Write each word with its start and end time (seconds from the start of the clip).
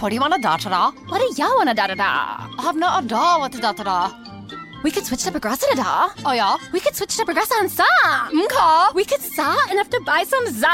What 0.00 0.08
do 0.08 0.14
you 0.14 0.20
want 0.22 0.32
to 0.32 0.40
da 0.40 0.56
da 0.56 0.70
da? 0.70 0.90
What 1.08 1.18
do 1.20 1.42
y'all 1.42 1.56
want 1.56 1.68
to 1.68 1.74
da 1.74 1.86
da 1.86 1.94
da? 1.94 2.62
Have 2.62 2.74
not 2.76 3.04
a 3.04 3.06
da 3.06 3.38
what 3.38 3.52
da 3.52 3.72
da 3.72 3.82
da. 3.84 4.10
We 4.82 4.90
could 4.90 5.04
switch 5.04 5.24
to 5.24 5.30
Progressa 5.30 5.66
da 5.74 5.82
da. 5.82 6.10
Oh 6.24 6.32
yeah? 6.32 6.56
We 6.72 6.80
could 6.80 6.96
switch 6.96 7.14
to 7.18 7.24
Progressa 7.26 7.60
and 7.60 7.70
sa. 7.70 7.84
Mka? 8.32 8.94
We 8.94 9.04
could 9.04 9.20
sa 9.20 9.54
enough 9.70 9.90
to 9.90 10.00
buy 10.00 10.24
some 10.24 10.46
za. 10.46 10.68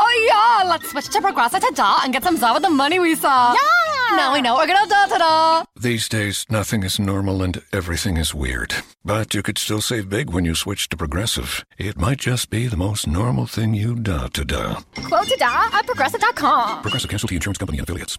Oh 0.00 0.10
yeah, 0.30 0.70
let's 0.70 0.90
switch 0.90 1.08
to 1.08 1.18
Progressa 1.20 1.58
to 1.58 1.72
da 1.74 2.02
and 2.04 2.12
get 2.12 2.22
some 2.22 2.36
za 2.36 2.52
with 2.54 2.62
the 2.62 2.70
money 2.70 3.00
we 3.00 3.16
saw. 3.16 3.52
Yeah. 3.52 4.16
Now 4.16 4.32
we 4.32 4.40
know 4.40 4.54
we're 4.54 4.68
gonna 4.68 4.88
da 4.88 5.06
da 5.06 5.18
da. 5.18 5.64
These 5.74 6.08
days, 6.08 6.46
nothing 6.48 6.84
is 6.84 7.00
normal 7.00 7.42
and 7.42 7.60
everything 7.72 8.16
is 8.16 8.32
weird. 8.32 8.74
But 9.04 9.34
you 9.34 9.42
could 9.42 9.58
still 9.58 9.80
save 9.80 10.08
big 10.08 10.30
when 10.30 10.44
you 10.44 10.54
switch 10.54 10.88
to 10.90 10.96
Progressive. 10.96 11.64
It 11.78 11.98
might 11.98 12.18
just 12.18 12.48
be 12.48 12.68
the 12.68 12.76
most 12.76 13.08
normal 13.08 13.46
thing 13.46 13.74
you 13.74 13.96
da 13.96 14.28
to 14.28 14.44
da. 14.44 14.82
Quote 15.08 15.26
to 15.26 15.36
da 15.36 15.66
at 15.72 15.84
Progressa.com. 15.84 16.82
Progressive 16.82 17.10
Casualty 17.10 17.34
Insurance 17.34 17.58
Company 17.58 17.78
and 17.78 17.88
affiliates. 17.88 18.18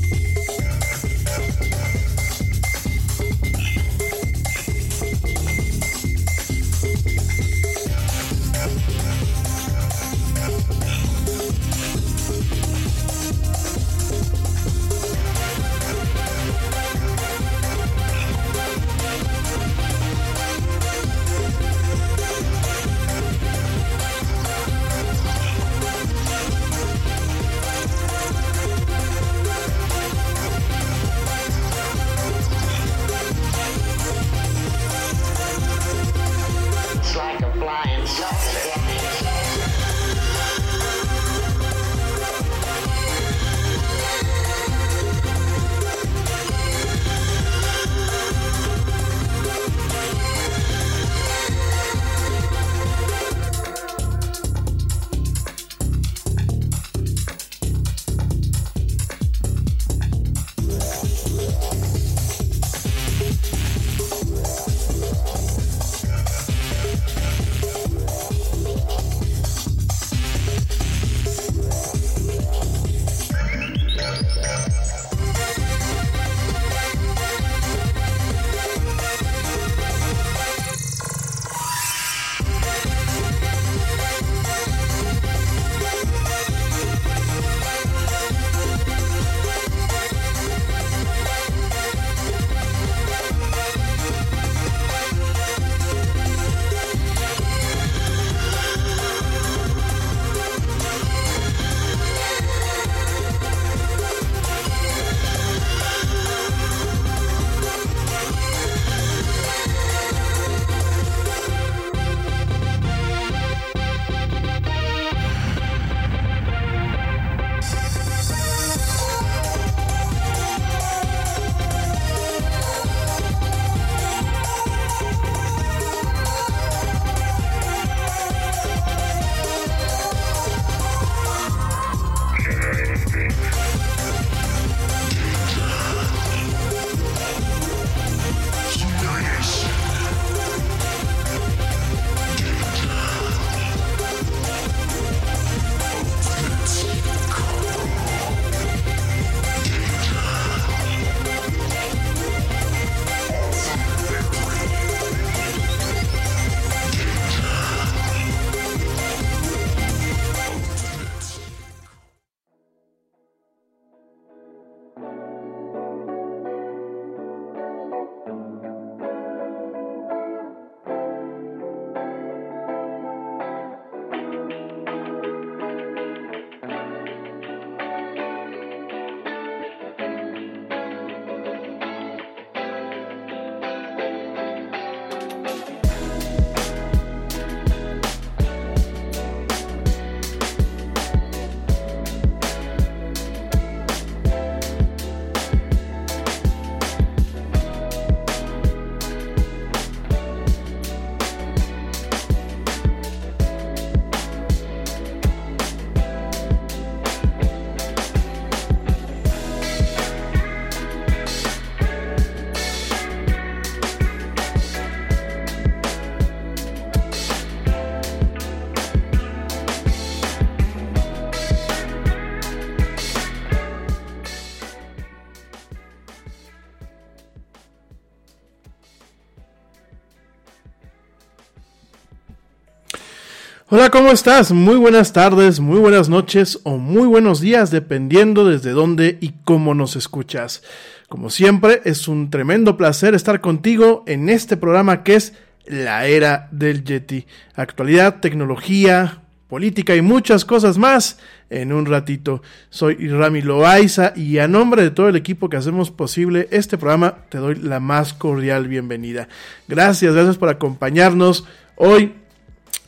Hola, 233.73 233.89
¿cómo 233.89 234.11
estás? 234.11 234.51
Muy 234.51 234.75
buenas 234.75 235.13
tardes, 235.13 235.61
muy 235.61 235.79
buenas 235.79 236.09
noches 236.09 236.59
o 236.63 236.75
muy 236.75 237.07
buenos 237.07 237.39
días, 237.39 237.71
dependiendo 237.71 238.43
desde 238.43 238.71
dónde 238.71 239.17
y 239.21 239.31
cómo 239.45 239.73
nos 239.73 239.95
escuchas. 239.95 240.61
Como 241.07 241.29
siempre, 241.29 241.79
es 241.85 242.09
un 242.09 242.29
tremendo 242.29 242.75
placer 242.75 243.15
estar 243.15 243.39
contigo 243.39 244.03
en 244.07 244.27
este 244.27 244.57
programa 244.57 245.03
que 245.03 245.15
es 245.15 245.35
La 245.65 246.05
Era 246.05 246.49
del 246.51 246.83
Yeti. 246.83 247.25
Actualidad, 247.55 248.19
tecnología, 248.19 249.21
política 249.47 249.95
y 249.95 250.01
muchas 250.01 250.43
cosas 250.43 250.77
más 250.77 251.19
en 251.49 251.71
un 251.71 251.85
ratito. 251.85 252.41
Soy 252.69 252.95
Rami 253.07 253.41
Loaiza 253.41 254.11
y 254.17 254.39
a 254.39 254.49
nombre 254.49 254.83
de 254.83 254.91
todo 254.91 255.07
el 255.07 255.15
equipo 255.15 255.49
que 255.49 255.55
hacemos 255.55 255.91
posible 255.91 256.49
este 256.51 256.77
programa 256.77 257.19
te 257.29 257.37
doy 257.37 257.55
la 257.55 257.79
más 257.79 258.13
cordial 258.13 258.67
bienvenida. 258.67 259.29
Gracias, 259.69 260.13
gracias 260.13 260.35
por 260.35 260.49
acompañarnos 260.49 261.45
hoy 261.77 262.15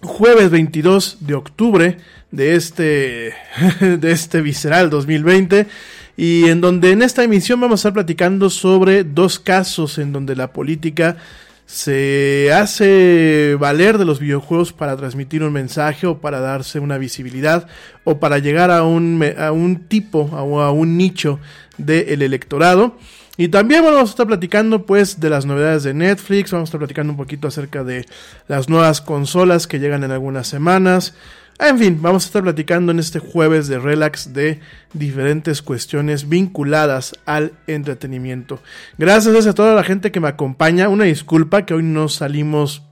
jueves 0.03 0.51
22 0.51 1.17
de 1.21 1.33
octubre 1.33 1.97
de 2.31 2.55
este, 2.55 3.33
de 3.79 4.11
este 4.11 4.41
visceral 4.41 4.89
2020 4.89 5.67
y 6.15 6.45
en 6.45 6.61
donde 6.61 6.91
en 6.91 7.01
esta 7.01 7.23
emisión 7.23 7.59
vamos 7.59 7.79
a 7.79 7.81
estar 7.81 7.93
platicando 7.93 8.49
sobre 8.49 9.03
dos 9.03 9.39
casos 9.39 9.97
en 9.97 10.13
donde 10.13 10.35
la 10.35 10.53
política 10.53 11.17
se 11.65 12.51
hace 12.53 13.55
valer 13.59 13.97
de 13.97 14.05
los 14.05 14.19
videojuegos 14.19 14.73
para 14.73 14.95
transmitir 14.97 15.43
un 15.43 15.53
mensaje 15.53 16.05
o 16.05 16.19
para 16.19 16.39
darse 16.39 16.79
una 16.79 16.97
visibilidad 16.97 17.67
o 18.03 18.19
para 18.19 18.37
llegar 18.39 18.69
a 18.69 18.83
un, 18.83 19.23
a 19.37 19.51
un 19.51 19.87
tipo 19.87 20.19
o 20.19 20.61
a, 20.61 20.71
un 20.71 20.97
nicho 20.97 21.39
del 21.77 22.21
electorado. 22.21 22.97
Y 23.35 23.47
también 23.47 23.83
vamos 23.83 24.01
a 24.01 24.11
estar 24.11 24.27
platicando 24.27 24.85
pues 24.85 25.19
de 25.19 25.29
las 25.29 25.45
novedades 25.45 25.83
de 25.83 25.95
Netflix, 25.95 26.51
vamos 26.51 26.67
a 26.67 26.69
estar 26.69 26.79
platicando 26.79 27.13
un 27.13 27.17
poquito 27.17 27.47
acerca 27.47 27.83
de 27.83 28.05
las 28.47 28.69
nuevas 28.69 29.01
consolas 29.01 29.65
que 29.65 29.79
llegan 29.79 30.03
en 30.03 30.11
algunas 30.11 30.47
semanas. 30.47 31.15
En 31.59 31.79
fin, 31.79 31.99
vamos 31.99 32.23
a 32.23 32.27
estar 32.27 32.43
platicando 32.43 32.91
en 32.91 32.99
este 32.99 33.19
jueves 33.19 33.67
de 33.67 33.79
relax 33.79 34.33
de 34.33 34.59
diferentes 34.93 35.61
cuestiones 35.61 36.29
vinculadas 36.29 37.13
al 37.25 37.53
entretenimiento. 37.65 38.59
Gracias 38.97 39.47
a 39.47 39.53
toda 39.53 39.73
la 39.73 39.83
gente 39.83 40.11
que 40.11 40.19
me 40.19 40.27
acompaña. 40.27 40.89
Una 40.89 41.05
disculpa 41.05 41.65
que 41.65 41.73
hoy 41.73 41.83
no 41.83 42.09
salimos, 42.09 42.83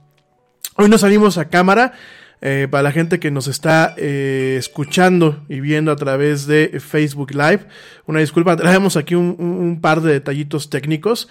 hoy 0.75 0.89
no 0.89 0.97
salimos 0.97 1.37
a 1.37 1.49
cámara. 1.49 1.93
Eh, 2.43 2.67
para 2.71 2.81
la 2.81 2.91
gente 2.91 3.19
que 3.19 3.29
nos 3.29 3.47
está 3.47 3.93
eh, 3.97 4.55
escuchando 4.57 5.43
y 5.47 5.59
viendo 5.59 5.91
a 5.91 5.95
través 5.95 6.47
de 6.47 6.79
Facebook 6.79 7.31
Live, 7.31 7.67
una 8.07 8.19
disculpa, 8.19 8.57
traemos 8.57 8.97
aquí 8.97 9.13
un, 9.13 9.79
par 9.79 10.01
de 10.01 10.13
detallitos 10.13 10.71
técnicos. 10.71 11.29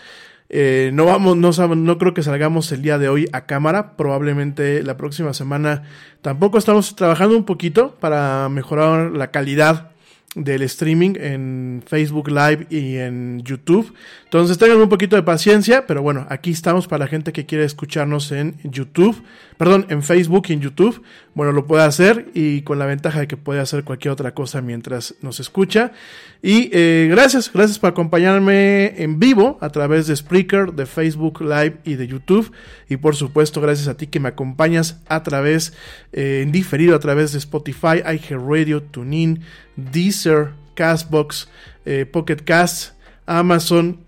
Eh, 0.48 0.90
no 0.92 1.06
vamos, 1.06 1.36
no, 1.36 1.50
no 1.74 1.98
creo 1.98 2.14
que 2.14 2.22
salgamos 2.22 2.70
el 2.70 2.82
día 2.82 2.96
de 2.98 3.08
hoy 3.08 3.28
a 3.32 3.46
cámara. 3.46 3.96
Probablemente 3.96 4.84
la 4.84 4.96
próxima 4.96 5.34
semana 5.34 5.82
tampoco 6.22 6.58
estamos 6.58 6.94
trabajando 6.94 7.36
un 7.36 7.44
poquito 7.44 7.96
para 7.98 8.48
mejorar 8.48 9.10
la 9.10 9.32
calidad 9.32 9.90
del 10.34 10.62
streaming 10.62 11.14
en 11.16 11.82
Facebook 11.84 12.28
Live 12.28 12.66
y 12.70 12.96
en 12.96 13.42
YouTube. 13.42 13.92
Entonces 14.24 14.58
tengan 14.58 14.78
un 14.78 14.88
poquito 14.88 15.16
de 15.16 15.22
paciencia, 15.22 15.86
pero 15.86 16.02
bueno, 16.02 16.26
aquí 16.30 16.52
estamos 16.52 16.86
para 16.86 17.04
la 17.04 17.10
gente 17.10 17.32
que 17.32 17.46
quiere 17.46 17.64
escucharnos 17.64 18.30
en 18.30 18.56
YouTube, 18.62 19.20
perdón, 19.60 19.84
en 19.90 20.02
Facebook 20.02 20.46
y 20.48 20.54
en 20.54 20.62
YouTube. 20.62 21.02
Bueno, 21.34 21.52
lo 21.52 21.66
puede 21.66 21.84
hacer 21.84 22.30
y 22.32 22.62
con 22.62 22.78
la 22.78 22.86
ventaja 22.86 23.20
de 23.20 23.28
que 23.28 23.36
puede 23.36 23.60
hacer 23.60 23.84
cualquier 23.84 24.12
otra 24.12 24.32
cosa 24.32 24.62
mientras 24.62 25.16
nos 25.20 25.38
escucha. 25.38 25.92
Y 26.40 26.70
eh, 26.72 27.08
gracias, 27.10 27.52
gracias 27.52 27.78
por 27.78 27.90
acompañarme 27.90 29.02
en 29.02 29.18
vivo 29.18 29.58
a 29.60 29.68
través 29.68 30.06
de 30.06 30.16
Spreaker, 30.16 30.72
de 30.72 30.86
Facebook 30.86 31.42
Live 31.42 31.76
y 31.84 31.96
de 31.96 32.06
YouTube. 32.06 32.50
Y 32.88 32.96
por 32.96 33.16
supuesto, 33.16 33.60
gracias 33.60 33.86
a 33.88 33.98
ti 33.98 34.06
que 34.06 34.18
me 34.18 34.30
acompañas 34.30 35.02
a 35.08 35.22
través, 35.22 35.74
eh, 36.14 36.40
en 36.42 36.52
diferido, 36.52 36.96
a 36.96 36.98
través 36.98 37.32
de 37.32 37.38
Spotify, 37.38 37.98
iHeartRadio, 37.98 38.84
TuneIn, 38.84 39.42
Deezer, 39.76 40.52
Castbox, 40.74 41.50
eh, 41.84 42.06
Pocket 42.06 42.36
Cast, 42.46 42.94
Amazon 43.26 43.98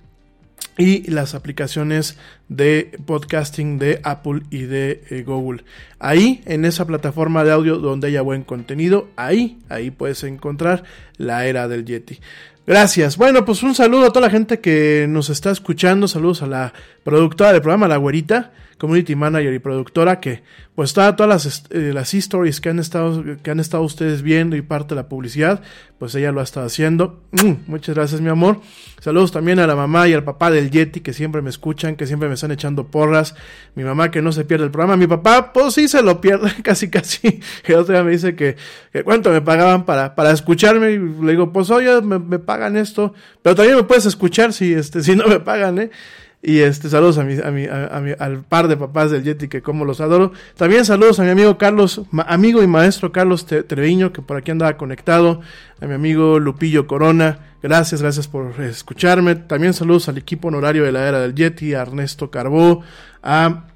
y 0.79 1.11
las 1.11 1.35
aplicaciones 1.35 2.17
de 2.49 2.99
podcasting 3.05 3.79
de 3.79 4.01
Apple 4.03 4.43
y 4.51 4.63
de 4.63 5.03
eh, 5.11 5.23
Google. 5.23 5.65
Ahí, 5.99 6.43
en 6.47 6.65
esa 6.65 6.87
plataforma 6.87 7.45
de 7.45 7.53
audio 7.53 7.79
donde 7.79 8.09
haya 8.09 8.23
buen 8.23 8.43
contenido, 8.43 9.09
ahí, 9.17 9.59
ahí 9.69 9.91
puedes 9.91 10.25
encontrar 10.25 10.85
la 11.17 11.47
era 11.47 11.69
del 11.69 11.85
Yeti. 11.85 12.21
Gracias. 12.67 13.17
Bueno, 13.17 13.45
pues 13.45 13.63
un 13.63 13.75
saludo 13.75 14.07
a 14.07 14.13
toda 14.13 14.27
la 14.27 14.31
gente 14.31 14.61
que 14.61 15.07
nos 15.09 15.31
está 15.31 15.51
escuchando. 15.51 16.07
Saludos 16.07 16.43
a 16.43 16.47
la 16.47 16.73
productora 17.03 17.53
del 17.53 17.61
programa, 17.61 17.89
la 17.89 17.97
güerita 17.97 18.53
community 18.83 19.15
manager 19.15 19.55
y 19.55 19.61
productora 19.61 20.19
que 20.19 20.43
pues 20.75 20.93
todas, 20.93 21.15
todas 21.15 21.45
las, 21.45 21.65
eh, 21.71 21.93
las 21.95 22.13
stories 22.15 22.61
que 22.61 22.69
han 22.69 22.81
estado 22.81 23.23
que 23.41 23.53
han 23.53 23.61
estado 23.61 23.85
ustedes 23.85 24.23
viendo 24.23 24.57
y 24.57 24.63
parte 24.63 24.97
de 24.97 25.03
la 25.03 25.09
publicidad 25.09 25.63
pues 26.01 26.17
ella 26.17 26.33
lo 26.33 26.41
ha 26.41 26.43
estado 26.43 26.67
haciendo. 26.67 27.23
Mm, 27.31 27.71
muchas 27.71 27.95
gracias 27.95 28.21
mi 28.21 28.29
amor. 28.29 28.61
Saludos 28.99 29.31
también 29.31 29.61
a 29.61 29.69
la 29.69 29.77
mamá 29.77 30.09
y 30.09 30.15
al 30.15 30.25
papá 30.25 30.51
del 30.51 30.73
Yeti 30.73 30.99
que 30.99 31.13
siempre 31.13 31.43
me 31.43 31.51
escuchan 31.51 31.95
que 31.95 32.09
siempre 32.09 32.27
me 32.27 32.35
están 32.35 32.51
echando 32.51 32.89
porras. 32.89 33.37
Mi 33.77 33.85
mamá 33.85 34.11
que 34.11 34.21
no 34.21 34.33
se 34.33 34.45
pierde 34.45 34.65
el 34.65 34.73
programa. 34.73 34.97
Mi 34.97 35.07
papá 35.07 35.53
pues 35.53 35.75
sí 35.75 35.87
se 35.87 36.03
lo 36.03 36.21
pierde 36.21 36.51
casi 36.65 36.91
casi. 36.91 37.39
El 37.65 37.77
otro 37.77 37.95
día 37.95 38.03
me 38.03 38.11
dice 38.11 38.35
que, 38.35 38.57
que 38.93 39.05
cuánto 39.05 39.31
me 39.31 39.43
pagaban 39.43 39.85
para, 39.85 40.17
para 40.17 40.33
escucharme 40.33 40.91
y 40.91 40.99
le 40.99 41.31
digo 41.31 41.53
pues 41.53 41.71
oye 41.71 42.03
me, 42.03 42.19
me 42.19 42.41
pagan 42.41 42.77
esto. 42.77 43.15
Pero 43.43 43.55
también 43.55 43.77
me 43.77 43.85
puedes 43.85 44.07
escuchar 44.07 44.53
si 44.53 44.75
este 44.75 45.05
si 45.05 45.15
no 45.15 45.29
me 45.29 45.39
pagan 45.39 45.79
eh 45.79 45.91
y 46.45 46.59
este, 46.59 46.89
saludos 46.89 47.19
a 47.19 47.25
mi, 47.25 47.39
a 47.41 47.53
mi, 47.53 47.67
a 47.67 48.01
mi, 48.01 48.13
al 48.19 48.43
par 48.43 48.67
de 48.67 48.77
papás 48.77 49.13
del 49.13 49.23
Yeti, 49.23 49.47
que 49.47 49.63
como 49.63 49.85
los 49.85 50.01
adoro. 50.01 50.33
También 50.57 50.85
saludos 50.85 51.21
a 51.21 51.23
mi 51.23 51.31
amigo 51.31 51.57
Carlos, 51.57 52.03
amigo 52.27 52.65
y 52.65 52.67
maestro 52.67 53.13
Carlos 53.13 53.47
Treviño, 53.47 54.13
que 54.13 54.23
por 54.23 54.37
aquí 54.37 54.51
andaba 54.51 54.77
conectado. 54.77 55.41
A 55.81 55.87
mi 55.87 55.95
amigo 55.95 56.41
Lupillo 56.41 56.89
Corona. 56.89 57.55
Gracias, 57.63 58.03
gracias 58.03 58.27
por 58.27 58.61
escucharme. 58.61 59.37
También 59.37 59.73
saludos 59.73 60.09
al 60.09 60.19
equipo 60.19 60.49
honorario 60.49 60.83
de 60.83 60.91
la 60.91 61.07
era 61.07 61.21
del 61.21 61.33
Yeti, 61.33 61.75
a 61.75 61.83
Ernesto 61.83 62.29
Carbó, 62.33 62.83
a, 63.23 63.67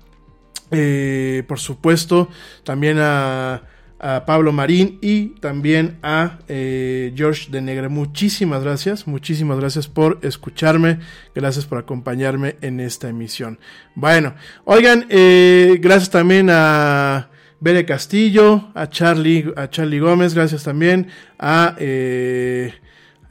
eh, 0.72 1.44
por 1.46 1.60
supuesto, 1.60 2.28
también 2.64 2.98
a 2.98 3.62
a 3.98 4.26
Pablo 4.26 4.52
Marín 4.52 4.98
y 5.00 5.28
también 5.40 5.98
a 6.02 6.38
eh, 6.48 7.12
George 7.16 7.50
de 7.50 7.62
Negre. 7.62 7.88
Muchísimas 7.88 8.62
gracias, 8.62 9.06
muchísimas 9.06 9.58
gracias 9.58 9.88
por 9.88 10.18
escucharme, 10.22 10.98
gracias 11.34 11.64
por 11.64 11.78
acompañarme 11.78 12.56
en 12.60 12.80
esta 12.80 13.08
emisión. 13.08 13.58
Bueno, 13.94 14.34
oigan, 14.64 15.06
eh, 15.08 15.78
gracias 15.80 16.10
también 16.10 16.48
a 16.50 17.30
Bere 17.60 17.86
Castillo, 17.86 18.70
a 18.74 18.88
Charlie, 18.90 19.52
a 19.56 19.70
Charlie 19.70 20.00
Gómez, 20.00 20.34
gracias 20.34 20.64
también 20.64 21.08
a, 21.38 21.74
eh, 21.78 22.74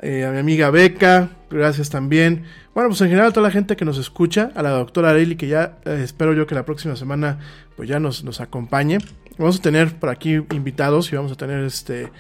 a 0.02 0.32
mi 0.32 0.40
amiga 0.40 0.72
Beca, 0.72 1.30
gracias 1.50 1.90
también. 1.92 2.44
Bueno, 2.74 2.90
pues 2.90 3.00
en 3.02 3.10
general 3.10 3.32
toda 3.32 3.48
la 3.48 3.52
gente 3.52 3.76
que 3.76 3.86
nos 3.86 3.98
escucha, 3.98 4.52
a 4.56 4.64
la 4.64 4.72
doctora 4.72 5.12
Areli, 5.12 5.38
que 5.38 5.48
ya 5.48 5.78
espero 5.86 6.34
yo 6.34 6.48
que 6.48 6.56
la 6.56 6.66
próxima 6.66 6.96
semana 6.96 7.40
pues 7.78 7.88
ya 7.88 8.00
nos, 8.00 8.24
nos 8.24 8.42
acompañe. 8.42 8.98
Vamos 9.38 9.60
a 9.60 9.62
tener 9.62 10.00
por 10.00 10.10
aquí 10.10 10.36
invitados 10.52 11.12
y 11.12 11.16
vamos 11.16 11.32
a 11.32 11.36
tener 11.36 11.64
este 11.66 12.12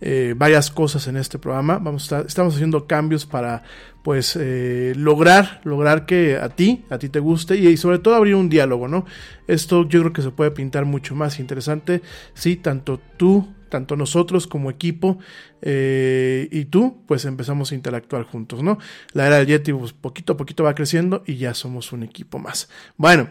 eh, 0.00 0.34
varias 0.36 0.70
cosas 0.70 1.06
en 1.06 1.16
este 1.16 1.38
programa. 1.38 1.78
Vamos 1.78 2.10
estamos 2.26 2.54
haciendo 2.54 2.86
cambios 2.86 3.26
para 3.26 3.62
pues 4.02 4.36
eh, 4.40 4.92
lograr 4.96 5.60
lograr 5.64 6.04
que 6.04 6.36
a 6.36 6.48
ti 6.48 6.84
a 6.90 6.98
ti 6.98 7.08
te 7.08 7.20
guste 7.20 7.56
y, 7.56 7.76
sobre 7.76 8.00
todo 8.00 8.16
abrir 8.16 8.34
un 8.34 8.48
diálogo, 8.48 8.88
¿no? 8.88 9.06
Esto 9.46 9.88
yo 9.88 10.00
creo 10.00 10.12
que 10.12 10.22
se 10.22 10.30
puede 10.30 10.50
pintar 10.50 10.84
mucho 10.84 11.14
más 11.14 11.38
interesante 11.38 12.02
si 12.34 12.56
tanto 12.56 13.00
tú 13.16 13.48
tanto 13.68 13.96
nosotros 13.96 14.46
como 14.46 14.70
equipo 14.70 15.18
eh, 15.60 16.48
y 16.52 16.66
tú, 16.66 17.02
pues 17.06 17.24
empezamos 17.24 17.72
a 17.72 17.74
interactuar 17.74 18.22
juntos, 18.22 18.62
¿no? 18.62 18.78
La 19.12 19.26
era 19.26 19.38
del 19.38 19.48
Yeti, 19.48 19.72
pues 19.72 19.92
poquito 19.92 20.34
a 20.34 20.36
poquito 20.36 20.62
va 20.62 20.76
creciendo 20.76 21.24
y 21.26 21.38
ya 21.38 21.54
somos 21.54 21.92
un 21.92 22.04
equipo 22.04 22.38
más. 22.38 22.68
Bueno, 22.96 23.28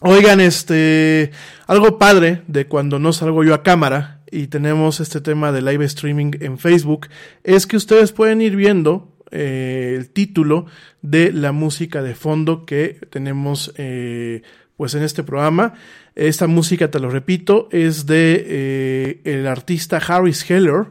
Oigan, 0.00 0.40
este, 0.40 1.30
algo 1.66 1.98
padre 1.98 2.42
de 2.48 2.66
cuando 2.66 2.98
no 2.98 3.12
salgo 3.12 3.44
yo 3.44 3.54
a 3.54 3.62
cámara 3.62 4.22
y 4.30 4.48
tenemos 4.48 4.98
este 5.00 5.20
tema 5.20 5.52
de 5.52 5.62
live 5.62 5.84
streaming 5.84 6.32
en 6.40 6.58
Facebook 6.58 7.08
es 7.44 7.66
que 7.66 7.76
ustedes 7.76 8.12
pueden 8.12 8.40
ir 8.40 8.56
viendo 8.56 9.12
eh, 9.30 9.94
el 9.96 10.10
título 10.10 10.66
de 11.00 11.32
la 11.32 11.52
música 11.52 12.02
de 12.02 12.14
fondo 12.14 12.66
que 12.66 12.98
tenemos 13.10 13.72
eh, 13.76 14.42
pues 14.76 14.94
en 14.94 15.02
este 15.02 15.22
programa. 15.22 15.74
Esta 16.14 16.46
música, 16.46 16.90
te 16.90 16.98
lo 16.98 17.08
repito, 17.08 17.68
es 17.72 18.04
de 18.06 18.44
eh, 18.46 19.20
el 19.24 19.46
artista 19.46 19.98
Harris 19.98 20.50
Heller. 20.50 20.86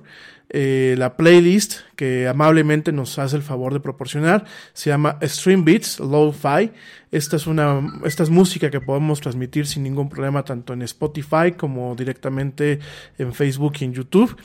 Eh, 0.54 0.96
la 0.98 1.16
playlist 1.16 1.80
que 1.96 2.28
amablemente 2.28 2.92
nos 2.92 3.18
hace 3.20 3.38
el 3.38 3.42
favor 3.42 3.72
de 3.72 3.80
proporcionar 3.80 4.44
se 4.74 4.90
llama 4.90 5.18
Stream 5.22 5.64
Beats 5.64 6.00
Lo-Fi. 6.00 6.72
Esta 7.10 7.38
es 7.38 7.48
una, 7.48 7.82
esta 8.04 8.24
es 8.24 8.30
música 8.30 8.70
que 8.70 8.82
podemos 8.82 9.22
transmitir 9.22 9.66
sin 9.66 9.84
ningún 9.84 10.10
problema 10.10 10.44
tanto 10.44 10.74
en 10.74 10.82
Spotify 10.82 11.54
como 11.56 11.96
directamente 11.96 12.80
en 13.18 13.34
Facebook 13.34 13.76
y 13.80 13.86
en 13.86 13.94
YouTube. 13.94 14.36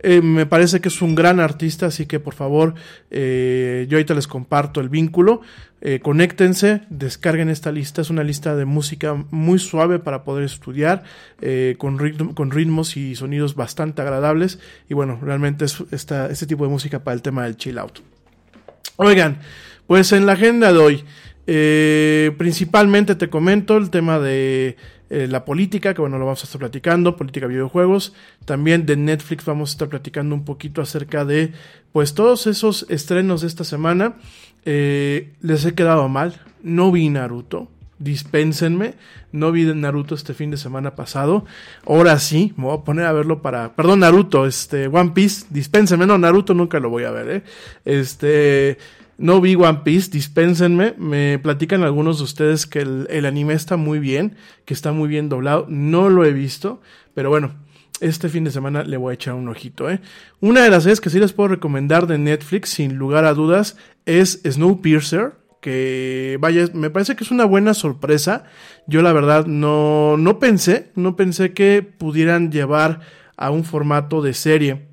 Eh, 0.00 0.20
me 0.20 0.46
parece 0.46 0.80
que 0.80 0.88
es 0.88 1.00
un 1.00 1.14
gran 1.14 1.40
artista, 1.40 1.86
así 1.86 2.06
que 2.06 2.20
por 2.20 2.34
favor, 2.34 2.74
eh, 3.10 3.86
yo 3.88 3.96
ahorita 3.96 4.14
les 4.14 4.26
comparto 4.26 4.80
el 4.80 4.88
vínculo. 4.88 5.40
Eh, 5.80 6.00
conéctense, 6.00 6.82
descarguen 6.90 7.48
esta 7.48 7.72
lista. 7.72 8.02
Es 8.02 8.10
una 8.10 8.22
lista 8.22 8.56
de 8.56 8.64
música 8.64 9.14
muy 9.30 9.58
suave 9.58 9.98
para 9.98 10.24
poder 10.24 10.44
estudiar, 10.44 11.04
eh, 11.40 11.76
con, 11.78 11.98
con 12.34 12.50
ritmos 12.50 12.96
y 12.96 13.14
sonidos 13.14 13.54
bastante 13.54 14.02
agradables. 14.02 14.58
Y 14.88 14.94
bueno, 14.94 15.18
realmente 15.22 15.64
es 15.64 15.82
este 15.90 16.46
tipo 16.46 16.64
de 16.64 16.70
música 16.70 17.02
para 17.02 17.14
el 17.14 17.22
tema 17.22 17.44
del 17.44 17.56
chill 17.56 17.78
out. 17.78 18.00
Oigan, 18.96 19.38
pues 19.86 20.12
en 20.12 20.26
la 20.26 20.32
agenda 20.32 20.72
de 20.72 20.78
hoy, 20.78 21.04
principalmente 22.38 23.14
te 23.14 23.28
comento 23.28 23.76
el 23.76 23.90
tema 23.90 24.18
de 24.18 24.76
eh, 25.08 25.28
la 25.28 25.44
política, 25.44 25.94
que 25.94 26.00
bueno, 26.00 26.18
lo 26.18 26.24
vamos 26.24 26.42
a 26.42 26.46
estar 26.46 26.58
platicando, 26.58 27.16
política 27.16 27.46
de 27.46 27.54
videojuegos. 27.54 28.12
También 28.44 28.86
de 28.86 28.96
Netflix 28.96 29.44
vamos 29.44 29.70
a 29.70 29.72
estar 29.72 29.88
platicando 29.88 30.34
un 30.34 30.44
poquito 30.44 30.82
acerca 30.82 31.24
de, 31.24 31.52
pues, 31.92 32.14
todos 32.14 32.46
esos 32.46 32.86
estrenos 32.88 33.42
de 33.42 33.46
esta 33.46 33.64
semana. 33.64 34.16
Eh, 34.64 35.32
les 35.40 35.64
he 35.64 35.74
quedado 35.74 36.08
mal, 36.08 36.40
no 36.62 36.90
vi 36.90 37.08
Naruto. 37.08 37.68
Dispénsenme, 37.98 38.94
no 39.32 39.52
vi 39.52 39.64
Naruto 39.64 40.14
este 40.14 40.34
fin 40.34 40.50
de 40.50 40.58
semana 40.58 40.94
pasado. 40.96 41.46
Ahora 41.86 42.18
sí, 42.18 42.52
me 42.56 42.64
voy 42.64 42.76
a 42.76 42.84
poner 42.84 43.06
a 43.06 43.12
verlo 43.12 43.40
para. 43.40 43.74
Perdón, 43.74 44.00
Naruto, 44.00 44.44
este, 44.44 44.88
One 44.88 45.12
Piece, 45.12 45.46
dispénsenme. 45.48 46.06
No, 46.06 46.18
Naruto 46.18 46.52
nunca 46.52 46.78
lo 46.78 46.90
voy 46.90 47.04
a 47.04 47.10
ver, 47.10 47.30
¿eh? 47.30 47.42
Este. 47.86 48.76
No 49.18 49.40
vi 49.40 49.54
One 49.54 49.80
Piece, 49.82 50.10
dispénsenme. 50.10 50.94
Me 50.98 51.38
platican 51.38 51.82
algunos 51.82 52.18
de 52.18 52.24
ustedes 52.24 52.66
que 52.66 52.80
el, 52.80 53.26
anime 53.26 53.54
está 53.54 53.76
muy 53.76 53.98
bien, 53.98 54.36
que 54.64 54.74
está 54.74 54.92
muy 54.92 55.08
bien 55.08 55.28
doblado. 55.28 55.66
No 55.68 56.10
lo 56.10 56.24
he 56.24 56.32
visto, 56.32 56.82
pero 57.14 57.30
bueno, 57.30 57.54
este 58.00 58.28
fin 58.28 58.44
de 58.44 58.50
semana 58.50 58.82
le 58.82 58.98
voy 58.98 59.12
a 59.12 59.14
echar 59.14 59.34
un 59.34 59.48
ojito. 59.48 59.90
¿eh? 59.90 60.00
Una 60.40 60.62
de 60.62 60.70
las 60.70 60.82
series 60.82 61.00
que 61.00 61.08
sí 61.08 61.18
les 61.18 61.32
puedo 61.32 61.48
recomendar 61.48 62.06
de 62.06 62.18
Netflix, 62.18 62.70
sin 62.70 62.96
lugar 62.96 63.24
a 63.24 63.34
dudas, 63.34 63.76
es 64.04 64.42
Snowpiercer. 64.44 65.34
Que 65.62 66.36
vaya, 66.38 66.66
me 66.74 66.90
parece 66.90 67.16
que 67.16 67.24
es 67.24 67.30
una 67.30 67.46
buena 67.46 67.72
sorpresa. 67.72 68.44
Yo 68.86 69.00
la 69.02 69.12
verdad 69.12 69.46
no, 69.46 70.16
no 70.18 70.38
pensé, 70.38 70.92
no 70.94 71.16
pensé 71.16 71.54
que 71.54 71.82
pudieran 71.82 72.52
llevar 72.52 73.00
a 73.36 73.50
un 73.50 73.64
formato 73.64 74.20
de 74.20 74.34
serie 74.34 74.86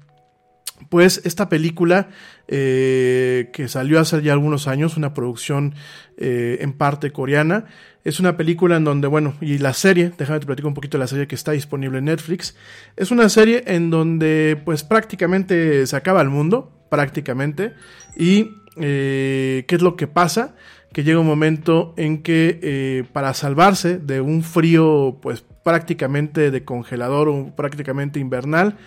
pues 0.89 1.21
esta 1.23 1.49
película 1.49 2.09
eh, 2.47 3.49
que 3.53 3.67
salió 3.67 3.99
hace 3.99 4.21
ya 4.21 4.33
algunos 4.33 4.67
años, 4.67 4.97
una 4.97 5.13
producción 5.13 5.75
eh, 6.17 6.57
en 6.61 6.73
parte 6.73 7.11
coreana, 7.11 7.65
es 8.03 8.19
una 8.19 8.35
película 8.35 8.75
en 8.75 8.83
donde, 8.83 9.07
bueno, 9.07 9.35
y 9.39 9.59
la 9.59 9.73
serie, 9.73 10.11
déjame 10.17 10.39
te 10.39 10.45
platico 10.45 10.67
un 10.67 10.73
poquito 10.73 10.97
de 10.97 11.03
la 11.03 11.07
serie 11.07 11.27
que 11.27 11.35
está 11.35 11.53
disponible 11.53 11.99
en 11.99 12.05
Netflix, 12.05 12.55
es 12.97 13.11
una 13.11 13.29
serie 13.29 13.63
en 13.67 13.89
donde 13.89 14.59
pues 14.65 14.83
prácticamente 14.83 15.87
se 15.87 15.95
acaba 15.95 16.21
el 16.21 16.29
mundo, 16.29 16.71
prácticamente, 16.89 17.73
y 18.17 18.51
eh, 18.75 19.65
¿qué 19.67 19.75
es 19.75 19.81
lo 19.81 19.95
que 19.95 20.07
pasa? 20.07 20.55
Que 20.91 21.03
llega 21.03 21.19
un 21.19 21.27
momento 21.27 21.93
en 21.97 22.23
que 22.23 22.59
eh, 22.61 23.03
para 23.13 23.33
salvarse 23.33 23.97
de 23.97 24.21
un 24.21 24.43
frío 24.43 25.17
pues 25.21 25.43
prácticamente 25.63 26.51
de 26.51 26.63
congelador 26.65 27.29
o 27.29 27.55
prácticamente 27.55 28.19
invernal, 28.19 28.77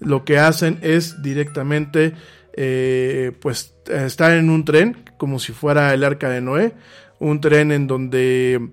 lo 0.00 0.24
que 0.24 0.38
hacen 0.38 0.78
es 0.82 1.22
directamente 1.22 2.12
eh, 2.56 3.32
pues 3.40 3.74
estar 3.88 4.32
en 4.32 4.50
un 4.50 4.64
tren 4.64 4.96
como 5.18 5.38
si 5.38 5.52
fuera 5.52 5.92
el 5.94 6.04
arca 6.04 6.28
de 6.28 6.40
Noé, 6.40 6.72
un 7.18 7.40
tren 7.40 7.72
en 7.72 7.86
donde 7.86 8.70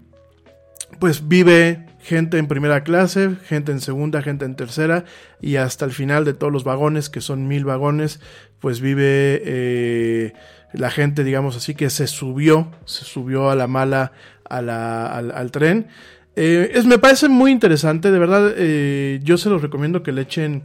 pues 1.00 1.28
vive 1.28 1.86
gente 2.04 2.38
en 2.38 2.48
primera 2.48 2.84
clase, 2.84 3.38
gente 3.46 3.72
en 3.72 3.80
segunda, 3.80 4.22
gente 4.22 4.46
en 4.46 4.56
tercera 4.56 5.06
y 5.42 5.56
hasta 5.56 5.86
el 5.86 5.92
final 5.92 6.25
de 6.25 6.34
todos 6.34 6.52
los 6.52 6.63
vagones, 6.63 7.10
que 7.10 7.22
son 7.22 7.48
mil 7.48 7.63
vagones, 7.63 8.20
pues 8.60 8.82
vive 8.82 9.42
eh, 9.46 10.34
la 10.74 10.92
gente, 10.92 11.24
digamos 11.24 11.56
así, 11.56 11.75
que 11.75 11.90
se 11.90 12.08
subió, 12.08 12.72
se 12.86 13.06
subió 13.06 13.50
a 13.50 13.56
la 13.56 13.68
mala 13.68 14.12
al, 14.50 14.70
al, 14.70 15.52
tren. 15.52 15.88
Eh, 16.36 16.72
es, 16.74 16.86
me 16.86 17.00
parece 17.00 17.30
muy 17.30 17.52
interesante, 17.52 18.12
de 18.12 18.20
verdad, 18.20 18.54
eh, 18.58 19.20
yo 19.24 19.38
se 19.38 19.50
los 19.50 19.62
recomiendo 19.62 20.04
que 20.04 20.12
le 20.12 20.24
echen 20.24 20.63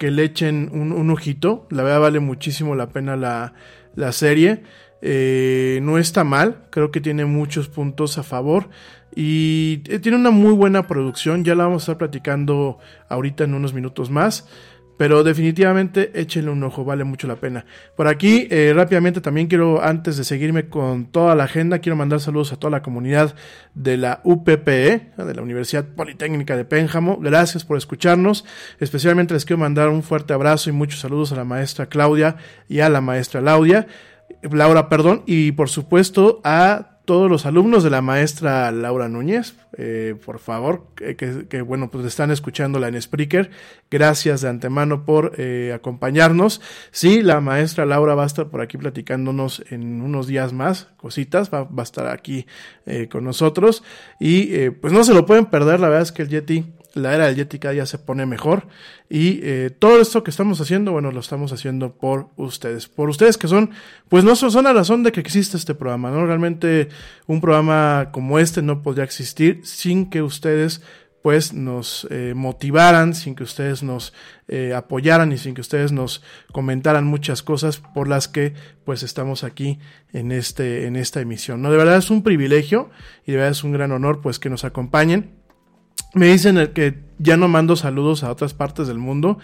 que 0.00 0.10
le 0.10 0.24
echen 0.24 0.70
un, 0.72 1.10
ojito. 1.10 1.66
La 1.68 1.82
verdad 1.82 2.00
vale 2.00 2.20
muchísimo 2.20 2.74
la 2.74 2.88
pena 2.88 3.16
la, 3.16 3.52
la 3.94 4.12
serie. 4.12 4.62
Eh, 5.02 5.78
no 5.82 5.98
está 5.98 6.24
mal, 6.24 6.64
creo 6.70 6.90
que 6.90 7.02
tiene 7.02 7.26
muchos 7.26 7.68
puntos 7.68 8.16
a 8.16 8.22
favor 8.22 8.70
y 9.14 9.78
tiene 9.78 10.16
una 10.16 10.30
muy 10.30 10.54
buena 10.54 10.86
producción. 10.86 11.44
Ya 11.44 11.54
la 11.54 11.64
vamos 11.64 11.82
a 11.82 11.84
estar 11.84 11.98
platicando 11.98 12.78
ahorita 13.10 13.44
en 13.44 13.52
unos 13.52 13.74
minutos 13.74 14.08
más. 14.08 14.48
Pero 15.00 15.24
definitivamente 15.24 16.10
échenle 16.12 16.50
un 16.50 16.62
ojo, 16.62 16.84
vale 16.84 17.04
mucho 17.04 17.26
la 17.26 17.36
pena. 17.36 17.64
Por 17.96 18.06
aquí, 18.06 18.46
eh, 18.50 18.74
rápidamente 18.76 19.22
también 19.22 19.46
quiero, 19.46 19.82
antes 19.82 20.18
de 20.18 20.24
seguirme 20.24 20.68
con 20.68 21.06
toda 21.06 21.34
la 21.34 21.44
agenda, 21.44 21.78
quiero 21.78 21.96
mandar 21.96 22.20
saludos 22.20 22.52
a 22.52 22.58
toda 22.58 22.70
la 22.70 22.82
comunidad 22.82 23.34
de 23.72 23.96
la 23.96 24.20
UPPE, 24.24 25.12
de 25.16 25.34
la 25.34 25.40
Universidad 25.40 25.86
Politécnica 25.86 26.54
de 26.54 26.66
Pénjamo. 26.66 27.16
Gracias 27.16 27.64
por 27.64 27.78
escucharnos. 27.78 28.44
Especialmente 28.78 29.32
les 29.32 29.46
quiero 29.46 29.56
mandar 29.56 29.88
un 29.88 30.02
fuerte 30.02 30.34
abrazo 30.34 30.68
y 30.68 30.74
muchos 30.74 31.00
saludos 31.00 31.32
a 31.32 31.36
la 31.36 31.44
maestra 31.44 31.86
Claudia 31.86 32.36
y 32.68 32.80
a 32.80 32.90
la 32.90 33.00
maestra 33.00 33.40
Laudia. 33.40 33.86
Laura, 34.42 34.90
perdón, 34.90 35.22
y 35.24 35.52
por 35.52 35.70
supuesto 35.70 36.42
a 36.44 36.89
todos 37.10 37.28
los 37.28 37.44
alumnos 37.44 37.82
de 37.82 37.90
la 37.90 38.02
maestra 38.02 38.70
Laura 38.70 39.08
Núñez, 39.08 39.56
eh, 39.76 40.14
por 40.24 40.38
favor, 40.38 40.84
que, 40.94 41.60
bueno, 41.62 41.90
pues 41.90 42.06
están 42.06 42.30
escuchándola 42.30 42.86
en 42.86 43.02
Spreaker. 43.02 43.50
Gracias 43.90 44.42
de 44.42 44.48
antemano 44.48 45.04
por 45.04 45.32
eh, 45.36 45.72
acompañarnos. 45.74 46.60
Sí, 46.92 47.22
la 47.22 47.40
maestra 47.40 47.84
Laura 47.84 48.14
va 48.14 48.22
a 48.22 48.26
estar 48.26 48.46
por 48.46 48.60
aquí 48.60 48.78
platicándonos 48.78 49.64
en 49.70 50.02
unos 50.02 50.28
días 50.28 50.52
más, 50.52 50.86
cositas, 50.98 51.52
va, 51.52 51.64
va 51.64 51.82
a 51.82 51.82
estar 51.82 52.06
aquí 52.06 52.46
eh, 52.86 53.08
con 53.10 53.24
nosotros. 53.24 53.82
Y 54.20 54.54
eh, 54.54 54.70
pues 54.70 54.92
no 54.92 55.02
se 55.02 55.12
lo 55.12 55.26
pueden 55.26 55.46
perder, 55.46 55.80
la 55.80 55.88
verdad 55.88 56.02
es 56.02 56.12
que 56.12 56.22
el 56.22 56.28
Yeti 56.28 56.64
la 56.94 57.14
era 57.14 57.26
del 57.26 57.36
Yeti 57.36 57.58
cada 57.58 57.86
se 57.86 57.98
pone 57.98 58.26
mejor 58.26 58.66
y 59.08 59.40
eh, 59.42 59.70
todo 59.76 60.00
esto 60.00 60.22
que 60.22 60.30
estamos 60.30 60.60
haciendo, 60.60 60.92
bueno, 60.92 61.12
lo 61.12 61.20
estamos 61.20 61.52
haciendo 61.52 61.92
por 61.94 62.28
ustedes, 62.36 62.88
por 62.88 63.08
ustedes 63.08 63.38
que 63.38 63.48
son, 63.48 63.70
pues 64.08 64.24
no 64.24 64.34
son 64.36 64.64
la 64.64 64.72
razón 64.72 65.02
de 65.02 65.12
que 65.12 65.20
existe 65.20 65.56
este 65.56 65.74
programa, 65.74 66.10
¿no? 66.10 66.26
Realmente 66.26 66.88
un 67.26 67.40
programa 67.40 68.10
como 68.12 68.38
este 68.38 68.62
no 68.62 68.82
podría 68.82 69.04
existir 69.04 69.60
sin 69.64 70.10
que 70.10 70.22
ustedes 70.22 70.82
pues 71.22 71.52
nos 71.52 72.06
eh, 72.10 72.32
motivaran, 72.34 73.14
sin 73.14 73.34
que 73.34 73.42
ustedes 73.42 73.82
nos 73.82 74.14
eh, 74.48 74.72
apoyaran 74.74 75.32
y 75.32 75.38
sin 75.38 75.54
que 75.54 75.60
ustedes 75.60 75.92
nos 75.92 76.22
comentaran 76.50 77.04
muchas 77.04 77.42
cosas 77.42 77.78
por 77.78 78.08
las 78.08 78.26
que 78.26 78.54
pues 78.84 79.02
estamos 79.02 79.44
aquí 79.44 79.78
en 80.12 80.32
este 80.32 80.86
en 80.86 80.96
esta 80.96 81.20
emisión. 81.20 81.60
No, 81.60 81.70
de 81.70 81.76
verdad 81.76 81.98
es 81.98 82.10
un 82.10 82.22
privilegio 82.22 82.90
y 83.26 83.32
de 83.32 83.38
verdad 83.38 83.52
es 83.52 83.64
un 83.64 83.72
gran 83.72 83.92
honor 83.92 84.22
pues 84.22 84.38
que 84.38 84.48
nos 84.48 84.64
acompañen 84.64 85.39
me 86.14 86.26
dicen 86.26 86.70
que 86.74 86.98
ya 87.18 87.36
no 87.36 87.48
mando 87.48 87.76
saludos 87.76 88.24
a 88.24 88.30
otras 88.30 88.54
partes 88.54 88.88
del 88.88 88.98
mundo. 88.98 89.38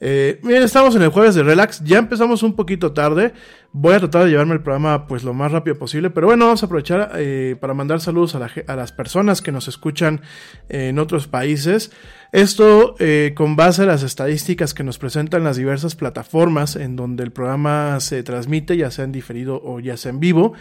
Eh, 0.00 0.40
miren, 0.42 0.62
estamos 0.62 0.94
en 0.96 1.02
el 1.02 1.08
jueves 1.08 1.34
de 1.34 1.42
relax, 1.42 1.82
ya 1.84 1.98
empezamos 1.98 2.42
un 2.42 2.54
poquito 2.54 2.92
tarde, 2.92 3.32
voy 3.76 3.94
a 3.94 3.98
tratar 3.98 4.24
de 4.24 4.30
llevarme 4.30 4.54
el 4.54 4.62
programa 4.62 5.08
pues 5.08 5.24
lo 5.24 5.34
más 5.34 5.50
rápido 5.50 5.76
posible, 5.76 6.08
pero 6.08 6.28
bueno, 6.28 6.44
vamos 6.46 6.62
a 6.62 6.66
aprovechar 6.66 7.10
eh, 7.16 7.56
para 7.60 7.74
mandar 7.74 8.00
saludos 8.00 8.36
a, 8.36 8.38
la, 8.38 8.50
a, 8.68 8.76
las 8.76 8.92
personas 8.92 9.42
que 9.42 9.50
nos 9.50 9.66
escuchan 9.66 10.20
en 10.68 11.00
otros 11.00 11.26
países. 11.26 11.90
Esto 12.34 12.96
eh, 12.98 13.32
con 13.36 13.54
base 13.54 13.82
a 13.82 13.86
las 13.86 14.02
estadísticas 14.02 14.74
que 14.74 14.82
nos 14.82 14.98
presentan 14.98 15.44
las 15.44 15.56
diversas 15.56 15.94
plataformas 15.94 16.74
en 16.74 16.96
donde 16.96 17.22
el 17.22 17.30
programa 17.30 18.00
se 18.00 18.24
transmite, 18.24 18.76
ya 18.76 18.90
sea 18.90 19.04
en 19.04 19.12
diferido 19.12 19.60
o 19.64 19.78
ya 19.78 19.96
sea 19.96 20.10
en 20.10 20.18
vivo. 20.18 20.52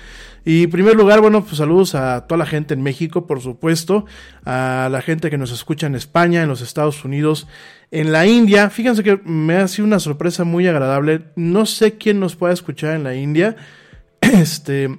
Y 0.46 0.66
en 0.66 0.70
primer 0.70 0.96
lugar, 0.96 1.22
bueno, 1.22 1.44
pues 1.44 1.58
saludos 1.58 1.96
a 1.96 2.28
toda 2.28 2.38
la 2.38 2.46
gente 2.46 2.76
en 2.76 2.84
México, 2.84 3.26
por 3.26 3.42
supuesto, 3.42 4.06
a 4.46 4.88
la 4.92 5.02
gente 5.02 5.32
que 5.32 5.40
nos 5.40 5.52
escucha 5.52 5.88
en 5.88 5.96
España, 5.96 6.44
en 6.44 6.50
los 6.50 6.62
Estados 6.62 7.06
Unidos, 7.06 7.48
en 7.90 8.12
la 8.12 8.28
India. 8.28 8.70
Fíjense 8.70 9.04
que 9.04 9.20
me 9.24 9.56
ha 9.56 9.68
sido 9.68 9.88
una 9.88 10.00
sorpresa 10.00 10.44
muy 10.44 10.68
agradable. 10.68 11.26
No 11.36 11.66
sé 11.66 11.94
quién 11.94 12.20
nos 12.20 12.36
pueda 12.36 12.54
escuchar 12.54 12.96
en 12.96 13.03
la 13.04 13.16
India. 13.16 13.56
Este, 14.22 14.90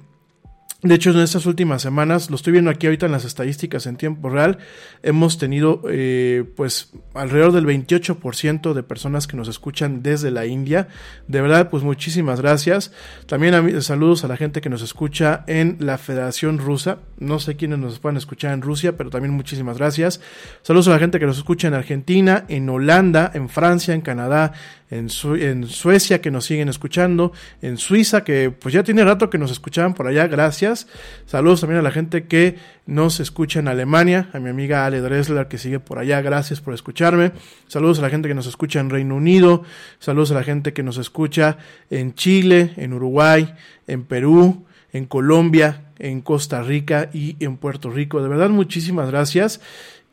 de 0.85 0.93
hecho, 0.93 1.09
en 1.09 1.17
estas 1.17 1.47
últimas 1.47 1.81
semanas, 1.81 2.29
lo 2.29 2.35
estoy 2.35 2.53
viendo 2.53 2.69
aquí 2.69 2.85
ahorita 2.85 3.07
en 3.07 3.11
las 3.11 3.25
estadísticas 3.25 3.87
en 3.87 3.97
tiempo 3.97 4.29
real, 4.29 4.59
hemos 5.01 5.39
tenido 5.39 5.81
eh, 5.89 6.43
pues 6.55 6.91
alrededor 7.15 7.53
del 7.53 7.65
28% 7.65 8.73
de 8.73 8.83
personas 8.83 9.25
que 9.25 9.35
nos 9.35 9.47
escuchan 9.47 10.03
desde 10.03 10.29
la 10.29 10.45
India. 10.45 10.87
De 11.27 11.41
verdad, 11.41 11.71
pues 11.71 11.81
muchísimas 11.81 12.39
gracias. 12.39 12.91
También 13.25 13.81
saludos 13.81 14.25
a 14.25 14.27
la 14.27 14.37
gente 14.37 14.61
que 14.61 14.69
nos 14.69 14.83
escucha 14.83 15.43
en 15.47 15.77
la 15.79 15.97
Federación 15.97 16.59
Rusa. 16.59 16.99
No 17.17 17.39
sé 17.39 17.55
quiénes 17.55 17.79
nos 17.79 17.97
puedan 17.97 18.17
escuchar 18.17 18.53
en 18.53 18.61
Rusia, 18.61 18.95
pero 18.95 19.09
también 19.09 19.33
muchísimas 19.33 19.79
gracias. 19.79 20.21
Saludos 20.61 20.89
a 20.89 20.91
la 20.91 20.99
gente 20.99 21.19
que 21.19 21.25
nos 21.25 21.39
escucha 21.39 21.67
en 21.67 21.73
Argentina, 21.73 22.45
en 22.47 22.69
Holanda, 22.69 23.31
en 23.33 23.49
Francia, 23.49 23.95
en 23.95 24.01
Canadá, 24.01 24.53
en, 24.89 25.07
en, 25.39 25.67
Suecia 25.67 26.21
que 26.21 26.31
nos 26.31 26.45
siguen 26.45 26.69
escuchando, 26.69 27.31
en 27.61 27.77
Suiza 27.77 28.23
que 28.23 28.51
pues 28.51 28.73
ya 28.73 28.83
tiene 28.83 29.03
rato 29.03 29.29
que 29.29 29.37
nos 29.37 29.51
escuchaban 29.51 29.93
por 29.93 30.07
allá, 30.07 30.27
gracias. 30.27 30.87
Saludos 31.25 31.61
también 31.61 31.79
a 31.79 31.83
la 31.83 31.91
gente 31.91 32.25
que 32.25 32.57
nos 32.85 33.19
escucha 33.19 33.59
en 33.59 33.67
Alemania, 33.67 34.29
a 34.33 34.39
mi 34.39 34.49
amiga 34.49 34.85
Ale 34.85 35.01
Dressler 35.01 35.47
que 35.47 35.57
sigue 35.57 35.79
por 35.79 35.97
allá, 35.97 36.21
gracias 36.21 36.61
por 36.61 36.73
escucharme. 36.73 37.31
Saludos 37.67 37.99
a 37.99 38.03
la 38.03 38.09
gente 38.09 38.27
que 38.27 38.35
nos 38.35 38.47
escucha 38.47 38.79
en 38.79 38.89
Reino 38.89 39.15
Unido, 39.15 39.63
saludos 39.99 40.31
a 40.31 40.35
la 40.35 40.43
gente 40.43 40.73
que 40.73 40.83
nos 40.83 40.97
escucha 40.97 41.57
en 41.89 42.13
Chile, 42.13 42.73
en 42.77 42.93
Uruguay, 42.93 43.55
en 43.87 44.03
Perú, 44.03 44.65
en 44.93 45.05
Colombia, 45.05 45.85
en 45.99 46.21
Costa 46.21 46.61
Rica 46.61 47.09
y 47.13 47.35
en 47.43 47.57
Puerto 47.57 47.89
Rico. 47.89 48.21
De 48.21 48.29
verdad, 48.29 48.49
muchísimas 48.49 49.09
gracias. 49.09 49.61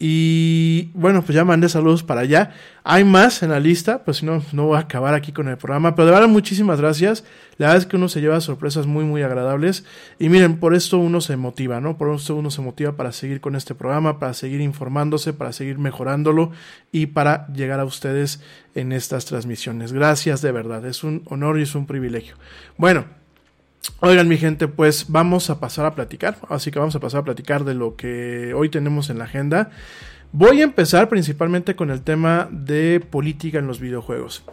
Y 0.04 0.90
bueno, 0.94 1.22
pues 1.22 1.36
ya 1.36 1.44
mandé 1.44 1.68
saludos 1.68 2.02
para 2.02 2.22
allá. 2.22 2.50
Hay 2.82 3.04
más 3.04 3.40
en 3.44 3.50
la 3.50 3.60
lista, 3.60 4.02
pues 4.02 4.16
si 4.16 4.26
no, 4.26 4.42
no 4.50 4.66
voy 4.66 4.76
a 4.76 4.80
acabar 4.80 5.14
aquí 5.14 5.30
con 5.30 5.46
el 5.46 5.56
programa. 5.56 5.94
Pero 5.94 6.06
de 6.06 6.12
verdad, 6.12 6.26
muchísimas 6.26 6.80
gracias. 6.80 7.22
La 7.56 7.68
verdad 7.68 7.82
es 7.82 7.86
que 7.86 7.94
uno 7.94 8.08
se 8.08 8.20
lleva 8.20 8.40
sorpresas 8.40 8.84
muy, 8.84 9.04
muy 9.04 9.22
agradables. 9.22 9.84
Y 10.18 10.28
miren, 10.28 10.58
por 10.58 10.74
esto 10.74 10.98
uno 10.98 11.20
se 11.20 11.36
motiva, 11.36 11.80
¿no? 11.80 11.98
Por 11.98 12.12
esto 12.12 12.34
uno 12.34 12.50
se 12.50 12.62
motiva 12.62 12.96
para 12.96 13.12
seguir 13.12 13.40
con 13.40 13.54
este 13.54 13.76
programa, 13.76 14.18
para 14.18 14.34
seguir 14.34 14.60
informándose, 14.60 15.34
para 15.34 15.52
seguir 15.52 15.78
mejorándolo 15.78 16.50
y 16.90 17.06
para 17.06 17.46
llegar 17.52 17.78
a 17.78 17.84
ustedes 17.84 18.42
en 18.74 18.90
estas 18.90 19.26
transmisiones. 19.26 19.92
Gracias 19.92 20.42
de 20.42 20.50
verdad. 20.50 20.84
Es 20.84 21.04
un 21.04 21.22
honor 21.26 21.60
y 21.60 21.62
es 21.62 21.76
un 21.76 21.86
privilegio. 21.86 22.34
Bueno. 22.76 23.21
Oigan, 24.00 24.28
mi 24.28 24.36
gente, 24.36 24.68
pues 24.68 25.06
vamos 25.08 25.50
a 25.50 25.58
pasar 25.58 25.86
a 25.86 25.94
platicar. 25.94 26.38
Así 26.48 26.70
que 26.70 26.78
vamos 26.78 26.94
a 26.94 27.00
pasar 27.00 27.20
a 27.20 27.24
platicar 27.24 27.64
de 27.64 27.74
lo 27.74 27.96
que 27.96 28.54
hoy 28.54 28.68
tenemos 28.68 29.10
en 29.10 29.18
la 29.18 29.24
agenda. 29.24 29.70
Voy 30.32 30.60
a 30.60 30.64
empezar 30.64 31.08
principalmente 31.08 31.76
con 31.76 31.90
el 31.90 32.02
tema 32.02 32.48
de 32.50 33.00
política 33.00 33.58
en 33.58 33.66
los 33.66 33.80
videojuegos. 33.80 34.44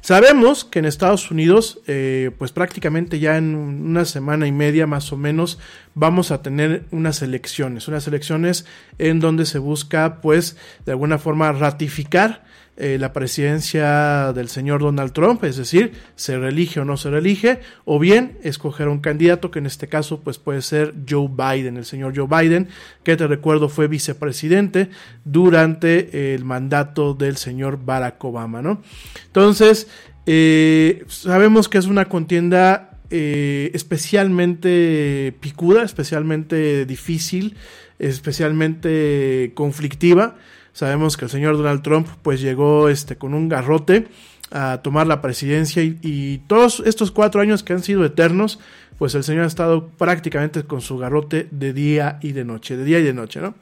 Sabemos 0.00 0.64
que 0.64 0.78
en 0.78 0.84
Estados 0.84 1.30
Unidos, 1.30 1.80
eh, 1.86 2.30
pues 2.38 2.52
prácticamente 2.52 3.18
ya 3.18 3.36
en 3.36 3.54
una 3.54 4.04
semana 4.04 4.46
y 4.46 4.52
media 4.52 4.86
más 4.86 5.12
o 5.12 5.16
menos, 5.16 5.58
vamos 5.94 6.30
a 6.30 6.42
tener 6.42 6.84
unas 6.90 7.22
elecciones, 7.22 7.88
unas 7.88 8.06
elecciones 8.06 8.66
en 8.98 9.20
donde 9.20 9.46
se 9.46 9.58
busca, 9.58 10.20
pues, 10.22 10.56
de 10.86 10.92
alguna 10.92 11.18
forma 11.18 11.52
ratificar 11.52 12.44
eh, 12.76 12.98
la 12.98 13.12
presidencia 13.12 14.32
del 14.34 14.48
señor 14.48 14.80
Donald 14.80 15.12
Trump, 15.12 15.42
es 15.44 15.56
decir, 15.56 15.92
se 16.14 16.38
reelige 16.38 16.80
o 16.80 16.84
no 16.84 16.96
se 16.96 17.10
reelige, 17.10 17.60
o 17.84 17.98
bien 17.98 18.36
escoger 18.42 18.88
un 18.88 19.00
candidato 19.00 19.50
que 19.50 19.60
en 19.60 19.66
este 19.66 19.88
caso 19.88 20.20
pues 20.20 20.38
puede 20.38 20.60
ser 20.62 20.94
Joe 21.08 21.28
Biden, 21.28 21.78
el 21.78 21.86
señor 21.86 22.14
Joe 22.14 22.28
Biden, 22.28 22.68
que 23.02 23.16
te 23.16 23.26
recuerdo 23.26 23.68
fue 23.68 23.88
vicepresidente 23.88 24.90
durante 25.24 26.34
el 26.34 26.44
mandato 26.44 27.14
del 27.14 27.36
señor 27.36 27.78
Barack 27.82 28.22
Obama, 28.24 28.60
¿no? 28.60 28.82
Entonces, 29.26 29.88
eh, 30.26 31.04
sabemos 31.08 31.68
que 31.68 31.78
es 31.78 31.86
una 31.86 32.06
contienda 32.06 32.98
eh, 33.10 33.70
especialmente 33.72 35.32
picuda, 35.40 35.84
especialmente 35.84 36.84
difícil, 36.86 37.56
especialmente 37.98 39.52
conflictiva. 39.54 40.36
Sabemos 40.76 41.16
que 41.16 41.24
el 41.24 41.30
señor 41.30 41.56
Donald 41.56 41.80
Trump 41.80 42.06
pues 42.20 42.42
llegó 42.42 42.90
este, 42.90 43.16
con 43.16 43.32
un 43.32 43.48
garrote 43.48 44.08
a 44.50 44.82
tomar 44.82 45.06
la 45.06 45.22
presidencia 45.22 45.82
y, 45.82 46.42
todos 46.48 46.82
estos 46.84 47.10
cuatro 47.10 47.40
años 47.40 47.62
que 47.62 47.72
han 47.72 47.82
sido 47.82 48.04
eternos, 48.04 48.58
pues 48.98 49.14
el 49.14 49.24
señor 49.24 49.44
ha 49.44 49.46
estado 49.46 49.88
prácticamente 49.88 50.64
con 50.64 50.82
su 50.82 50.98
garrote 50.98 51.48
de 51.50 51.72
día 51.72 52.18
y 52.20 52.32
de 52.32 52.44
noche, 52.44 52.76
de 52.76 52.84
día 52.84 52.98
y 52.98 53.04
de 53.04 53.14
noche, 53.14 53.40
¿no? 53.40 53.54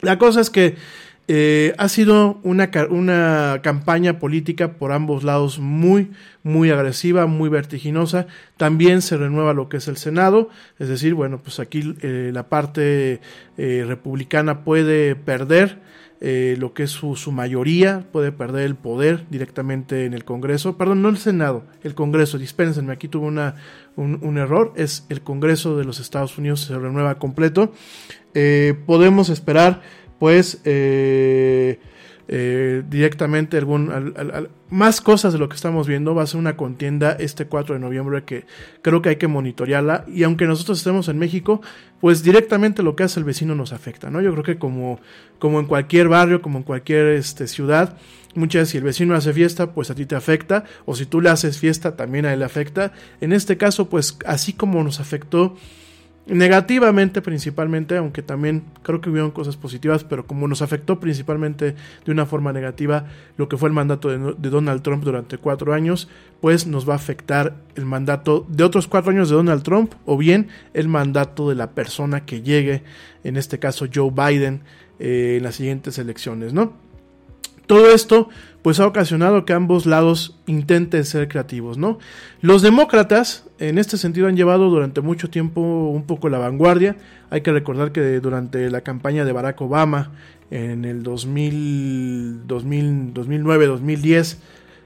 La 0.00 0.18
cosa 0.18 0.40
es 0.40 0.48
que 0.48 0.76
eh, 1.28 1.74
ha 1.76 1.90
sido 1.90 2.40
una, 2.42 2.70
una, 2.88 3.60
campaña 3.62 4.18
política 4.18 4.72
por 4.72 4.92
ambos 4.92 5.24
lados 5.24 5.58
muy, 5.58 6.10
muy 6.42 6.70
agresiva, 6.70 7.26
muy 7.26 7.50
vertiginosa. 7.50 8.28
También 8.56 9.02
se 9.02 9.18
renueva 9.18 9.52
lo 9.52 9.68
que 9.68 9.76
es 9.76 9.88
el 9.88 9.98
Senado, 9.98 10.48
es 10.78 10.88
decir, 10.88 11.12
bueno, 11.12 11.42
pues 11.42 11.60
aquí 11.60 11.94
eh, 12.00 12.30
la 12.32 12.48
parte 12.48 13.20
eh, 13.58 13.84
republicana 13.86 14.64
puede 14.64 15.16
perder 15.16 15.84
eh, 16.26 16.56
lo 16.58 16.72
que 16.72 16.84
es 16.84 16.90
su, 16.90 17.32
mayoría, 17.32 18.06
puede 18.10 18.32
perder 18.32 18.64
el 18.64 18.76
poder 18.76 19.26
directamente 19.28 20.06
en 20.06 20.14
el 20.14 20.24
Congreso, 20.24 20.78
perdón, 20.78 21.02
no 21.02 21.10
el 21.10 21.18
Senado, 21.18 21.64
el 21.82 21.94
Congreso, 21.94 22.38
dispénsenme, 22.38 22.94
aquí 22.94 23.08
tuvo 23.08 23.26
una, 23.26 23.56
un, 23.94 24.38
error, 24.38 24.72
es 24.74 25.04
el 25.10 25.20
Congreso 25.20 25.76
de 25.76 25.84
los 25.84 26.00
Estados 26.00 26.38
Unidos 26.38 26.62
se 26.62 26.78
renueva 26.78 27.18
completo. 27.18 27.74
Eh, 28.32 28.72
podemos 28.86 29.28
esperar, 29.28 29.82
pues, 30.18 30.62
eh, 30.64 31.78
eh, 32.26 32.82
directamente 32.88 33.58
algún, 33.58 34.14
más 34.70 35.00
cosas 35.02 35.32
de 35.34 35.38
lo 35.38 35.48
que 35.48 35.56
estamos 35.56 35.86
viendo. 35.86 36.14
Va 36.14 36.22
a 36.22 36.26
ser 36.26 36.40
una 36.40 36.56
contienda 36.56 37.12
este 37.12 37.46
4 37.46 37.74
de 37.74 37.80
noviembre 37.80 38.24
que 38.24 38.46
creo 38.82 39.02
que 39.02 39.10
hay 39.10 39.16
que 39.16 39.28
monitorearla. 39.28 40.04
Y 40.08 40.22
aunque 40.22 40.46
nosotros 40.46 40.78
estemos 40.78 41.08
en 41.08 41.18
México, 41.18 41.60
pues 42.00 42.22
directamente 42.22 42.82
lo 42.82 42.96
que 42.96 43.02
hace 43.02 43.20
el 43.20 43.24
vecino 43.24 43.54
nos 43.54 43.72
afecta, 43.72 44.10
¿no? 44.10 44.20
Yo 44.20 44.32
creo 44.32 44.44
que 44.44 44.58
como, 44.58 45.00
como 45.38 45.60
en 45.60 45.66
cualquier 45.66 46.08
barrio, 46.08 46.40
como 46.40 46.58
en 46.58 46.64
cualquier 46.64 47.08
este, 47.08 47.46
ciudad, 47.46 47.96
muchas 48.34 48.62
veces 48.62 48.70
si 48.70 48.78
el 48.78 48.84
vecino 48.84 49.14
hace 49.14 49.32
fiesta, 49.32 49.72
pues 49.72 49.90
a 49.90 49.94
ti 49.94 50.06
te 50.06 50.16
afecta. 50.16 50.64
O 50.86 50.94
si 50.94 51.06
tú 51.06 51.20
le 51.20 51.30
haces 51.30 51.58
fiesta, 51.58 51.96
también 51.96 52.24
a 52.26 52.32
él 52.32 52.38
le 52.38 52.46
afecta. 52.46 52.92
En 53.20 53.32
este 53.32 53.56
caso, 53.56 53.88
pues 53.88 54.18
así 54.26 54.54
como 54.54 54.82
nos 54.82 54.98
afectó 55.00 55.56
negativamente 56.26 57.20
principalmente, 57.20 57.96
aunque 57.96 58.22
también 58.22 58.64
creo 58.82 59.00
que 59.00 59.10
hubieron 59.10 59.30
cosas 59.30 59.56
positivas, 59.56 60.04
pero 60.04 60.26
como 60.26 60.48
nos 60.48 60.62
afectó 60.62 60.98
principalmente 60.98 61.74
de 62.04 62.12
una 62.12 62.24
forma 62.24 62.52
negativa 62.52 63.06
lo 63.36 63.48
que 63.48 63.58
fue 63.58 63.68
el 63.68 63.74
mandato 63.74 64.08
de, 64.08 64.50
Donald 64.50 64.82
Trump 64.82 65.04
durante 65.04 65.36
cuatro 65.36 65.74
años, 65.74 66.08
pues 66.40 66.66
nos 66.66 66.88
va 66.88 66.94
a 66.94 66.96
afectar 66.96 67.56
el 67.74 67.84
mandato 67.84 68.46
de 68.48 68.64
otros 68.64 68.86
cuatro 68.86 69.10
años 69.10 69.28
de 69.28 69.36
Donald 69.36 69.62
Trump 69.62 69.92
o 70.06 70.16
bien 70.16 70.48
el 70.72 70.88
mandato 70.88 71.48
de 71.48 71.56
la 71.56 71.72
persona 71.72 72.24
que 72.24 72.40
llegue, 72.40 72.82
en 73.22 73.36
este 73.36 73.58
caso 73.58 73.86
Joe 73.92 74.10
Biden, 74.10 74.62
eh, 74.98 75.34
en 75.36 75.42
las 75.42 75.56
siguientes 75.56 75.98
elecciones, 75.98 76.52
¿no? 76.54 76.72
Todo 77.66 77.92
esto 77.92 78.28
pues 78.62 78.80
ha 78.80 78.86
ocasionado 78.86 79.44
que 79.44 79.52
ambos 79.52 79.84
lados 79.84 80.38
intenten 80.46 81.04
ser 81.04 81.28
creativos, 81.28 81.76
¿no? 81.76 81.98
Los 82.40 82.62
demócratas 82.62 83.43
en 83.68 83.78
este 83.78 83.96
sentido 83.96 84.26
han 84.26 84.36
llevado 84.36 84.70
durante 84.70 85.00
mucho 85.00 85.30
tiempo 85.30 85.60
un 85.60 86.04
poco 86.04 86.28
la 86.28 86.38
vanguardia. 86.38 86.96
Hay 87.30 87.40
que 87.40 87.52
recordar 87.52 87.92
que 87.92 88.20
durante 88.20 88.70
la 88.70 88.82
campaña 88.82 89.24
de 89.24 89.32
Barack 89.32 89.60
Obama 89.60 90.12
en 90.50 90.84
el 90.84 91.02
2000, 91.02 92.46
2009, 92.46 93.66
2010, 93.66 94.38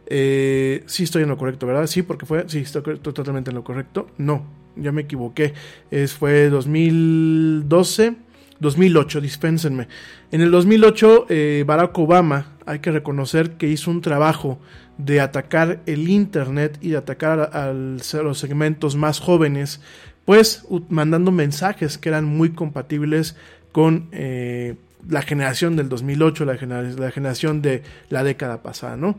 eh, 0.06 0.82
sí 0.86 1.04
estoy 1.04 1.22
en 1.22 1.28
lo 1.28 1.36
correcto, 1.36 1.66
¿verdad? 1.66 1.86
Sí, 1.86 2.02
porque 2.02 2.26
fue, 2.26 2.44
sí, 2.48 2.60
estoy 2.60 2.98
totalmente 2.98 3.50
en 3.50 3.56
lo 3.56 3.64
correcto. 3.64 4.08
No, 4.16 4.44
ya 4.76 4.92
me 4.92 5.02
equivoqué. 5.02 5.54
Es, 5.90 6.14
fue 6.14 6.48
2012, 6.48 8.14
2008, 8.60 9.20
dispénsenme. 9.20 9.88
En 10.30 10.40
el 10.40 10.50
2008, 10.50 11.26
eh, 11.28 11.64
Barack 11.66 11.96
Obama 11.98 12.56
hay 12.66 12.80
que 12.80 12.90
reconocer 12.90 13.52
que 13.52 13.68
hizo 13.68 13.90
un 13.90 14.00
trabajo 14.00 14.58
de 14.98 15.20
atacar 15.20 15.80
el 15.86 16.08
Internet 16.08 16.78
y 16.80 16.90
de 16.90 16.98
atacar 16.98 17.50
a, 17.52 17.72
los 17.72 18.38
segmentos 18.38 18.96
más 18.96 19.20
jóvenes, 19.20 19.80
pues 20.24 20.66
mandando 20.88 21.30
mensajes 21.30 21.96
que 21.96 22.08
eran 22.10 22.24
muy 22.24 22.50
compatibles 22.50 23.36
con 23.72 24.08
eh, 24.12 24.74
la 25.08 25.22
generación 25.22 25.76
del 25.76 25.88
2008, 25.88 26.44
la, 26.44 27.10
generación 27.10 27.62
de 27.62 27.82
la 28.10 28.24
década 28.24 28.62
pasada, 28.62 28.96
¿no? 28.96 29.16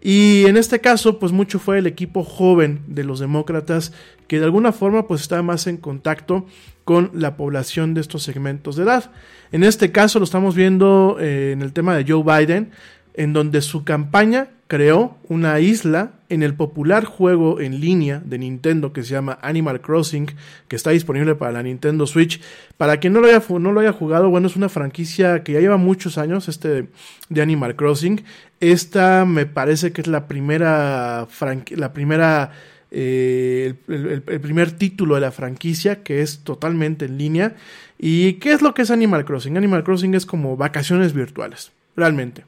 Y 0.00 0.44
en 0.46 0.56
este 0.56 0.80
caso, 0.80 1.18
pues 1.18 1.32
mucho 1.32 1.58
fue 1.58 1.78
el 1.78 1.86
equipo 1.86 2.22
joven 2.22 2.80
de 2.86 3.02
los 3.02 3.18
demócratas 3.18 3.92
que 4.28 4.38
de 4.38 4.44
alguna 4.44 4.72
forma 4.72 5.08
pues 5.08 5.22
estaba 5.22 5.42
más 5.42 5.66
en 5.66 5.78
contacto 5.78 6.46
con 6.84 7.10
la 7.14 7.36
población 7.36 7.94
de 7.94 8.02
estos 8.02 8.22
segmentos 8.22 8.76
de 8.76 8.84
edad. 8.84 9.10
En 9.50 9.64
este 9.64 9.90
caso 9.90 10.20
lo 10.20 10.24
estamos 10.24 10.54
viendo 10.54 11.16
eh, 11.18 11.50
en 11.52 11.62
el 11.62 11.72
tema 11.72 11.96
de 11.96 12.04
Joe 12.06 12.22
Biden, 12.22 12.70
en 13.14 13.32
donde 13.32 13.60
su 13.62 13.82
campaña 13.82 14.48
creó 14.68 15.16
una 15.28 15.60
isla 15.60 16.12
en 16.28 16.42
el 16.42 16.54
popular 16.54 17.04
juego 17.04 17.60
en 17.60 17.80
línea 17.80 18.20
de 18.24 18.38
Nintendo 18.38 18.92
que 18.92 19.02
se 19.02 19.10
llama 19.10 19.38
Animal 19.42 19.80
Crossing, 19.80 20.30
que 20.66 20.76
está 20.76 20.90
disponible 20.90 21.36
para 21.36 21.52
la 21.52 21.62
Nintendo 21.62 22.06
Switch. 22.06 22.40
Para 22.76 22.98
quien 22.98 23.12
no 23.12 23.20
lo 23.20 23.28
haya, 23.28 23.42
no 23.48 23.72
lo 23.72 23.80
haya 23.80 23.92
jugado, 23.92 24.28
bueno, 24.28 24.48
es 24.48 24.56
una 24.56 24.68
franquicia 24.68 25.44
que 25.44 25.52
ya 25.52 25.60
lleva 25.60 25.76
muchos 25.76 26.18
años, 26.18 26.48
este 26.48 26.88
de 27.28 27.42
Animal 27.42 27.76
Crossing. 27.76 28.24
Esta 28.60 29.24
me 29.24 29.46
parece 29.46 29.92
que 29.92 30.00
es 30.00 30.08
la 30.08 30.26
primera, 30.26 31.28
la 31.70 31.92
primera 31.92 32.52
eh, 32.90 33.74
el, 33.88 34.22
primer 34.22 34.72
título 34.72 35.16
de 35.16 35.20
la 35.20 35.32
franquicia 35.32 36.02
que 36.02 36.22
es 36.22 36.40
totalmente 36.40 37.04
en 37.04 37.18
línea. 37.18 37.56
¿Y 37.98 38.34
qué 38.34 38.52
es 38.52 38.62
lo 38.62 38.74
que 38.74 38.82
es 38.82 38.90
Animal 38.90 39.24
Crossing? 39.24 39.56
Animal 39.56 39.84
Crossing 39.84 40.14
es 40.14 40.26
como 40.26 40.56
vacaciones 40.56 41.12
virtuales, 41.12 41.72
realmente. 41.96 42.44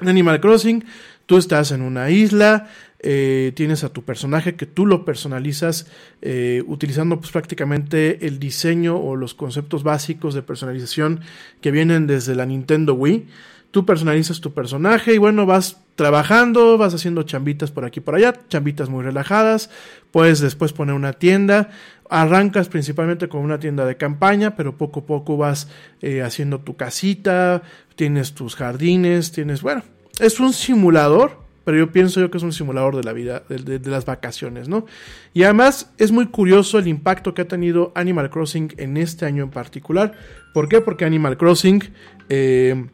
En 0.00 0.08
Animal 0.08 0.40
Crossing 0.40 0.84
tú 1.28 1.36
estás 1.36 1.72
en 1.72 1.82
una 1.82 2.08
isla, 2.08 2.68
eh, 3.00 3.52
tienes 3.54 3.84
a 3.84 3.90
tu 3.90 4.02
personaje 4.02 4.56
que 4.56 4.64
tú 4.64 4.86
lo 4.86 5.04
personalizas 5.04 5.86
eh, 6.22 6.64
utilizando 6.66 7.20
pues, 7.20 7.30
prácticamente 7.30 8.26
el 8.26 8.38
diseño 8.38 8.96
o 8.96 9.14
los 9.14 9.34
conceptos 9.34 9.82
básicos 9.82 10.32
de 10.32 10.40
personalización 10.40 11.20
que 11.60 11.70
vienen 11.70 12.06
desde 12.06 12.34
la 12.34 12.46
Nintendo 12.46 12.94
Wii. 12.94 13.26
tú 13.70 13.84
personalizas 13.84 14.40
tu 14.40 14.54
personaje 14.54 15.12
y 15.12 15.18
bueno, 15.18 15.44
vas 15.44 15.82
trabajando, 15.96 16.78
vas 16.78 16.94
haciendo 16.94 17.22
chambitas 17.24 17.70
por 17.70 17.84
aquí 17.84 18.00
y 18.00 18.02
por 18.02 18.14
allá, 18.14 18.32
chambitas 18.48 18.88
muy 18.88 19.04
relajadas, 19.04 19.68
puedes 20.10 20.40
después 20.40 20.72
poner 20.72 20.94
una 20.94 21.12
tienda, 21.12 21.68
arrancas 22.08 22.70
principalmente 22.70 23.28
con 23.28 23.42
una 23.42 23.60
tienda 23.60 23.84
de 23.84 23.98
campaña, 23.98 24.56
pero 24.56 24.78
poco 24.78 25.00
a 25.00 25.06
poco 25.06 25.36
vas 25.36 25.68
eh, 26.00 26.22
haciendo 26.22 26.60
tu 26.60 26.76
casita, 26.76 27.60
tienes 27.96 28.32
tus 28.32 28.56
jardines, 28.56 29.30
tienes, 29.30 29.60
bueno, 29.60 29.82
es 30.20 30.40
un 30.40 30.52
simulador, 30.52 31.38
pero 31.64 31.78
yo 31.78 31.92
pienso 31.92 32.20
yo 32.20 32.30
que 32.30 32.38
es 32.38 32.42
un 32.42 32.52
simulador 32.52 32.96
de 32.96 33.04
la 33.04 33.12
vida, 33.12 33.42
de, 33.48 33.78
las 33.90 34.04
vacaciones, 34.04 34.68
¿no? 34.68 34.86
Y 35.34 35.42
además 35.42 35.92
es 35.98 36.12
muy 36.12 36.26
curioso 36.26 36.78
el 36.78 36.88
impacto 36.88 37.34
que 37.34 37.42
ha 37.42 37.48
tenido 37.48 37.92
Animal 37.94 38.30
Crossing 38.30 38.72
en 38.78 38.96
este 38.96 39.26
año 39.26 39.44
en 39.44 39.50
particular. 39.50 40.12
¿Por 40.54 40.68
qué? 40.68 40.80
Porque 40.80 41.04
Animal 41.04 41.36
Crossing 41.36 41.82
eh, 42.30 42.86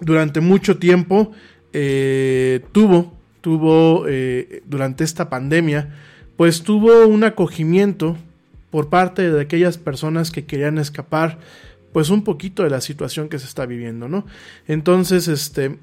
durante 0.00 0.40
mucho 0.40 0.78
tiempo 0.78 1.32
eh, 1.72 2.64
tuvo, 2.72 3.12
tuvo 3.40 4.06
eh, 4.08 4.62
durante 4.66 5.04
esta 5.04 5.28
pandemia, 5.28 5.94
pues 6.36 6.62
tuvo 6.62 7.06
un 7.06 7.24
acogimiento 7.24 8.16
por 8.70 8.88
parte 8.88 9.30
de 9.30 9.40
aquellas 9.42 9.76
personas 9.76 10.30
que 10.30 10.46
querían 10.46 10.78
escapar 10.78 11.38
pues 11.92 12.08
un 12.08 12.24
poquito 12.24 12.62
de 12.62 12.70
la 12.70 12.80
situación 12.80 13.28
que 13.28 13.38
se 13.38 13.46
está 13.46 13.66
viviendo, 13.66 14.08
¿no? 14.08 14.24
Entonces, 14.66 15.28
este, 15.28 15.76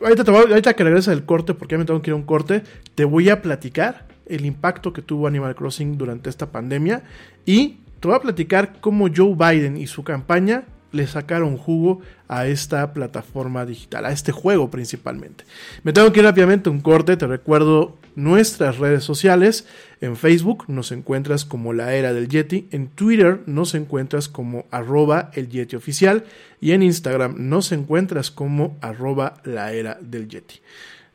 ahorita, 0.00 0.24
te 0.24 0.30
voy, 0.30 0.44
ahorita 0.48 0.74
que 0.74 0.84
regresa 0.84 1.12
el 1.12 1.24
corte, 1.24 1.54
porque 1.54 1.74
ya 1.74 1.78
me 1.78 1.84
tengo 1.84 2.02
que 2.02 2.10
ir 2.10 2.12
a 2.12 2.16
un 2.16 2.24
corte, 2.24 2.62
te 2.94 3.04
voy 3.04 3.30
a 3.30 3.42
platicar 3.42 4.06
el 4.26 4.44
impacto 4.44 4.92
que 4.92 5.02
tuvo 5.02 5.26
Animal 5.26 5.54
Crossing 5.54 5.96
durante 5.96 6.30
esta 6.30 6.52
pandemia 6.52 7.02
y 7.46 7.78
te 8.00 8.08
voy 8.08 8.16
a 8.16 8.20
platicar 8.20 8.80
cómo 8.80 9.08
Joe 9.14 9.34
Biden 9.34 9.76
y 9.76 9.86
su 9.86 10.04
campaña 10.04 10.64
le 10.92 11.06
sacaron 11.06 11.56
jugo 11.56 12.00
a 12.28 12.46
esta 12.46 12.92
plataforma 12.92 13.64
digital, 13.64 14.04
a 14.04 14.12
este 14.12 14.32
juego 14.32 14.70
principalmente. 14.70 15.44
Me 15.82 15.92
tengo 15.92 16.12
que 16.12 16.20
ir 16.20 16.26
rápidamente 16.26 16.70
un 16.70 16.80
corte, 16.80 17.16
te 17.16 17.26
recuerdo 17.26 17.96
nuestras 18.14 18.78
redes 18.78 19.04
sociales. 19.04 19.66
En 20.00 20.16
Facebook 20.16 20.64
nos 20.68 20.92
encuentras 20.92 21.44
como 21.44 21.72
la 21.72 21.94
era 21.94 22.12
del 22.12 22.28
Yeti, 22.28 22.68
en 22.70 22.88
Twitter 22.88 23.40
nos 23.46 23.74
encuentras 23.74 24.28
como 24.28 24.66
arroba 24.70 25.30
el 25.34 25.48
Yeti 25.48 25.76
oficial 25.76 26.24
y 26.60 26.72
en 26.72 26.82
Instagram 26.82 27.34
nos 27.48 27.72
encuentras 27.72 28.30
como 28.30 28.76
arroba 28.80 29.40
la 29.44 29.72
era 29.72 29.98
del 30.00 30.28
Yeti. 30.28 30.60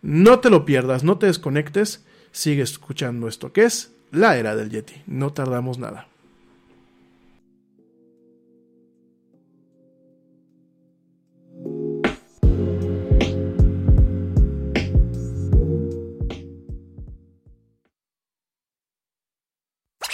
No 0.02 0.39
te 0.39 0.49
lo 0.49 0.65
pierdas, 0.65 1.04
no 1.04 1.17
te 1.17 1.28
desconectes, 1.28 2.04
sigue 2.32 2.63
escuchando 2.63 3.28
esto 3.28 3.54
que 3.54 3.63
es 3.63 3.91
la 4.12 4.38
era 4.38 4.56
del 4.56 4.69
Yeti, 4.69 5.02
no 5.08 5.32
tardamos 5.32 5.78
nada. 5.78 6.08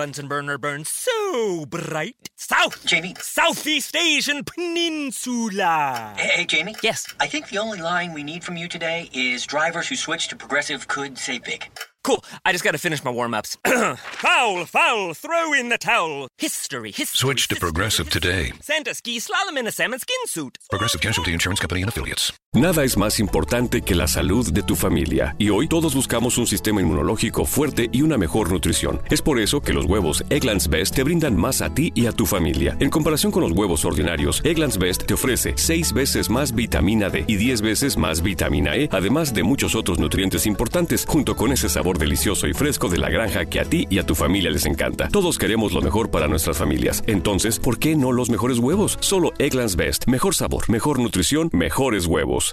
Bunsen 0.00 0.28
burner 0.28 0.56
burns 0.56 0.88
so 0.88 1.66
bright. 1.66 2.30
South. 2.34 2.86
Jamie. 2.86 3.14
Southeast 3.20 3.94
Asian 3.94 4.44
Peninsula. 4.44 6.14
Hey, 6.16 6.28
hey, 6.28 6.46
Jamie. 6.46 6.74
Yes. 6.82 7.12
I 7.20 7.26
think 7.26 7.50
the 7.50 7.58
only 7.58 7.82
line 7.82 8.14
we 8.14 8.22
need 8.22 8.42
from 8.42 8.56
you 8.56 8.66
today 8.66 9.10
is 9.12 9.44
drivers 9.44 9.88
who 9.88 9.96
switch 9.96 10.28
to 10.28 10.36
progressive 10.36 10.88
could 10.88 11.18
save 11.18 11.44
big. 11.44 11.68
Cool. 12.02 12.24
I 12.46 12.52
just 12.52 12.64
got 12.64 12.72
to 12.72 12.78
finish 12.78 13.04
my 13.04 13.10
warm 13.10 13.34
ups. 13.34 13.58
foul, 13.66 14.64
foul, 14.64 15.14
throw 15.14 15.52
in 15.52 15.68
the 15.68 15.76
towel. 15.76 16.28
History, 16.38 16.92
history. 16.92 17.28
Switch 17.28 17.48
to 17.48 17.56
Progressive 17.56 18.08
today. 18.08 18.52
Santa 18.62 18.94
ski 18.94 19.20
slalom 19.20 19.58
in 19.58 19.66
a 19.66 19.72
salmon 19.72 19.98
skin 19.98 20.16
suit. 20.26 20.56
Progressive 20.70 21.02
Casualty 21.02 21.32
Insurance 21.32 21.60
Company 21.60 21.82
and 21.82 21.90
Affiliates. 21.90 22.32
Nada 22.52 22.82
es 22.82 22.96
más 22.96 23.20
importante 23.20 23.82
que 23.82 23.94
la 23.94 24.08
salud 24.08 24.52
de 24.52 24.64
tu 24.64 24.74
familia. 24.74 25.36
Y 25.38 25.50
hoy 25.50 25.68
todos 25.68 25.94
buscamos 25.94 26.36
un 26.36 26.48
sistema 26.48 26.80
inmunológico 26.80 27.44
fuerte 27.44 27.88
y 27.92 28.02
una 28.02 28.18
mejor 28.18 28.50
nutrición. 28.50 29.00
Es 29.08 29.22
por 29.22 29.38
eso 29.38 29.60
que 29.60 29.72
los 29.72 29.84
huevos 29.84 30.24
Egglands 30.30 30.68
Best 30.68 30.96
te 30.96 31.04
brindan 31.04 31.36
más 31.36 31.62
a 31.62 31.72
ti 31.72 31.92
y 31.94 32.06
a 32.06 32.12
tu 32.12 32.26
familia. 32.26 32.76
En 32.80 32.90
comparación 32.90 33.30
con 33.30 33.42
los 33.42 33.52
huevos 33.52 33.84
ordinarios, 33.84 34.40
Egglands 34.44 34.78
Best 34.78 35.04
te 35.06 35.14
ofrece 35.14 35.52
6 35.56 35.92
veces 35.92 36.28
más 36.28 36.52
vitamina 36.52 37.08
D 37.08 37.24
y 37.28 37.36
10 37.36 37.62
veces 37.62 37.96
más 37.96 38.20
vitamina 38.20 38.74
E, 38.74 38.88
además 38.90 39.32
de 39.32 39.44
muchos 39.44 39.76
otros 39.76 40.00
nutrientes 40.00 40.44
importantes, 40.44 41.04
junto 41.06 41.36
con 41.36 41.52
ese 41.52 41.68
sabor 41.68 41.89
delicioso 41.98 42.46
y 42.46 42.54
fresco 42.54 42.88
de 42.88 42.98
la 42.98 43.10
granja 43.10 43.46
que 43.46 43.60
a 43.60 43.64
ti 43.64 43.86
y 43.90 43.98
a 43.98 44.06
tu 44.06 44.14
familia 44.14 44.50
les 44.50 44.66
encanta. 44.66 45.08
Todos 45.08 45.38
queremos 45.38 45.72
lo 45.72 45.82
mejor 45.82 46.10
para 46.10 46.28
nuestras 46.28 46.58
familias. 46.58 47.04
Entonces, 47.06 47.58
¿por 47.58 47.78
qué 47.78 47.96
no 47.96 48.12
los 48.12 48.30
mejores 48.30 48.58
huevos? 48.58 48.96
Solo 49.00 49.32
Egglands 49.38 49.76
Best. 49.76 50.06
Mejor 50.06 50.34
sabor, 50.34 50.68
mejor 50.70 50.98
nutrición, 50.98 51.50
mejores 51.52 52.06
huevos. 52.06 52.52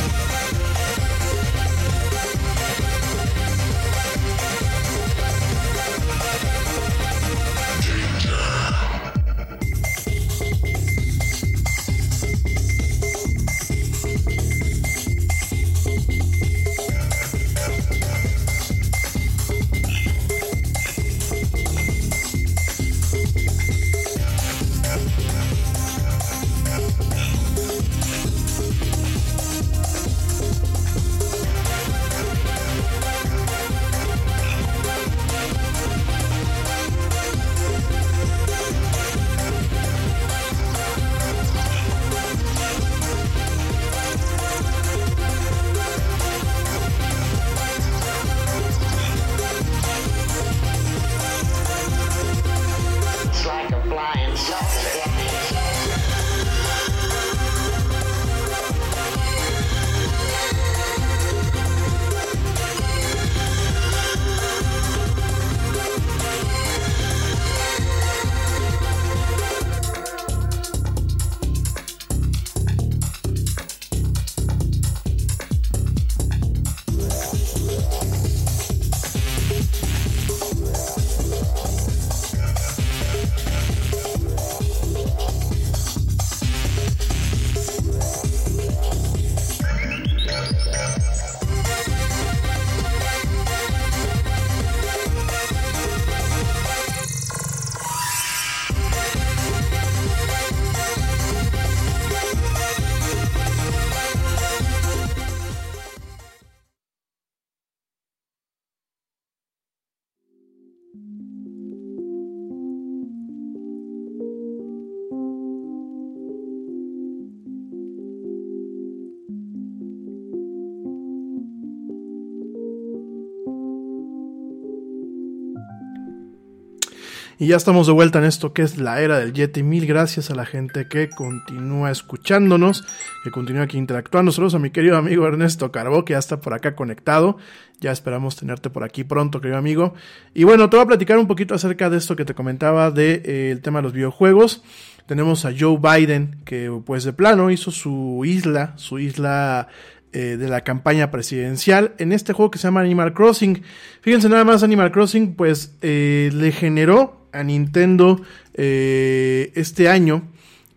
Y 127.41 127.47
ya 127.47 127.55
estamos 127.55 127.87
de 127.87 127.93
vuelta 127.93 128.19
en 128.19 128.25
esto 128.25 128.53
que 128.53 128.61
es 128.61 128.77
la 128.77 129.01
era 129.01 129.17
del 129.17 129.33
Yeti. 129.33 129.63
Mil 129.63 129.87
gracias 129.87 130.29
a 130.29 130.35
la 130.35 130.45
gente 130.45 130.87
que 130.87 131.09
continúa 131.09 131.89
escuchándonos, 131.89 132.83
que 133.23 133.31
continúa 133.31 133.63
aquí 133.63 133.79
interactuando. 133.79 134.31
Saludos 134.31 134.53
a 134.53 134.59
mi 134.59 134.69
querido 134.69 134.95
amigo 134.95 135.25
Ernesto 135.25 135.71
Carbó, 135.71 136.05
que 136.05 136.13
ya 136.13 136.19
está 136.19 136.39
por 136.39 136.53
acá 136.53 136.75
conectado. 136.75 137.37
Ya 137.79 137.91
esperamos 137.91 138.35
tenerte 138.35 138.69
por 138.69 138.83
aquí 138.83 139.03
pronto, 139.03 139.41
querido 139.41 139.57
amigo. 139.57 139.95
Y 140.35 140.43
bueno, 140.43 140.69
te 140.69 140.77
voy 140.77 140.83
a 140.83 140.87
platicar 140.87 141.17
un 141.17 141.25
poquito 141.25 141.55
acerca 141.55 141.89
de 141.89 141.97
esto 141.97 142.15
que 142.15 142.25
te 142.25 142.35
comentaba 142.35 142.91
del 142.91 143.23
de, 143.23 143.53
eh, 143.53 143.55
tema 143.55 143.79
de 143.79 143.83
los 143.85 143.93
videojuegos. 143.93 144.61
Tenemos 145.07 145.43
a 145.43 145.51
Joe 145.59 145.79
Biden, 145.81 146.41
que 146.45 146.71
pues 146.85 147.05
de 147.05 147.13
plano 147.13 147.49
hizo 147.49 147.71
su 147.71 148.21
isla, 148.23 148.73
su 148.75 148.99
isla 148.99 149.67
eh, 150.13 150.35
de 150.37 150.49
la 150.49 150.65
campaña 150.65 151.09
presidencial 151.09 151.93
en 151.97 152.11
este 152.11 152.33
juego 152.33 152.51
que 152.51 152.59
se 152.59 152.67
llama 152.67 152.81
Animal 152.81 153.13
Crossing. 153.13 153.63
Fíjense 154.01 154.27
nada 154.27 154.43
más, 154.43 154.61
Animal 154.61 154.91
Crossing 154.91 155.35
pues 155.35 155.71
eh, 155.81 156.29
le 156.33 156.51
generó 156.51 157.25
a 157.31 157.43
Nintendo 157.43 158.21
eh, 158.53 159.53
este 159.55 159.87
año 159.87 160.23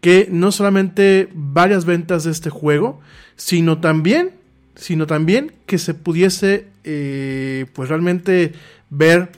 que 0.00 0.28
no 0.30 0.52
solamente 0.52 1.30
varias 1.34 1.84
ventas 1.84 2.22
de 2.22 2.30
este 2.30 2.48
juego, 2.48 3.00
sino 3.34 3.80
también, 3.80 4.30
sino 4.76 5.08
también 5.08 5.52
que 5.66 5.78
se 5.78 5.94
pudiese 5.94 6.66
pues 6.84 7.88
realmente 7.88 8.52
ver 8.90 9.30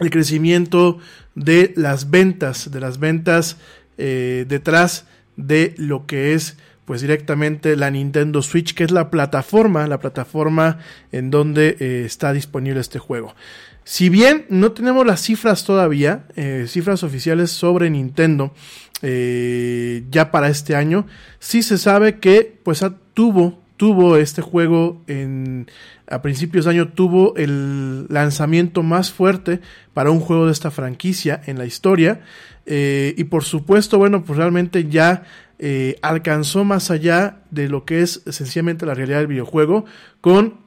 el 0.00 0.10
crecimiento 0.10 0.98
de 1.36 1.72
las 1.76 2.10
ventas, 2.10 2.72
de 2.72 2.80
las 2.80 2.98
ventas 2.98 3.56
detrás 3.96 5.06
de 5.36 5.74
lo 5.76 6.06
que 6.06 6.34
es 6.34 6.56
pues 6.86 7.00
directamente 7.00 7.76
la 7.76 7.90
Nintendo 7.90 8.40
Switch, 8.40 8.72
que 8.72 8.84
es 8.84 8.92
la 8.92 9.10
plataforma, 9.10 9.86
la 9.88 9.98
plataforma 9.98 10.78
en 11.12 11.30
donde 11.30 11.76
eh, 11.80 12.04
está 12.06 12.32
disponible 12.32 12.80
este 12.80 13.00
juego. 13.00 13.34
Si 13.82 14.08
bien 14.08 14.46
no 14.48 14.72
tenemos 14.72 15.04
las 15.04 15.20
cifras 15.20 15.64
todavía, 15.64 16.26
eh, 16.36 16.64
cifras 16.68 17.02
oficiales 17.02 17.50
sobre 17.50 17.90
Nintendo 17.90 18.54
eh, 19.02 20.04
ya 20.10 20.30
para 20.30 20.48
este 20.48 20.76
año, 20.76 21.06
sí 21.40 21.62
se 21.62 21.76
sabe 21.76 22.18
que 22.18 22.56
pues 22.62 22.84
tuvo, 23.14 23.62
tuvo 23.76 24.16
este 24.16 24.40
juego 24.40 25.02
en, 25.08 25.66
a 26.08 26.22
principios 26.22 26.64
de 26.64 26.70
año, 26.70 26.88
tuvo 26.92 27.34
el 27.36 28.06
lanzamiento 28.08 28.84
más 28.84 29.12
fuerte 29.12 29.60
para 29.92 30.12
un 30.12 30.20
juego 30.20 30.46
de 30.46 30.52
esta 30.52 30.70
franquicia 30.70 31.40
en 31.46 31.58
la 31.58 31.66
historia. 31.66 32.20
Y 32.68 33.22
por 33.24 33.44
supuesto, 33.44 33.96
bueno, 33.96 34.24
pues 34.24 34.36
realmente 34.36 34.88
ya 34.88 35.22
eh, 35.58 35.98
alcanzó 36.02 36.64
más 36.64 36.90
allá 36.90 37.38
de 37.50 37.70
lo 37.70 37.86
que 37.86 38.02
es 38.02 38.22
sencillamente 38.28 38.84
la 38.84 38.92
realidad 38.92 39.18
del 39.18 39.28
videojuego 39.28 39.86
con 40.20 40.66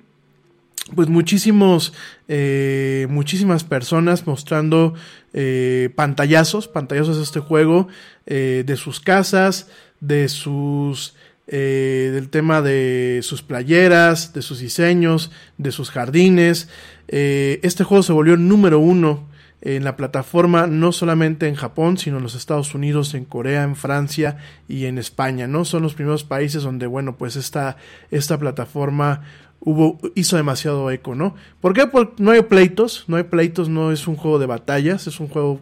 pues 0.95 1.07
muchísimos, 1.07 1.93
eh, 2.27 3.05
muchísimas 3.11 3.63
personas 3.63 4.25
mostrando 4.25 4.95
eh, 5.33 5.91
pantallazos, 5.95 6.67
pantallazos 6.67 7.17
de 7.17 7.23
este 7.23 7.39
juego, 7.39 7.87
de 8.25 8.75
sus 8.75 8.99
casas, 8.99 9.69
de 9.99 10.29
sus, 10.29 11.15
del 11.47 12.29
tema 12.29 12.61
de 12.61 13.19
sus 13.23 13.41
playeras, 13.43 14.33
de 14.33 14.41
sus 14.41 14.59
diseños, 14.59 15.31
de 15.57 15.71
sus 15.71 15.89
jardines. 15.91 16.69
Este 17.07 17.83
juego 17.83 18.03
se 18.03 18.13
volvió 18.13 18.37
número 18.37 18.79
uno 18.79 19.28
en 19.61 19.83
la 19.83 19.97
plataforma, 19.97 20.67
no 20.67 20.91
solamente 20.91 21.47
en 21.47 21.55
Japón, 21.55 21.97
sino 21.97 22.17
en 22.17 22.23
los 22.23 22.35
Estados 22.35 22.73
Unidos, 22.73 23.13
en 23.13 23.25
Corea, 23.25 23.63
en 23.63 23.75
Francia 23.75 24.37
y 24.67 24.85
en 24.85 24.97
España, 24.97 25.47
¿no? 25.47 25.65
Son 25.65 25.83
los 25.83 25.95
primeros 25.95 26.23
países 26.23 26.63
donde, 26.63 26.87
bueno, 26.87 27.17
pues 27.17 27.35
esta, 27.35 27.77
esta 28.09 28.37
plataforma 28.37 29.21
hubo, 29.59 29.99
hizo 30.15 30.37
demasiado 30.37 30.89
eco, 30.91 31.15
¿no? 31.15 31.35
¿Por 31.59 31.73
qué? 31.73 31.87
Porque 31.87 32.21
no 32.23 32.31
hay 32.31 32.41
pleitos, 32.43 33.03
no 33.07 33.17
hay 33.17 33.23
pleitos, 33.23 33.67
no 33.67 33.91
es 33.91 34.07
un 34.07 34.15
juego 34.15 34.39
de 34.39 34.45
batallas, 34.45 35.07
es 35.07 35.19
un 35.19 35.27
juego 35.27 35.59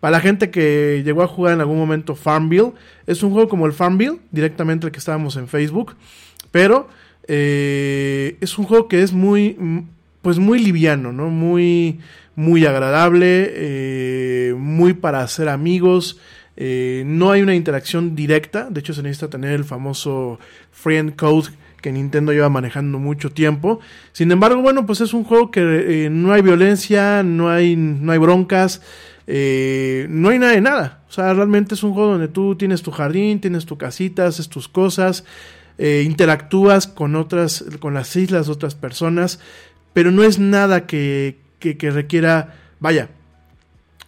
para 0.00 0.12
la 0.12 0.20
gente 0.20 0.50
que 0.50 1.02
llegó 1.04 1.22
a 1.22 1.28
jugar 1.28 1.54
en 1.54 1.60
algún 1.60 1.78
momento 1.78 2.14
Farmville, 2.14 2.72
es 3.06 3.22
un 3.22 3.32
juego 3.32 3.48
como 3.48 3.66
el 3.66 3.72
Farmville, 3.72 4.18
directamente 4.30 4.86
el 4.86 4.92
que 4.92 4.98
estábamos 4.98 5.36
en 5.36 5.48
Facebook, 5.48 5.94
pero 6.50 6.88
eh, 7.28 8.36
es 8.40 8.58
un 8.58 8.66
juego 8.66 8.88
que 8.88 9.02
es 9.02 9.12
muy, 9.12 9.56
pues 10.22 10.38
muy 10.38 10.58
liviano, 10.58 11.12
¿no? 11.12 11.28
Muy, 11.28 12.00
muy 12.36 12.66
agradable, 12.66 13.50
eh, 13.54 14.54
muy 14.56 14.92
para 14.92 15.22
hacer 15.22 15.48
amigos. 15.48 16.20
Eh, 16.56 17.02
no 17.06 17.32
hay 17.32 17.42
una 17.42 17.54
interacción 17.54 18.14
directa, 18.14 18.68
de 18.70 18.80
hecho 18.80 18.94
se 18.94 19.02
necesita 19.02 19.28
tener 19.28 19.52
el 19.52 19.64
famoso 19.64 20.38
friend 20.70 21.16
code 21.16 21.48
que 21.82 21.92
Nintendo 21.92 22.32
lleva 22.32 22.48
manejando 22.48 22.98
mucho 22.98 23.32
tiempo. 23.32 23.80
Sin 24.12 24.30
embargo, 24.30 24.62
bueno, 24.62 24.86
pues 24.86 25.00
es 25.00 25.14
un 25.14 25.24
juego 25.24 25.50
que 25.50 25.60
eh, 26.06 26.10
no 26.10 26.32
hay 26.32 26.42
violencia, 26.42 27.22
no 27.22 27.50
hay, 27.50 27.74
no 27.74 28.12
hay 28.12 28.18
broncas, 28.18 28.82
no 29.26 30.28
hay 30.28 30.38
nada 30.38 30.52
de 30.52 30.60
nada. 30.60 31.02
O 31.08 31.12
sea, 31.12 31.32
realmente 31.32 31.74
es 31.74 31.82
un 31.82 31.94
juego 31.94 32.12
donde 32.12 32.28
tú 32.28 32.54
tienes 32.56 32.82
tu 32.82 32.90
jardín, 32.90 33.40
tienes 33.40 33.66
tu 33.66 33.78
casita, 33.78 34.26
haces 34.26 34.48
tus 34.48 34.68
cosas, 34.68 35.24
interactúas 35.78 36.86
con 36.86 37.16
otras, 37.16 37.64
con 37.80 37.94
las 37.94 38.14
islas 38.16 38.48
otras 38.48 38.74
personas, 38.74 39.40
pero 39.92 40.10
no 40.10 40.22
es 40.22 40.38
nada 40.38 40.86
que, 40.86 41.45
que, 41.58 41.90
requiera, 41.90 42.54
vaya, 42.80 43.08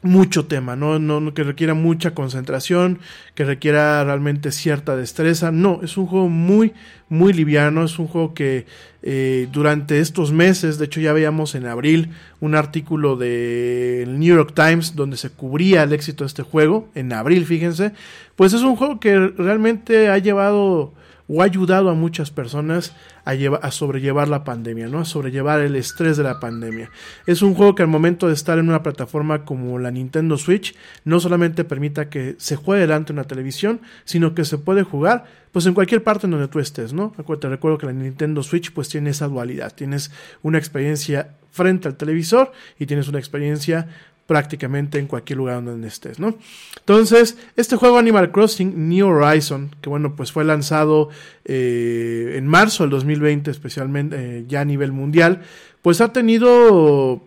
mucho 0.02 0.46
tema, 0.46 0.76
¿no? 0.76 0.98
No, 0.98 1.20
¿no? 1.20 1.34
que 1.34 1.42
requiera 1.42 1.74
mucha 1.74 2.14
concentración, 2.14 3.00
que 3.34 3.44
requiera 3.44 4.04
realmente 4.04 4.52
cierta 4.52 4.96
destreza. 4.96 5.50
No, 5.50 5.80
es 5.82 5.96
un 5.96 6.06
juego 6.06 6.28
muy, 6.28 6.72
muy 7.08 7.32
liviano, 7.32 7.84
es 7.84 7.98
un 7.98 8.06
juego 8.06 8.32
que 8.32 8.66
eh, 9.02 9.48
durante 9.52 9.98
estos 10.00 10.32
meses, 10.32 10.78
de 10.78 10.84
hecho 10.84 11.00
ya 11.00 11.12
veíamos 11.12 11.54
en 11.54 11.66
abril 11.66 12.11
un 12.40 12.54
artículo 12.54 13.16
del 13.16 14.18
New 14.18 14.37
York 14.37 14.52
Times 14.54 14.94
donde 14.94 15.16
se 15.16 15.30
cubría 15.30 15.82
el 15.82 15.92
éxito 15.92 16.24
de 16.24 16.28
este 16.28 16.42
juego, 16.42 16.88
en 16.94 17.12
abril, 17.12 17.44
fíjense, 17.44 17.92
pues 18.37 18.52
es 18.52 18.62
un 18.62 18.76
juego 18.76 19.00
que 19.00 19.16
realmente 19.18 20.08
ha 20.08 20.18
llevado 20.18 20.92
o 21.28 21.42
ha 21.42 21.44
ayudado 21.44 21.90
a 21.90 21.94
muchas 21.94 22.30
personas 22.30 22.94
a, 23.24 23.32
a, 23.32 23.70
sobrellevar 23.70 24.28
la 24.28 24.44
pandemia, 24.44 24.88
¿no? 24.88 25.00
A 25.00 25.04
sobrellevar 25.04 25.60
el 25.60 25.76
estrés 25.76 26.16
de 26.16 26.22
la 26.22 26.40
pandemia. 26.40 26.90
Es 27.26 27.42
un 27.42 27.54
juego 27.54 27.74
que 27.74 27.82
al 27.82 27.88
momento 27.88 28.28
de 28.28 28.34
estar 28.34 28.58
en 28.58 28.68
una 28.68 28.82
plataforma 28.82 29.44
como 29.44 29.78
la 29.78 29.90
Nintendo 29.90 30.38
Switch, 30.38 30.74
no 31.04 31.20
solamente 31.20 31.64
permita 31.64 32.08
que 32.08 32.34
se 32.38 32.56
juegue 32.56 32.80
delante 32.80 33.12
de 33.12 33.20
una 33.20 33.28
televisión, 33.28 33.80
sino 34.04 34.34
que 34.34 34.44
se 34.44 34.58
puede 34.58 34.82
jugar 34.82 35.24
pues 35.52 35.66
en 35.66 35.74
cualquier 35.74 36.02
parte 36.02 36.26
en 36.26 36.32
donde 36.32 36.48
tú 36.48 36.60
estés, 36.60 36.92
¿no? 36.92 37.12
Te 37.40 37.48
recuerdo 37.48 37.78
que 37.78 37.86
la 37.86 37.92
Nintendo 37.92 38.42
Switch 38.42 38.72
pues 38.72 38.88
tiene 38.88 39.10
esa 39.10 39.28
dualidad, 39.28 39.74
tienes 39.74 40.10
una 40.42 40.58
experiencia 40.58 41.36
frente 41.50 41.88
al 41.88 41.96
televisor 41.96 42.52
y 42.78 42.86
tienes 42.86 43.08
una 43.08 43.18
experiencia 43.18 43.88
prácticamente 44.28 44.98
en 44.98 45.06
cualquier 45.06 45.38
lugar 45.38 45.64
donde 45.64 45.88
estés, 45.88 46.20
¿no? 46.20 46.36
Entonces, 46.80 47.38
este 47.56 47.76
juego 47.76 47.96
Animal 47.96 48.30
Crossing 48.30 48.86
New 48.86 49.08
Horizon, 49.08 49.74
que 49.80 49.88
bueno, 49.88 50.14
pues 50.16 50.32
fue 50.32 50.44
lanzado 50.44 51.08
eh, 51.46 52.34
en 52.36 52.46
marzo 52.46 52.84
del 52.84 52.90
2020, 52.90 53.50
especialmente 53.50 54.16
eh, 54.18 54.44
ya 54.46 54.60
a 54.60 54.64
nivel 54.66 54.92
mundial, 54.92 55.40
pues 55.80 56.02
ha 56.02 56.12
tenido 56.12 57.22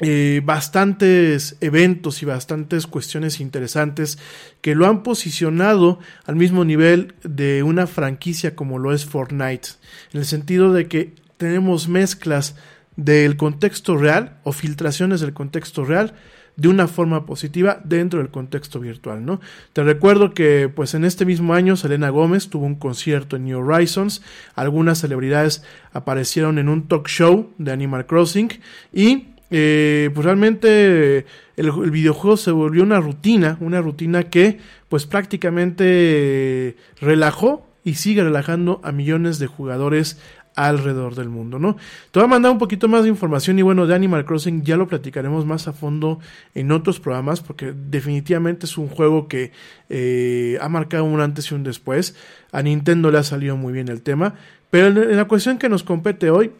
eh, 0.00 0.40
bastantes 0.42 1.58
eventos 1.60 2.22
y 2.22 2.24
bastantes 2.24 2.86
cuestiones 2.86 3.38
interesantes 3.38 4.18
que 4.62 4.74
lo 4.74 4.86
han 4.86 5.02
posicionado 5.02 5.98
al 6.24 6.36
mismo 6.36 6.64
nivel 6.64 7.16
de 7.22 7.62
una 7.62 7.86
franquicia 7.86 8.56
como 8.56 8.78
lo 8.78 8.94
es 8.94 9.04
Fortnite, 9.04 9.68
en 10.14 10.20
el 10.20 10.24
sentido 10.24 10.72
de 10.72 10.88
que 10.88 11.12
tenemos 11.36 11.86
mezclas 11.86 12.56
del 12.98 13.36
contexto 13.36 13.96
real 13.96 14.38
o 14.42 14.50
filtraciones 14.50 15.20
del 15.20 15.32
contexto 15.32 15.84
real 15.84 16.14
de 16.56 16.66
una 16.66 16.88
forma 16.88 17.24
positiva 17.24 17.80
dentro 17.84 18.18
del 18.18 18.30
contexto 18.30 18.80
virtual, 18.80 19.24
¿no? 19.24 19.40
Te 19.72 19.84
recuerdo 19.84 20.34
que 20.34 20.68
pues 20.68 20.94
en 20.94 21.04
este 21.04 21.24
mismo 21.24 21.54
año 21.54 21.76
Selena 21.76 22.10
Gómez 22.10 22.48
tuvo 22.48 22.66
un 22.66 22.74
concierto 22.74 23.36
en 23.36 23.44
New 23.44 23.60
Horizons, 23.60 24.22
algunas 24.56 24.98
celebridades 24.98 25.62
aparecieron 25.92 26.58
en 26.58 26.68
un 26.68 26.88
talk 26.88 27.06
show 27.06 27.52
de 27.58 27.70
Animal 27.70 28.06
Crossing 28.06 28.50
y 28.92 29.28
eh, 29.52 30.10
pues 30.12 30.24
realmente 30.24 31.18
el, 31.56 31.68
el, 31.68 31.90
videojuego 31.92 32.36
se 32.36 32.50
volvió 32.50 32.82
una 32.82 33.00
rutina, 33.00 33.56
una 33.60 33.80
rutina 33.80 34.24
que 34.24 34.58
pues 34.88 35.06
prácticamente 35.06 36.76
relajó 37.00 37.68
y 37.84 37.94
sigue 37.94 38.22
relajando 38.22 38.80
a 38.82 38.92
millones 38.92 39.38
de 39.38 39.46
jugadores 39.46 40.20
alrededor 40.66 41.14
del 41.14 41.28
mundo, 41.28 41.60
¿no? 41.60 41.76
Te 42.10 42.18
voy 42.18 42.24
a 42.24 42.28
mandar 42.28 42.50
un 42.50 42.58
poquito 42.58 42.88
más 42.88 43.04
de 43.04 43.08
información 43.08 43.58
y 43.60 43.62
bueno, 43.62 43.86
de 43.86 43.94
Animal 43.94 44.24
Crossing 44.24 44.64
ya 44.64 44.76
lo 44.76 44.88
platicaremos 44.88 45.46
más 45.46 45.68
a 45.68 45.72
fondo 45.72 46.18
en 46.54 46.72
otros 46.72 46.98
programas 46.98 47.40
porque 47.40 47.72
definitivamente 47.72 48.66
es 48.66 48.76
un 48.76 48.88
juego 48.88 49.28
que 49.28 49.52
eh, 49.88 50.58
ha 50.60 50.68
marcado 50.68 51.04
un 51.04 51.20
antes 51.20 51.50
y 51.50 51.54
un 51.54 51.62
después. 51.62 52.16
A 52.50 52.62
Nintendo 52.62 53.12
le 53.12 53.18
ha 53.18 53.22
salido 53.22 53.56
muy 53.56 53.72
bien 53.72 53.88
el 53.88 54.02
tema, 54.02 54.34
pero 54.70 54.90
la 54.90 55.26
cuestión 55.26 55.58
que 55.58 55.68
nos 55.68 55.84
compete 55.84 56.30
hoy 56.30 56.50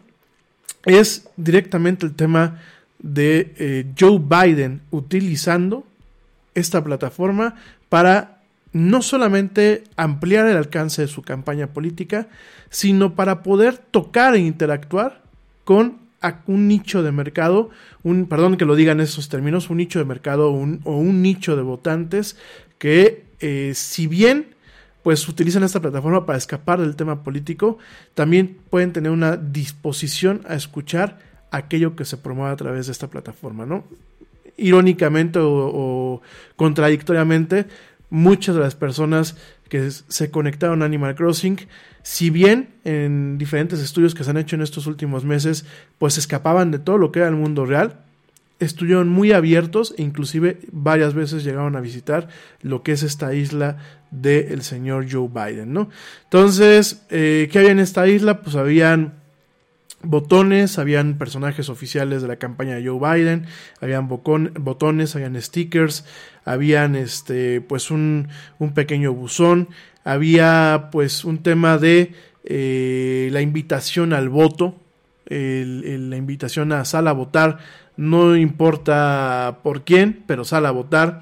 es 0.85 1.27
directamente 1.35 2.05
el 2.05 2.15
tema 2.15 2.59
de 2.99 3.53
eh, 3.57 3.85
Joe 3.99 4.19
Biden 4.19 4.81
utilizando 4.91 5.85
esta 6.55 6.81
plataforma 6.83 7.55
para 7.89 8.38
no 8.71 9.01
solamente 9.01 9.83
ampliar 9.95 10.47
el 10.47 10.57
alcance 10.57 11.01
de 11.01 11.07
su 11.07 11.21
campaña 11.21 11.67
política, 11.67 12.27
sino 12.69 13.15
para 13.15 13.41
poder 13.43 13.77
tocar 13.77 14.35
e 14.35 14.39
interactuar 14.39 15.21
con 15.63 15.97
un 16.47 16.67
nicho 16.67 17.01
de 17.01 17.11
mercado, 17.11 17.69
un, 18.03 18.25
perdón 18.25 18.57
que 18.57 18.65
lo 18.65 18.75
digan 18.75 18.99
esos 18.99 19.29
términos, 19.29 19.69
un 19.69 19.77
nicho 19.77 19.99
de 19.99 20.05
mercado 20.05 20.51
o 20.51 20.97
un 20.97 21.21
nicho 21.21 21.55
de 21.55 21.61
votantes 21.61 22.35
que 22.77 23.25
eh, 23.39 23.71
si 23.75 24.07
bien 24.07 24.55
pues 25.03 25.27
utilizan 25.29 25.63
esta 25.63 25.79
plataforma 25.79 26.25
para 26.25 26.37
escapar 26.37 26.81
del 26.81 26.95
tema 26.95 27.23
político, 27.23 27.77
también 28.15 28.57
pueden 28.69 28.91
tener 28.91 29.11
una 29.11 29.37
disposición 29.37 30.41
a 30.47 30.55
escuchar 30.55 31.19
aquello 31.51 31.95
que 31.95 32.03
se 32.03 32.17
promueve 32.17 32.51
a 32.51 32.57
través 32.57 32.87
de 32.87 32.91
esta 32.91 33.09
plataforma, 33.09 33.65
¿no? 33.65 33.85
Irónicamente 34.57 35.39
o 35.41 36.21
contradictoriamente, 36.57 37.67
muchas 38.09 38.55
de 38.55 38.61
las 38.61 38.75
personas 38.75 39.35
que 39.69 39.89
se 39.91 40.31
conectaron 40.31 40.81
a 40.81 40.85
Animal 40.85 41.15
Crossing, 41.15 41.59
si 42.01 42.29
bien 42.29 42.69
en 42.83 43.37
diferentes 43.37 43.79
estudios 43.79 44.15
que 44.15 44.23
se 44.23 44.31
han 44.31 44.37
hecho 44.37 44.55
en 44.55 44.61
estos 44.61 44.87
últimos 44.87 45.25
meses, 45.25 45.65
pues 45.97 46.17
escapaban 46.17 46.71
de 46.71 46.79
todo 46.79 46.97
lo 46.97 47.11
que 47.11 47.19
era 47.19 47.27
el 47.27 47.35
mundo 47.35 47.65
real, 47.65 48.05
estuvieron 48.59 49.09
muy 49.09 49.31
abiertos 49.31 49.93
e 49.97 50.01
inclusive 50.01 50.59
varias 50.71 51.13
veces 51.13 51.43
llegaron 51.43 51.75
a 51.75 51.81
visitar 51.81 52.27
lo 52.61 52.83
que 52.83 52.91
es 52.91 53.03
esta 53.03 53.33
isla 53.33 53.77
del 54.11 54.63
señor 54.63 55.05
Joe 55.09 55.29
Biden, 55.29 55.71
¿no? 55.71 55.89
Entonces, 56.25 57.05
eh, 57.09 57.47
¿qué 57.51 57.59
había 57.59 57.71
en 57.71 57.79
esta 57.79 58.07
isla? 58.07 58.41
Pues 58.41 58.55
habían 58.55 59.19
botones, 60.01 60.79
habían 60.79 61.17
personajes 61.17 61.69
oficiales 61.69 62.21
de 62.21 62.27
la 62.27 62.37
campaña 62.37 62.75
de 62.75 62.87
Joe 62.87 62.99
Biden, 62.99 63.45
habían 63.81 64.07
botones, 64.07 65.15
habían 65.15 65.41
stickers, 65.41 66.05
habían 66.49 66.95
este 66.95 67.61
pues 67.61 67.91
un, 67.91 68.27
un 68.57 68.73
pequeño 68.73 69.13
buzón, 69.13 69.69
había 70.03 70.89
pues 70.91 71.23
un 71.23 71.43
tema 71.43 71.77
de 71.77 72.13
eh, 72.43 73.29
la 73.31 73.41
invitación 73.41 74.13
al 74.13 74.29
voto, 74.29 74.75
la 75.29 76.17
invitación 76.17 76.71
a 76.71 76.85
sal 76.85 77.07
a 77.07 77.11
votar, 77.11 77.59
no 77.97 78.35
importa 78.35 79.59
por 79.61 79.83
quién, 79.83 80.23
pero 80.25 80.43
sal 80.43 80.65
a 80.65 80.71
votar. 80.71 81.21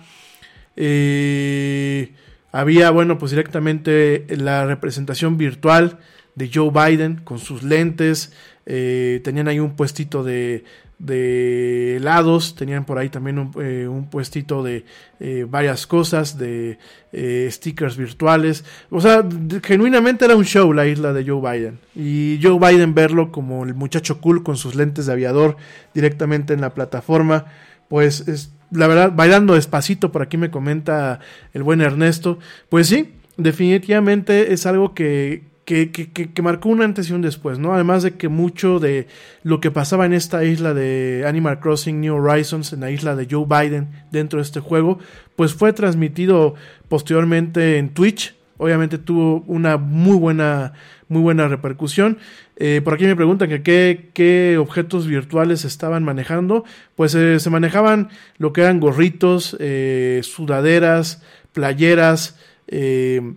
Eh, 0.77 2.13
había, 2.53 2.89
bueno, 2.91 3.17
pues 3.17 3.31
directamente 3.31 4.25
la 4.29 4.65
representación 4.65 5.37
virtual 5.37 5.99
de 6.35 6.49
Joe 6.53 6.71
Biden 6.71 7.17
con 7.17 7.39
sus 7.39 7.63
lentes, 7.63 8.31
eh, 8.65 9.19
tenían 9.25 9.49
ahí 9.49 9.59
un 9.59 9.75
puestito 9.75 10.23
de, 10.23 10.63
de 10.99 11.97
helados, 11.97 12.55
tenían 12.55 12.85
por 12.85 12.97
ahí 12.97 13.09
también 13.09 13.37
un, 13.37 13.51
eh, 13.61 13.87
puestito 14.09 14.63
de 14.63 14.83
eh, 15.19 15.45
varias 15.47 15.85
cosas, 15.85 16.37
de 16.37 16.79
eh, 17.11 17.47
stickers 17.51 17.97
virtuales, 17.97 18.65
o 18.89 18.99
sea, 18.99 19.23
genuinamente 19.63 20.25
era 20.25 20.35
un 20.35 20.45
show 20.45 20.73
la 20.73 20.87
isla 20.87 21.13
de 21.13 21.23
Joe 21.23 21.41
Biden, 21.41 21.79
y 21.95 22.39
Joe 22.41 22.57
Biden 22.59 22.95
verlo 22.95 23.31
como 23.31 23.63
el 23.63 23.75
muchacho 23.75 24.19
cool 24.19 24.43
con 24.43 24.57
sus 24.57 24.75
lentes 24.75 25.05
de 25.05 25.13
aviador 25.13 25.57
directamente 25.93 26.53
en 26.53 26.61
la 26.61 26.73
plataforma, 26.73 27.45
pues 27.89 28.27
es 28.27 28.53
la 28.71 28.87
verdad, 28.87 29.13
bailando 29.15 29.53
despacito, 29.53 30.11
por 30.11 30.21
aquí 30.21 30.37
me 30.37 30.51
comenta 30.51 31.19
el 31.53 31.63
buen 31.63 31.81
Ernesto, 31.81 32.39
pues 32.69 32.87
sí, 32.87 33.13
definitivamente 33.37 34.51
es 34.51 34.65
algo 34.65 34.93
que, 34.93 35.43
que, 35.67 35.91
que, 35.91 36.09
que, 36.09 36.41
marcó 36.41 36.69
un 36.69 36.81
antes 36.81 37.09
y 37.09 37.13
un 37.13 37.21
después, 37.21 37.59
¿no? 37.59 37.73
Además 37.73 38.01
de 38.01 38.13
que 38.13 38.29
mucho 38.29 38.79
de 38.79 39.07
lo 39.43 39.59
que 39.59 39.69
pasaba 39.69 40.05
en 40.05 40.13
esta 40.13 40.45
isla 40.45 40.73
de 40.73 41.25
Animal 41.27 41.59
Crossing 41.59 41.99
New 41.99 42.15
Horizons, 42.15 42.71
en 42.71 42.79
la 42.79 42.89
isla 42.89 43.17
de 43.17 43.27
Joe 43.29 43.45
Biden 43.45 43.89
dentro 44.09 44.39
de 44.39 44.43
este 44.43 44.61
juego, 44.61 44.99
pues 45.35 45.53
fue 45.53 45.73
transmitido 45.73 46.55
posteriormente 46.87 47.79
en 47.79 47.89
Twitch. 47.89 48.33
Obviamente 48.55 48.97
tuvo 48.97 49.43
una 49.45 49.75
muy 49.75 50.15
buena, 50.15 50.71
muy 51.09 51.21
buena 51.21 51.49
repercusión. 51.49 52.17
Eh, 52.55 52.79
por 52.81 52.93
aquí 52.93 53.03
me 53.03 53.17
preguntan 53.17 53.49
que 53.49 53.61
qué, 53.61 54.09
qué 54.13 54.57
objetos 54.57 55.05
virtuales 55.05 55.65
estaban 55.65 56.01
manejando. 56.01 56.63
Pues 56.95 57.13
eh, 57.13 57.41
se 57.41 57.49
manejaban 57.49 58.07
lo 58.37 58.53
que 58.53 58.61
eran 58.61 58.79
gorritos, 58.79 59.57
eh, 59.59 60.21
sudaderas, 60.23 61.21
playeras, 61.51 62.39
eh, 62.69 63.33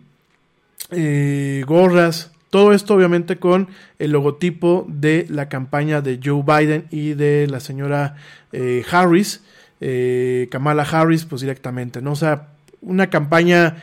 eh, 0.93 1.64
gorras, 1.66 2.32
todo 2.51 2.72
esto 2.72 2.95
obviamente 2.95 3.36
con 3.36 3.68
el 3.99 4.11
logotipo 4.11 4.84
de 4.88 5.26
la 5.28 5.49
campaña 5.49 6.01
de 6.01 6.18
Joe 6.22 6.43
Biden 6.43 6.86
y 6.91 7.14
de 7.14 7.47
la 7.49 7.61
señora 7.61 8.16
eh, 8.53 8.84
Harris, 8.91 9.43
eh, 9.80 10.49
Kamala 10.51 10.82
Harris, 10.82 11.24
pues 11.24 11.43
directamente, 11.43 12.03
¿no? 12.03 12.12
O 12.12 12.16
sea, 12.16 12.49
una 12.82 13.09
campaña 13.09 13.76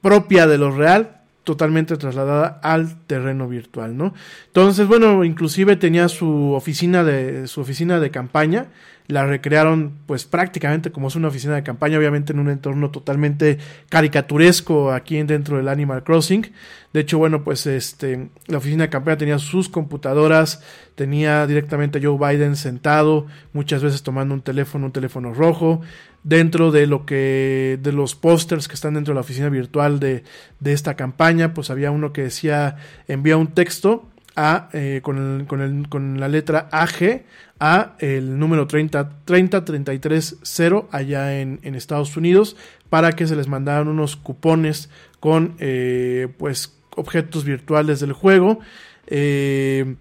propia 0.00 0.46
de 0.46 0.58
lo 0.58 0.70
real, 0.70 1.15
totalmente 1.46 1.96
trasladada 1.96 2.58
al 2.60 2.98
terreno 3.06 3.46
virtual, 3.46 3.96
¿no? 3.96 4.14
Entonces, 4.48 4.88
bueno, 4.88 5.22
inclusive 5.22 5.76
tenía 5.76 6.08
su 6.08 6.54
oficina 6.54 7.04
de 7.04 7.46
su 7.46 7.60
oficina 7.60 8.00
de 8.00 8.10
campaña 8.10 8.66
la 9.08 9.24
recrearon 9.24 9.92
pues 10.06 10.24
prácticamente 10.24 10.90
como 10.90 11.08
es 11.08 11.16
una 11.16 11.28
oficina 11.28 11.54
de 11.54 11.62
campaña, 11.62 11.98
obviamente 11.98 12.32
en 12.32 12.40
un 12.40 12.50
entorno 12.50 12.90
totalmente 12.90 13.58
caricaturesco 13.88 14.92
aquí 14.92 15.22
dentro 15.22 15.58
del 15.58 15.68
Animal 15.68 16.02
Crossing. 16.02 16.50
De 16.92 17.00
hecho, 17.00 17.18
bueno, 17.18 17.44
pues 17.44 17.66
este 17.66 18.30
la 18.46 18.58
oficina 18.58 18.84
de 18.84 18.90
campaña 18.90 19.18
tenía 19.18 19.38
sus 19.38 19.68
computadoras, 19.68 20.62
tenía 20.94 21.46
directamente 21.46 21.98
a 21.98 22.02
Joe 22.02 22.18
Biden 22.18 22.56
sentado, 22.56 23.26
muchas 23.52 23.82
veces 23.82 24.02
tomando 24.02 24.34
un 24.34 24.40
teléfono, 24.40 24.86
un 24.86 24.92
teléfono 24.92 25.32
rojo, 25.32 25.82
dentro 26.26 26.72
de 26.72 26.88
lo 26.88 27.06
que 27.06 27.78
de 27.80 27.92
los 27.92 28.16
pósters 28.16 28.66
que 28.66 28.74
están 28.74 28.94
dentro 28.94 29.12
de 29.12 29.14
la 29.14 29.20
oficina 29.20 29.48
virtual 29.48 30.00
de, 30.00 30.24
de 30.58 30.72
esta 30.72 30.94
campaña, 30.94 31.54
pues 31.54 31.70
había 31.70 31.92
uno 31.92 32.12
que 32.12 32.22
decía 32.22 32.78
envía 33.06 33.36
un 33.36 33.46
texto 33.46 34.08
a, 34.34 34.68
eh, 34.72 35.00
con, 35.04 35.18
el, 35.40 35.46
con, 35.46 35.60
el, 35.60 35.88
con, 35.88 36.18
la 36.18 36.26
letra 36.26 36.68
AG 36.72 37.22
a 37.60 37.94
el 38.00 38.40
número 38.40 38.66
30, 38.66 39.24
30 39.24 39.64
33 39.64 40.38
0 40.42 40.88
allá 40.90 41.40
en, 41.40 41.60
en, 41.62 41.76
Estados 41.76 42.16
Unidos 42.16 42.56
para 42.90 43.12
que 43.12 43.28
se 43.28 43.36
les 43.36 43.46
mandaran 43.46 43.86
unos 43.86 44.16
cupones 44.16 44.90
con 45.20 45.54
eh, 45.60 46.26
pues 46.38 46.76
objetos 46.96 47.44
virtuales 47.44 48.00
del 48.00 48.12
juego. 48.12 48.58
Eh, 49.06 49.94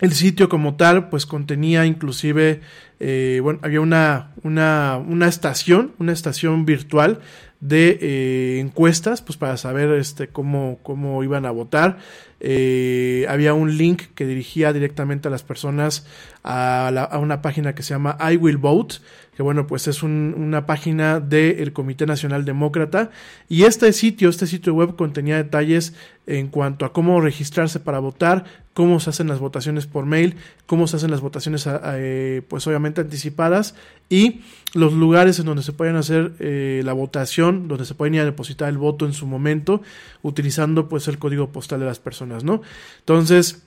el 0.00 0.12
sitio 0.12 0.48
como 0.48 0.76
tal 0.76 1.08
pues 1.08 1.26
contenía 1.26 1.86
inclusive 1.86 2.60
eh, 3.00 3.40
bueno 3.42 3.58
había 3.62 3.80
una, 3.80 4.32
una, 4.42 4.98
una 5.04 5.28
estación 5.28 5.92
una 5.98 6.12
estación 6.12 6.64
virtual 6.64 7.20
de 7.60 7.98
eh, 8.00 8.60
encuestas 8.60 9.20
pues 9.22 9.36
para 9.36 9.56
saber 9.56 9.90
este 9.90 10.28
cómo, 10.28 10.78
cómo 10.82 11.22
iban 11.24 11.44
a 11.44 11.50
votar. 11.50 11.98
Eh, 12.40 13.26
había 13.28 13.52
un 13.52 13.76
link 13.76 14.02
que 14.14 14.24
dirigía 14.24 14.72
directamente 14.72 15.26
a 15.26 15.30
las 15.30 15.42
personas 15.42 16.06
a, 16.44 16.90
la, 16.92 17.02
a, 17.02 17.18
una 17.18 17.42
página 17.42 17.74
que 17.74 17.82
se 17.82 17.94
llama 17.94 18.16
I 18.20 18.36
Will 18.36 18.58
Vote 18.58 18.96
que 19.34 19.42
bueno 19.42 19.66
pues 19.66 19.88
es 19.88 20.04
un, 20.04 20.34
una 20.38 20.64
página 20.64 21.18
del 21.18 21.72
Comité 21.72 22.06
Nacional 22.06 22.44
Demócrata. 22.44 23.10
Y 23.48 23.64
este 23.64 23.92
sitio 23.92 24.28
este 24.28 24.46
sitio 24.46 24.74
web 24.74 24.94
contenía 24.94 25.36
detalles 25.36 25.94
en 26.26 26.48
cuanto 26.48 26.84
a 26.84 26.92
cómo 26.92 27.20
registrarse 27.20 27.80
para 27.80 27.98
votar 27.98 28.44
cómo 28.78 29.00
se 29.00 29.10
hacen 29.10 29.26
las 29.26 29.40
votaciones 29.40 29.88
por 29.88 30.06
mail 30.06 30.36
cómo 30.66 30.86
se 30.86 30.94
hacen 30.94 31.10
las 31.10 31.20
votaciones 31.20 31.68
eh, 31.68 32.42
pues 32.46 32.64
obviamente 32.68 33.00
anticipadas 33.00 33.74
y 34.08 34.42
los 34.72 34.92
lugares 34.92 35.40
en 35.40 35.46
donde 35.46 35.64
se 35.64 35.72
pueden 35.72 35.96
hacer 35.96 36.30
eh, 36.38 36.82
la 36.84 36.92
votación 36.92 37.66
donde 37.66 37.84
se 37.86 37.96
pueden 37.96 38.14
ir 38.14 38.20
a 38.20 38.24
depositar 38.24 38.68
el 38.68 38.78
voto 38.78 39.04
en 39.04 39.14
su 39.14 39.26
momento 39.26 39.82
utilizando 40.22 40.88
pues 40.88 41.08
el 41.08 41.18
código 41.18 41.48
postal 41.48 41.80
de 41.80 41.86
las 41.86 41.98
personas 41.98 42.44
no 42.44 42.62
entonces 43.00 43.64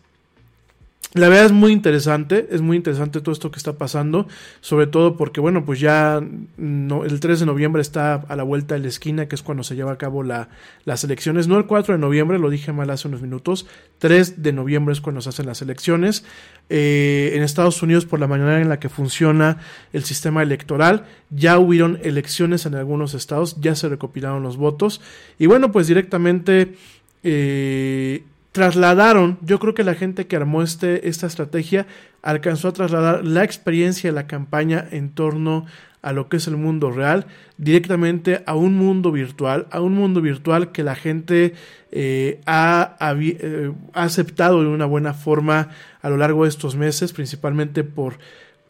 la 1.14 1.28
verdad 1.28 1.48
es 1.48 1.52
muy 1.52 1.74
interesante, 1.74 2.48
es 2.52 2.62
muy 2.62 2.78
interesante 2.78 3.20
todo 3.20 3.34
esto 3.34 3.52
que 3.52 3.58
está 3.58 3.74
pasando, 3.74 4.30
sobre 4.62 4.88
todo 4.88 5.18
porque, 5.18 5.42
bueno, 5.42 5.66
pues 5.66 5.82
ya 5.82 6.18
el 6.18 7.20
3 7.20 7.40
de 7.42 7.46
noviembre 7.46 7.82
está 7.82 8.14
a 8.16 8.36
la 8.38 8.44
vuelta 8.44 8.76
de 8.76 8.80
la 8.80 8.88
esquina, 8.88 9.28
que 9.28 9.36
es 9.36 9.42
cuando 9.42 9.64
se 9.64 9.76
lleva 9.76 9.92
a 9.92 9.98
cabo 9.98 10.24
la, 10.24 10.48
las 10.86 11.04
elecciones, 11.04 11.50
no 11.50 11.58
el 11.58 11.66
4 11.66 11.96
de 11.96 12.00
noviembre, 12.00 12.40
lo 12.40 12.50
dije 12.50 12.72
mal 12.72 12.90
hace 12.90 13.10
unos 13.10 13.22
minutos, 13.22 13.68
3 14.00 14.42
de 14.42 14.54
noviembre 14.54 14.94
es 14.94 15.02
cuando 15.02 15.20
se 15.20 15.28
hacen 15.28 15.48
las 15.48 15.62
elecciones. 15.62 16.24
Eh, 16.70 17.34
en 17.34 17.44
Estados 17.44 17.84
Unidos, 17.84 18.06
por 18.06 18.22
la 18.22 18.28
manera 18.28 18.62
en 18.62 18.70
la 18.70 18.80
que 18.80 18.88
funciona 18.88 19.58
el 19.92 20.06
sistema 20.06 20.42
electoral, 20.44 21.08
ya 21.30 21.60
hubieron 21.60 22.00
elecciones 22.04 22.66
en 22.66 22.76
algunos 22.76 23.16
estados, 23.16 23.60
ya 23.60 23.76
se 23.76 23.90
recopilaron 23.90 24.44
los 24.44 24.56
votos, 24.56 25.02
y 25.38 25.48
bueno, 25.48 25.74
pues 25.74 25.88
directamente... 25.88 26.76
Eh, 27.24 28.24
trasladaron, 28.52 29.38
yo 29.42 29.60
creo 29.60 29.74
que 29.74 29.84
la 29.84 29.96
gente 29.96 30.28
que 30.28 30.36
armó 30.36 30.62
este, 30.62 31.08
esta 31.08 31.28
estrategia 31.28 31.88
alcanzó 32.22 32.68
a 32.68 32.74
trasladar 32.74 33.26
la 33.26 33.44
experiencia 33.44 34.10
de 34.10 34.16
la 34.16 34.28
campaña 34.28 34.88
en 34.92 35.12
torno 35.12 35.66
a 36.02 36.14
lo 36.14 36.30
que 36.30 36.38
es 36.38 36.48
el 36.48 36.58
mundo 36.58 36.92
real, 36.92 37.28
directamente 37.58 38.44
a 38.46 38.56
un 38.56 38.76
mundo 38.76 39.12
virtual, 39.12 39.68
a 39.72 39.82
un 39.82 39.94
mundo 39.94 40.22
virtual 40.22 40.72
que 40.72 40.84
la 40.84 40.96
gente 40.96 41.54
eh, 41.92 42.42
ha, 42.46 42.96
eh, 43.20 43.72
ha 43.94 44.04
aceptado 44.04 44.62
de 44.62 44.68
una 44.68 44.86
buena 44.86 45.14
forma 45.14 45.70
a 46.02 46.10
lo 46.10 46.18
largo 46.18 46.44
de 46.44 46.50
estos 46.50 46.76
meses, 46.76 47.14
principalmente 47.14 47.84
por 47.84 48.18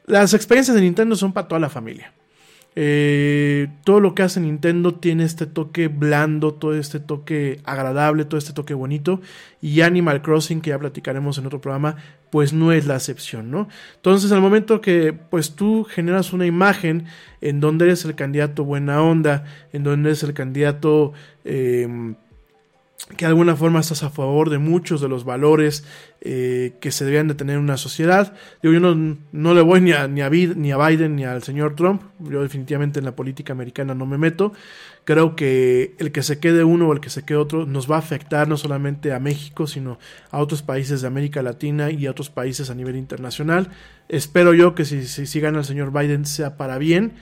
las 0.05 0.33
experiencias 0.33 0.75
de 0.75 0.81
Nintendo 0.81 1.15
son 1.15 1.31
para 1.31 1.47
toda 1.47 1.59
la 1.59 1.69
familia. 1.69 2.11
Eh, 2.75 3.67
todo 3.83 3.99
lo 3.99 4.15
que 4.15 4.23
hace 4.23 4.39
Nintendo 4.39 4.95
tiene 4.95 5.25
este 5.25 5.45
toque 5.45 5.89
blando, 5.89 6.53
todo 6.53 6.73
este 6.75 7.01
toque 7.01 7.59
agradable, 7.65 8.25
todo 8.25 8.37
este 8.37 8.53
toque 8.53 8.73
bonito. 8.73 9.21
Y 9.61 9.81
Animal 9.81 10.21
Crossing, 10.21 10.61
que 10.61 10.69
ya 10.69 10.79
platicaremos 10.79 11.37
en 11.37 11.45
otro 11.45 11.59
programa, 11.59 11.97
pues 12.29 12.53
no 12.53 12.71
es 12.71 12.87
la 12.87 12.95
excepción, 12.95 13.51
¿no? 13.51 13.67
Entonces, 13.95 14.31
al 14.31 14.41
momento 14.41 14.79
que 14.79 15.13
pues 15.13 15.55
tú 15.55 15.83
generas 15.83 16.31
una 16.31 16.45
imagen 16.45 17.05
en 17.41 17.59
donde 17.59 17.85
eres 17.85 18.05
el 18.05 18.15
candidato 18.15 18.63
buena 18.63 19.01
onda, 19.01 19.43
en 19.73 19.83
donde 19.83 20.09
eres 20.09 20.23
el 20.23 20.33
candidato 20.33 21.11
eh, 21.43 22.15
que 23.17 23.25
de 23.25 23.29
alguna 23.29 23.55
forma 23.55 23.79
estás 23.79 24.03
a 24.03 24.09
favor 24.09 24.49
de 24.49 24.57
muchos 24.57 25.01
de 25.01 25.09
los 25.09 25.25
valores 25.25 25.83
eh, 26.21 26.73
que 26.79 26.91
se 26.91 27.03
debían 27.03 27.27
de 27.27 27.33
tener 27.33 27.57
en 27.57 27.63
una 27.63 27.77
sociedad. 27.77 28.33
Digo, 28.61 28.73
yo 28.73 28.79
no, 28.79 29.17
no 29.31 29.53
le 29.53 29.61
voy 29.61 29.81
ni 29.81 29.91
a, 29.91 30.07
ni, 30.07 30.21
a 30.21 30.29
Biden 30.29 31.15
ni 31.15 31.25
al 31.25 31.43
señor 31.43 31.75
Trump, 31.75 32.03
yo 32.19 32.41
definitivamente 32.41 32.99
en 32.99 33.05
la 33.05 33.15
política 33.15 33.53
americana 33.53 33.95
no 33.95 34.05
me 34.05 34.17
meto. 34.17 34.53
Creo 35.03 35.35
que 35.35 35.95
el 35.97 36.11
que 36.11 36.21
se 36.21 36.39
quede 36.39 36.63
uno 36.63 36.87
o 36.87 36.93
el 36.93 36.99
que 36.99 37.09
se 37.09 37.25
quede 37.25 37.37
otro 37.37 37.65
nos 37.65 37.89
va 37.89 37.95
a 37.95 37.99
afectar 37.99 38.47
no 38.47 38.55
solamente 38.55 39.13
a 39.13 39.19
México, 39.19 39.65
sino 39.65 39.97
a 40.29 40.39
otros 40.39 40.61
países 40.61 41.01
de 41.01 41.07
América 41.07 41.41
Latina 41.41 41.89
y 41.89 42.05
a 42.05 42.11
otros 42.11 42.29
países 42.29 42.69
a 42.69 42.75
nivel 42.75 42.95
internacional. 42.95 43.71
Espero 44.09 44.53
yo 44.53 44.75
que 44.75 44.85
si, 44.85 45.05
si, 45.07 45.25
si 45.25 45.39
gana 45.39 45.59
el 45.59 45.65
señor 45.65 45.91
Biden 45.91 46.25
sea 46.25 46.55
para 46.55 46.77
bien. 46.77 47.13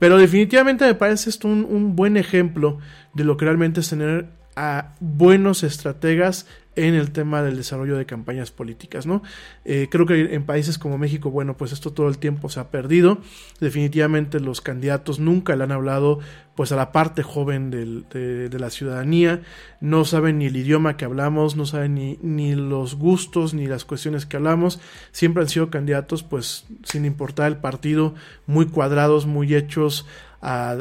Pero 0.00 0.16
definitivamente 0.16 0.86
me 0.86 0.94
parece 0.94 1.28
esto 1.30 1.46
un, 1.46 1.64
un 1.64 1.94
buen 1.94 2.16
ejemplo 2.16 2.78
de 3.14 3.24
lo 3.24 3.36
que 3.36 3.44
realmente 3.44 3.80
es 3.80 3.90
tener 3.90 4.39
a 4.56 4.94
buenos 5.00 5.62
estrategas 5.62 6.46
en 6.76 6.94
el 6.94 7.10
tema 7.10 7.42
del 7.42 7.56
desarrollo 7.56 7.96
de 7.96 8.06
campañas 8.06 8.50
políticas, 8.52 9.04
¿no? 9.04 9.22
Eh, 9.64 9.88
creo 9.90 10.06
que 10.06 10.34
en 10.34 10.44
países 10.44 10.78
como 10.78 10.98
México, 10.98 11.30
bueno, 11.30 11.56
pues 11.56 11.72
esto 11.72 11.92
todo 11.92 12.08
el 12.08 12.18
tiempo 12.18 12.48
se 12.48 12.60
ha 12.60 12.70
perdido. 12.70 13.18
Definitivamente 13.60 14.38
los 14.40 14.60
candidatos 14.60 15.18
nunca 15.18 15.56
le 15.56 15.64
han 15.64 15.72
hablado, 15.72 16.20
pues, 16.54 16.70
a 16.72 16.76
la 16.76 16.92
parte 16.92 17.22
joven 17.22 17.70
de, 17.70 18.58
la 18.58 18.70
ciudadanía. 18.70 19.42
No 19.80 20.04
saben 20.04 20.38
ni 20.38 20.46
el 20.46 20.56
idioma 20.56 20.96
que 20.96 21.04
hablamos, 21.04 21.56
no 21.56 21.66
saben 21.66 21.94
ni, 21.94 22.18
ni 22.22 22.54
los 22.54 22.94
gustos 22.94 23.52
ni 23.52 23.66
las 23.66 23.84
cuestiones 23.84 24.24
que 24.24 24.36
hablamos. 24.36 24.80
Siempre 25.10 25.42
han 25.42 25.48
sido 25.48 25.70
candidatos, 25.70 26.22
pues, 26.22 26.66
sin 26.84 27.04
importar 27.04 27.48
el 27.48 27.56
partido, 27.56 28.14
muy 28.46 28.66
cuadrados, 28.66 29.26
muy 29.26 29.54
hechos 29.54 30.06
a 30.40 30.78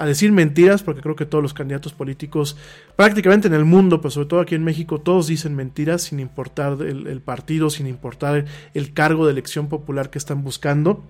a 0.00 0.06
decir 0.06 0.32
mentiras, 0.32 0.82
porque 0.82 1.02
creo 1.02 1.16
que 1.16 1.26
todos 1.26 1.42
los 1.42 1.52
candidatos 1.52 1.92
políticos, 1.92 2.56
prácticamente 2.96 3.48
en 3.48 3.54
el 3.54 3.64
mundo, 3.64 4.00
pero 4.00 4.10
sobre 4.10 4.28
todo 4.28 4.40
aquí 4.40 4.54
en 4.54 4.64
México, 4.64 5.00
todos 5.00 5.26
dicen 5.26 5.54
mentiras 5.54 6.02
sin 6.02 6.20
importar 6.20 6.78
el, 6.80 7.20
partido, 7.20 7.68
sin 7.68 7.86
importar 7.86 8.36
el, 8.36 8.44
el, 8.74 8.92
cargo 8.94 9.26
de 9.26 9.32
elección 9.32 9.68
popular 9.68 10.10
que 10.10 10.18
están 10.18 10.42
buscando. 10.42 11.04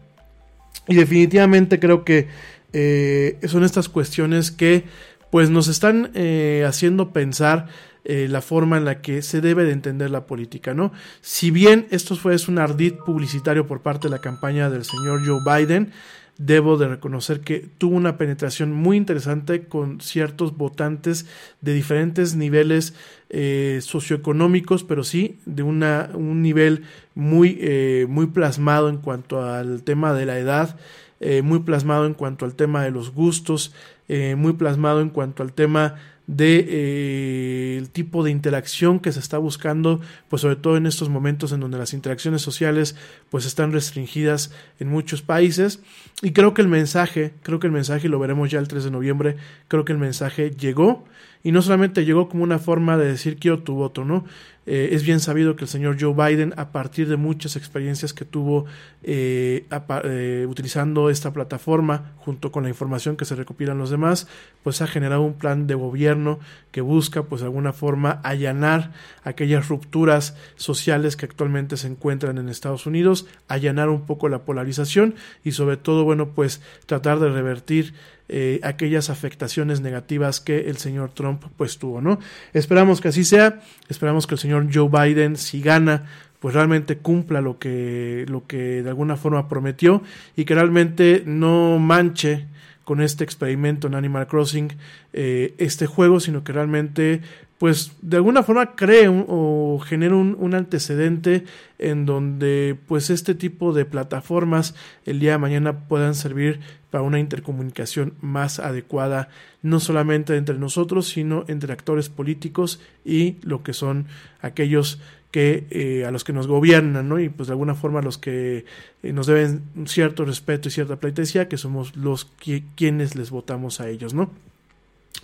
Y 0.88 0.96
definitivamente 0.96 1.78
creo 1.78 2.04
que 2.04 2.28
eh, 2.72 3.38
son 3.46 3.64
estas 3.64 3.88
cuestiones 3.88 4.50
que 4.50 4.84
pues 5.30 5.50
nos 5.50 5.68
están 5.68 6.10
eh, 6.14 6.64
haciendo 6.66 7.12
pensar 7.12 7.68
eh, 8.04 8.26
la 8.28 8.40
forma 8.40 8.76
en 8.76 8.84
la 8.84 9.00
que 9.02 9.22
se 9.22 9.40
debe 9.40 9.64
de 9.64 9.72
entender 9.72 10.10
la 10.10 10.26
política, 10.26 10.74
¿no? 10.74 10.92
Si 11.20 11.50
bien 11.50 11.86
esto 11.90 12.16
fue 12.16 12.34
es 12.34 12.48
un 12.48 12.58
ardid 12.58 12.94
publicitario 12.94 13.66
por 13.66 13.82
parte 13.82 14.08
de 14.08 14.12
la 14.12 14.20
campaña 14.20 14.70
del 14.70 14.84
señor 14.84 15.20
Joe 15.24 15.40
Biden, 15.44 15.92
debo 16.40 16.78
de 16.78 16.88
reconocer 16.88 17.40
que 17.40 17.68
tuvo 17.76 17.96
una 17.96 18.16
penetración 18.16 18.72
muy 18.72 18.96
interesante 18.96 19.64
con 19.66 20.00
ciertos 20.00 20.56
votantes 20.56 21.26
de 21.60 21.74
diferentes 21.74 22.34
niveles 22.34 22.94
eh, 23.28 23.80
socioeconómicos, 23.82 24.82
pero 24.82 25.04
sí 25.04 25.38
de 25.44 25.62
una, 25.62 26.10
un 26.14 26.40
nivel 26.40 26.84
muy, 27.14 27.58
eh, 27.60 28.06
muy 28.08 28.26
plasmado 28.26 28.88
en 28.88 28.96
cuanto 28.96 29.44
al 29.44 29.82
tema 29.82 30.14
de 30.14 30.24
la 30.24 30.38
edad, 30.38 30.78
eh, 31.20 31.42
muy 31.42 31.58
plasmado 31.58 32.06
en 32.06 32.14
cuanto 32.14 32.46
al 32.46 32.54
tema 32.54 32.82
de 32.84 32.90
los 32.90 33.12
gustos, 33.12 33.74
eh, 34.08 34.34
muy 34.34 34.54
plasmado 34.54 35.02
en 35.02 35.10
cuanto 35.10 35.42
al 35.42 35.52
tema 35.52 35.96
de 36.26 36.66
eh, 36.68 37.86
tipo 37.92 38.22
de 38.22 38.30
interacción 38.30 39.00
que 39.00 39.12
se 39.12 39.20
está 39.20 39.38
buscando, 39.38 40.00
pues 40.28 40.42
sobre 40.42 40.56
todo 40.56 40.76
en 40.76 40.86
estos 40.86 41.08
momentos 41.08 41.52
en 41.52 41.60
donde 41.60 41.78
las 41.78 41.92
interacciones 41.92 42.42
sociales 42.42 42.94
pues 43.30 43.46
están 43.46 43.72
restringidas 43.72 44.52
en 44.78 44.88
muchos 44.88 45.22
países 45.22 45.80
y 46.22 46.32
creo 46.32 46.54
que 46.54 46.62
el 46.62 46.68
mensaje, 46.68 47.34
creo 47.42 47.58
que 47.58 47.66
el 47.66 47.72
mensaje 47.72 48.08
lo 48.08 48.18
veremos 48.18 48.50
ya 48.50 48.58
el 48.58 48.68
3 48.68 48.84
de 48.84 48.90
noviembre, 48.90 49.36
creo 49.68 49.84
que 49.84 49.92
el 49.92 49.98
mensaje 49.98 50.50
llegó 50.50 51.04
y 51.42 51.52
no 51.52 51.62
solamente 51.62 52.04
llegó 52.04 52.28
como 52.28 52.44
una 52.44 52.58
forma 52.58 52.96
de 52.96 53.06
decir 53.06 53.36
quiero 53.38 53.62
tu 53.62 53.74
voto, 53.74 54.04
¿no? 54.04 54.24
Eh, 54.66 54.90
es 54.92 55.04
bien 55.04 55.20
sabido 55.20 55.56
que 55.56 55.64
el 55.64 55.68
señor 55.68 55.96
Joe 55.98 56.14
Biden, 56.14 56.52
a 56.56 56.70
partir 56.70 57.08
de 57.08 57.16
muchas 57.16 57.56
experiencias 57.56 58.12
que 58.12 58.26
tuvo 58.26 58.66
eh, 59.02 59.66
eh, 60.04 60.46
utilizando 60.48 61.08
esta 61.08 61.32
plataforma, 61.32 62.12
junto 62.18 62.52
con 62.52 62.62
la 62.62 62.68
información 62.68 63.16
que 63.16 63.24
se 63.24 63.34
recopilan 63.34 63.78
los 63.78 63.90
demás, 63.90 64.28
pues 64.62 64.82
ha 64.82 64.86
generado 64.86 65.22
un 65.22 65.34
plan 65.34 65.66
de 65.66 65.74
gobierno 65.74 66.38
que 66.72 66.82
busca, 66.82 67.22
pues 67.22 67.40
de 67.40 67.46
alguna 67.46 67.72
forma, 67.72 68.20
allanar 68.22 68.92
aquellas 69.24 69.68
rupturas 69.68 70.36
sociales 70.56 71.16
que 71.16 71.24
actualmente 71.24 71.78
se 71.78 71.86
encuentran 71.86 72.36
en 72.36 72.48
Estados 72.50 72.86
Unidos, 72.86 73.26
allanar 73.48 73.88
un 73.88 74.04
poco 74.06 74.28
la 74.28 74.44
polarización 74.44 75.14
y 75.42 75.52
sobre 75.52 75.78
todo, 75.78 76.04
bueno, 76.04 76.30
pues 76.34 76.60
tratar 76.86 77.18
de 77.18 77.30
revertir 77.30 77.94
eh, 78.32 78.60
aquellas 78.62 79.10
afectaciones 79.10 79.80
negativas 79.80 80.40
que 80.40 80.70
el 80.70 80.76
señor 80.76 81.10
Trump 81.12 81.42
pues 81.56 81.78
tuvo, 81.78 82.00
¿no? 82.00 82.20
Esperamos 82.52 83.00
que 83.00 83.08
así 83.08 83.24
sea, 83.24 83.60
esperamos 83.88 84.28
que 84.28 84.36
el 84.36 84.38
señor 84.38 84.68
Joe 84.72 84.88
Biden, 84.88 85.36
si 85.36 85.60
gana, 85.60 86.04
pues 86.38 86.54
realmente 86.54 86.98
cumpla 86.98 87.40
lo 87.40 87.58
que, 87.58 88.26
lo 88.28 88.46
que 88.46 88.84
de 88.84 88.88
alguna 88.88 89.16
forma 89.16 89.48
prometió 89.48 90.04
y 90.36 90.44
que 90.44 90.54
realmente 90.54 91.24
no 91.26 91.80
manche 91.80 92.46
con 92.84 93.00
este 93.00 93.24
experimento 93.24 93.88
en 93.88 93.96
Animal 93.96 94.28
Crossing 94.28 94.74
eh, 95.12 95.54
este 95.58 95.86
juego, 95.86 96.20
sino 96.20 96.44
que 96.44 96.52
realmente 96.52 97.22
pues 97.60 97.92
de 98.00 98.16
alguna 98.16 98.42
forma 98.42 98.74
cree 98.74 99.06
o 99.08 99.78
genera 99.84 100.16
un, 100.16 100.34
un, 100.40 100.54
antecedente 100.54 101.44
en 101.78 102.06
donde 102.06 102.74
pues 102.88 103.10
este 103.10 103.34
tipo 103.34 103.74
de 103.74 103.84
plataformas 103.84 104.74
el 105.04 105.20
día 105.20 105.32
de 105.32 105.38
mañana 105.38 105.80
puedan 105.86 106.14
servir 106.14 106.60
para 106.88 107.04
una 107.04 107.18
intercomunicación 107.18 108.14
más 108.22 108.60
adecuada 108.60 109.28
no 109.60 109.78
solamente 109.78 110.38
entre 110.38 110.56
nosotros 110.56 111.08
sino 111.08 111.44
entre 111.48 111.74
actores 111.74 112.08
políticos 112.08 112.80
y 113.04 113.36
lo 113.42 113.62
que 113.62 113.74
son 113.74 114.06
aquellos 114.40 114.98
que 115.30 115.66
eh, 115.68 116.06
a 116.06 116.10
los 116.10 116.24
que 116.24 116.32
nos 116.32 116.46
gobiernan, 116.46 117.08
¿no? 117.08 117.20
Y 117.20 117.28
pues 117.28 117.46
de 117.46 117.52
alguna 117.52 117.74
forma 117.74 118.00
los 118.00 118.18
que 118.18 118.64
eh, 119.02 119.12
nos 119.12 119.26
deben 119.26 119.62
cierto 119.86 120.24
respeto 120.24 120.68
y 120.68 120.72
cierta 120.72 120.96
pleitesía, 120.96 121.48
que 121.48 121.56
somos 121.56 121.94
los 121.94 122.24
que, 122.24 122.64
quienes 122.74 123.14
les 123.14 123.30
votamos 123.30 123.80
a 123.80 123.88
ellos, 123.88 124.12
¿no? 124.12 124.30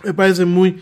Me 0.05 0.13
parece 0.13 0.45
muy 0.45 0.77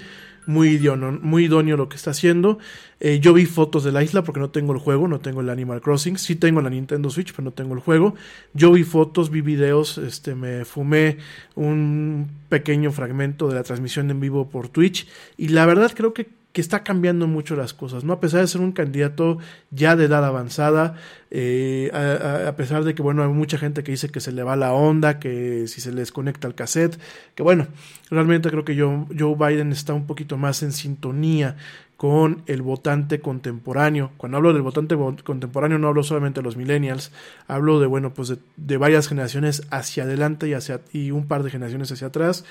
muy 0.48 0.70
idóneo, 0.70 1.20
muy 1.22 1.46
idóneo 1.46 1.78
lo 1.78 1.90
que 1.90 1.96
está 1.96 2.12
haciendo. 2.12 2.60
Eh, 3.00 3.20
yo 3.20 3.34
vi 3.34 3.46
fotos 3.46 3.84
de 3.84 3.92
la 3.92 4.04
isla 4.04 4.24
porque 4.24 4.40
no 4.40 4.50
tengo 4.50 4.74
el 4.74 4.80
juego, 4.80 5.08
no 5.08 5.20
tengo 5.20 5.42
el 5.42 5.50
Animal 5.50 5.82
Crossing. 5.82 6.18
Sí 6.18 6.36
tengo 6.36 6.62
la 6.62 6.70
Nintendo 6.70 7.10
Switch, 7.10 7.32
pero 7.32 7.44
no 7.44 7.52
tengo 7.52 7.74
el 7.74 7.80
juego. 7.80 8.16
Yo 8.54 8.72
vi 8.72 8.84
fotos, 8.84 9.30
vi 9.30 9.42
videos, 9.42 9.98
este, 9.98 10.36
me 10.36 10.66
fumé 10.66 11.18
un 11.56 12.30
pequeño 12.50 12.92
fragmento 12.92 13.48
de 13.48 13.56
la 13.56 13.64
transmisión 13.64 14.10
en 14.12 14.20
vivo 14.20 14.50
por 14.50 14.70
Twitch. 14.70 15.08
Y 15.38 15.50
la 15.50 15.66
verdad 15.66 15.92
creo 15.96 16.14
que 16.14 16.30
que 16.56 16.62
está 16.62 16.86
cambiando 16.86 17.28
mucho 17.28 17.58
las 17.58 17.74
cosas, 17.74 18.06
¿no? 18.06 18.14
A 18.14 18.22
pesar 18.22 18.40
de 18.40 18.48
ser 18.48 18.62
un 18.62 18.72
candidato 18.72 19.40
ya 19.72 19.98
de 19.98 20.06
edad 20.06 20.24
avanzada, 20.24 20.96
eh, 21.30 21.92
a, 21.94 22.56
pesar 22.56 22.86
de 22.86 22.96
que, 22.96 23.02
bueno, 23.02 23.24
hay 23.24 23.28
mucha 23.28 23.58
gente 23.58 23.84
que 23.84 23.92
dice 23.92 24.08
que 24.08 24.22
se 24.22 24.32
le 24.32 24.42
va 24.42 24.56
la 24.56 24.72
onda, 24.72 25.20
que 25.20 25.68
si 25.68 25.82
se 25.82 25.92
les 25.92 26.14
conecta 26.14 26.48
el 26.48 26.56
cassette, 26.56 26.98
que 27.36 27.44
bueno, 27.44 27.68
realmente 28.10 28.50
creo 28.50 28.64
que 28.64 28.80
Joe, 28.80 29.06
Joe 29.20 29.36
Biden 29.36 29.74
está 29.74 29.94
un 29.94 30.08
poquito 30.08 30.38
más 30.38 30.64
en 30.64 30.72
sintonía 30.72 31.58
con 31.98 32.44
el 32.46 32.62
votante 32.62 33.20
contemporáneo. 33.20 34.14
Cuando 34.16 34.38
hablo 34.38 34.54
del 34.54 34.62
votante 34.62 34.96
contemporáneo 35.26 35.78
no 35.78 35.90
hablo 35.90 36.04
solamente 36.04 36.40
de 36.40 36.46
los 36.46 36.56
millennials, 36.56 37.12
hablo 37.50 37.82
de, 37.82 37.88
bueno, 37.88 38.14
pues 38.14 38.30
de, 38.30 38.38
de 38.56 38.78
varias 38.78 39.10
generaciones 39.10 39.64
hacia 39.72 40.04
adelante 40.04 40.48
y, 40.48 40.54
hacia, 40.54 40.80
y 40.94 41.12
un 41.12 41.28
par 41.28 41.44
de 41.44 41.52
generaciones 41.52 41.92
hacia 41.92 42.08
atrás. 42.08 42.46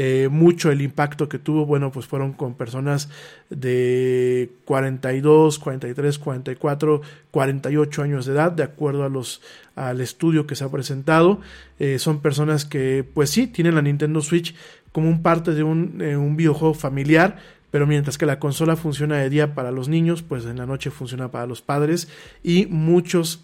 Eh, 0.00 0.28
mucho 0.30 0.70
el 0.70 0.80
impacto 0.80 1.28
que 1.28 1.40
tuvo, 1.40 1.66
bueno, 1.66 1.90
pues 1.90 2.06
fueron 2.06 2.32
con 2.32 2.54
personas 2.54 3.08
de 3.50 4.48
42, 4.64 5.58
43, 5.58 6.18
44, 6.20 7.02
48 7.32 8.02
años 8.04 8.24
de 8.24 8.32
edad, 8.32 8.52
de 8.52 8.62
acuerdo 8.62 9.02
a 9.02 9.08
los 9.08 9.42
al 9.74 10.00
estudio 10.00 10.46
que 10.46 10.54
se 10.54 10.62
ha 10.62 10.70
presentado. 10.70 11.40
Eh, 11.80 11.98
son 11.98 12.20
personas 12.20 12.64
que, 12.64 13.04
pues 13.12 13.30
sí, 13.30 13.48
tienen 13.48 13.74
la 13.74 13.82
Nintendo 13.82 14.20
Switch 14.20 14.54
como 14.92 15.08
un 15.08 15.20
parte 15.20 15.52
de 15.52 15.64
un, 15.64 16.00
eh, 16.00 16.16
un 16.16 16.36
videojuego 16.36 16.74
familiar, 16.74 17.38
pero 17.72 17.84
mientras 17.88 18.18
que 18.18 18.26
la 18.26 18.38
consola 18.38 18.76
funciona 18.76 19.16
de 19.16 19.30
día 19.30 19.52
para 19.56 19.72
los 19.72 19.88
niños, 19.88 20.22
pues 20.22 20.44
en 20.44 20.58
la 20.58 20.66
noche 20.66 20.92
funciona 20.92 21.32
para 21.32 21.46
los 21.46 21.60
padres 21.60 22.06
y 22.44 22.66
muchos 22.66 23.42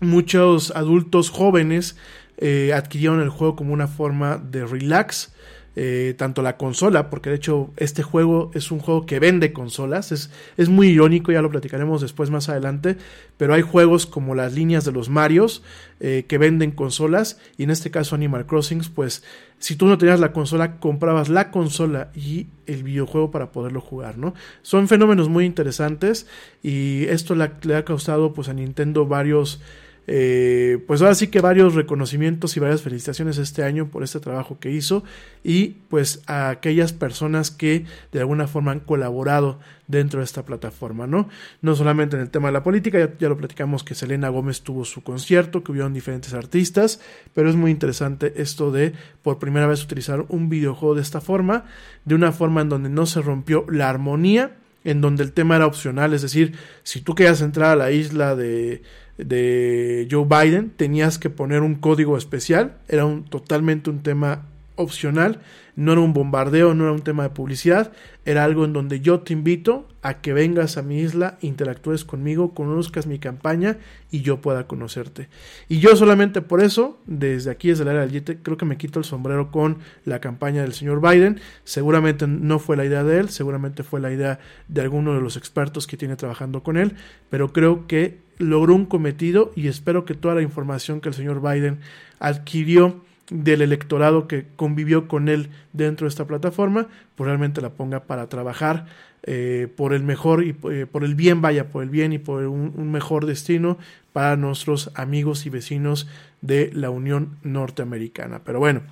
muchos 0.00 0.72
adultos 0.72 1.30
jóvenes 1.30 1.96
eh, 2.38 2.72
adquirieron 2.74 3.20
el 3.20 3.28
juego 3.28 3.56
como 3.56 3.72
una 3.72 3.88
forma 3.88 4.38
de 4.38 4.66
relax 4.66 5.32
eh, 5.74 6.12
tanto 6.18 6.42
la 6.42 6.58
consola, 6.58 7.08
porque 7.08 7.30
de 7.30 7.36
hecho 7.36 7.70
este 7.78 8.02
juego 8.02 8.50
es 8.52 8.70
un 8.70 8.78
juego 8.78 9.06
que 9.06 9.18
vende 9.18 9.54
consolas, 9.54 10.12
es, 10.12 10.30
es 10.58 10.68
muy 10.68 10.88
irónico, 10.88 11.32
ya 11.32 11.40
lo 11.40 11.48
platicaremos 11.48 12.02
después 12.02 12.28
más 12.28 12.50
adelante, 12.50 12.98
pero 13.38 13.54
hay 13.54 13.62
juegos 13.62 14.04
como 14.04 14.34
las 14.34 14.52
líneas 14.52 14.84
de 14.84 14.92
los 14.92 15.08
Marios 15.08 15.62
eh, 16.00 16.26
que 16.28 16.36
venden 16.36 16.72
consolas, 16.72 17.40
y 17.56 17.62
en 17.62 17.70
este 17.70 17.90
caso 17.90 18.14
Animal 18.14 18.44
Crossing, 18.44 18.82
pues 18.94 19.24
si 19.58 19.74
tú 19.74 19.86
no 19.86 19.96
tenías 19.96 20.20
la 20.20 20.32
consola, 20.32 20.76
comprabas 20.78 21.30
la 21.30 21.50
consola 21.50 22.10
y 22.14 22.48
el 22.66 22.82
videojuego 22.82 23.30
para 23.30 23.50
poderlo 23.50 23.80
jugar, 23.80 24.18
¿no? 24.18 24.34
Son 24.60 24.88
fenómenos 24.88 25.30
muy 25.30 25.46
interesantes 25.46 26.26
y 26.62 27.04
esto 27.04 27.34
le 27.34 27.76
ha 27.76 27.84
causado 27.86 28.34
pues 28.34 28.50
a 28.50 28.52
Nintendo 28.52 29.06
varios 29.06 29.62
eh, 30.06 30.82
pues 30.86 31.00
ahora 31.00 31.14
sí 31.14 31.28
que 31.28 31.40
varios 31.40 31.74
reconocimientos 31.74 32.56
y 32.56 32.60
varias 32.60 32.82
felicitaciones 32.82 33.38
este 33.38 33.62
año 33.62 33.88
por 33.88 34.02
este 34.02 34.18
trabajo 34.18 34.58
que 34.58 34.70
hizo 34.70 35.04
y 35.44 35.76
pues 35.88 36.22
a 36.26 36.48
aquellas 36.48 36.92
personas 36.92 37.50
que 37.50 37.84
de 38.10 38.20
alguna 38.20 38.48
forma 38.48 38.72
han 38.72 38.80
colaborado 38.80 39.60
dentro 39.86 40.20
de 40.20 40.24
esta 40.24 40.44
plataforma, 40.44 41.06
¿no? 41.06 41.28
No 41.60 41.76
solamente 41.76 42.16
en 42.16 42.22
el 42.22 42.30
tema 42.30 42.48
de 42.48 42.52
la 42.52 42.62
política, 42.62 42.98
ya, 42.98 43.12
ya 43.18 43.28
lo 43.28 43.36
platicamos 43.36 43.84
que 43.84 43.94
Selena 43.94 44.28
Gómez 44.28 44.62
tuvo 44.62 44.84
su 44.84 45.02
concierto, 45.02 45.62
que 45.62 45.70
hubieron 45.70 45.92
diferentes 45.92 46.34
artistas, 46.34 47.00
pero 47.34 47.48
es 47.48 47.56
muy 47.56 47.70
interesante 47.70 48.32
esto 48.36 48.72
de 48.72 48.94
por 49.22 49.38
primera 49.38 49.66
vez 49.66 49.84
utilizar 49.84 50.24
un 50.28 50.48
videojuego 50.48 50.94
de 50.94 51.02
esta 51.02 51.20
forma, 51.20 51.64
de 52.04 52.14
una 52.14 52.32
forma 52.32 52.62
en 52.62 52.70
donde 52.70 52.88
no 52.88 53.06
se 53.06 53.20
rompió 53.20 53.66
la 53.68 53.88
armonía, 53.88 54.56
en 54.84 55.00
donde 55.00 55.22
el 55.22 55.32
tema 55.32 55.56
era 55.56 55.66
opcional, 55.66 56.12
es 56.12 56.22
decir, 56.22 56.56
si 56.82 57.00
tú 57.00 57.14
querías 57.14 57.40
entrar 57.40 57.70
a 57.70 57.76
la 57.76 57.92
isla 57.92 58.34
de 58.34 58.82
de 59.18 60.08
Joe 60.10 60.26
Biden, 60.26 60.70
tenías 60.70 61.18
que 61.18 61.30
poner 61.30 61.62
un 61.62 61.74
código 61.74 62.16
especial, 62.16 62.78
era 62.88 63.04
un, 63.04 63.24
totalmente 63.24 63.90
un 63.90 64.02
tema 64.02 64.46
opcional, 64.76 65.40
no 65.76 65.92
era 65.92 66.00
un 66.00 66.12
bombardeo, 66.12 66.74
no 66.74 66.84
era 66.84 66.92
un 66.92 67.02
tema 67.02 67.22
de 67.22 67.30
publicidad, 67.30 67.92
era 68.24 68.44
algo 68.44 68.64
en 68.64 68.72
donde 68.72 69.00
yo 69.00 69.20
te 69.20 69.32
invito 69.32 69.88
a 70.02 70.20
que 70.20 70.32
vengas 70.32 70.76
a 70.76 70.82
mi 70.82 71.00
isla, 71.00 71.38
interactúes 71.40 72.04
conmigo, 72.04 72.54
conozcas 72.54 73.06
mi 73.06 73.18
campaña 73.18 73.78
y 74.10 74.22
yo 74.22 74.40
pueda 74.40 74.66
conocerte. 74.66 75.28
Y 75.68 75.78
yo 75.78 75.96
solamente 75.96 76.42
por 76.42 76.62
eso, 76.62 77.00
desde 77.06 77.50
aquí, 77.50 77.68
desde 77.68 77.84
la 77.84 77.92
era 77.92 78.00
del 78.02 78.10
Yete, 78.10 78.38
creo 78.42 78.56
que 78.56 78.64
me 78.64 78.76
quito 78.76 78.98
el 78.98 79.04
sombrero 79.04 79.50
con 79.50 79.78
la 80.04 80.20
campaña 80.20 80.62
del 80.62 80.74
señor 80.74 81.00
Biden. 81.00 81.40
Seguramente 81.64 82.26
no 82.26 82.58
fue 82.58 82.76
la 82.76 82.84
idea 82.84 83.04
de 83.04 83.18
él, 83.18 83.28
seguramente 83.28 83.82
fue 83.82 84.00
la 84.00 84.12
idea 84.12 84.40
de 84.68 84.80
alguno 84.80 85.14
de 85.14 85.20
los 85.20 85.36
expertos 85.36 85.86
que 85.86 85.96
tiene 85.96 86.16
trabajando 86.16 86.62
con 86.62 86.76
él, 86.76 86.96
pero 87.30 87.52
creo 87.52 87.86
que 87.86 88.18
logró 88.38 88.74
un 88.74 88.86
cometido 88.86 89.52
y 89.56 89.68
espero 89.68 90.04
que 90.04 90.14
toda 90.14 90.34
la 90.34 90.42
información 90.42 91.00
que 91.00 91.08
el 91.08 91.14
señor 91.14 91.40
Biden 91.40 91.78
adquirió 92.18 93.00
del 93.30 93.62
electorado 93.62 94.28
que 94.28 94.46
convivió 94.56 95.08
con 95.08 95.28
él 95.28 95.50
dentro 95.72 96.04
de 96.06 96.08
esta 96.08 96.26
plataforma, 96.26 96.88
pues 97.14 97.26
realmente 97.26 97.60
la 97.60 97.70
ponga 97.70 98.00
para 98.00 98.28
trabajar 98.28 98.86
eh, 99.22 99.68
por 99.76 99.94
el 99.94 100.02
mejor 100.02 100.44
y 100.44 100.56
eh, 100.70 100.86
por 100.90 101.04
el 101.04 101.14
bien, 101.14 101.40
vaya, 101.40 101.68
por 101.68 101.82
el 101.82 101.88
bien 101.88 102.12
y 102.12 102.18
por 102.18 102.44
un, 102.46 102.72
un 102.76 102.90
mejor 102.90 103.26
destino 103.26 103.78
para 104.12 104.36
nuestros 104.36 104.90
amigos 104.94 105.46
y 105.46 105.50
vecinos 105.50 106.08
de 106.40 106.70
la 106.74 106.90
Unión 106.90 107.36
Norteamericana. 107.42 108.40
Pero 108.44 108.58
bueno, 108.58 108.82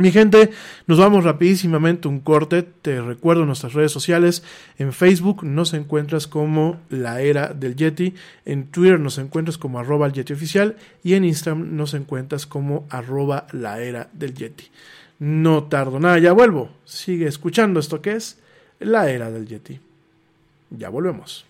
mi 0.00 0.10
gente, 0.12 0.50
nos 0.86 0.98
vamos 0.98 1.24
rapidísimamente 1.24 2.08
un 2.08 2.20
corte. 2.20 2.62
Te 2.62 3.02
recuerdo 3.02 3.44
nuestras 3.44 3.74
redes 3.74 3.92
sociales. 3.92 4.42
En 4.78 4.94
Facebook 4.94 5.44
nos 5.44 5.74
encuentras 5.74 6.26
como 6.26 6.80
la 6.88 7.20
era 7.20 7.48
del 7.48 7.76
Yeti. 7.76 8.14
En 8.46 8.68
Twitter 8.68 8.98
nos 8.98 9.18
encuentras 9.18 9.58
como 9.58 9.78
arroba 9.78 10.06
el 10.06 10.14
Yeti 10.14 10.32
oficial. 10.32 10.76
Y 11.04 11.14
en 11.14 11.26
Instagram 11.26 11.76
nos 11.76 11.92
encuentras 11.92 12.46
como 12.46 12.86
arroba 12.88 13.46
la 13.52 13.82
era 13.82 14.08
del 14.14 14.34
Yeti. 14.34 14.68
No 15.18 15.64
tardo 15.64 16.00
nada, 16.00 16.18
ya 16.18 16.32
vuelvo. 16.32 16.70
Sigue 16.86 17.26
escuchando 17.26 17.78
esto 17.78 18.00
que 18.00 18.12
es 18.12 18.38
la 18.78 19.10
era 19.10 19.30
del 19.30 19.46
Yeti. 19.46 19.80
Ya 20.70 20.88
volvemos. 20.88 21.49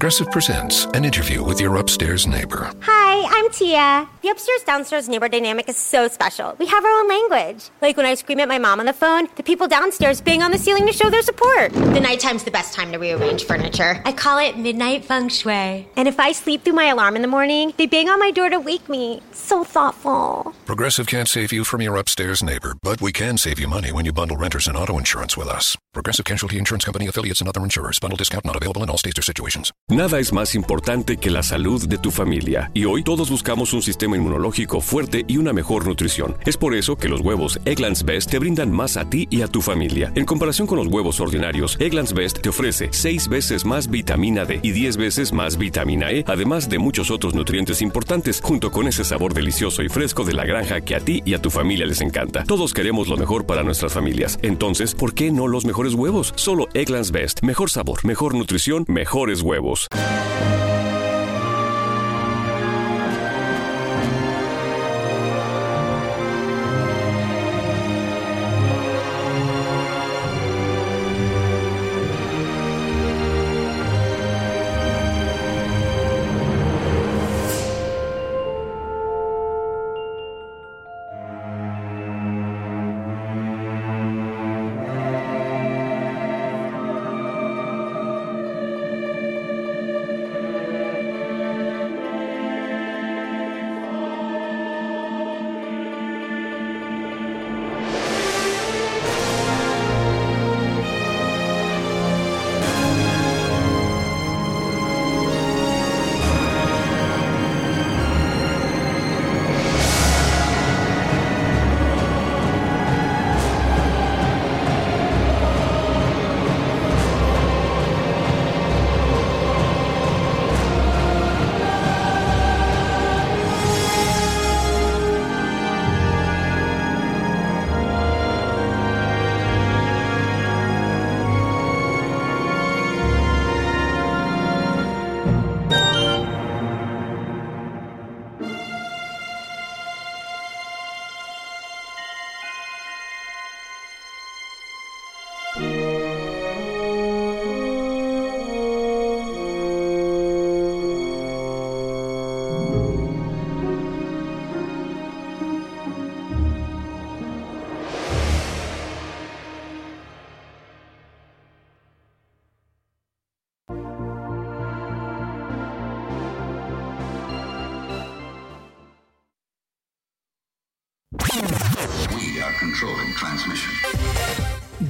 Progressive 0.00 0.30
presents 0.30 0.86
an 0.94 1.04
interview 1.04 1.44
with 1.44 1.60
your 1.60 1.76
upstairs 1.76 2.26
neighbor. 2.26 2.72
Hi, 2.80 3.28
I'm 3.36 3.50
Tia. 3.50 4.08
The 4.22 4.30
upstairs 4.30 4.62
downstairs 4.62 5.10
neighbor 5.10 5.28
dynamic 5.28 5.68
is 5.68 5.76
so 5.76 6.08
special. 6.08 6.56
We 6.58 6.64
have 6.68 6.82
our 6.82 6.90
own 6.90 7.06
language. 7.06 7.68
Like 7.82 7.98
when 7.98 8.06
I 8.06 8.14
scream 8.14 8.40
at 8.40 8.48
my 8.48 8.56
mom 8.56 8.80
on 8.80 8.86
the 8.86 8.94
phone, 8.94 9.26
people 9.50 9.66
downstairs 9.66 10.20
bang 10.20 10.42
on 10.44 10.52
the 10.52 10.58
ceiling 10.58 10.86
to 10.86 10.92
show 10.92 11.10
their 11.10 11.22
support. 11.22 11.72
The 11.72 11.98
nighttime's 11.98 12.44
the 12.44 12.52
best 12.52 12.72
time 12.72 12.92
to 12.92 12.98
rearrange 12.98 13.42
furniture. 13.42 14.00
I 14.04 14.12
call 14.12 14.38
it 14.38 14.56
midnight 14.56 15.04
feng 15.04 15.28
shui. 15.28 15.88
And 15.96 16.06
if 16.06 16.20
I 16.20 16.30
sleep 16.30 16.62
through 16.62 16.74
my 16.74 16.84
alarm 16.84 17.16
in 17.16 17.22
the 17.22 17.26
morning, 17.26 17.72
they 17.76 17.86
bang 17.86 18.08
on 18.08 18.20
my 18.20 18.30
door 18.30 18.48
to 18.48 18.60
wake 18.60 18.88
me. 18.88 19.20
So 19.32 19.64
thoughtful. 19.64 20.54
Progressive 20.66 21.08
can't 21.08 21.28
save 21.28 21.52
you 21.52 21.64
from 21.64 21.82
your 21.82 21.96
upstairs 21.96 22.44
neighbor, 22.44 22.76
but 22.80 23.02
we 23.02 23.10
can 23.10 23.36
save 23.38 23.58
you 23.58 23.66
money 23.66 23.90
when 23.90 24.04
you 24.04 24.12
bundle 24.12 24.36
renters 24.36 24.68
and 24.68 24.76
auto 24.76 24.98
insurance 24.98 25.36
with 25.36 25.48
us. 25.48 25.76
Progressive 25.92 26.24
Casualty 26.24 26.56
Insurance 26.56 26.84
Company 26.84 27.08
affiliates 27.08 27.40
and 27.40 27.48
other 27.48 27.64
insurers. 27.64 27.98
Bundle 27.98 28.16
discount 28.16 28.44
not 28.44 28.54
available 28.54 28.84
in 28.84 28.88
all 28.88 28.98
states 28.98 29.18
or 29.18 29.22
situations. 29.22 29.72
Nada 29.88 30.20
es 30.20 30.32
más 30.32 30.54
importante 30.54 31.16
que 31.16 31.32
la 31.32 31.42
salud 31.42 31.88
de 31.88 31.98
tu 31.98 32.12
familia, 32.12 32.70
y 32.72 32.84
hoy 32.84 33.02
todos 33.02 33.28
buscamos 33.28 33.72
un 33.72 33.82
sistema 33.82 34.16
inmunológico 34.16 34.80
fuerte 34.80 35.24
y 35.26 35.38
una 35.38 35.52
mejor 35.52 35.88
nutrición. 35.88 36.36
Es 36.46 36.56
por 36.56 36.76
eso 36.76 36.94
que 36.94 37.08
los 37.08 37.20
huevos 37.20 37.58
Egglands 37.64 38.04
Best 38.04 38.30
te 38.30 38.38
brindan 38.38 38.70
más 38.70 38.96
a 38.96 39.10
ti 39.10 39.26
y 39.30 39.39
a 39.42 39.48
tu 39.48 39.60
familia. 39.60 40.12
En 40.14 40.24
comparación 40.24 40.66
con 40.66 40.78
los 40.78 40.86
huevos 40.86 41.20
ordinarios, 41.20 41.76
Egglands 41.80 42.12
Best 42.12 42.40
te 42.40 42.48
ofrece 42.48 42.88
6 42.90 43.28
veces 43.28 43.64
más 43.64 43.90
vitamina 43.90 44.44
D 44.44 44.60
y 44.62 44.72
10 44.72 44.96
veces 44.96 45.32
más 45.32 45.58
vitamina 45.58 46.10
E, 46.10 46.24
además 46.26 46.68
de 46.68 46.78
muchos 46.78 47.10
otros 47.10 47.34
nutrientes 47.34 47.82
importantes, 47.82 48.40
junto 48.42 48.70
con 48.70 48.88
ese 48.88 49.04
sabor 49.04 49.34
delicioso 49.34 49.82
y 49.82 49.88
fresco 49.88 50.24
de 50.24 50.32
la 50.32 50.44
granja 50.44 50.80
que 50.80 50.94
a 50.94 51.00
ti 51.00 51.22
y 51.24 51.34
a 51.34 51.42
tu 51.42 51.50
familia 51.50 51.86
les 51.86 52.00
encanta. 52.00 52.44
Todos 52.44 52.74
queremos 52.74 53.08
lo 53.08 53.16
mejor 53.16 53.46
para 53.46 53.62
nuestras 53.62 53.92
familias. 53.92 54.38
Entonces, 54.42 54.94
¿por 54.94 55.14
qué 55.14 55.30
no 55.30 55.48
los 55.48 55.64
mejores 55.64 55.94
huevos? 55.94 56.32
Solo 56.36 56.68
Egglands 56.74 57.10
Best. 57.10 57.42
Mejor 57.42 57.70
sabor, 57.70 58.04
mejor 58.04 58.34
nutrición, 58.34 58.84
mejores 58.88 59.42
huevos. 59.42 59.88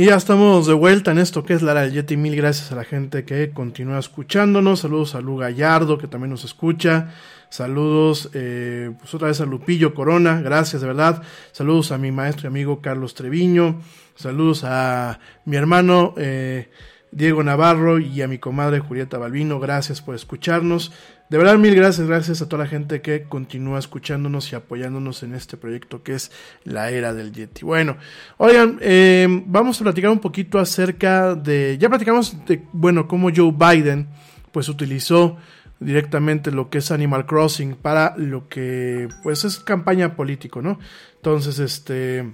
Y 0.00 0.06
ya 0.06 0.14
estamos 0.14 0.66
de 0.66 0.72
vuelta 0.72 1.10
en 1.10 1.18
esto 1.18 1.44
que 1.44 1.52
es 1.52 1.60
Lara 1.60 1.82
del 1.82 1.92
Yeti. 1.92 2.16
Mil 2.16 2.34
gracias 2.34 2.72
a 2.72 2.74
la 2.74 2.84
gente 2.84 3.26
que 3.26 3.50
continúa 3.50 3.98
escuchándonos. 3.98 4.80
Saludos 4.80 5.14
a 5.14 5.20
Lu 5.20 5.36
Gallardo, 5.36 5.98
que 5.98 6.06
también 6.06 6.30
nos 6.30 6.42
escucha. 6.42 7.12
Saludos, 7.50 8.30
eh, 8.32 8.92
pues 8.98 9.12
otra 9.12 9.28
vez 9.28 9.42
a 9.42 9.44
Lupillo 9.44 9.92
Corona. 9.92 10.40
Gracias, 10.40 10.80
de 10.80 10.88
verdad. 10.88 11.22
Saludos 11.52 11.92
a 11.92 11.98
mi 11.98 12.12
maestro 12.12 12.46
y 12.46 12.48
amigo 12.48 12.80
Carlos 12.80 13.12
Treviño. 13.12 13.82
Saludos 14.14 14.64
a 14.64 15.20
mi 15.44 15.58
hermano 15.58 16.14
eh, 16.16 16.70
Diego 17.12 17.42
Navarro 17.42 17.98
y 17.98 18.22
a 18.22 18.28
mi 18.28 18.38
comadre 18.38 18.80
Julieta 18.80 19.18
Balbino. 19.18 19.58
Gracias 19.58 20.00
por 20.00 20.14
escucharnos. 20.14 20.92
De 21.28 21.38
verdad, 21.38 21.58
mil 21.58 21.74
gracias, 21.74 22.08
gracias 22.08 22.42
a 22.42 22.48
toda 22.48 22.64
la 22.64 22.68
gente 22.68 23.02
que 23.02 23.22
continúa 23.22 23.78
escuchándonos 23.78 24.50
y 24.52 24.56
apoyándonos 24.56 25.22
en 25.22 25.34
este 25.34 25.56
proyecto 25.56 26.02
que 26.02 26.14
es 26.14 26.32
la 26.64 26.90
era 26.90 27.14
del 27.14 27.32
Yeti. 27.32 27.64
Bueno, 27.64 27.96
oigan, 28.36 28.78
eh, 28.80 29.28
vamos 29.46 29.80
a 29.80 29.84
platicar 29.84 30.10
un 30.10 30.18
poquito 30.18 30.58
acerca 30.58 31.36
de, 31.36 31.78
ya 31.78 31.88
platicamos 31.88 32.44
de, 32.46 32.62
bueno, 32.72 33.06
cómo 33.06 33.30
Joe 33.34 33.52
Biden 33.52 34.08
pues 34.50 34.68
utilizó 34.68 35.36
directamente 35.78 36.50
lo 36.50 36.68
que 36.68 36.78
es 36.78 36.90
Animal 36.90 37.26
Crossing 37.26 37.76
para 37.76 38.16
lo 38.16 38.48
que 38.48 39.08
pues 39.22 39.44
es 39.44 39.58
campaña 39.60 40.16
político, 40.16 40.60
¿no? 40.62 40.78
Entonces, 41.16 41.58
este, 41.58 42.28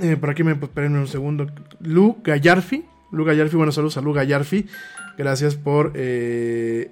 eh, 0.00 0.16
por 0.16 0.30
aquí 0.30 0.42
me 0.42 0.52
esperen 0.52 0.96
un 0.96 1.06
segundo, 1.06 1.46
Lu 1.80 2.18
Gallarfi, 2.22 2.84
Lu 3.10 3.24
Gallarfi, 3.24 3.56
bueno, 3.56 3.72
saludos 3.72 3.96
a 3.96 4.00
Lu 4.00 4.12
Gallarfi, 4.12 4.66
gracias 5.16 5.54
por... 5.54 5.92
Eh, 5.94 6.90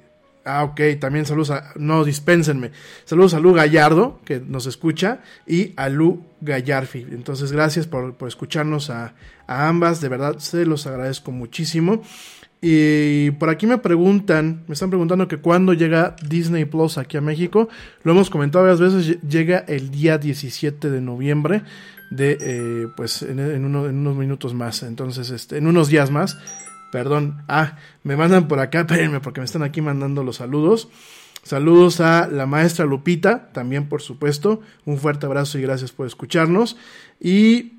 Ah, 0.48 0.62
ok, 0.62 0.80
también 1.00 1.26
saludos 1.26 1.50
a, 1.50 1.72
no, 1.74 2.04
dispénsenme, 2.04 2.70
saludos 3.04 3.34
a 3.34 3.40
Lu 3.40 3.52
Gallardo, 3.52 4.20
que 4.24 4.38
nos 4.38 4.66
escucha, 4.66 5.18
y 5.44 5.72
a 5.74 5.88
Lu 5.88 6.22
Gallarfi. 6.40 7.04
Entonces, 7.10 7.50
gracias 7.50 7.88
por, 7.88 8.14
por 8.14 8.28
escucharnos 8.28 8.88
a, 8.88 9.14
a, 9.48 9.68
ambas, 9.68 10.00
de 10.00 10.08
verdad, 10.08 10.38
se 10.38 10.64
los 10.64 10.86
agradezco 10.86 11.32
muchísimo. 11.32 12.00
Y 12.62 13.32
por 13.32 13.50
aquí 13.50 13.66
me 13.66 13.78
preguntan, 13.78 14.62
me 14.68 14.74
están 14.74 14.88
preguntando 14.88 15.26
que 15.26 15.38
cuándo 15.38 15.72
llega 15.72 16.14
Disney 16.28 16.64
Plus 16.64 16.96
aquí 16.96 17.16
a 17.16 17.20
México. 17.20 17.68
Lo 18.04 18.12
hemos 18.12 18.30
comentado 18.30 18.64
varias 18.64 18.80
veces, 18.80 19.20
llega 19.22 19.58
el 19.66 19.90
día 19.90 20.16
17 20.16 20.90
de 20.90 21.00
noviembre, 21.00 21.62
de, 22.10 22.38
eh, 22.40 22.88
pues, 22.96 23.22
en, 23.22 23.38
en, 23.38 23.64
uno, 23.64 23.86
en 23.86 23.98
unos 23.98 24.16
minutos 24.16 24.54
más, 24.54 24.82
entonces, 24.82 25.30
este, 25.30 25.58
en 25.58 25.66
unos 25.66 25.88
días 25.88 26.10
más. 26.10 26.38
Perdón. 26.92 27.42
Ah, 27.48 27.76
me 28.04 28.16
mandan 28.16 28.48
por 28.48 28.60
acá, 28.60 28.80
espérenme, 28.80 29.20
porque 29.20 29.40
me 29.40 29.44
están 29.44 29.62
aquí 29.62 29.80
mandando 29.80 30.22
los 30.22 30.36
saludos. 30.36 30.88
Saludos 31.42 32.00
a 32.00 32.26
la 32.26 32.46
maestra 32.46 32.86
Lupita, 32.86 33.50
también 33.52 33.88
por 33.88 34.02
supuesto. 34.02 34.62
Un 34.84 34.98
fuerte 34.98 35.26
abrazo 35.26 35.58
y 35.58 35.62
gracias 35.62 35.92
por 35.92 36.06
escucharnos. 36.06 36.76
Y 37.20 37.74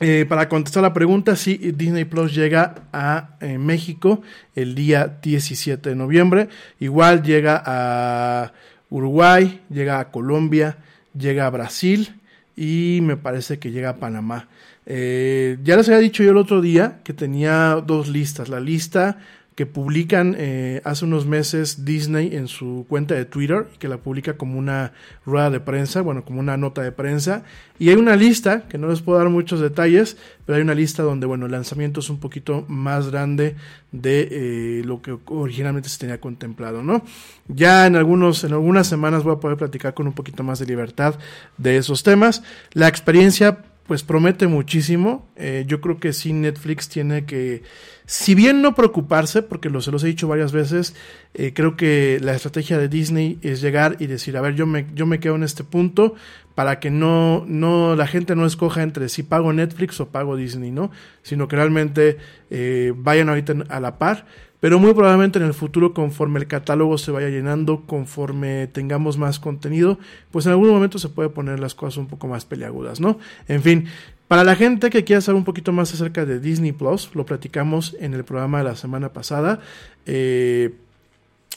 eh, 0.00 0.26
para 0.28 0.48
contestar 0.48 0.82
la 0.82 0.92
pregunta, 0.92 1.36
sí, 1.36 1.56
Disney 1.56 2.04
Plus 2.04 2.34
llega 2.34 2.86
a 2.92 3.36
eh, 3.40 3.58
México 3.58 4.22
el 4.54 4.74
día 4.74 5.18
17 5.22 5.90
de 5.90 5.94
noviembre. 5.94 6.48
Igual 6.80 7.22
llega 7.22 7.62
a 7.64 8.52
Uruguay, 8.90 9.60
llega 9.70 10.00
a 10.00 10.10
Colombia, 10.10 10.78
llega 11.16 11.46
a 11.46 11.50
Brasil 11.50 12.14
y 12.56 13.00
me 13.02 13.16
parece 13.16 13.58
que 13.58 13.70
llega 13.70 13.90
a 13.90 13.96
Panamá. 13.96 14.48
Eh, 14.86 15.58
ya 15.62 15.76
les 15.76 15.88
había 15.88 16.00
dicho 16.00 16.22
yo 16.22 16.30
el 16.30 16.36
otro 16.36 16.60
día 16.60 17.00
que 17.04 17.12
tenía 17.12 17.82
dos 17.84 18.08
listas. 18.08 18.48
La 18.48 18.60
lista 18.60 19.18
que 19.54 19.66
publican 19.66 20.34
eh, 20.36 20.80
hace 20.84 21.04
unos 21.04 21.26
meses 21.26 21.84
Disney 21.84 22.34
en 22.34 22.48
su 22.48 22.86
cuenta 22.88 23.14
de 23.14 23.24
Twitter 23.24 23.68
y 23.72 23.78
que 23.78 23.86
la 23.86 23.98
publica 23.98 24.36
como 24.36 24.58
una 24.58 24.92
rueda 25.24 25.48
de 25.50 25.60
prensa, 25.60 26.02
bueno, 26.02 26.24
como 26.24 26.40
una 26.40 26.56
nota 26.56 26.82
de 26.82 26.90
prensa. 26.90 27.44
Y 27.78 27.88
hay 27.90 27.94
una 27.94 28.16
lista, 28.16 28.66
que 28.68 28.78
no 28.78 28.88
les 28.88 29.00
puedo 29.00 29.18
dar 29.18 29.28
muchos 29.28 29.60
detalles, 29.60 30.16
pero 30.44 30.56
hay 30.56 30.62
una 30.62 30.74
lista 30.74 31.04
donde, 31.04 31.26
bueno, 31.26 31.46
el 31.46 31.52
lanzamiento 31.52 32.00
es 32.00 32.10
un 32.10 32.18
poquito 32.18 32.64
más 32.66 33.10
grande 33.10 33.54
de 33.92 34.28
eh, 34.30 34.82
lo 34.84 35.00
que 35.00 35.16
originalmente 35.26 35.88
se 35.88 35.98
tenía 35.98 36.20
contemplado, 36.20 36.82
¿no? 36.82 37.04
Ya 37.46 37.86
en, 37.86 37.94
algunos, 37.94 38.42
en 38.42 38.52
algunas 38.52 38.88
semanas 38.88 39.22
voy 39.22 39.34
a 39.34 39.40
poder 39.40 39.56
platicar 39.56 39.94
con 39.94 40.08
un 40.08 40.14
poquito 40.14 40.42
más 40.42 40.58
de 40.58 40.66
libertad 40.66 41.14
de 41.58 41.76
esos 41.76 42.02
temas. 42.02 42.42
La 42.72 42.88
experiencia 42.88 43.58
pues 43.86 44.02
promete 44.02 44.46
muchísimo. 44.46 45.28
Eh, 45.36 45.64
yo 45.66 45.80
creo 45.80 45.98
que 45.98 46.12
sí 46.12 46.32
Netflix 46.32 46.88
tiene 46.88 47.26
que, 47.26 47.62
si 48.06 48.34
bien 48.34 48.62
no 48.62 48.74
preocuparse, 48.74 49.42
porque 49.42 49.70
lo, 49.70 49.80
se 49.80 49.90
los 49.90 50.02
he 50.04 50.08
dicho 50.08 50.28
varias 50.28 50.52
veces, 50.52 50.94
eh, 51.34 51.52
creo 51.54 51.76
que 51.76 52.18
la 52.22 52.34
estrategia 52.34 52.78
de 52.78 52.88
Disney 52.88 53.38
es 53.42 53.60
llegar 53.60 53.96
y 53.98 54.06
decir, 54.06 54.36
a 54.36 54.40
ver, 54.40 54.54
yo 54.54 54.66
me, 54.66 54.86
yo 54.94 55.06
me 55.06 55.20
quedo 55.20 55.36
en 55.36 55.42
este 55.42 55.64
punto 55.64 56.14
para 56.54 56.78
que 56.80 56.90
no, 56.90 57.44
no, 57.46 57.96
la 57.96 58.06
gente 58.06 58.36
no 58.36 58.46
escoja 58.46 58.82
entre 58.82 59.08
si 59.08 59.22
pago 59.22 59.52
Netflix 59.52 60.00
o 60.00 60.08
pago 60.08 60.36
Disney, 60.36 60.70
¿no? 60.70 60.90
Sino 61.22 61.48
que 61.48 61.56
realmente 61.56 62.18
eh, 62.50 62.92
vayan 62.96 63.28
ahorita 63.28 63.54
a 63.68 63.80
la 63.80 63.98
par 63.98 64.26
pero 64.64 64.78
muy 64.78 64.94
probablemente 64.94 65.38
en 65.38 65.44
el 65.44 65.52
futuro 65.52 65.92
conforme 65.92 66.40
el 66.40 66.46
catálogo 66.46 66.96
se 66.96 67.10
vaya 67.10 67.28
llenando, 67.28 67.82
conforme 67.84 68.66
tengamos 68.66 69.18
más 69.18 69.38
contenido, 69.38 69.98
pues 70.30 70.46
en 70.46 70.52
algún 70.52 70.70
momento 70.70 70.98
se 70.98 71.10
puede 71.10 71.28
poner 71.28 71.60
las 71.60 71.74
cosas 71.74 71.98
un 71.98 72.06
poco 72.06 72.28
más 72.28 72.46
peleagudas, 72.46 72.98
¿no? 72.98 73.18
En 73.46 73.60
fin, 73.60 73.88
para 74.26 74.42
la 74.42 74.56
gente 74.56 74.88
que 74.88 75.04
quiera 75.04 75.20
saber 75.20 75.36
un 75.36 75.44
poquito 75.44 75.72
más 75.72 75.92
acerca 75.92 76.24
de 76.24 76.40
Disney 76.40 76.72
Plus, 76.72 77.10
lo 77.14 77.26
platicamos 77.26 77.94
en 78.00 78.14
el 78.14 78.24
programa 78.24 78.56
de 78.56 78.64
la 78.64 78.74
semana 78.74 79.12
pasada. 79.12 79.60
Eh, 80.06 80.72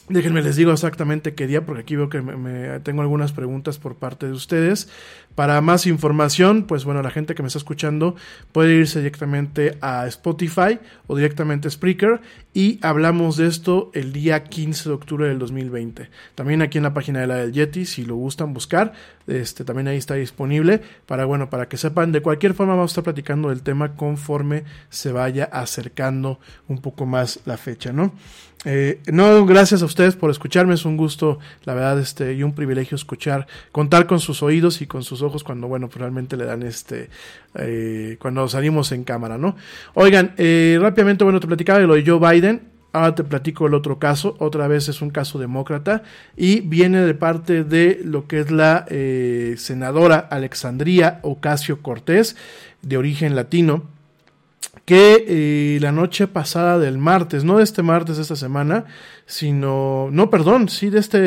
Déjenme 0.08 0.40
les 0.40 0.56
digo 0.56 0.72
exactamente 0.72 1.34
qué 1.34 1.46
día, 1.46 1.66
porque 1.66 1.82
aquí 1.82 1.94
veo 1.96 2.08
que 2.08 2.22
me, 2.22 2.80
tengo 2.80 3.02
algunas 3.02 3.32
preguntas 3.32 3.78
por 3.78 3.96
parte 3.96 4.26
de 4.26 4.32
ustedes. 4.32 4.88
Para 5.34 5.60
más 5.60 5.86
información, 5.86 6.64
pues 6.64 6.84
bueno, 6.84 7.02
la 7.02 7.10
gente 7.10 7.34
que 7.34 7.42
me 7.42 7.48
está 7.48 7.58
escuchando 7.58 8.16
puede 8.50 8.74
irse 8.74 9.00
directamente 9.00 9.76
a 9.82 10.06
Spotify 10.06 10.80
o 11.06 11.16
directamente 11.16 11.68
a 11.68 11.70
Spreaker 11.70 12.20
y 12.54 12.80
hablamos 12.82 13.36
de 13.36 13.46
esto 13.46 13.90
el 13.94 14.12
día 14.12 14.44
15 14.44 14.88
de 14.88 14.94
octubre 14.94 15.28
del 15.28 15.38
2020. 15.38 16.08
También 16.34 16.62
aquí 16.62 16.78
en 16.78 16.84
la 16.84 16.94
página 16.94 17.20
de 17.20 17.26
la 17.26 17.36
del 17.36 17.52
Yeti, 17.52 17.84
si 17.84 18.04
lo 18.04 18.16
gustan 18.16 18.54
buscar, 18.54 18.94
este, 19.26 19.64
también 19.64 19.88
ahí 19.88 19.98
está 19.98 20.14
disponible 20.14 20.80
para, 21.06 21.26
bueno, 21.26 21.50
para 21.50 21.68
que 21.68 21.76
sepan, 21.76 22.12
de 22.12 22.22
cualquier 22.22 22.54
forma 22.54 22.74
vamos 22.74 22.90
a 22.90 22.92
estar 22.92 23.04
platicando 23.04 23.50
del 23.50 23.62
tema 23.62 23.94
conforme 23.94 24.64
se 24.88 25.12
vaya 25.12 25.44
acercando 25.44 26.40
un 26.66 26.78
poco 26.78 27.04
más 27.04 27.40
la 27.44 27.58
fecha, 27.58 27.92
¿no? 27.92 28.12
Eh, 28.64 29.00
no, 29.06 29.46
gracias 29.46 29.82
a 29.82 29.84
ustedes 29.84 30.16
por 30.16 30.30
escucharme, 30.30 30.74
es 30.74 30.84
un 30.84 30.96
gusto, 30.96 31.38
la 31.64 31.74
verdad, 31.74 32.00
este, 32.00 32.34
y 32.34 32.42
un 32.42 32.54
privilegio 32.54 32.96
escuchar, 32.96 33.46
contar 33.70 34.06
con 34.06 34.18
sus 34.18 34.42
oídos 34.42 34.82
y 34.82 34.86
con 34.86 35.04
sus 35.04 35.22
ojos 35.22 35.44
cuando, 35.44 35.68
bueno, 35.68 35.88
pues 35.88 36.00
realmente 36.00 36.36
le 36.36 36.44
dan 36.44 36.64
este, 36.64 37.08
eh, 37.54 38.16
cuando 38.20 38.48
salimos 38.48 38.90
en 38.90 39.04
cámara, 39.04 39.38
¿no? 39.38 39.56
Oigan, 39.94 40.34
eh, 40.38 40.76
rápidamente, 40.80 41.22
bueno, 41.22 41.38
te 41.38 41.46
platicaba 41.46 41.78
de 41.78 41.86
lo 41.86 41.94
de 41.94 42.04
Joe 42.04 42.18
Biden, 42.18 42.62
ahora 42.92 43.14
te 43.14 43.22
platico 43.22 43.68
el 43.68 43.74
otro 43.74 44.00
caso, 44.00 44.34
otra 44.40 44.66
vez 44.66 44.88
es 44.88 45.02
un 45.02 45.10
caso 45.10 45.38
demócrata, 45.38 46.02
y 46.36 46.60
viene 46.60 47.02
de 47.02 47.14
parte 47.14 47.62
de 47.62 48.00
lo 48.04 48.26
que 48.26 48.40
es 48.40 48.50
la 48.50 48.86
eh, 48.88 49.54
senadora 49.56 50.18
Alexandria 50.18 51.20
Ocasio 51.22 51.80
Cortés, 51.80 52.36
de 52.82 52.96
origen 52.96 53.36
latino, 53.36 53.84
que 54.88 55.26
eh, 55.28 55.78
la 55.82 55.92
noche 55.92 56.28
pasada 56.28 56.78
del 56.78 56.96
martes, 56.96 57.44
no 57.44 57.58
de 57.58 57.64
este 57.64 57.82
martes 57.82 58.16
de 58.16 58.22
esta 58.22 58.36
semana, 58.36 58.86
sino, 59.26 60.08
no, 60.10 60.30
perdón, 60.30 60.70
sí 60.70 60.88
de 60.88 60.98
este, 60.98 61.18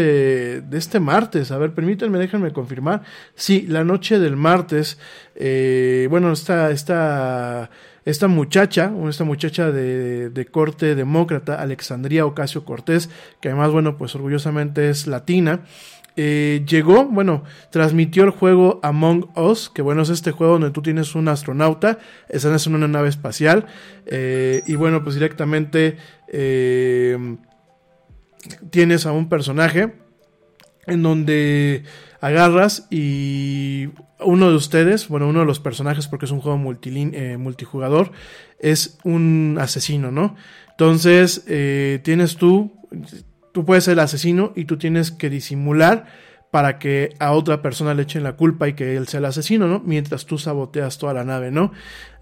de 0.61 0.77
este 0.79 0.99
martes, 0.99 1.51
a 1.51 1.59
ver, 1.59 1.71
permítanme, 1.71 2.17
déjenme 2.17 2.53
confirmar, 2.53 3.03
sí, 3.35 3.67
la 3.69 3.83
noche 3.83 4.17
del 4.17 4.35
martes, 4.35 4.97
eh, 5.35 6.07
bueno, 6.09 6.31
esta, 6.31 6.71
esta, 6.71 7.69
esta 8.03 8.27
muchacha, 8.27 8.91
esta 9.07 9.25
muchacha 9.25 9.71
de, 9.71 10.31
de 10.31 10.45
corte 10.47 10.95
demócrata, 10.95 11.61
Alexandria 11.61 12.25
Ocasio 12.25 12.65
Cortés, 12.65 13.11
que 13.41 13.49
además, 13.49 13.69
bueno, 13.69 13.95
pues 13.95 14.15
orgullosamente 14.15 14.89
es 14.89 15.05
latina, 15.05 15.59
eh, 16.17 16.65
llegó, 16.67 17.05
bueno, 17.05 17.43
transmitió 17.69 18.25
el 18.25 18.31
juego 18.31 18.79
Among 18.83 19.29
Us, 19.37 19.69
que 19.69 19.81
bueno, 19.81 20.01
es 20.01 20.09
este 20.09 20.31
juego 20.31 20.53
donde 20.53 20.71
tú 20.71 20.81
tienes 20.81 21.15
un 21.15 21.29
astronauta, 21.29 21.99
estás 22.27 22.67
en 22.67 22.75
una 22.75 22.87
nave 22.87 23.07
espacial, 23.07 23.65
eh, 24.05 24.61
y 24.67 24.75
bueno, 24.75 25.03
pues 25.03 25.15
directamente 25.15 25.97
eh, 26.27 27.37
tienes 28.71 29.05
a 29.05 29.13
un 29.13 29.29
personaje 29.29 29.93
en 30.85 31.01
donde 31.01 31.83
agarras 32.19 32.87
y 32.89 33.89
uno 34.19 34.49
de 34.49 34.55
ustedes, 34.55 35.07
bueno, 35.07 35.29
uno 35.29 35.39
de 35.39 35.45
los 35.45 35.59
personajes, 35.59 36.07
porque 36.07 36.25
es 36.25 36.31
un 36.31 36.41
juego 36.41 36.57
multijugador, 36.57 38.11
es 38.59 38.99
un 39.03 39.57
asesino, 39.59 40.11
¿no? 40.11 40.35
Entonces, 40.71 41.45
tienes 42.03 42.35
tú 42.35 42.73
tú 43.51 43.65
puedes 43.65 43.83
ser 43.83 43.93
el 43.93 43.99
asesino 43.99 44.53
y 44.55 44.65
tú 44.65 44.77
tienes 44.77 45.11
que 45.11 45.29
disimular 45.29 46.05
para 46.51 46.79
que 46.79 47.15
a 47.19 47.31
otra 47.31 47.61
persona 47.61 47.93
le 47.93 48.03
echen 48.03 48.23
la 48.23 48.35
culpa 48.35 48.67
y 48.67 48.73
que 48.73 48.97
él 48.97 49.07
sea 49.07 49.19
el 49.19 49.25
asesino, 49.25 49.67
¿no? 49.67 49.81
Mientras 49.85 50.25
tú 50.25 50.37
saboteas 50.37 50.97
toda 50.97 51.13
la 51.13 51.23
nave, 51.23 51.49
¿no? 51.49 51.71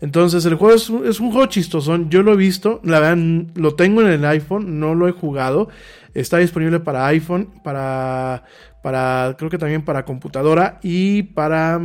Entonces 0.01 0.45
el 0.45 0.53
juego 0.53 0.75
es, 0.75 0.89
un 0.89 1.31
juego 1.31 1.47
chistosón, 1.47 2.11
yo 2.11 2.21
lo 2.21 2.33
he 2.33 2.37
visto, 2.37 2.79
la 2.83 2.99
verdad 2.99 3.17
lo 3.55 3.73
tengo 3.73 4.01
en 4.01 4.07
el 4.07 4.23
iPhone, 4.25 4.79
no 4.79 4.93
lo 4.93 5.07
he 5.07 5.11
jugado, 5.11 5.69
está 6.13 6.37
disponible 6.37 6.79
para 6.79 7.07
iPhone, 7.07 7.49
para, 7.63 8.43
para 8.83 9.35
creo 9.37 9.49
que 9.49 9.57
también 9.57 9.83
para 9.83 10.05
computadora 10.05 10.79
y 10.83 11.23
para 11.23 11.81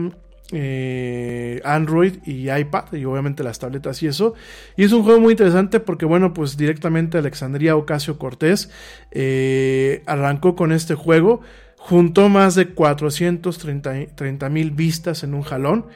eh, 0.56 1.60
Android 1.64 2.18
y 2.24 2.48
iPad 2.48 2.92
y 2.92 3.04
obviamente 3.04 3.42
las 3.42 3.58
tabletas 3.58 4.02
y 4.02 4.06
eso. 4.06 4.34
Y 4.76 4.84
es 4.84 4.92
un 4.92 5.02
juego 5.02 5.20
muy 5.20 5.32
interesante 5.32 5.80
porque 5.80 6.06
bueno, 6.06 6.32
pues 6.32 6.56
directamente 6.56 7.18
Alexandria 7.18 7.76
Ocasio 7.76 8.18
Cortés 8.18 8.70
eh, 9.10 10.02
arrancó 10.06 10.54
con 10.54 10.70
este 10.70 10.94
juego, 10.94 11.40
juntó 11.76 12.28
más 12.28 12.54
de 12.54 12.68
430 12.68 14.48
mil 14.48 14.70
vistas 14.70 15.24
en 15.24 15.34
un 15.34 15.42
jalón. 15.42 15.86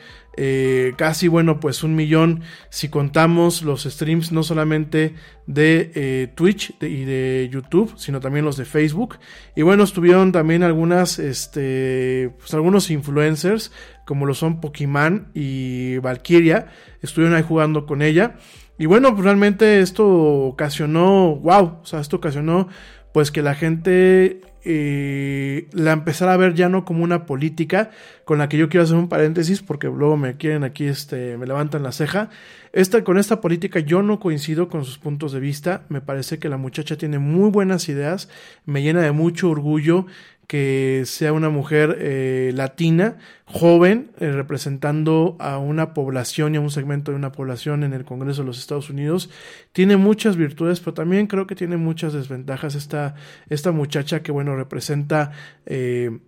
Eh, 0.40 0.92
casi 0.96 1.26
bueno 1.26 1.58
pues 1.58 1.82
un 1.82 1.96
millón 1.96 2.42
si 2.70 2.88
contamos 2.88 3.62
los 3.62 3.82
streams 3.82 4.30
no 4.30 4.44
solamente 4.44 5.16
de 5.46 5.90
eh, 5.96 6.32
Twitch 6.32 6.76
y 6.80 7.04
de 7.04 7.48
YouTube 7.50 7.94
sino 7.96 8.20
también 8.20 8.44
los 8.44 8.56
de 8.56 8.64
Facebook. 8.64 9.18
Y 9.56 9.62
bueno 9.62 9.82
estuvieron 9.82 10.30
también 10.30 10.62
algunas 10.62 11.18
este 11.18 12.30
pues 12.38 12.54
algunos 12.54 12.88
influencers 12.92 13.72
como 14.06 14.26
lo 14.26 14.34
son 14.34 14.60
Pokémon 14.60 15.26
y 15.34 15.98
Valkyria 15.98 16.68
estuvieron 17.02 17.36
ahí 17.36 17.42
jugando 17.42 17.84
con 17.84 18.00
ella. 18.00 18.36
Y 18.78 18.86
bueno 18.86 19.14
pues 19.14 19.24
realmente 19.24 19.80
esto 19.80 20.06
ocasionó 20.06 21.34
wow 21.34 21.80
o 21.82 21.84
sea 21.84 21.98
esto 21.98 22.18
ocasionó 22.18 22.68
pues 23.12 23.32
que 23.32 23.42
la 23.42 23.56
gente 23.56 24.40
eh, 24.70 25.66
la 25.72 25.92
empezara 25.92 26.34
a 26.34 26.36
ver 26.36 26.52
ya 26.52 26.68
no 26.68 26.84
como 26.84 27.02
una 27.02 27.24
política, 27.24 27.88
con 28.26 28.36
la 28.36 28.50
que 28.50 28.58
yo 28.58 28.68
quiero 28.68 28.84
hacer 28.84 28.96
un 28.96 29.08
paréntesis, 29.08 29.62
porque 29.62 29.86
luego 29.86 30.18
me 30.18 30.36
quieren 30.36 30.62
aquí, 30.62 30.84
este, 30.84 31.38
me 31.38 31.46
levantan 31.46 31.82
la 31.82 31.90
ceja. 31.90 32.28
Esta, 32.74 33.02
con 33.02 33.16
esta 33.16 33.40
política 33.40 33.80
yo 33.80 34.02
no 34.02 34.20
coincido 34.20 34.68
con 34.68 34.84
sus 34.84 34.98
puntos 34.98 35.32
de 35.32 35.40
vista, 35.40 35.86
me 35.88 36.02
parece 36.02 36.38
que 36.38 36.50
la 36.50 36.58
muchacha 36.58 36.98
tiene 36.98 37.18
muy 37.18 37.50
buenas 37.50 37.88
ideas, 37.88 38.28
me 38.66 38.82
llena 38.82 39.00
de 39.00 39.12
mucho 39.12 39.48
orgullo 39.48 40.04
que 40.48 41.02
sea 41.04 41.34
una 41.34 41.50
mujer 41.50 41.98
eh, 42.00 42.52
latina, 42.54 43.18
joven, 43.44 44.10
eh, 44.18 44.32
representando 44.32 45.36
a 45.38 45.58
una 45.58 45.92
población 45.92 46.54
y 46.54 46.56
a 46.56 46.60
un 46.62 46.70
segmento 46.70 47.12
de 47.12 47.18
una 47.18 47.32
población 47.32 47.84
en 47.84 47.92
el 47.92 48.06
Congreso 48.06 48.40
de 48.40 48.46
los 48.46 48.58
Estados 48.58 48.88
Unidos. 48.88 49.28
Tiene 49.72 49.98
muchas 49.98 50.36
virtudes, 50.36 50.80
pero 50.80 50.94
también 50.94 51.26
creo 51.26 51.46
que 51.46 51.54
tiene 51.54 51.76
muchas 51.76 52.14
desventajas 52.14 52.74
esta, 52.74 53.14
esta 53.50 53.70
muchacha 53.70 54.22
que, 54.22 54.32
bueno, 54.32 54.56
representa... 54.56 55.30
Eh, 55.66 56.18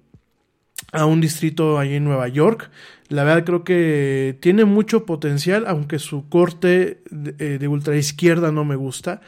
a 0.92 1.04
un 1.04 1.20
distrito 1.20 1.78
ahí 1.78 1.94
en 1.94 2.04
Nueva 2.04 2.26
York. 2.28 2.70
La 3.08 3.22
verdad 3.22 3.44
creo 3.44 3.64
que 3.64 4.38
tiene 4.40 4.64
mucho 4.64 5.04
potencial, 5.04 5.66
aunque 5.68 5.98
su 5.98 6.28
corte 6.30 7.02
de, 7.10 7.58
de 7.58 7.68
ultraizquierda 7.68 8.50
no 8.50 8.64
me 8.64 8.76
gusta. 8.76 9.20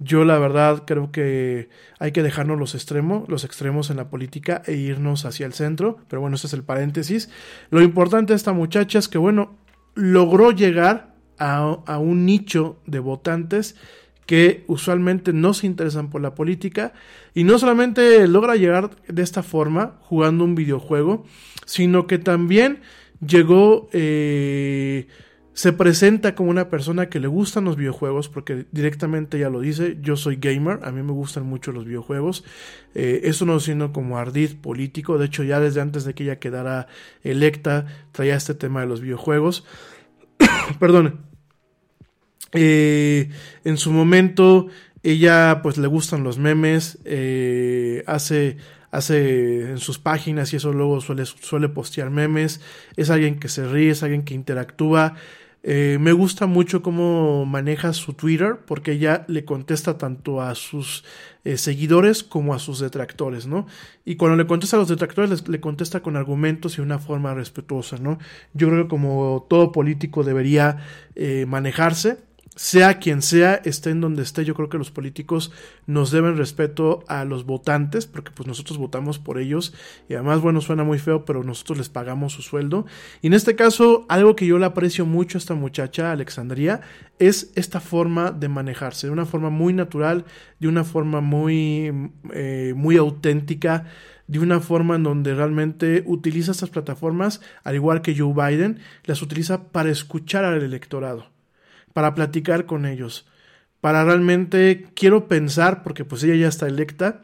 Yo 0.00 0.24
la 0.24 0.38
verdad 0.38 0.84
creo 0.86 1.10
que 1.10 1.68
hay 1.98 2.12
que 2.12 2.22
dejarnos 2.22 2.58
los 2.58 2.74
extremos, 2.74 3.28
los 3.28 3.44
extremos 3.44 3.90
en 3.90 3.96
la 3.96 4.10
política 4.10 4.62
e 4.66 4.74
irnos 4.74 5.24
hacia 5.24 5.46
el 5.46 5.52
centro, 5.52 5.98
pero 6.08 6.20
bueno, 6.20 6.36
ese 6.36 6.46
es 6.46 6.52
el 6.52 6.62
paréntesis. 6.62 7.30
Lo 7.70 7.82
importante 7.82 8.32
de 8.32 8.36
esta 8.36 8.52
muchacha 8.52 8.98
es 8.98 9.08
que 9.08 9.18
bueno, 9.18 9.56
logró 9.94 10.52
llegar 10.52 11.16
a, 11.38 11.78
a 11.86 11.98
un 11.98 12.26
nicho 12.26 12.80
de 12.86 13.00
votantes 13.00 13.76
que 14.28 14.64
usualmente 14.66 15.32
no 15.32 15.54
se 15.54 15.66
interesan 15.66 16.10
por 16.10 16.20
la 16.20 16.34
política 16.34 16.92
y 17.34 17.44
no 17.44 17.58
solamente 17.58 18.28
logra 18.28 18.56
llegar 18.56 18.90
de 19.08 19.22
esta 19.22 19.42
forma 19.42 19.96
jugando 20.02 20.44
un 20.44 20.54
videojuego, 20.54 21.24
sino 21.64 22.06
que 22.06 22.18
también 22.18 22.82
llegó 23.26 23.88
eh, 23.92 25.08
se 25.58 25.72
presenta 25.72 26.36
como 26.36 26.50
una 26.50 26.70
persona 26.70 27.08
que 27.08 27.18
le 27.18 27.26
gustan 27.26 27.64
los 27.64 27.74
videojuegos, 27.74 28.28
porque 28.28 28.66
directamente 28.70 29.40
ya 29.40 29.50
lo 29.50 29.58
dice, 29.58 29.98
yo 30.00 30.14
soy 30.14 30.36
gamer, 30.36 30.78
a 30.84 30.92
mí 30.92 31.02
me 31.02 31.10
gustan 31.10 31.46
mucho 31.46 31.72
los 31.72 31.84
videojuegos, 31.84 32.44
eh, 32.94 33.22
eso 33.24 33.44
no 33.44 33.58
siendo 33.58 33.92
como 33.92 34.18
ardid 34.18 34.54
político, 34.54 35.18
de 35.18 35.26
hecho 35.26 35.42
ya 35.42 35.58
desde 35.58 35.80
antes 35.80 36.04
de 36.04 36.14
que 36.14 36.22
ella 36.22 36.38
quedara 36.38 36.86
electa 37.24 37.86
traía 38.12 38.36
este 38.36 38.54
tema 38.54 38.82
de 38.82 38.86
los 38.86 39.00
videojuegos, 39.00 39.64
perdón, 40.78 41.22
eh, 42.52 43.28
en 43.64 43.78
su 43.78 43.90
momento 43.90 44.68
ella 45.02 45.58
pues 45.60 45.76
le 45.76 45.88
gustan 45.88 46.22
los 46.22 46.38
memes, 46.38 47.00
eh, 47.04 48.04
hace 48.06 48.58
hace 48.92 49.70
en 49.70 49.78
sus 49.78 49.98
páginas 49.98 50.52
y 50.52 50.56
eso 50.56 50.72
luego 50.72 51.00
suele, 51.00 51.26
suele 51.26 51.68
postear 51.68 52.10
memes, 52.10 52.60
es 52.96 53.10
alguien 53.10 53.40
que 53.40 53.48
se 53.48 53.66
ríe, 53.66 53.90
es 53.90 54.04
alguien 54.04 54.22
que 54.22 54.34
interactúa, 54.34 55.16
eh, 55.62 55.98
me 56.00 56.12
gusta 56.12 56.46
mucho 56.46 56.82
cómo 56.82 57.44
maneja 57.44 57.92
su 57.92 58.12
Twitter 58.12 58.58
porque 58.64 58.92
ella 58.92 59.24
le 59.26 59.44
contesta 59.44 59.98
tanto 59.98 60.40
a 60.40 60.54
sus 60.54 61.04
eh, 61.44 61.56
seguidores 61.56 62.22
como 62.22 62.54
a 62.54 62.60
sus 62.60 62.78
detractores, 62.78 63.46
¿no? 63.46 63.66
Y 64.04 64.16
cuando 64.16 64.36
le 64.36 64.46
contesta 64.46 64.76
a 64.76 64.80
los 64.80 64.88
detractores 64.88 65.48
le 65.48 65.60
contesta 65.60 66.00
con 66.00 66.16
argumentos 66.16 66.78
y 66.78 66.80
una 66.80 67.00
forma 67.00 67.34
respetuosa, 67.34 67.98
¿no? 67.98 68.18
Yo 68.54 68.68
creo 68.68 68.84
que 68.84 68.88
como 68.88 69.46
todo 69.50 69.72
político 69.72 70.22
debería 70.22 70.78
eh, 71.16 71.44
manejarse. 71.46 72.27
Sea 72.58 72.98
quien 72.98 73.22
sea, 73.22 73.54
esté 73.54 73.90
en 73.90 74.00
donde 74.00 74.24
esté, 74.24 74.44
yo 74.44 74.52
creo 74.56 74.68
que 74.68 74.78
los 74.78 74.90
políticos 74.90 75.52
nos 75.86 76.10
deben 76.10 76.36
respeto 76.36 77.04
a 77.06 77.24
los 77.24 77.46
votantes, 77.46 78.08
porque 78.08 78.32
pues 78.32 78.48
nosotros 78.48 78.78
votamos 78.78 79.20
por 79.20 79.38
ellos 79.38 79.72
y 80.08 80.14
además, 80.14 80.40
bueno, 80.40 80.60
suena 80.60 80.82
muy 80.82 80.98
feo, 80.98 81.24
pero 81.24 81.44
nosotros 81.44 81.78
les 81.78 81.88
pagamos 81.88 82.32
su 82.32 82.42
sueldo. 82.42 82.84
Y 83.22 83.28
en 83.28 83.34
este 83.34 83.54
caso, 83.54 84.06
algo 84.08 84.34
que 84.34 84.44
yo 84.44 84.58
le 84.58 84.66
aprecio 84.66 85.06
mucho 85.06 85.38
a 85.38 85.40
esta 85.40 85.54
muchacha, 85.54 86.10
Alexandria, 86.10 86.80
es 87.20 87.52
esta 87.54 87.78
forma 87.78 88.32
de 88.32 88.48
manejarse, 88.48 89.06
de 89.06 89.12
una 89.12 89.24
forma 89.24 89.50
muy 89.50 89.72
natural, 89.72 90.24
de 90.58 90.66
una 90.66 90.82
forma 90.82 91.20
muy, 91.20 92.10
eh, 92.32 92.72
muy 92.74 92.96
auténtica, 92.96 93.84
de 94.26 94.40
una 94.40 94.58
forma 94.58 94.96
en 94.96 95.04
donde 95.04 95.32
realmente 95.32 96.02
utiliza 96.06 96.50
estas 96.50 96.70
plataformas, 96.70 97.40
al 97.62 97.76
igual 97.76 98.02
que 98.02 98.18
Joe 98.18 98.34
Biden, 98.34 98.80
las 99.04 99.22
utiliza 99.22 99.68
para 99.68 99.90
escuchar 99.90 100.44
al 100.44 100.60
electorado 100.60 101.37
para 101.98 102.14
platicar 102.14 102.64
con 102.64 102.86
ellos, 102.86 103.26
para 103.80 104.04
realmente, 104.04 104.86
quiero 104.94 105.26
pensar, 105.26 105.82
porque 105.82 106.04
pues 106.04 106.22
ella 106.22 106.36
ya 106.36 106.46
está 106.46 106.68
electa, 106.68 107.22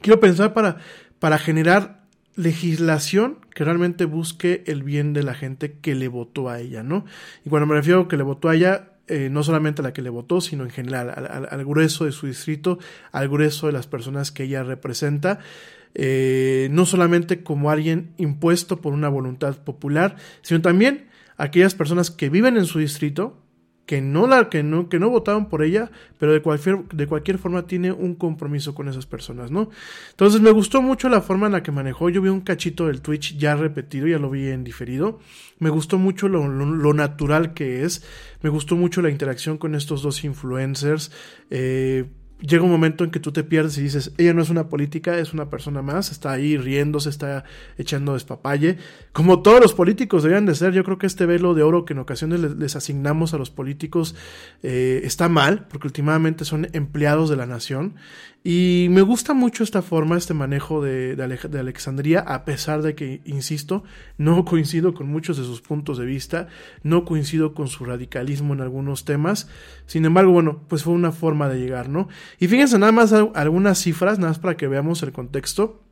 quiero 0.00 0.18
pensar 0.18 0.54
para, 0.54 0.78
para 1.20 1.38
generar 1.38 2.02
legislación 2.34 3.38
que 3.54 3.62
realmente 3.62 4.06
busque 4.06 4.64
el 4.66 4.82
bien 4.82 5.12
de 5.12 5.22
la 5.22 5.34
gente 5.34 5.78
que 5.80 5.94
le 5.94 6.08
votó 6.08 6.48
a 6.48 6.58
ella, 6.58 6.82
¿no? 6.82 7.04
Y 7.44 7.48
cuando 7.48 7.68
me 7.68 7.76
refiero 7.76 8.00
a 8.00 8.08
que 8.08 8.16
le 8.16 8.24
votó 8.24 8.48
a 8.48 8.56
ella, 8.56 8.94
eh, 9.06 9.28
no 9.30 9.44
solamente 9.44 9.82
a 9.82 9.84
la 9.84 9.92
que 9.92 10.02
le 10.02 10.10
votó, 10.10 10.40
sino 10.40 10.64
en 10.64 10.70
general, 10.70 11.08
al, 11.08 11.64
grueso 11.64 12.06
de 12.06 12.10
su 12.10 12.26
distrito, 12.26 12.80
al 13.12 13.28
grueso 13.28 13.68
de 13.68 13.72
las 13.72 13.86
personas 13.86 14.32
que 14.32 14.42
ella 14.42 14.64
representa. 14.64 15.38
Eh, 15.94 16.66
no 16.72 16.86
solamente 16.86 17.44
como 17.44 17.70
alguien 17.70 18.14
impuesto 18.16 18.80
por 18.80 18.94
una 18.94 19.08
voluntad 19.08 19.62
popular, 19.62 20.16
sino 20.42 20.60
también 20.60 21.06
aquellas 21.36 21.76
personas 21.76 22.10
que 22.10 22.30
viven 22.30 22.56
en 22.56 22.66
su 22.66 22.80
distrito, 22.80 23.40
que 23.90 24.00
no, 24.00 24.28
la, 24.28 24.48
que 24.48 24.62
no, 24.62 24.88
que 24.88 25.00
no 25.00 25.10
votaron 25.10 25.48
por 25.48 25.64
ella, 25.64 25.90
pero 26.16 26.32
de 26.32 26.40
cualquier, 26.40 26.84
de 26.90 27.08
cualquier 27.08 27.38
forma 27.38 27.66
tiene 27.66 27.90
un 27.90 28.14
compromiso 28.14 28.72
con 28.72 28.88
esas 28.88 29.04
personas, 29.04 29.50
¿no? 29.50 29.68
Entonces 30.10 30.40
me 30.40 30.52
gustó 30.52 30.80
mucho 30.80 31.08
la 31.08 31.20
forma 31.22 31.46
en 31.46 31.52
la 31.54 31.64
que 31.64 31.72
manejó. 31.72 32.08
Yo 32.08 32.22
vi 32.22 32.28
un 32.28 32.42
cachito 32.42 32.86
del 32.86 33.02
Twitch 33.02 33.36
ya 33.36 33.56
repetido, 33.56 34.06
ya 34.06 34.20
lo 34.20 34.30
vi 34.30 34.46
en 34.46 34.62
diferido. 34.62 35.18
Me 35.58 35.70
gustó 35.70 35.98
mucho 35.98 36.28
lo, 36.28 36.46
lo, 36.46 36.94
natural 36.94 37.52
que 37.52 37.82
es. 37.82 38.04
Me 38.42 38.48
gustó 38.48 38.76
mucho 38.76 39.02
la 39.02 39.10
interacción 39.10 39.58
con 39.58 39.74
estos 39.74 40.02
dos 40.02 40.22
influencers. 40.22 41.10
Eh, 41.50 42.04
llega 42.40 42.64
un 42.64 42.70
momento 42.70 43.04
en 43.04 43.10
que 43.10 43.20
tú 43.20 43.32
te 43.32 43.44
pierdes 43.44 43.78
y 43.78 43.82
dices, 43.82 44.12
ella 44.18 44.34
no 44.34 44.42
es 44.42 44.50
una 44.50 44.68
política, 44.68 45.18
es 45.18 45.32
una 45.32 45.50
persona 45.50 45.82
más, 45.82 46.10
está 46.10 46.32
ahí 46.32 46.56
riéndose, 46.56 47.08
está 47.10 47.44
echando 47.78 48.14
despapalle, 48.14 48.78
como 49.12 49.42
todos 49.42 49.60
los 49.60 49.74
políticos 49.74 50.22
deberían 50.22 50.46
de 50.46 50.54
ser, 50.54 50.72
yo 50.72 50.84
creo 50.84 50.98
que 50.98 51.06
este 51.06 51.26
velo 51.26 51.54
de 51.54 51.62
oro 51.62 51.84
que 51.84 51.92
en 51.92 51.98
ocasiones 51.98 52.40
les, 52.40 52.76
asignamos 52.76 53.34
a 53.34 53.38
los 53.38 53.50
políticos 53.50 54.14
eh, 54.62 55.00
está 55.04 55.28
mal, 55.28 55.66
porque 55.68 55.88
últimamente 55.88 56.44
son 56.44 56.68
empleados 56.72 57.28
de 57.28 57.36
la 57.36 57.46
nación, 57.46 57.94
y 58.42 58.86
me 58.90 59.02
gusta 59.02 59.34
mucho 59.34 59.62
esta 59.62 59.82
forma, 59.82 60.16
este 60.16 60.32
manejo 60.32 60.82
de, 60.82 61.14
de, 61.14 61.58
Alexandría, 61.58 62.20
a 62.20 62.46
pesar 62.46 62.80
de 62.80 62.94
que, 62.94 63.20
insisto, 63.26 63.84
no 64.16 64.44
coincido 64.46 64.94
con 64.94 65.08
muchos 65.08 65.36
de 65.36 65.44
sus 65.44 65.60
puntos 65.60 65.98
de 65.98 66.06
vista, 66.06 66.48
no 66.82 67.04
coincido 67.04 67.52
con 67.52 67.68
su 67.68 67.84
radicalismo 67.84 68.54
en 68.54 68.62
algunos 68.62 69.04
temas. 69.04 69.48
Sin 69.84 70.06
embargo, 70.06 70.32
bueno, 70.32 70.62
pues 70.68 70.84
fue 70.84 70.94
una 70.94 71.12
forma 71.12 71.48
de 71.50 71.58
llegar, 71.58 71.90
¿no? 71.90 72.08
Y 72.38 72.48
fíjense 72.48 72.78
nada 72.78 72.92
más 72.92 73.12
algunas 73.12 73.78
cifras, 73.78 74.18
nada 74.18 74.30
más 74.30 74.38
para 74.38 74.56
que 74.56 74.68
veamos 74.68 75.02
el 75.02 75.12
contexto. 75.12 75.82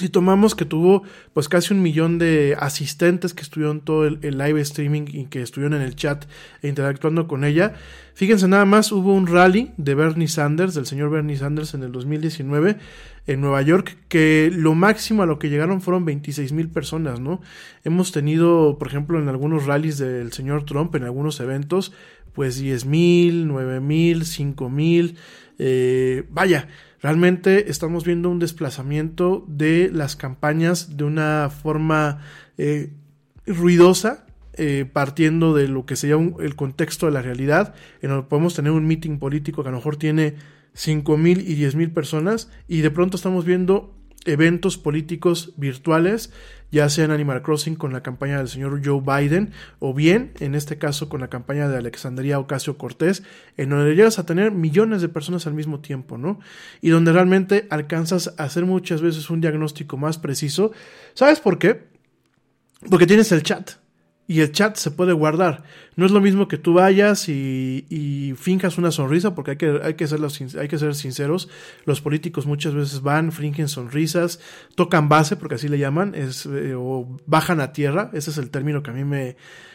Si 0.00 0.08
tomamos 0.08 0.54
que 0.54 0.64
tuvo 0.64 1.02
pues 1.34 1.50
casi 1.50 1.74
un 1.74 1.82
millón 1.82 2.18
de 2.18 2.56
asistentes 2.58 3.34
que 3.34 3.42
estuvieron 3.42 3.82
todo 3.82 4.06
el, 4.06 4.18
live 4.22 4.58
streaming 4.62 5.02
y 5.08 5.26
que 5.26 5.42
estuvieron 5.42 5.78
en 5.78 5.82
el 5.82 5.94
chat 5.94 6.24
e 6.62 6.68
interactuando 6.68 7.28
con 7.28 7.44
ella, 7.44 7.74
fíjense 8.14 8.48
nada 8.48 8.64
más, 8.64 8.92
hubo 8.92 9.12
un 9.12 9.26
rally 9.26 9.72
de 9.76 9.94
Bernie 9.94 10.26
Sanders, 10.26 10.72
del 10.72 10.86
señor 10.86 11.10
Bernie 11.10 11.36
Sanders 11.36 11.74
en 11.74 11.82
el 11.82 11.92
2019 11.92 12.78
en 13.26 13.40
Nueva 13.42 13.60
York, 13.60 13.98
que 14.08 14.50
lo 14.50 14.74
máximo 14.74 15.22
a 15.22 15.26
lo 15.26 15.38
que 15.38 15.50
llegaron 15.50 15.82
fueron 15.82 16.06
26 16.06 16.52
mil 16.52 16.70
personas, 16.70 17.20
¿no? 17.20 17.42
Hemos 17.84 18.10
tenido, 18.10 18.78
por 18.78 18.88
ejemplo, 18.88 19.20
en 19.20 19.28
algunos 19.28 19.66
rallies 19.66 19.98
del 19.98 20.32
señor 20.32 20.64
Trump, 20.64 20.94
en 20.94 21.04
algunos 21.04 21.40
eventos, 21.40 21.92
pues 22.32 22.58
10 22.58 22.86
mil, 22.86 23.48
9 23.48 23.80
mil, 23.80 24.24
5 24.24 24.70
mil, 24.70 25.16
eh, 25.58 26.24
vaya, 26.30 26.68
realmente 27.02 27.70
estamos 27.70 28.04
viendo 28.04 28.30
un 28.30 28.38
desplazamiento 28.38 29.44
de 29.48 29.90
las 29.92 30.16
campañas 30.16 30.96
de 30.96 31.04
una 31.04 31.50
forma 31.50 32.20
eh, 32.58 32.92
ruidosa, 33.46 34.26
eh, 34.54 34.84
partiendo 34.90 35.54
de 35.54 35.68
lo 35.68 35.86
que 35.86 35.96
sería 35.96 36.16
el 36.40 36.56
contexto 36.56 37.06
de 37.06 37.12
la 37.12 37.22
realidad, 37.22 37.74
en 38.02 38.10
donde 38.10 38.28
podemos 38.28 38.54
tener 38.54 38.72
un 38.72 38.86
meeting 38.86 39.18
político 39.18 39.62
que 39.62 39.68
a 39.68 39.72
lo 39.72 39.78
mejor 39.78 39.96
tiene 39.96 40.34
5 40.74 41.16
mil 41.16 41.40
y 41.40 41.54
10 41.54 41.74
mil 41.76 41.90
personas, 41.90 42.50
y 42.68 42.80
de 42.80 42.90
pronto 42.90 43.16
estamos 43.16 43.44
viendo 43.44 43.94
eventos 44.24 44.78
políticos 44.78 45.52
virtuales, 45.56 46.32
ya 46.70 46.88
sea 46.88 47.06
en 47.06 47.10
Animal 47.10 47.42
Crossing 47.42 47.74
con 47.74 47.92
la 47.92 48.02
campaña 48.02 48.38
del 48.38 48.48
señor 48.48 48.80
Joe 48.84 49.00
Biden, 49.00 49.52
o 49.78 49.92
bien, 49.94 50.32
en 50.40 50.54
este 50.54 50.78
caso, 50.78 51.08
con 51.08 51.20
la 51.20 51.28
campaña 51.28 51.68
de 51.68 51.76
Alexandria 51.76 52.38
Ocasio 52.38 52.78
Cortés, 52.78 53.22
en 53.56 53.70
donde 53.70 53.94
llegas 53.94 54.18
a 54.18 54.26
tener 54.26 54.52
millones 54.52 55.02
de 55.02 55.08
personas 55.08 55.46
al 55.46 55.54
mismo 55.54 55.80
tiempo, 55.80 56.18
¿no? 56.18 56.38
Y 56.80 56.90
donde 56.90 57.12
realmente 57.12 57.66
alcanzas 57.70 58.34
a 58.38 58.44
hacer 58.44 58.66
muchas 58.66 59.00
veces 59.00 59.30
un 59.30 59.40
diagnóstico 59.40 59.96
más 59.96 60.18
preciso. 60.18 60.72
¿Sabes 61.14 61.40
por 61.40 61.58
qué? 61.58 61.88
Porque 62.88 63.06
tienes 63.06 63.32
el 63.32 63.42
chat 63.42 63.72
y 64.30 64.42
el 64.42 64.52
chat 64.52 64.76
se 64.76 64.92
puede 64.92 65.12
guardar. 65.12 65.64
No 65.96 66.06
es 66.06 66.12
lo 66.12 66.20
mismo 66.20 66.46
que 66.46 66.56
tú 66.56 66.74
vayas 66.74 67.28
y, 67.28 68.32
finjas 68.36 68.78
una 68.78 68.92
sonrisa, 68.92 69.34
porque 69.34 69.50
hay 69.50 69.56
que, 69.56 69.80
hay, 69.82 69.94
que 69.94 70.06
ser 70.06 70.20
hay 70.56 70.68
que 70.68 70.78
ser 70.78 70.94
sinceros. 70.94 71.48
Los 71.84 72.00
políticos 72.00 72.46
muchas 72.46 72.72
veces 72.72 73.02
van, 73.02 73.32
fingen 73.32 73.66
sonrisas, 73.66 74.38
tocan 74.76 75.08
base, 75.08 75.34
porque 75.34 75.56
así 75.56 75.66
le 75.66 75.80
llaman, 75.80 76.14
es, 76.14 76.46
eh, 76.46 76.74
o 76.76 77.18
bajan 77.26 77.60
a 77.60 77.72
tierra. 77.72 78.12
Ese 78.12 78.30
es 78.30 78.38
el 78.38 78.50
término 78.50 78.84
que 78.84 78.92
a 78.92 78.94
mí 78.94 79.02
me, 79.02 79.34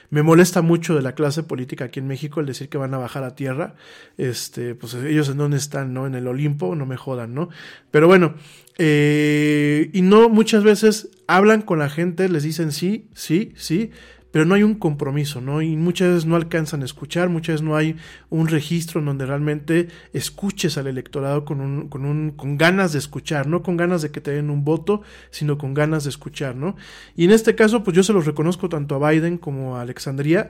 me 0.09 0.23
molesta 0.23 0.61
mucho 0.61 0.95
de 0.95 1.01
la 1.01 1.15
clase 1.15 1.43
política 1.43 1.83
aquí 1.83 1.99
en 1.99 2.07
México, 2.07 2.39
el 2.39 2.45
decir 2.45 2.69
que 2.69 2.77
van 2.77 2.93
a 2.93 2.97
bajar 2.97 3.25
a 3.25 3.35
tierra. 3.35 3.75
Este, 4.17 4.73
pues 4.73 4.93
ellos 4.93 5.27
en 5.27 5.35
dónde 5.35 5.57
están, 5.57 5.93
¿no? 5.93 6.07
En 6.07 6.15
el 6.15 6.29
Olimpo, 6.29 6.77
no 6.77 6.85
me 6.85 6.95
jodan, 6.95 7.33
¿no? 7.33 7.49
Pero 7.91 8.07
bueno, 8.07 8.35
eh, 8.77 9.89
y 9.91 10.01
no 10.01 10.29
muchas 10.29 10.63
veces 10.63 11.09
hablan 11.27 11.61
con 11.61 11.79
la 11.79 11.89
gente, 11.89 12.29
les 12.29 12.43
dicen 12.43 12.71
sí, 12.71 13.09
sí, 13.13 13.51
sí 13.57 13.91
pero 14.35 14.43
no 14.43 14.55
hay 14.55 14.63
un 14.63 14.75
compromiso, 14.75 15.39
¿no? 15.39 15.61
Y 15.61 15.77
muchas 15.77 16.09
veces 16.09 16.25
no 16.25 16.35
alcanzan 16.35 16.81
a 16.81 16.83
escuchar, 16.83 17.29
muchas 17.29 17.53
veces 17.53 17.65
no 17.65 17.77
hay 17.77 17.95
un 18.29 18.49
registro 18.49 18.99
en 18.99 19.05
donde 19.05 19.25
realmente 19.25 19.87
escuches 20.11 20.77
al 20.77 20.87
electorado 20.87 21.45
con, 21.45 21.61
un, 21.61 21.87
con, 21.87 22.03
un, 22.03 22.31
con 22.31 22.57
ganas 22.57 22.91
de 22.91 22.99
escuchar, 22.99 23.47
no 23.47 23.63
con 23.63 23.77
ganas 23.77 24.01
de 24.01 24.11
que 24.11 24.19
te 24.19 24.31
den 24.31 24.49
un 24.49 24.65
voto, 24.65 25.03
sino 25.31 25.57
con 25.57 25.73
ganas 25.73 26.03
de 26.03 26.09
escuchar, 26.09 26.57
¿no? 26.57 26.75
Y 27.15 27.23
en 27.23 27.31
este 27.31 27.55
caso, 27.55 27.81
pues 27.85 27.95
yo 27.95 28.03
se 28.03 28.11
los 28.11 28.25
reconozco 28.25 28.67
tanto 28.67 28.95
a 28.95 29.09
Biden 29.09 29.37
como 29.37 29.77
a 29.77 29.81
Alexandria, 29.83 30.49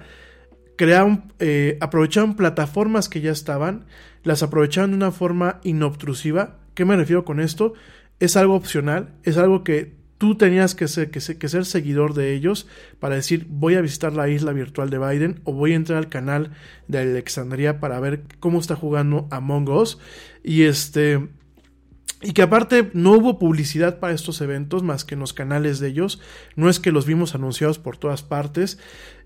crearon, 0.78 1.32
eh, 1.38 1.78
aprovecharon 1.80 2.36
plataformas 2.36 3.08
que 3.08 3.22
ya 3.22 3.32
estaban, 3.32 3.86
las 4.24 4.42
aprovecharon 4.42 4.90
de 4.90 4.98
una 4.98 5.12
forma 5.12 5.60
inobtrusiva. 5.64 6.58
¿Qué 6.74 6.86
me 6.86 6.96
refiero 6.96 7.24
con 7.24 7.40
esto? 7.40 7.76
Es 8.20 8.36
algo 8.36 8.56
opcional, 8.56 9.14
es 9.22 9.38
algo 9.38 9.64
que 9.64 9.94
tú 10.18 10.36
tenías 10.36 10.76
que 10.76 10.88
ser, 10.88 11.12
que, 11.12 11.20
ser, 11.20 11.66
seguidor 11.66 12.14
de 12.14 12.34
ellos 12.34 12.68
para 13.00 13.16
decir 13.16 13.46
voy 13.50 13.76
a 13.76 13.82
visitar 13.82 14.14
la 14.14 14.30
isla 14.30 14.54
virtual 14.54 14.90
de 14.90 15.00
Biden 15.00 15.42
o 15.44 15.54
voy 15.54 15.74
a 15.74 15.76
entrar 15.76 15.98
al 15.98 16.10
canal 16.10 16.52
de 16.88 17.00
Alexandria 17.00 17.80
para 17.80 18.00
ver 18.00 18.24
cómo 18.40 18.60
está 18.60 18.76
jugando 18.76 19.28
Among 19.32 19.70
Us 19.70 20.00
y 20.44 20.64
este 20.64 21.28
y 22.22 22.32
que 22.32 22.42
aparte 22.42 22.90
no 22.94 23.12
hubo 23.12 23.38
publicidad 23.38 24.00
para 24.00 24.14
estos 24.14 24.42
eventos 24.42 24.84
más 24.84 25.04
que 25.06 25.14
en 25.14 25.20
los 25.20 25.34
canales 25.34 25.80
de 25.80 25.90
ellos. 25.90 26.20
No 26.56 26.70
es 26.70 26.80
que 26.80 26.92
los 26.92 27.06
vimos 27.06 27.36
anunciados 27.36 27.78
por 27.78 27.98
todas 27.98 28.24
partes. 28.24 28.80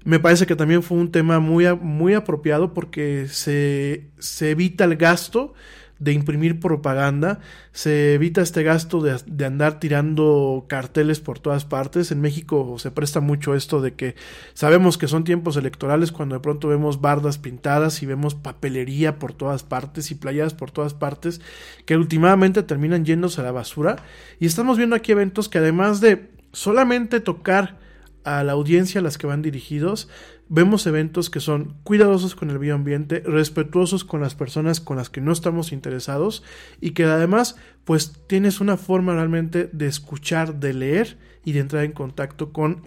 Me 0.04 0.20
parece 0.20 0.46
que 0.46 0.56
también 0.56 0.84
fue 0.84 0.98
un 0.98 1.12
tema 1.12 1.40
muy, 1.40 1.66
muy 1.78 2.14
apropiado 2.14 2.74
porque 2.74 3.28
se, 3.30 4.10
se 4.18 4.52
evita 4.52 4.84
el 4.84 4.98
gasto 4.98 5.54
de 6.00 6.14
imprimir 6.14 6.60
propaganda, 6.60 7.40
se 7.74 8.14
evita 8.14 8.42
este 8.42 8.64
gasto 8.64 9.02
de, 9.02 9.46
andar 9.46 9.80
tirando 9.80 10.66
carteles 10.68 11.20
por 11.20 11.40
todas 11.40 11.66
partes. 11.66 12.12
En 12.12 12.22
México 12.22 12.78
se 12.80 12.92
presta 12.92 13.20
mucho 13.20 13.54
esto 13.54 13.82
de 13.82 13.94
que 13.94 14.16
sabemos 14.54 14.98
que 14.98 15.08
son 15.08 15.26
tiempos 15.26 15.58
electorales 15.58 16.12
cuando 16.12 16.36
de 16.36 16.42
pronto 16.42 16.70
vemos 16.70 17.02
bardas 17.02 17.38
pintadas 17.38 18.02
y 18.02 18.06
vemos 18.06 18.34
papelería 18.34 19.20
por 19.20 19.34
todas 19.34 19.64
partes 19.64 20.10
y 20.12 20.16
playadas 20.16 20.54
por 20.54 20.72
todas 20.72 20.94
partes 20.94 21.42
que 21.86 21.98
últimamente 21.98 22.64
terminan 22.64 23.06
yéndose 23.06 23.42
a 23.42 23.44
la 23.44 23.52
basura. 23.52 23.98
Y 24.40 24.46
estamos 24.46 24.78
viendo 24.78 24.96
aquí 24.96 25.12
eventos 25.12 25.50
que 25.50 25.58
además 25.58 26.00
de 26.00 26.30
solamente 26.54 27.20
tocar 27.20 27.78
a 28.24 28.44
la 28.44 28.54
audiencia 28.54 29.00
a 29.00 29.04
las 29.04 29.18
que 29.18 29.28
van 29.28 29.42
dirigidos. 29.42 30.10
Vemos 30.52 30.88
eventos 30.88 31.30
que 31.30 31.40
son 31.40 31.76
cuidadosos 31.84 32.36
con 32.36 32.50
el 32.50 32.58
medio 32.58 32.74
ambiente, 32.74 33.22
respetuosos 33.24 34.04
con 34.04 34.20
las 34.20 34.34
personas 34.34 34.82
con 34.82 34.98
las 34.98 35.12
que 35.12 35.22
no 35.22 35.32
estamos 35.32 35.72
interesados 35.72 36.44
y 36.82 36.92
que 36.92 37.04
además 37.04 37.56
pues 37.86 38.14
tienes 38.28 38.60
una 38.60 38.76
forma 38.76 39.14
realmente 39.14 39.70
de 39.72 39.86
escuchar, 39.86 40.60
de 40.60 40.74
leer 40.74 41.18
y 41.46 41.52
de 41.52 41.60
entrar 41.60 41.84
en 41.84 41.92
contacto 41.92 42.52
con, 42.52 42.82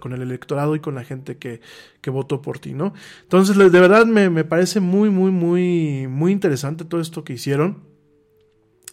con 0.00 0.12
el 0.12 0.22
electorado 0.22 0.76
y 0.76 0.80
con 0.80 0.94
la 0.94 1.04
gente 1.04 1.38
que, 1.38 1.60
que 2.00 2.10
votó 2.10 2.42
por 2.42 2.58
ti, 2.58 2.74
¿no? 2.74 2.92
Entonces, 3.22 3.56
de 3.56 3.80
verdad 3.80 4.06
me, 4.06 4.30
me 4.30 4.44
parece 4.44 4.80
muy, 4.80 5.10
muy, 5.10 5.30
muy, 5.30 6.06
muy 6.08 6.32
interesante 6.32 6.84
todo 6.84 7.00
esto 7.00 7.24
que 7.24 7.32
hicieron. 7.32 7.88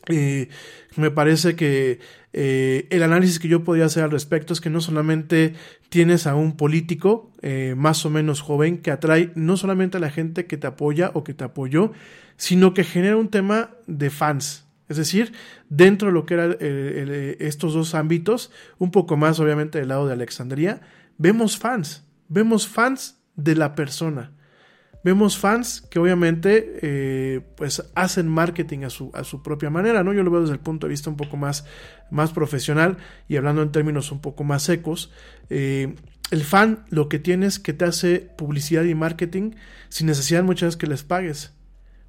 Eh, 0.07 0.49
me 0.97 1.11
parece 1.11 1.55
que 1.55 1.99
eh, 2.33 2.87
el 2.89 3.03
análisis 3.03 3.39
que 3.39 3.47
yo 3.47 3.63
podía 3.63 3.85
hacer 3.85 4.03
al 4.03 4.11
respecto 4.11 4.53
es 4.53 4.61
que 4.61 4.69
no 4.69 4.81
solamente 4.81 5.53
tienes 5.89 6.27
a 6.27 6.35
un 6.35 6.57
político 6.57 7.31
eh, 7.41 7.73
más 7.77 8.05
o 8.05 8.09
menos 8.09 8.41
joven 8.41 8.79
que 8.79 8.91
atrae 8.91 9.31
no 9.35 9.57
solamente 9.57 9.97
a 9.97 9.99
la 9.99 10.09
gente 10.09 10.45
que 10.45 10.57
te 10.57 10.67
apoya 10.67 11.11
o 11.13 11.23
que 11.23 11.33
te 11.33 11.43
apoyó, 11.43 11.91
sino 12.37 12.73
que 12.73 12.83
genera 12.83 13.17
un 13.17 13.29
tema 13.29 13.71
de 13.87 14.09
fans. 14.09 14.65
Es 14.87 14.97
decir, 14.97 15.33
dentro 15.69 16.09
de 16.09 16.13
lo 16.13 16.25
que 16.25 16.35
eran 16.35 16.57
estos 17.39 17.73
dos 17.73 17.95
ámbitos, 17.95 18.51
un 18.77 18.91
poco 18.91 19.17
más 19.17 19.39
obviamente 19.39 19.79
del 19.79 19.87
lado 19.87 20.05
de 20.05 20.13
Alexandría, 20.13 20.81
vemos 21.17 21.57
fans, 21.57 22.05
vemos 22.27 22.67
fans 22.67 23.17
de 23.35 23.55
la 23.55 23.73
persona. 23.73 24.34
Vemos 25.05 25.37
fans 25.37 25.81
que 25.91 25.99
obviamente 25.99 26.79
eh, 26.81 27.41
pues 27.57 27.91
hacen 27.93 28.27
marketing 28.27 28.85
a 28.85 28.89
su, 28.89 29.11
a 29.13 29.23
su 29.23 29.43
propia 29.43 29.69
manera, 29.69 30.03
¿no? 30.03 30.13
Yo 30.13 30.23
lo 30.23 30.31
veo 30.31 30.41
desde 30.41 30.55
el 30.55 30.59
punto 30.59 30.87
de 30.87 30.89
vista 30.89 31.11
un 31.11 31.15
poco 31.15 31.37
más, 31.37 31.63
más 32.09 32.31
profesional 32.31 32.97
y 33.27 33.35
hablando 33.35 33.61
en 33.61 33.71
términos 33.71 34.11
un 34.11 34.19
poco 34.19 34.43
más 34.43 34.63
secos. 34.63 35.11
Eh, 35.51 35.93
el 36.31 36.43
fan 36.43 36.85
lo 36.89 37.07
que 37.07 37.19
tiene 37.19 37.45
es 37.45 37.59
que 37.59 37.71
te 37.71 37.85
hace 37.85 38.17
publicidad 38.35 38.83
y 38.83 38.95
marketing 38.95 39.51
sin 39.89 40.07
necesidad 40.07 40.43
muchas 40.43 40.69
veces 40.69 40.77
que 40.77 40.87
les 40.87 41.03
pagues. 41.03 41.53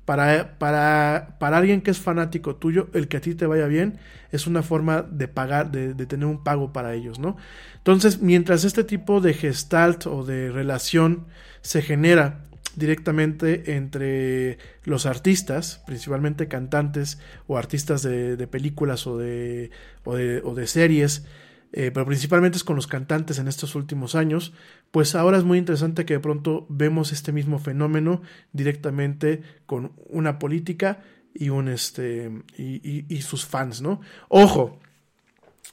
Para, 0.06 0.56
para, 0.58 1.36
para, 1.38 1.58
alguien 1.58 1.82
que 1.82 1.90
es 1.90 1.98
fanático 1.98 2.56
tuyo, 2.56 2.88
el 2.94 3.08
que 3.08 3.18
a 3.18 3.20
ti 3.20 3.34
te 3.34 3.44
vaya 3.44 3.66
bien 3.66 3.98
es 4.32 4.46
una 4.46 4.62
forma 4.62 5.02
de 5.02 5.28
pagar, 5.28 5.70
de, 5.70 5.92
de, 5.92 6.06
tener 6.06 6.24
un 6.24 6.42
pago 6.42 6.72
para 6.72 6.94
ellos, 6.94 7.18
¿no? 7.18 7.36
Entonces, 7.76 8.22
mientras 8.22 8.64
este 8.64 8.84
tipo 8.84 9.20
de 9.20 9.34
gestalt 9.34 10.06
o 10.06 10.24
de 10.24 10.50
relación 10.50 11.26
se 11.60 11.82
genera 11.82 12.46
directamente 12.76 13.74
entre 13.76 14.58
los 14.84 15.06
artistas, 15.06 15.82
principalmente 15.86 16.48
cantantes 16.48 17.18
o 17.46 17.56
artistas 17.56 18.02
de, 18.02 18.46
películas 18.46 19.06
o 19.06 19.16
de, 19.16 19.70
o 20.04 20.14
de, 20.14 20.66
series, 20.66 21.26
eh, 21.72 21.90
pero 21.92 22.06
principalmente 22.06 22.56
es 22.56 22.64
con 22.64 22.76
los 22.76 22.86
cantantes 22.86 23.38
en 23.38 23.48
estos 23.48 23.74
últimos 23.74 24.14
años, 24.14 24.52
pues 24.90 25.14
ahora 25.14 25.38
es 25.38 25.44
muy 25.44 25.58
interesante 25.58 26.04
que 26.04 26.14
de 26.14 26.20
pronto 26.20 26.66
vemos 26.68 27.12
este 27.12 27.32
mismo 27.32 27.58
fenómeno 27.58 28.22
directamente 28.52 29.42
con 29.66 29.92
una 30.08 30.38
política 30.38 31.02
y 31.34 31.48
un 31.48 31.68
este 31.68 32.30
y, 32.56 33.04
y 33.14 33.22
sus 33.22 33.44
fans, 33.44 33.82
¿no? 33.82 34.00
Ojo, 34.28 34.78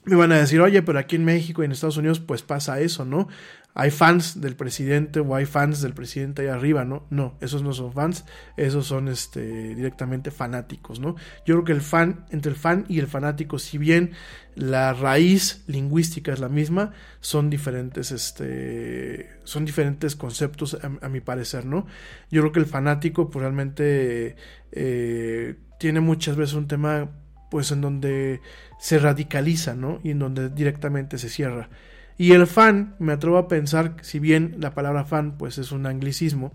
me 0.06 0.16
van 0.16 0.32
a 0.32 0.38
decir, 0.38 0.60
oye, 0.62 0.82
pero 0.82 1.00
aquí 1.00 1.16
en 1.16 1.26
México 1.26 1.62
y 1.62 1.66
en 1.66 1.72
Estados 1.72 1.98
Unidos 1.98 2.20
pues 2.20 2.41
pasa 2.41 2.80
eso, 2.80 3.06
¿no? 3.06 3.28
hay 3.76 3.89
fans 3.89 4.39
del 4.39 4.56
presidente 4.56 5.20
o 5.20 5.36
hay 5.36 5.46
fans 5.46 5.82
del 5.82 5.94
presidente 5.94 6.44
ahí 6.44 6.48
arriba, 6.48 6.86
¿no? 6.86 7.08
No, 7.10 7.38
esos 7.41 7.64
no 7.64 7.74
son 7.74 7.91
fans, 7.91 8.24
esos 8.56 8.86
son 8.86 9.08
este, 9.08 9.74
directamente 9.74 10.30
fanáticos, 10.30 11.00
¿no? 11.00 11.16
Yo 11.46 11.56
creo 11.56 11.64
que 11.64 11.72
el 11.72 11.82
fan, 11.82 12.26
entre 12.30 12.52
el 12.52 12.58
fan 12.58 12.86
y 12.88 13.00
el 13.00 13.08
fanático, 13.08 13.58
si 13.58 13.80
bien 13.80 14.12
la 14.56 14.94
raíz 14.94 15.64
lingüística 15.66 16.32
es 16.32 16.39
la 16.39 16.50
misma, 16.50 16.91
son 17.20 17.50
diferentes, 17.50 18.12
este, 18.12 19.32
son 19.44 19.66
diferentes 19.66 20.16
conceptos 20.16 20.78
a, 20.82 21.10
mi 21.10 21.22
parecer, 21.22 21.66
¿no? 21.66 21.88
Yo 22.30 22.41
creo 22.41 22.52
que 22.52 22.60
el 22.60 22.68
fanático 22.68 23.32
pues 23.32 23.41
realmente 23.41 24.36
eh, 24.72 25.56
tiene 25.80 26.00
muchas 26.00 26.36
veces 26.36 26.54
un 26.54 26.68
tema 26.68 27.10
pues 27.54 27.72
en 27.72 27.82
donde 27.82 28.41
se 28.80 28.97
radicaliza, 28.97 29.76
¿no? 29.76 29.99
Y 30.04 30.10
en 30.10 30.18
donde 30.18 30.49
directamente 30.49 31.20
se 31.20 31.30
cierra. 31.30 31.70
Y 32.18 32.32
el 32.32 32.47
fan, 32.47 32.95
me 32.97 33.14
atrevo 33.14 33.38
a 33.38 33.47
pensar, 33.47 33.95
si 34.01 34.18
bien 34.18 34.56
la 34.58 34.74
palabra 34.74 35.06
fan 35.06 35.38
pues 35.38 35.60
es 35.60 35.72
un 35.72 35.86
anglicismo, 35.86 36.51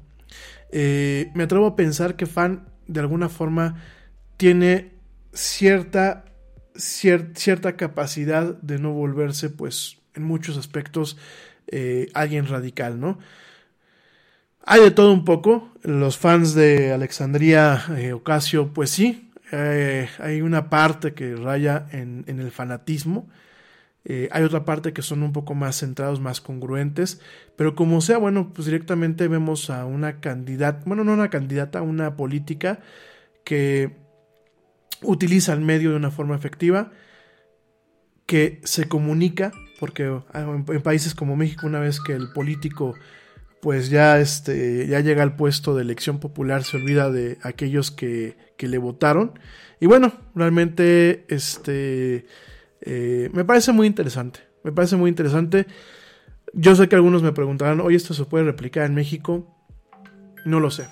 eh, 0.73 1.31
me 1.37 1.45
atrevo 1.45 1.67
a 1.67 1.77
pensar 1.77 2.17
que 2.17 2.27
fan 2.27 2.69
de 2.89 2.99
alguna 2.99 3.29
forma 3.29 3.81
tiene 4.39 4.91
cierta, 5.33 6.25
cierta 6.75 7.77
capacidad 7.77 8.61
de 8.61 8.81
no 8.81 8.93
volverse 8.93 9.51
pues 9.51 9.99
en 10.15 10.25
muchos 10.25 10.57
aspectos 10.57 11.17
eh, 11.69 12.09
alguien 12.13 12.49
radical, 12.49 12.99
¿no? 12.99 13.21
Hay 14.65 14.81
de 14.81 14.91
todo 14.91 15.13
un 15.13 15.25
poco, 15.25 15.71
los 15.83 16.19
fans 16.19 16.55
de 16.55 16.93
Alexandria 16.93 17.85
eh, 17.97 18.13
Ocasio 18.15 18.73
pues 18.73 18.91
sí, 18.91 19.28
hay 19.53 20.41
una 20.43 20.71
parte 20.71 21.15
que 21.15 21.35
raya 21.37 21.87
en, 21.93 22.25
en 22.27 22.41
el 22.41 22.51
fanatismo, 22.51 23.29
eh, 24.11 24.29
hay 24.33 24.43
otra 24.43 24.65
parte 24.65 24.95
que 24.95 25.03
son 25.03 25.23
un 25.23 25.33
poco 25.33 25.55
más 25.55 25.77
centrados, 25.81 26.19
más 26.19 26.41
congruentes, 26.41 27.21
pero 27.57 27.75
como 27.75 28.01
sea, 28.01 28.17
bueno, 28.17 28.53
pues 28.55 28.65
directamente 28.65 29.29
vemos 29.29 29.69
a 29.69 29.85
una 29.85 30.21
candidata, 30.21 30.83
bueno, 30.87 31.05
no 31.05 31.13
una 31.13 31.29
candidata, 31.29 31.83
una 31.83 32.17
política 32.17 32.81
que 33.45 33.97
utiliza 35.03 35.53
el 35.53 35.61
medio 35.61 35.91
de 35.91 35.97
una 35.97 36.11
forma 36.11 36.35
efectiva, 36.35 36.91
que 38.25 38.63
se 38.65 38.89
comunica, 38.89 39.53
porque 39.79 40.05
ah, 40.33 40.41
en, 40.41 40.65
países 40.83 41.15
como 41.15 41.37
México, 41.37 41.67
una 41.67 41.81
vez 41.81 42.01
que 42.01 42.15
el 42.15 42.33
político 42.33 42.95
pues 43.61 43.91
ya, 43.91 44.21
este, 44.21 44.87
ya 44.87 45.01
llega 45.01 45.23
al 45.23 45.37
puesto 45.37 45.75
de 45.75 45.83
elección 45.83 46.21
popular, 46.21 46.65
se 46.65 46.77
olvida 46.77 47.11
de 47.11 47.39
aquellos 47.43 47.91
que, 47.91 48.37
que 48.57 48.69
le 48.69 48.79
votaron. 48.79 49.39
Y 49.81 49.87
bueno, 49.87 50.13
realmente 50.35 51.25
este 51.29 52.27
eh, 52.81 53.31
me 53.33 53.45
parece 53.45 53.73
muy 53.73 53.87
interesante. 53.87 54.41
Me 54.65 54.73
parece 54.73 54.97
muy 54.97 55.09
interesante. 55.09 55.67
Yo 56.53 56.75
sé 56.75 56.89
que 56.89 56.97
algunos 56.97 57.23
me 57.23 57.33
preguntarán, 57.33 57.81
oye, 57.81 57.97
¿esto 57.97 58.15
se 58.15 58.25
puede 58.25 58.45
replicar 58.45 58.87
en 58.87 58.95
México? 58.95 59.55
No 60.45 60.61
lo 60.61 60.71
sé. 60.71 60.89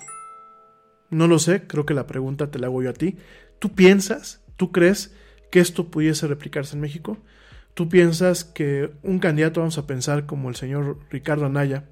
No 1.09 1.27
lo 1.27 1.39
sé, 1.39 1.67
creo 1.67 1.85
que 1.85 1.93
la 1.93 2.07
pregunta 2.07 2.51
te 2.51 2.59
la 2.59 2.67
hago 2.67 2.83
yo 2.83 2.89
a 2.89 2.93
ti. 2.93 3.17
¿Tú 3.59 3.73
piensas, 3.73 4.43
tú 4.55 4.71
crees 4.71 5.15
que 5.51 5.59
esto 5.59 5.89
pudiese 5.89 6.27
replicarse 6.27 6.75
en 6.75 6.81
México? 6.81 7.17
¿Tú 7.73 7.89
piensas 7.89 8.43
que 8.43 8.91
un 9.03 9.19
candidato, 9.19 9.61
vamos 9.61 9.77
a 9.77 9.87
pensar 9.87 10.25
como 10.25 10.49
el 10.49 10.55
señor 10.55 10.99
Ricardo 11.09 11.45
Anaya, 11.45 11.85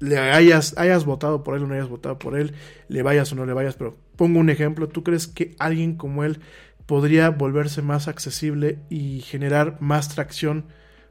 le 0.00 0.18
hayas, 0.18 0.76
hayas 0.78 1.04
votado 1.04 1.44
por 1.44 1.56
él 1.56 1.62
o 1.62 1.66
no 1.66 1.74
hayas 1.74 1.88
votado 1.88 2.18
por 2.18 2.36
él, 2.36 2.54
le 2.88 3.02
vayas 3.02 3.30
o 3.32 3.36
no 3.36 3.46
le 3.46 3.52
vayas, 3.52 3.76
pero 3.76 3.96
pongo 4.16 4.40
un 4.40 4.50
ejemplo, 4.50 4.88
¿tú 4.88 5.04
crees 5.04 5.26
que 5.28 5.54
alguien 5.58 5.96
como 5.96 6.24
él 6.24 6.40
podría 6.86 7.30
volverse 7.30 7.82
más 7.82 8.08
accesible 8.08 8.78
y 8.88 9.20
generar 9.20 9.76
más 9.80 10.08
tracción 10.08 10.66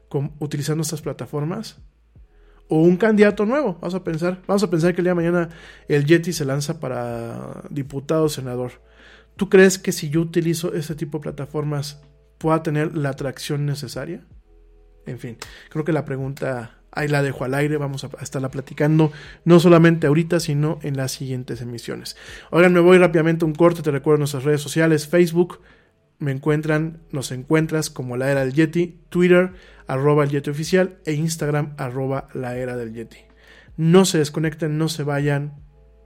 con, 0.08 0.32
utilizando 0.40 0.82
estas 0.82 1.02
plataformas? 1.02 1.78
O 2.68 2.82
un 2.82 2.96
candidato 2.96 3.46
nuevo, 3.46 3.78
vamos 3.80 3.94
a 3.94 4.04
pensar, 4.04 4.42
vamos 4.46 4.62
a 4.62 4.70
pensar 4.70 4.94
que 4.94 5.00
el 5.00 5.04
día 5.04 5.12
de 5.12 5.16
mañana 5.16 5.48
el 5.88 6.04
Yeti 6.04 6.32
se 6.32 6.44
lanza 6.44 6.78
para 6.78 7.62
diputado 7.70 8.24
o 8.24 8.28
senador. 8.28 8.72
¿Tú 9.36 9.48
crees 9.48 9.78
que 9.78 9.92
si 9.92 10.10
yo 10.10 10.20
utilizo 10.20 10.74
ese 10.74 10.94
tipo 10.94 11.18
de 11.18 11.22
plataformas 11.22 12.02
pueda 12.38 12.62
tener 12.62 12.96
la 12.96 13.10
atracción 13.10 13.66
necesaria? 13.66 14.24
En 15.06 15.18
fin, 15.18 15.36
creo 15.68 15.84
que 15.84 15.92
la 15.92 16.04
pregunta 16.04 16.79
ahí 16.92 17.08
la 17.08 17.22
dejo 17.22 17.44
al 17.44 17.54
aire, 17.54 17.76
vamos 17.76 18.04
a 18.04 18.10
estarla 18.22 18.50
platicando, 18.50 19.12
no 19.44 19.60
solamente 19.60 20.06
ahorita, 20.06 20.40
sino 20.40 20.78
en 20.82 20.96
las 20.96 21.12
siguientes 21.12 21.60
emisiones. 21.60 22.16
Oigan, 22.50 22.72
me 22.72 22.80
voy 22.80 22.98
rápidamente 22.98 23.44
un 23.44 23.54
corte, 23.54 23.82
te 23.82 23.90
recuerdo 23.90 24.18
nuestras 24.18 24.44
redes 24.44 24.60
sociales, 24.60 25.06
Facebook, 25.08 25.60
me 26.18 26.32
encuentran, 26.32 27.00
nos 27.12 27.32
encuentras 27.32 27.90
como 27.90 28.16
la 28.16 28.30
era 28.30 28.40
del 28.40 28.52
Yeti, 28.52 29.00
Twitter, 29.08 29.52
arroba 29.86 30.24
el 30.24 30.30
Yeti 30.30 30.50
oficial 30.50 30.98
e 31.06 31.14
Instagram, 31.14 31.74
arroba 31.78 32.28
la 32.34 32.56
era 32.56 32.76
del 32.76 32.92
Yeti. 32.92 33.18
No 33.76 34.04
se 34.04 34.18
desconecten, 34.18 34.76
no 34.76 34.88
se 34.88 35.02
vayan, 35.02 35.54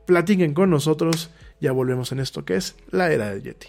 platiquen 0.06 0.54
con 0.54 0.70
nosotros, 0.70 1.30
ya 1.60 1.72
volvemos 1.72 2.12
en 2.12 2.20
esto 2.20 2.44
que 2.44 2.56
es 2.56 2.76
la 2.90 3.10
era 3.10 3.30
del 3.30 3.42
Yeti. 3.42 3.68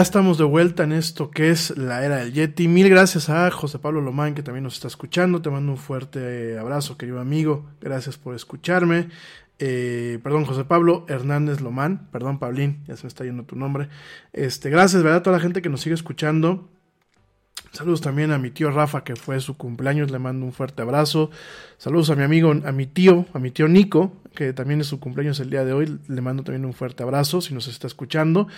Ya 0.00 0.04
estamos 0.04 0.38
de 0.38 0.44
vuelta 0.44 0.84
en 0.84 0.92
esto 0.92 1.30
que 1.30 1.50
es 1.50 1.76
la 1.76 2.02
era 2.02 2.16
del 2.16 2.32
Yeti. 2.32 2.68
Mil 2.68 2.88
gracias 2.88 3.28
a 3.28 3.50
José 3.50 3.78
Pablo 3.78 4.00
Lomán 4.00 4.34
que 4.34 4.42
también 4.42 4.64
nos 4.64 4.72
está 4.72 4.88
escuchando. 4.88 5.42
Te 5.42 5.50
mando 5.50 5.72
un 5.72 5.76
fuerte 5.76 6.58
abrazo, 6.58 6.96
querido 6.96 7.20
amigo. 7.20 7.66
Gracias 7.82 8.16
por 8.16 8.34
escucharme. 8.34 9.10
Eh, 9.58 10.18
perdón, 10.22 10.46
José 10.46 10.64
Pablo 10.64 11.04
Hernández 11.06 11.60
Lomán. 11.60 12.08
Perdón, 12.12 12.38
Pablín, 12.38 12.82
ya 12.86 12.96
se 12.96 13.02
me 13.04 13.08
está 13.08 13.24
yendo 13.24 13.42
tu 13.42 13.56
nombre. 13.56 13.90
Este, 14.32 14.70
gracias, 14.70 15.02
¿verdad? 15.02 15.18
A 15.18 15.22
toda 15.22 15.36
la 15.36 15.42
gente 15.42 15.60
que 15.60 15.68
nos 15.68 15.82
sigue 15.82 15.96
escuchando. 15.96 16.70
Saludos 17.72 18.00
también 18.00 18.32
a 18.32 18.38
mi 18.38 18.50
tío 18.50 18.72
Rafa, 18.72 19.04
que 19.04 19.14
fue 19.14 19.40
su 19.40 19.56
cumpleaños, 19.56 20.10
le 20.10 20.18
mando 20.18 20.44
un 20.44 20.52
fuerte 20.52 20.82
abrazo. 20.82 21.30
Saludos 21.78 22.10
a 22.10 22.16
mi 22.16 22.24
amigo, 22.24 22.50
a 22.50 22.72
mi 22.72 22.86
tío, 22.86 23.26
a 23.32 23.38
mi 23.38 23.52
tío 23.52 23.68
Nico, 23.68 24.12
que 24.34 24.52
también 24.52 24.80
es 24.80 24.88
su 24.88 24.98
cumpleaños 24.98 25.38
el 25.38 25.50
día 25.50 25.64
de 25.64 25.72
hoy, 25.72 25.98
le 26.08 26.20
mando 26.20 26.42
también 26.42 26.64
un 26.64 26.72
fuerte 26.72 27.04
abrazo 27.04 27.40
si 27.40 27.54
nos 27.54 27.68
está 27.68 27.86
escuchando. 27.86 28.48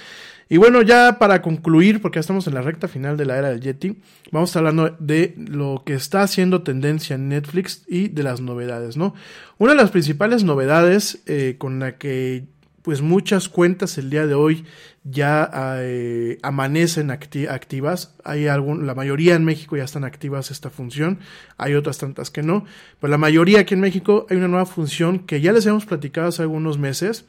Y 0.49 0.57
bueno, 0.57 0.81
ya 0.81 1.19
para 1.19 1.43
concluir, 1.43 2.01
porque 2.01 2.17
ya 2.17 2.21
estamos 2.21 2.47
en 2.47 2.55
la 2.55 2.63
recta 2.63 2.89
final 2.89 3.19
de 3.19 3.27
la 3.27 3.37
era 3.37 3.51
del 3.51 3.61
Yeti, 3.61 4.01
vamos 4.31 4.49
a 4.49 4.51
estar 4.51 4.61
hablando 4.61 4.97
de 4.99 5.35
lo 5.37 5.83
que 5.85 5.93
está 5.93 6.23
haciendo 6.23 6.63
tendencia 6.63 7.15
en 7.15 7.29
Netflix 7.29 7.85
y 7.87 8.09
de 8.09 8.23
las 8.23 8.41
novedades, 8.41 8.97
¿no? 8.97 9.15
Una 9.59 9.73
de 9.73 9.79
las 9.79 9.91
principales 9.91 10.43
novedades 10.43 11.23
eh, 11.27 11.57
con 11.59 11.79
la 11.81 11.99
que 11.99 12.47
pues 12.83 13.01
muchas 13.01 13.49
cuentas 13.49 13.97
el 13.97 14.11
día 14.11 14.27
de 14.27 14.35
hoy 14.35 14.65
ya 15.05 15.51
eh, 15.79 16.39
amanecen 16.43 17.11
activas. 17.11 18.15
Hay 18.25 18.49
algún, 18.49 18.87
la 18.87 18.95
mayoría 18.95 19.35
en 19.35 19.45
México 19.45 19.77
ya 19.77 19.85
están 19.85 20.05
activas 20.05 20.51
esta 20.51 20.69
función. 20.69 21.21
Hay 21.59 21.75
otras 21.75 21.99
tantas 21.99 22.31
que 22.31 22.43
no. 22.43 22.65
Pero 23.01 23.11
la 23.11 23.19
mayoría 23.19 23.61
aquí 23.61 23.75
en 23.75 23.81
México 23.81 24.27
hay 24.29 24.37
una 24.37 24.49
nueva 24.49 24.67
función 24.67 25.21
que 25.21 25.41
ya 25.41 25.53
les 25.53 25.65
hemos 25.67 25.87
platicado 25.87 26.29
hace 26.29 26.43
algunos 26.43 26.79
meses. 26.79 27.25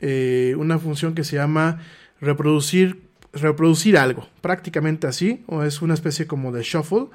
Eh, 0.00 0.54
una 0.58 0.78
función 0.78 1.14
que 1.14 1.24
se 1.24 1.36
llama 1.36 1.80
reproducir, 2.20 3.02
reproducir 3.32 3.98
algo. 3.98 4.26
Prácticamente 4.40 5.06
así. 5.06 5.44
O 5.46 5.62
es 5.62 5.82
una 5.82 5.94
especie 5.94 6.26
como 6.26 6.50
de 6.50 6.62
shuffle. 6.62 7.06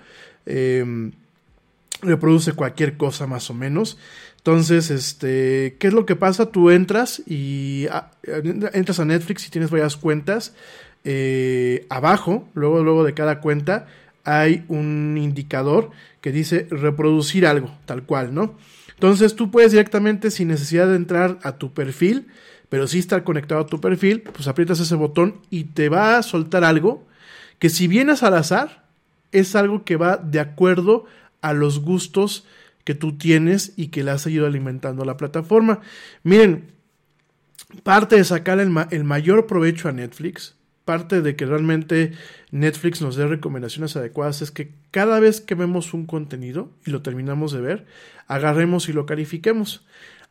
Eh, 0.46 1.12
reproduce 2.02 2.54
cualquier 2.54 2.98
cosa 2.98 3.28
más 3.28 3.50
o 3.50 3.54
menos. 3.54 3.98
Entonces, 4.38 4.90
este, 4.90 5.76
¿qué 5.80 5.88
es 5.88 5.94
lo 5.94 6.06
que 6.06 6.16
pasa? 6.16 6.48
Tú 6.48 6.70
entras 6.70 7.22
y 7.28 7.88
ah, 7.92 8.12
entras 8.74 9.00
a 9.00 9.06
Netflix 9.06 9.46
y 9.48 9.50
tienes 9.50 9.70
varias 9.70 9.98
cuentas. 9.98 10.54
Eh, 11.04 11.86
abajo, 11.90 12.48
luego, 12.54 12.84
luego 12.84 13.04
de 13.04 13.14
cada 13.14 13.42
cuenta, 13.42 13.88
hay 14.24 14.64
un 14.68 15.18
indicador 15.18 15.92
que 16.22 16.32
dice 16.32 16.68
reproducir 16.70 17.46
algo, 17.46 17.72
tal 17.86 18.04
cual, 18.04 18.34
¿no? 18.34 18.56
Entonces 18.94 19.36
tú 19.36 19.50
puedes 19.50 19.72
directamente, 19.72 20.30
sin 20.30 20.50
necesidad 20.50 20.88
de 20.88 20.96
entrar 20.96 21.40
a 21.44 21.54
tu 21.54 21.74
perfil, 21.74 22.28
pero 22.68 22.88
sí 22.88 23.00
estar 23.00 23.24
conectado 23.24 23.62
a 23.62 23.66
tu 23.66 23.82
perfil, 23.82 24.22
pues 24.22 24.48
aprietas 24.48 24.80
ese 24.80 24.96
botón 24.96 25.42
y 25.50 25.66
te 25.66 25.90
va 25.90 26.18
a 26.18 26.24
soltar 26.24 26.64
algo 26.64 27.08
que 27.60 27.70
si 27.70 27.88
vienes 27.88 28.24
al 28.24 28.36
azar, 28.36 28.84
es 29.32 29.56
algo 29.56 29.84
que 29.84 29.96
va 29.96 30.18
de 30.18 30.40
acuerdo 30.40 31.06
a 31.42 31.54
los 31.54 31.80
gustos 31.80 32.46
que 32.84 32.96
tú 32.96 33.18
tienes 33.18 33.74
y 33.76 33.88
que 33.88 34.04
le 34.04 34.12
has 34.12 34.26
ido 34.28 34.46
alimentando 34.46 35.04
a 35.04 35.06
la 35.06 35.18
plataforma. 35.18 35.82
Miren, 36.24 36.72
parte 37.84 38.16
de 38.16 38.24
sacar 38.24 38.60
el, 38.60 38.74
el 38.92 39.04
mayor 39.04 39.48
provecho 39.48 39.90
a 39.90 39.92
Netflix, 39.92 40.56
parte 40.86 41.22
de 41.22 41.36
que 41.36 41.46
realmente 41.46 42.14
Netflix 42.52 43.02
nos 43.02 43.16
dé 43.16 43.28
recomendaciones 43.28 43.96
adecuadas 43.96 44.42
es 44.42 44.50
que 44.50 44.74
cada 44.90 45.20
vez 45.20 45.40
que 45.40 45.54
vemos 45.54 45.94
un 45.94 46.08
contenido 46.08 46.72
y 46.86 46.92
lo 46.92 47.04
terminamos 47.04 47.52
de 47.52 47.62
ver, 47.62 47.86
agarremos 48.28 48.90
y 48.90 48.94
lo 48.94 49.06
califiquemos. 49.06 49.86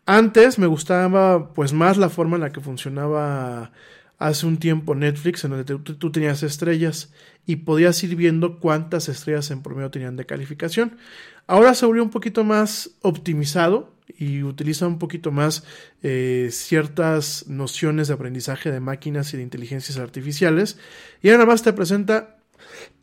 Antes 0.04 0.58
me 0.58 0.66
gustaba 0.66 1.52
pues 1.52 1.72
más 1.72 1.96
la 1.96 2.08
forma 2.08 2.36
en 2.36 2.40
la 2.40 2.50
que 2.50 2.60
funcionaba 2.60 3.72
hace 4.18 4.46
un 4.46 4.58
tiempo 4.58 4.94
Netflix, 4.94 5.44
en 5.44 5.52
donde 5.52 5.64
tú, 5.64 6.12
tenías 6.12 6.42
estrellas 6.42 7.12
y 7.46 7.56
podías 7.56 8.02
ir 8.02 8.16
viendo 8.16 8.58
cuántas 8.58 9.08
estrellas 9.08 9.50
en 9.50 9.62
promedio 9.62 9.90
tenían 9.90 10.16
de 10.16 10.26
calificación. 10.26 10.98
Ahora 11.46 11.74
se 11.74 11.86
volvió 11.86 12.02
un 12.02 12.10
poquito 12.10 12.44
más 12.44 12.90
optimizado 13.02 13.94
y 14.18 14.42
utiliza 14.42 14.86
un 14.86 14.98
poquito 14.98 15.30
más 15.30 15.64
eh, 16.02 16.48
ciertas 16.50 17.46
nociones 17.46 18.08
de 18.08 18.14
aprendizaje 18.14 18.70
de 18.70 18.80
máquinas 18.80 19.32
y 19.32 19.36
de 19.36 19.44
inteligencias 19.44 19.98
artificiales. 19.98 20.78
Y 21.22 21.30
ahora 21.30 21.46
más 21.46 21.62
te 21.62 21.72
presenta, 21.72 22.38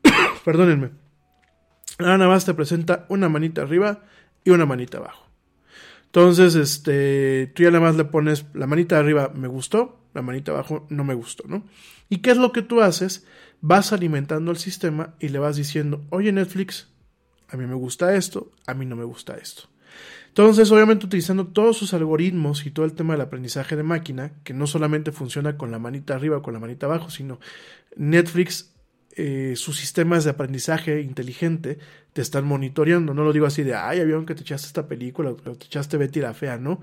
perdónenme, 0.45 0.91
ahora 1.97 2.17
nada 2.17 2.29
más 2.29 2.45
te 2.45 2.53
presenta 2.53 3.05
una 3.09 3.29
manita 3.29 3.61
arriba 3.61 4.03
y 4.43 4.49
una 4.49 4.65
manita 4.65 4.97
abajo. 4.97 5.24
Entonces, 6.15 6.55
este, 6.55 7.47
tú 7.47 7.63
ya 7.63 7.71
nada 7.71 7.83
más 7.83 7.97
le 7.97 8.05
pones 8.05 8.45
la 8.53 8.67
manita 8.67 8.97
arriba, 8.97 9.33
me 9.35 9.49
gustó, 9.49 9.99
la 10.13 10.21
manita 10.21 10.53
abajo, 10.53 10.87
no 10.89 11.03
me 11.03 11.13
gustó, 11.13 11.43
¿no? 11.45 11.65
¿Y 12.07 12.19
qué 12.19 12.31
es 12.31 12.37
lo 12.37 12.53
que 12.53 12.61
tú 12.61 12.79
haces? 12.79 13.27
Vas 13.59 13.91
alimentando 13.91 14.51
el 14.51 14.55
sistema 14.55 15.15
y 15.19 15.27
le 15.27 15.39
vas 15.39 15.57
diciendo, 15.57 16.05
oye 16.11 16.31
Netflix, 16.31 16.87
a 17.49 17.57
mí 17.57 17.65
me 17.65 17.75
gusta 17.75 18.15
esto, 18.15 18.49
a 18.65 18.73
mí 18.73 18.85
no 18.85 18.95
me 18.95 19.03
gusta 19.03 19.35
esto. 19.35 19.63
Entonces, 20.29 20.71
obviamente 20.71 21.05
utilizando 21.05 21.47
todos 21.47 21.75
sus 21.75 21.93
algoritmos 21.93 22.65
y 22.65 22.71
todo 22.71 22.85
el 22.85 22.93
tema 22.93 23.15
del 23.15 23.21
aprendizaje 23.21 23.75
de 23.75 23.83
máquina, 23.83 24.31
que 24.45 24.53
no 24.53 24.67
solamente 24.67 25.11
funciona 25.11 25.57
con 25.57 25.69
la 25.69 25.79
manita 25.79 26.15
arriba 26.15 26.37
o 26.37 26.41
con 26.41 26.53
la 26.53 26.61
manita 26.61 26.85
abajo, 26.85 27.09
sino 27.09 27.41
Netflix 27.97 28.73
eh, 29.15 29.53
sus 29.55 29.77
sistemas 29.77 30.23
de 30.23 30.31
aprendizaje 30.31 31.01
inteligente 31.01 31.79
te 32.13 32.21
están 32.21 32.45
monitoreando. 32.45 33.13
No 33.13 33.23
lo 33.23 33.33
digo 33.33 33.45
así 33.45 33.63
de, 33.63 33.75
ay, 33.75 34.03
vieron 34.05 34.25
que 34.25 34.35
te 34.35 34.41
echaste 34.41 34.67
esta 34.67 34.87
película, 34.87 35.33
te 35.33 35.65
echaste 35.65 35.97
Betty 35.97 36.19
la 36.19 36.33
Fea, 36.33 36.57
¿no? 36.57 36.81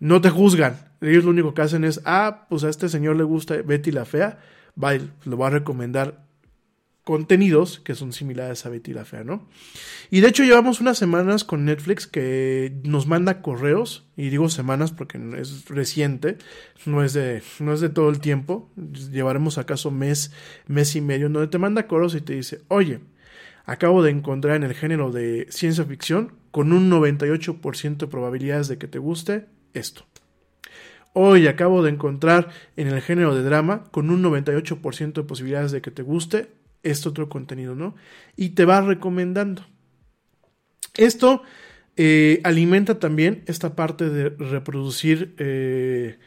No 0.00 0.20
te 0.20 0.30
juzgan. 0.30 0.76
Ellos 1.00 1.24
lo 1.24 1.30
único 1.30 1.54
que 1.54 1.62
hacen 1.62 1.84
es, 1.84 2.00
ah, 2.04 2.46
pues 2.48 2.64
a 2.64 2.68
este 2.68 2.88
señor 2.88 3.16
le 3.16 3.24
gusta 3.24 3.56
Betty 3.62 3.92
la 3.92 4.04
Fea, 4.04 4.38
va, 4.82 4.92
lo 5.24 5.38
va 5.38 5.48
a 5.48 5.50
recomendar 5.50 6.24
contenidos 7.04 7.80
que 7.80 7.94
son 7.94 8.12
similares 8.12 8.64
a 8.64 8.70
Betty 8.70 8.94
la 8.94 9.04
Fea, 9.04 9.24
¿no? 9.24 9.46
Y 10.10 10.20
de 10.20 10.28
hecho 10.28 10.42
llevamos 10.42 10.80
unas 10.80 10.96
semanas 10.96 11.44
con 11.44 11.66
Netflix 11.66 12.06
que 12.06 12.72
nos 12.82 13.06
manda 13.06 13.42
correos, 13.42 14.06
y 14.16 14.30
digo 14.30 14.48
semanas 14.48 14.90
porque 14.90 15.20
es 15.38 15.68
reciente, 15.68 16.38
no 16.86 17.04
es 17.04 17.12
de, 17.12 17.42
no 17.60 17.74
es 17.74 17.80
de 17.80 17.90
todo 17.90 18.08
el 18.08 18.20
tiempo, 18.20 18.70
llevaremos 19.12 19.58
acaso 19.58 19.90
mes, 19.90 20.32
mes 20.66 20.96
y 20.96 21.02
medio, 21.02 21.28
donde 21.28 21.48
te 21.48 21.58
manda 21.58 21.86
correos 21.86 22.14
y 22.14 22.22
te 22.22 22.34
dice, 22.34 22.62
oye, 22.68 23.00
acabo 23.66 24.02
de 24.02 24.10
encontrar 24.10 24.56
en 24.56 24.64
el 24.64 24.74
género 24.74 25.12
de 25.12 25.46
ciencia 25.50 25.84
ficción 25.84 26.32
con 26.50 26.72
un 26.72 26.90
98% 26.90 27.96
de 27.98 28.06
probabilidades 28.06 28.68
de 28.68 28.78
que 28.78 28.88
te 28.88 28.98
guste 28.98 29.46
esto. 29.74 30.06
Hoy 31.12 31.46
acabo 31.48 31.82
de 31.82 31.90
encontrar 31.90 32.48
en 32.76 32.88
el 32.88 33.00
género 33.00 33.36
de 33.36 33.42
drama 33.42 33.84
con 33.90 34.10
un 34.10 34.22
98% 34.22 35.12
de 35.12 35.22
posibilidades 35.22 35.70
de 35.70 35.80
que 35.80 35.90
te 35.90 36.02
guste 36.02 36.48
este 36.84 37.08
otro 37.08 37.28
contenido, 37.28 37.74
¿no? 37.74 37.94
Y 38.36 38.50
te 38.50 38.64
va 38.64 38.80
recomendando. 38.80 39.66
Esto 40.96 41.42
eh, 41.96 42.40
alimenta 42.44 42.98
también 42.98 43.42
esta 43.46 43.74
parte 43.74 44.08
de 44.10 44.30
reproducir, 44.30 45.34
eh, 45.38 46.18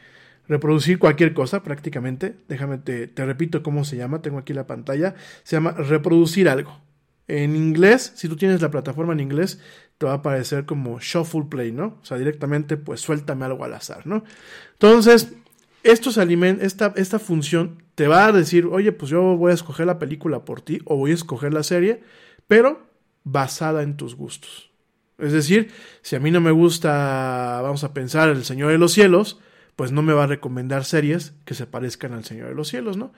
reproducir 0.46 0.98
cualquier 0.98 1.32
cosa 1.32 1.62
prácticamente. 1.62 2.36
Déjame, 2.48 2.78
te, 2.78 3.06
te 3.06 3.24
repito 3.24 3.62
cómo 3.62 3.84
se 3.84 3.96
llama, 3.96 4.20
tengo 4.20 4.38
aquí 4.38 4.52
la 4.52 4.66
pantalla. 4.66 5.14
Se 5.42 5.56
llama 5.56 5.72
reproducir 5.72 6.48
algo. 6.48 6.80
En 7.28 7.56
inglés, 7.56 8.12
si 8.16 8.28
tú 8.28 8.36
tienes 8.36 8.62
la 8.62 8.70
plataforma 8.70 9.12
en 9.12 9.20
inglés, 9.20 9.60
te 9.98 10.06
va 10.06 10.12
a 10.12 10.16
aparecer 10.16 10.64
como 10.64 10.98
shuffle 10.98 11.44
play, 11.50 11.72
¿no? 11.72 11.98
O 12.00 12.04
sea, 12.04 12.16
directamente, 12.16 12.78
pues 12.78 13.00
suéltame 13.00 13.44
algo 13.44 13.64
al 13.64 13.74
azar, 13.74 14.06
¿no? 14.06 14.24
Entonces, 14.72 15.34
esto 15.82 16.10
se 16.10 16.22
alimenta, 16.22 16.64
esta, 16.64 16.94
esta 16.96 17.18
función 17.18 17.82
te 17.98 18.06
va 18.06 18.26
a 18.26 18.32
decir, 18.32 18.66
oye, 18.66 18.92
pues 18.92 19.10
yo 19.10 19.36
voy 19.36 19.50
a 19.50 19.54
escoger 19.54 19.84
la 19.84 19.98
película 19.98 20.44
por 20.44 20.60
ti 20.60 20.78
o 20.84 20.96
voy 20.96 21.10
a 21.10 21.14
escoger 21.14 21.52
la 21.52 21.64
serie, 21.64 22.00
pero 22.46 22.86
basada 23.24 23.82
en 23.82 23.96
tus 23.96 24.14
gustos. 24.14 24.70
Es 25.18 25.32
decir, 25.32 25.72
si 26.00 26.14
a 26.14 26.20
mí 26.20 26.30
no 26.30 26.40
me 26.40 26.52
gusta, 26.52 27.58
vamos 27.60 27.82
a 27.82 27.92
pensar, 27.94 28.28
El 28.28 28.44
Señor 28.44 28.70
de 28.70 28.78
los 28.78 28.92
Cielos, 28.92 29.40
pues 29.74 29.90
no 29.90 30.02
me 30.02 30.12
va 30.12 30.22
a 30.22 30.26
recomendar 30.28 30.84
series 30.84 31.34
que 31.44 31.54
se 31.54 31.66
parezcan 31.66 32.12
al 32.12 32.24
Señor 32.24 32.50
de 32.50 32.54
los 32.54 32.68
Cielos, 32.68 32.96
¿no? 32.96 33.12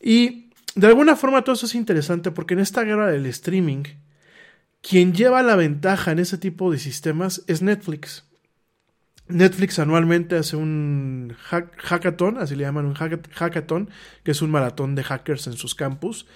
Y 0.00 0.50
de 0.76 0.86
alguna 0.86 1.16
forma 1.16 1.42
todo 1.42 1.56
eso 1.56 1.66
es 1.66 1.74
interesante 1.74 2.30
porque 2.30 2.54
en 2.54 2.60
esta 2.60 2.84
guerra 2.84 3.10
del 3.10 3.26
streaming, 3.26 3.82
quien 4.82 5.14
lleva 5.14 5.42
la 5.42 5.56
ventaja 5.56 6.12
en 6.12 6.20
ese 6.20 6.38
tipo 6.38 6.70
de 6.70 6.78
sistemas 6.78 7.42
es 7.48 7.60
Netflix. 7.60 8.24
Netflix 9.28 9.78
anualmente 9.78 10.36
hace 10.36 10.56
un 10.56 11.34
hackathon, 11.76 12.38
así 12.38 12.56
le 12.56 12.64
llaman 12.64 12.86
un 12.86 12.94
hackathon, 12.94 13.88
que 14.22 14.32
es 14.32 14.42
un 14.42 14.50
maratón 14.50 14.94
de 14.94 15.04
hackers 15.04 15.46
en 15.46 15.54
sus 15.54 15.74
campus, 15.74 16.26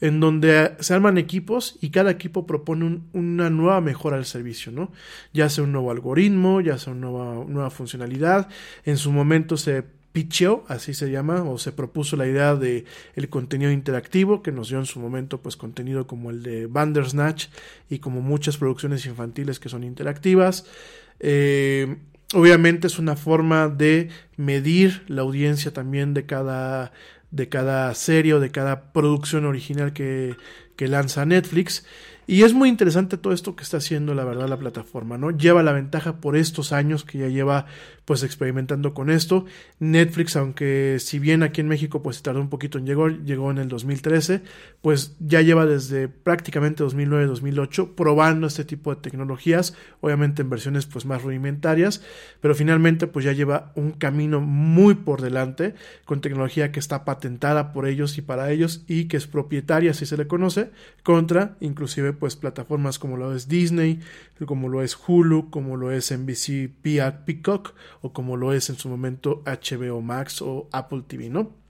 en 0.00 0.20
donde 0.20 0.76
se 0.80 0.94
arman 0.94 1.18
equipos 1.18 1.76
y 1.80 1.90
cada 1.90 2.10
equipo 2.10 2.46
propone 2.46 3.00
una 3.12 3.50
nueva 3.50 3.80
mejora 3.80 4.16
al 4.16 4.26
servicio, 4.26 4.72
¿no? 4.72 4.92
Ya 5.32 5.48
sea 5.48 5.64
un 5.64 5.72
nuevo 5.72 5.90
algoritmo, 5.90 6.60
ya 6.60 6.78
sea 6.78 6.92
una 6.92 7.08
nueva, 7.08 7.44
nueva 7.46 7.70
funcionalidad. 7.70 8.48
En 8.84 8.96
su 8.96 9.10
momento 9.10 9.56
se 9.56 9.84
pitcheó, 10.12 10.64
así 10.68 10.94
se 10.94 11.10
llama, 11.10 11.42
o 11.42 11.58
se 11.58 11.72
propuso 11.72 12.16
la 12.16 12.26
idea 12.26 12.54
de 12.54 12.84
el 13.16 13.28
contenido 13.28 13.70
interactivo, 13.70 14.42
que 14.42 14.52
nos 14.52 14.68
dio 14.68 14.78
en 14.78 14.86
su 14.86 14.98
momento 14.98 15.42
pues 15.42 15.56
contenido 15.56 16.06
como 16.06 16.30
el 16.30 16.42
de 16.42 16.66
Bandersnatch 16.66 17.48
y 17.90 17.98
como 17.98 18.22
muchas 18.22 18.56
producciones 18.56 19.04
infantiles 19.04 19.58
que 19.60 19.68
son 19.68 19.84
interactivas. 19.84 20.64
Eh, 21.20 21.96
Obviamente 22.34 22.88
es 22.88 22.98
una 22.98 23.14
forma 23.14 23.68
de 23.68 24.08
medir 24.36 25.04
la 25.06 25.22
audiencia 25.22 25.72
también 25.72 26.12
de 26.12 26.26
cada, 26.26 26.92
de 27.30 27.48
cada 27.48 27.94
serie 27.94 28.34
o 28.34 28.40
de 28.40 28.50
cada 28.50 28.92
producción 28.92 29.44
original 29.44 29.92
que, 29.92 30.36
que 30.74 30.88
lanza 30.88 31.24
Netflix. 31.24 31.84
Y 32.26 32.42
es 32.42 32.52
muy 32.52 32.68
interesante 32.68 33.16
todo 33.16 33.32
esto 33.32 33.54
que 33.54 33.62
está 33.62 33.76
haciendo, 33.76 34.12
la 34.14 34.24
verdad, 34.24 34.48
la 34.48 34.58
plataforma, 34.58 35.16
¿no? 35.16 35.30
Lleva 35.30 35.62
la 35.62 35.72
ventaja 35.72 36.20
por 36.20 36.36
estos 36.36 36.72
años 36.72 37.04
que 37.04 37.18
ya 37.18 37.28
lleva, 37.28 37.66
pues, 38.06 38.22
experimentando 38.22 38.94
con 38.94 39.10
esto. 39.10 39.44
Netflix, 39.80 40.36
aunque 40.36 40.96
si 41.00 41.18
bien 41.18 41.42
aquí 41.42 41.60
en 41.60 41.68
México, 41.68 42.02
pues, 42.02 42.22
tardó 42.22 42.40
un 42.40 42.48
poquito 42.48 42.78
en 42.78 42.86
llegar, 42.86 43.24
llegó 43.24 43.50
en 43.50 43.58
el 43.58 43.68
2013, 43.68 44.42
pues, 44.80 45.16
ya 45.18 45.42
lleva 45.42 45.66
desde 45.66 46.08
prácticamente 46.08 46.84
2009-2008 46.84 47.94
probando 47.96 48.46
este 48.46 48.64
tipo 48.64 48.94
de 48.94 49.00
tecnologías, 49.02 49.74
obviamente 50.00 50.42
en 50.42 50.50
versiones, 50.50 50.86
pues, 50.86 51.04
más 51.04 51.22
rudimentarias, 51.22 52.02
pero 52.40 52.54
finalmente, 52.54 53.08
pues, 53.08 53.24
ya 53.24 53.32
lleva 53.32 53.72
un 53.74 53.90
camino 53.90 54.40
muy 54.40 54.94
por 54.94 55.20
delante, 55.20 55.74
con 56.04 56.20
tecnología 56.20 56.70
que 56.70 56.78
está 56.78 57.04
patentada 57.04 57.72
por 57.72 57.88
ellos 57.88 58.16
y 58.18 58.22
para 58.22 58.52
ellos, 58.52 58.84
y 58.86 59.06
que 59.06 59.16
es 59.16 59.26
propietaria, 59.26 59.92
si 59.94 60.06
se 60.06 60.16
le 60.16 60.28
conoce, 60.28 60.70
contra, 61.02 61.56
inclusive, 61.58 62.12
pues 62.12 62.36
plataformas 62.36 63.00
como 63.00 63.16
lo 63.16 63.34
es 63.34 63.48
Disney, 63.48 63.98
como 64.44 64.68
lo 64.68 64.82
es 64.82 64.98
Hulu, 65.06 65.48
como 65.50 65.76
lo 65.76 65.92
es 65.92 66.12
NBC 66.12 66.68
Peacock 66.82 67.74
o 68.02 68.12
como 68.12 68.36
lo 68.36 68.52
es 68.52 68.68
en 68.68 68.76
su 68.76 68.88
momento 68.88 69.42
HBO 69.46 70.02
Max 70.02 70.42
o 70.42 70.68
Apple 70.72 71.04
TV, 71.06 71.30
¿no? 71.30 71.65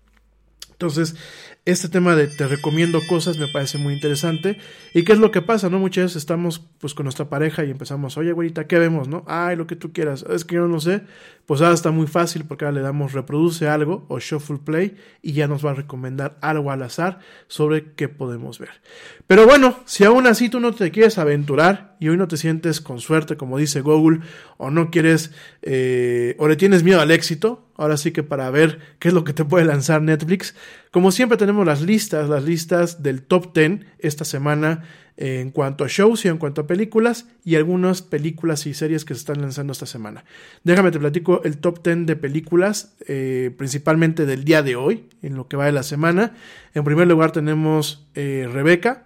Entonces, 0.77 1.17
este 1.65 1.89
tema 1.89 2.15
de 2.15 2.27
te 2.27 2.47
recomiendo 2.47 3.01
cosas 3.09 3.39
me 3.39 3.49
parece 3.49 3.79
muy 3.79 3.95
interesante. 3.95 4.59
¿Y 4.93 5.05
qué 5.05 5.13
es 5.13 5.19
lo 5.19 5.31
que 5.31 5.41
pasa, 5.41 5.71
no? 5.71 5.79
Muchas 5.79 6.05
veces 6.05 6.17
estamos 6.19 6.61
pues 6.79 6.93
con 6.93 7.05
nuestra 7.05 7.31
pareja 7.31 7.65
y 7.65 7.71
empezamos, 7.71 8.19
oye, 8.19 8.31
güerita, 8.33 8.67
¿qué 8.67 8.79
vemos, 8.79 9.09
no? 9.09 9.25
Ay, 9.27 9.57
lo 9.57 9.67
que 9.67 9.75
tú 9.75 9.91
quieras. 9.93 10.25
Es 10.31 10.45
que 10.45 10.57
yo 10.57 10.69
no 10.69 10.79
sé. 10.81 11.03
Pues 11.47 11.63
ahora 11.63 11.75
está 11.75 11.93
muy 11.93 12.07
fácil 12.07 12.45
porque 12.45 12.67
ahora 12.67 12.77
le 12.77 12.83
damos 12.83 13.15
reproduce 13.15 13.69
algo 13.69 14.05
o 14.09 14.19
shuffle 14.19 14.59
play 14.59 14.97
y 15.23 15.33
ya 15.33 15.49
nos 15.49 15.65
va 15.65 15.71
a 15.71 15.75
recomendar 15.75 16.37
algo 16.43 16.71
al 16.71 16.83
azar 16.83 17.21
sobre 17.49 17.93
qué 17.95 18.09
podemos 18.09 18.59
ver. 18.59 18.83
Pero 19.27 19.47
bueno, 19.47 19.81
si 19.87 20.05
aún 20.05 20.27
así 20.27 20.51
tú 20.51 20.61
no 20.61 20.73
te 20.73 20.91
quieres 20.91 21.19
aventurar 21.19 21.97
y 22.01 22.09
hoy 22.09 22.17
no 22.17 22.29
te 22.29 22.37
sientes 22.37 22.83
con 22.83 23.01
suerte, 23.01 23.37
como 23.37 23.59
dice 23.59 23.81
Google, 23.81 24.21
o 24.59 24.71
no 24.71 24.91
quieres, 24.91 25.33
eh, 25.63 26.37
o 26.39 26.49
le 26.49 26.57
tienes 26.57 26.83
miedo 26.83 27.01
al 27.01 27.11
éxito, 27.11 27.66
ahora 27.77 27.97
sí 27.97 28.13
que 28.13 28.23
para 28.23 28.51
ver 28.51 28.79
qué 28.99 29.09
es 29.09 29.15
lo 29.15 29.25
que 29.25 29.33
te 29.33 29.45
puede 29.45 29.65
lanzar 29.65 30.03
Netflix, 30.03 30.55
como 30.91 31.11
siempre 31.11 31.39
tenemos 31.39 31.67
las 31.67 31.83
listas, 31.83 32.29
las 32.29 32.45
listas 32.45 33.03
del 33.03 33.23
top 33.23 33.55
10 33.55 33.81
esta 33.99 34.25
semana 34.25 34.85
en 35.17 35.51
cuanto 35.51 35.85
a 35.85 35.89
shows 35.89 36.25
y 36.25 36.29
en 36.29 36.37
cuanto 36.37 36.63
a 36.63 36.67
películas 36.67 37.27
y 37.45 37.55
algunas 37.55 38.03
películas 38.03 38.67
y 38.67 38.75
series 38.75 39.05
que 39.05 39.15
se 39.15 39.21
están 39.21 39.41
lanzando 39.41 39.73
esta 39.73 39.87
semana. 39.87 40.25
Déjame 40.63 40.91
te 40.91 40.99
platico 40.99 41.43
el 41.45 41.59
top 41.59 41.83
10 41.83 42.07
de 42.07 42.17
películas, 42.17 42.95
eh, 43.07 43.51
principalmente 43.57 44.27
del 44.27 44.45
día 44.45 44.63
de 44.63 44.77
hoy, 44.77 45.09
en 45.23 45.37
lo 45.37 45.49
que 45.49 45.57
va 45.57 45.67
de 45.67 45.73
la 45.73 45.83
semana. 45.83 46.35
En 46.75 46.85
primer 46.85 47.09
lugar 47.09 47.33
tenemos 47.33 48.07
eh, 48.15 48.49
Rebeca, 48.53 49.05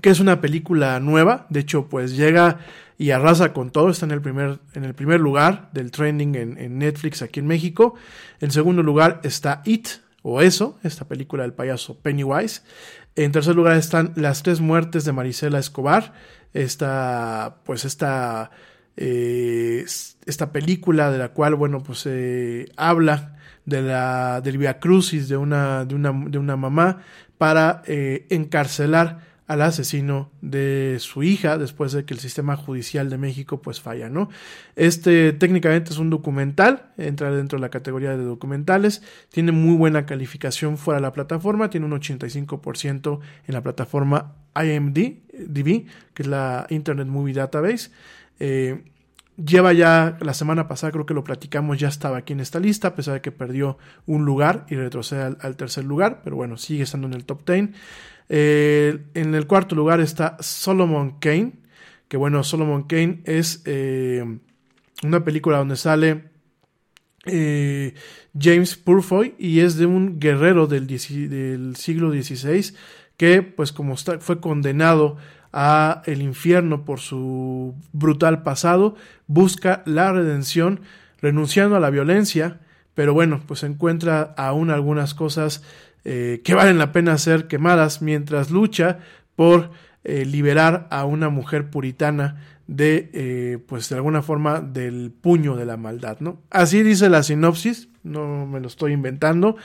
que 0.00 0.10
es 0.10 0.20
una 0.20 0.40
película 0.40 1.00
nueva, 1.00 1.46
de 1.50 1.60
hecho 1.60 1.88
pues 1.88 2.16
llega 2.16 2.60
y 3.02 3.10
arrasa 3.10 3.52
con 3.52 3.72
todo, 3.72 3.90
está 3.90 4.06
en 4.06 4.12
el 4.12 4.22
primer, 4.22 4.60
en 4.74 4.84
el 4.84 4.94
primer 4.94 5.18
lugar 5.18 5.70
del 5.72 5.90
trending 5.90 6.36
en, 6.36 6.78
Netflix 6.78 7.20
aquí 7.20 7.40
en 7.40 7.48
México. 7.48 7.96
En 8.38 8.52
segundo 8.52 8.84
lugar 8.84 9.20
está 9.24 9.60
It, 9.64 9.88
o 10.22 10.40
Eso, 10.40 10.78
esta 10.84 11.08
película 11.08 11.42
del 11.42 11.52
payaso 11.52 11.98
Pennywise. 11.98 12.62
En 13.16 13.32
tercer 13.32 13.56
lugar 13.56 13.76
están 13.76 14.12
Las 14.14 14.44
tres 14.44 14.60
muertes 14.60 15.04
de 15.04 15.10
Marisela 15.10 15.58
Escobar. 15.58 16.12
Esta, 16.54 17.56
pues 17.64 17.84
esta, 17.84 18.52
eh, 18.96 19.84
esta 20.24 20.52
película 20.52 21.10
de 21.10 21.18
la 21.18 21.30
cual, 21.30 21.56
bueno, 21.56 21.82
pues 21.82 22.04
eh, 22.06 22.70
habla 22.76 23.36
de 23.64 23.82
la, 23.82 24.40
del 24.42 24.58
Via 24.58 24.78
Crucis 24.78 25.28
de 25.28 25.36
una, 25.36 25.84
de 25.84 25.96
una, 25.96 26.12
de 26.12 26.38
una 26.38 26.56
mamá 26.56 27.02
para 27.36 27.82
eh, 27.86 28.28
encarcelar 28.30 29.31
al 29.52 29.60
asesino 29.60 30.30
de 30.40 30.96
su 30.98 31.22
hija 31.22 31.58
después 31.58 31.92
de 31.92 32.06
que 32.06 32.14
el 32.14 32.20
sistema 32.20 32.56
judicial 32.56 33.10
de 33.10 33.18
México 33.18 33.60
pues 33.60 33.80
falla, 33.80 34.08
¿no? 34.08 34.30
Este 34.76 35.34
técnicamente 35.34 35.92
es 35.92 35.98
un 35.98 36.08
documental, 36.08 36.90
entra 36.96 37.30
dentro 37.30 37.58
de 37.58 37.60
la 37.60 37.68
categoría 37.68 38.16
de 38.16 38.24
documentales, 38.24 39.02
tiene 39.30 39.52
muy 39.52 39.76
buena 39.76 40.06
calificación 40.06 40.78
fuera 40.78 41.00
de 41.00 41.02
la 41.02 41.12
plataforma, 41.12 41.68
tiene 41.68 41.84
un 41.84 41.92
85% 41.92 43.20
en 43.46 43.54
la 43.54 43.62
plataforma 43.62 44.36
IMDb, 44.56 45.86
que 46.14 46.22
es 46.22 46.26
la 46.26 46.66
Internet 46.70 47.08
Movie 47.08 47.34
Database. 47.34 47.90
Eh, 48.40 48.82
lleva 49.44 49.72
ya 49.72 50.16
la 50.20 50.34
semana 50.34 50.68
pasada, 50.68 50.92
creo 50.92 51.06
que 51.06 51.14
lo 51.14 51.24
platicamos, 51.24 51.78
ya 51.78 51.88
estaba 51.88 52.18
aquí 52.18 52.32
en 52.32 52.40
esta 52.40 52.60
lista, 52.60 52.88
a 52.88 52.94
pesar 52.94 53.14
de 53.14 53.20
que 53.20 53.32
perdió 53.32 53.78
un 54.06 54.24
lugar 54.24 54.66
y 54.68 54.76
retrocede 54.76 55.36
al, 55.38 55.56
tercer 55.56 55.84
lugar, 55.84 56.20
pero 56.24 56.36
bueno, 56.36 56.56
sigue 56.56 56.84
estando 56.84 57.06
en 57.06 57.14
el 57.14 57.24
top 57.24 57.48
10. 57.48 57.70
Eh, 58.28 58.98
en 59.14 59.34
el 59.34 59.46
cuarto 59.46 59.74
lugar 59.74 60.00
está 60.00 60.36
Solomon 60.40 61.18
Kane, 61.18 61.52
que 62.08 62.16
bueno, 62.16 62.44
Solomon 62.44 62.84
Kane 62.84 63.22
es 63.24 63.62
eh, 63.64 64.24
una 65.02 65.24
película 65.24 65.58
donde 65.58 65.76
sale 65.76 66.32
eh, 67.24 67.94
James 68.38 68.76
Purfoy 68.76 69.34
y 69.38 69.60
es 69.60 69.76
de 69.76 69.86
un 69.86 70.18
guerrero 70.18 70.66
del, 70.66 70.88
siglo 70.98 72.10
XVI 72.10 72.74
que 73.16 73.42
pues 73.42 73.72
como 73.72 73.96
fue 73.96 74.40
condenado 74.40 75.18
a 75.52 76.02
el 76.06 76.22
infierno 76.22 76.84
por 76.84 77.00
su 77.00 77.74
brutal 77.92 78.42
pasado, 78.42 78.96
busca 79.26 79.82
la 79.84 80.12
redención 80.12 80.80
renunciando 81.20 81.76
a 81.76 81.80
la 81.80 81.90
violencia, 81.90 82.60
pero 82.94 83.14
bueno, 83.14 83.42
pues 83.46 83.62
encuentra 83.62 84.34
aún 84.36 84.70
algunas 84.70 85.14
cosas 85.14 85.62
eh, 86.04 86.40
que 86.44 86.54
valen 86.54 86.78
la 86.78 86.90
pena 86.92 87.16
ser 87.16 87.46
quemadas 87.46 88.02
mientras 88.02 88.50
lucha 88.50 88.98
por 89.36 89.70
eh, 90.04 90.24
liberar 90.24 90.88
a 90.90 91.04
una 91.04 91.28
mujer 91.28 91.70
puritana 91.70 92.42
de, 92.66 93.10
eh, 93.12 93.58
pues 93.66 93.88
de 93.88 93.96
alguna 93.96 94.22
forma, 94.22 94.60
del 94.60 95.12
puño 95.12 95.56
de 95.56 95.66
la 95.66 95.76
maldad, 95.76 96.18
¿no? 96.20 96.40
Así 96.50 96.82
dice 96.82 97.08
la 97.08 97.22
sinopsis, 97.22 97.88
no 98.02 98.46
me 98.46 98.60
lo 98.60 98.66
estoy 98.66 98.92
inventando. 98.92 99.56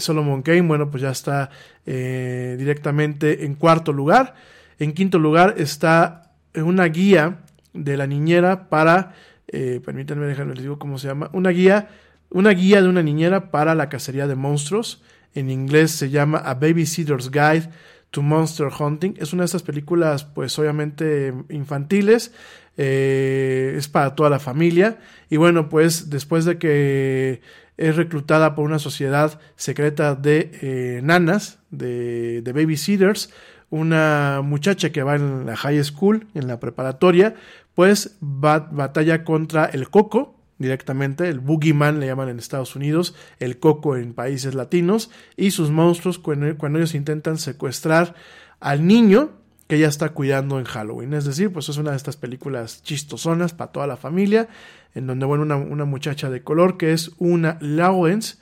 Solomon 0.00 0.42
Kane, 0.42 0.62
bueno, 0.62 0.90
pues 0.90 1.02
ya 1.02 1.10
está 1.10 1.50
directamente 1.84 3.44
en 3.44 3.54
cuarto 3.54 3.92
lugar. 3.92 4.34
En 4.82 4.94
quinto 4.94 5.20
lugar 5.20 5.54
está 5.58 6.32
una 6.56 6.86
guía 6.86 7.44
de 7.72 7.96
la 7.96 8.08
niñera 8.08 8.68
para, 8.68 9.14
permítanme 9.46 10.26
dejarme 10.26 10.56
les 10.56 10.64
digo 10.64 10.80
cómo 10.80 10.98
se 10.98 11.06
llama, 11.06 11.30
una 11.32 11.50
guía, 11.50 11.90
una 12.30 12.50
guía 12.50 12.82
de 12.82 12.88
una 12.88 13.04
niñera 13.04 13.52
para 13.52 13.76
la 13.76 13.88
cacería 13.88 14.26
de 14.26 14.34
monstruos. 14.34 15.00
En 15.36 15.50
inglés 15.50 15.92
se 15.92 16.10
llama 16.10 16.38
A 16.38 16.54
Babysitter's 16.54 17.30
Guide 17.30 17.70
to 18.10 18.22
Monster 18.22 18.70
Hunting. 18.76 19.14
Es 19.18 19.32
una 19.32 19.42
de 19.42 19.46
estas 19.46 19.62
películas, 19.62 20.24
pues 20.24 20.58
obviamente 20.58 21.32
infantiles. 21.48 22.32
Eh, 22.76 23.74
es 23.76 23.86
para 23.86 24.16
toda 24.16 24.30
la 24.30 24.40
familia. 24.40 24.98
Y 25.30 25.36
bueno, 25.36 25.68
pues 25.68 26.10
después 26.10 26.44
de 26.44 26.58
que 26.58 27.40
es 27.76 27.94
reclutada 27.94 28.56
por 28.56 28.64
una 28.64 28.80
sociedad 28.80 29.38
secreta 29.54 30.16
de 30.16 30.50
eh, 30.60 31.00
nanas, 31.04 31.60
de, 31.70 32.42
de 32.42 32.52
babysitters, 32.52 33.30
una 33.72 34.42
muchacha 34.44 34.92
que 34.92 35.02
va 35.02 35.16
en 35.16 35.46
la 35.46 35.56
high 35.56 35.82
school, 35.82 36.26
en 36.34 36.46
la 36.46 36.60
preparatoria, 36.60 37.34
pues 37.74 38.18
batalla 38.20 39.24
contra 39.24 39.64
el 39.64 39.88
coco, 39.88 40.36
directamente, 40.58 41.26
el 41.30 41.40
Boogeyman 41.40 41.98
le 41.98 42.06
llaman 42.06 42.28
en 42.28 42.38
Estados 42.38 42.76
Unidos, 42.76 43.14
el 43.38 43.58
Coco 43.58 43.96
en 43.96 44.12
países 44.12 44.54
latinos, 44.54 45.10
y 45.38 45.52
sus 45.52 45.70
monstruos 45.70 46.18
cuando, 46.18 46.54
cuando 46.58 46.80
ellos 46.80 46.94
intentan 46.94 47.38
secuestrar 47.38 48.14
al 48.60 48.86
niño 48.86 49.30
que 49.68 49.76
ella 49.76 49.88
está 49.88 50.10
cuidando 50.10 50.58
en 50.58 50.66
Halloween. 50.66 51.14
Es 51.14 51.24
decir, 51.24 51.50
pues 51.50 51.70
es 51.70 51.78
una 51.78 51.92
de 51.92 51.96
estas 51.96 52.18
películas 52.18 52.82
chistosonas 52.82 53.54
para 53.54 53.72
toda 53.72 53.86
la 53.86 53.96
familia, 53.96 54.48
en 54.94 55.06
donde, 55.06 55.24
bueno, 55.24 55.44
una, 55.44 55.56
una 55.56 55.86
muchacha 55.86 56.28
de 56.28 56.42
color 56.42 56.76
que 56.76 56.92
es 56.92 57.10
una 57.16 57.56
Lawrence, 57.62 58.36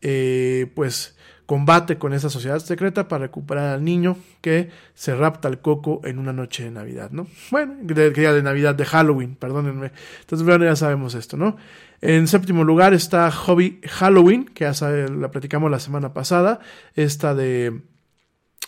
eh, 0.00 0.70
pues 0.76 1.15
combate 1.46 1.96
con 1.96 2.12
esa 2.12 2.28
sociedad 2.28 2.58
secreta 2.58 3.08
para 3.08 3.26
recuperar 3.26 3.74
al 3.74 3.84
niño 3.84 4.16
que 4.40 4.70
se 4.94 5.14
rapta 5.14 5.48
al 5.48 5.60
coco 5.60 6.00
en 6.04 6.18
una 6.18 6.32
noche 6.32 6.64
de 6.64 6.72
Navidad, 6.72 7.10
¿no? 7.12 7.26
Bueno, 7.50 7.74
de, 7.82 8.10
de 8.10 8.42
Navidad, 8.42 8.74
de 8.74 8.84
Halloween, 8.84 9.36
perdónenme. 9.36 9.92
Entonces, 10.20 10.44
bueno, 10.44 10.64
ya 10.64 10.76
sabemos 10.76 11.14
esto, 11.14 11.36
¿no? 11.36 11.56
En 12.00 12.28
séptimo 12.28 12.64
lugar 12.64 12.92
está 12.94 13.30
Hobby 13.30 13.80
Halloween, 13.88 14.44
que 14.46 14.70
ya 14.70 14.88
la 14.88 15.30
platicamos 15.30 15.70
la 15.70 15.78
semana 15.78 16.12
pasada. 16.12 16.60
Esta 16.94 17.34
de 17.34 17.80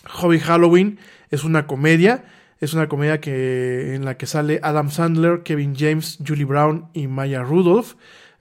Hobby 0.05 0.39
Halloween 0.39 0.99
es 1.29 1.43
una 1.43 1.67
comedia. 1.67 2.25
Es 2.59 2.73
una 2.73 2.89
comedia 2.89 3.21
que, 3.21 3.95
en 3.95 4.03
la 4.03 4.17
que 4.17 4.25
sale 4.25 4.59
Adam 4.61 4.89
Sandler, 4.89 5.43
Kevin 5.43 5.75
James, 5.77 6.17
Julie 6.25 6.43
Brown 6.43 6.89
y 6.93 7.07
Maya 7.07 7.41
Rudolph. 7.41 7.93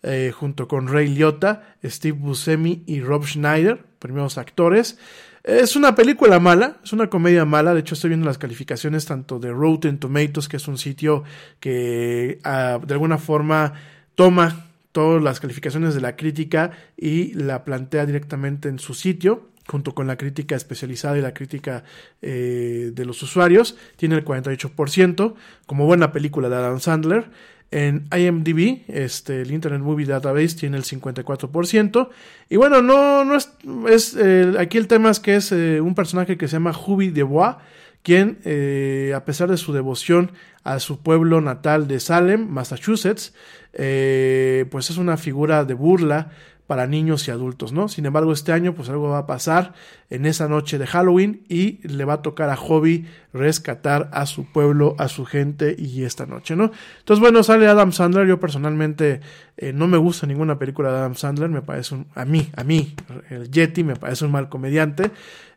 Eh, 0.03 0.33
junto 0.33 0.69
con 0.69 0.87
Ray 0.87 1.09
Liotta, 1.09 1.75
Steve 1.85 2.16
Buscemi 2.16 2.85
y 2.87 3.01
Rob 3.01 3.27
Schneider, 3.27 3.85
primeros 3.99 4.39
actores. 4.39 4.97
Es 5.43 5.75
una 5.75 5.97
película 5.97 6.39
mala, 6.39 6.77
es 6.85 6.93
una 6.93 7.11
comedia 7.11 7.45
mala. 7.45 7.75
De 7.75 7.81
hecho, 7.81 7.95
estoy 7.95 8.09
viendo 8.09 8.27
las 8.27 8.39
calificaciones 8.39 9.07
tanto 9.07 9.41
de 9.41 9.51
Rotten 9.51 9.99
Tomatoes, 9.99 10.49
que 10.49 10.59
es 10.59 10.69
un 10.69 10.79
sitio 10.79 11.25
que 11.59 12.39
ah, 12.45 12.79
de 12.85 12.95
alguna 12.95 13.19
forma 13.19 13.73
toma 14.15 14.66
todas 14.93 15.23
las 15.23 15.41
calificaciones 15.41 15.95
de 15.95 16.01
la 16.01 16.15
crítica 16.15 16.70
y 16.97 17.35
la 17.35 17.65
plantea 17.65 18.07
directamente 18.07 18.69
en 18.69 18.79
su 18.79 18.95
sitio 18.95 19.49
junto 19.69 19.95
con 19.95 20.07
la 20.07 20.16
crítica 20.16 20.57
especializada 20.57 21.19
y 21.19 21.20
la 21.20 21.35
crítica 21.35 21.85
eh, 22.23 22.91
de 22.93 23.05
los 23.05 23.23
usuarios, 23.23 23.77
tiene 23.97 24.15
el 24.15 24.25
48%, 24.25 25.35
como 25.66 25.85
buena 25.85 26.11
película 26.11 26.49
de 26.49 26.57
Adam 26.57 26.81
Sandler. 26.81 27.31
En 27.70 28.09
IMDb, 28.16 28.82
este, 28.89 29.43
el 29.43 29.51
Internet 29.51 29.82
Movie 29.82 30.07
Database 30.07 30.57
tiene 30.57 30.78
el 30.78 30.85
54%. 30.85 32.09
Y 32.49 32.57
bueno, 32.57 32.81
no, 32.81 33.24
no 33.24 33.36
es, 33.36 33.51
es 33.90 34.16
aquí 34.59 34.78
el 34.78 34.89
tema 34.89 35.11
es 35.11 35.20
que 35.20 35.36
es 35.36 35.53
eh, 35.53 35.81
un 35.81 35.95
personaje 35.95 36.39
que 36.39 36.49
se 36.49 36.55
llama 36.55 36.73
Hubi 36.73 37.11
de 37.11 37.24
Bois, 37.24 37.57
quien, 38.03 38.39
eh, 38.45 39.12
a 39.15 39.24
pesar 39.24 39.51
de 39.51 39.59
su 39.59 39.73
devoción 39.73 40.32
a 40.65 40.81
su 40.81 41.01
pueblo 41.03 41.40
natal 41.40 41.89
de 41.89 42.01
Salem, 42.01 42.49
Massachusetts, 42.49 43.35
eh, 43.74 44.66
pues 44.70 44.90
es 44.90 44.97
una 44.97 45.16
figura 45.16 45.65
de 45.65 45.74
burla 45.74 46.31
para 46.69 46.86
niños 46.86 47.27
y 47.27 47.31
adultos, 47.31 47.73
¿no? 47.73 47.89
Sin 47.89 48.05
embargo, 48.05 48.31
este 48.31 48.53
año 48.53 48.74
pues 48.74 48.90
algo 48.90 49.09
va 49.09 49.20
a 49.20 49.27
pasar 49.27 49.73
en 50.11 50.27
esa 50.27 50.49
noche 50.49 50.77
de 50.77 50.86
Halloween 50.86 51.43
y 51.49 51.81
le 51.89 52.05
va 52.05 52.12
a 52.12 52.23
tocar 52.23 52.51
a 52.51 52.57
Hobby 52.57 53.07
rescatar 53.32 54.11
a 54.12 54.27
su 54.27 54.45
pueblo, 54.45 54.95
a 54.99 55.09
su 55.09 55.24
gente 55.24 55.74
y 55.78 56.05
esta 56.05 56.27
noche, 56.27 56.57
¿no? 56.57 56.70
Entonces, 56.99 57.20
bueno, 57.23 57.43
sale 57.43 57.66
Adam 57.66 57.90
Sandler, 57.90 58.28
yo 58.28 58.39
personalmente 58.39 59.23
eh, 59.57 59.73
no 59.73 59.89
me 59.89 59.97
gusta 59.97 60.27
ninguna 60.27 60.59
película 60.59 60.90
de 60.90 60.99
Adam 60.99 61.15
Sandler, 61.15 61.49
me 61.49 61.62
parece 61.62 61.95
un, 61.95 62.07
a 62.15 62.27
mí, 62.27 62.51
a 62.55 62.65
mí, 62.65 62.95
el 63.31 63.51
Yeti 63.51 63.82
me 63.82 63.97
parece 63.97 64.27
un 64.27 64.32
mal 64.32 64.51
comediante, 64.51 65.11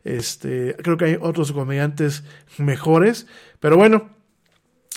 este, 0.04 0.76
creo 0.82 0.96
que 0.96 1.04
hay 1.04 1.18
otros 1.20 1.52
comediantes 1.52 2.24
mejores, 2.56 3.26
pero 3.60 3.76
bueno, 3.76 4.08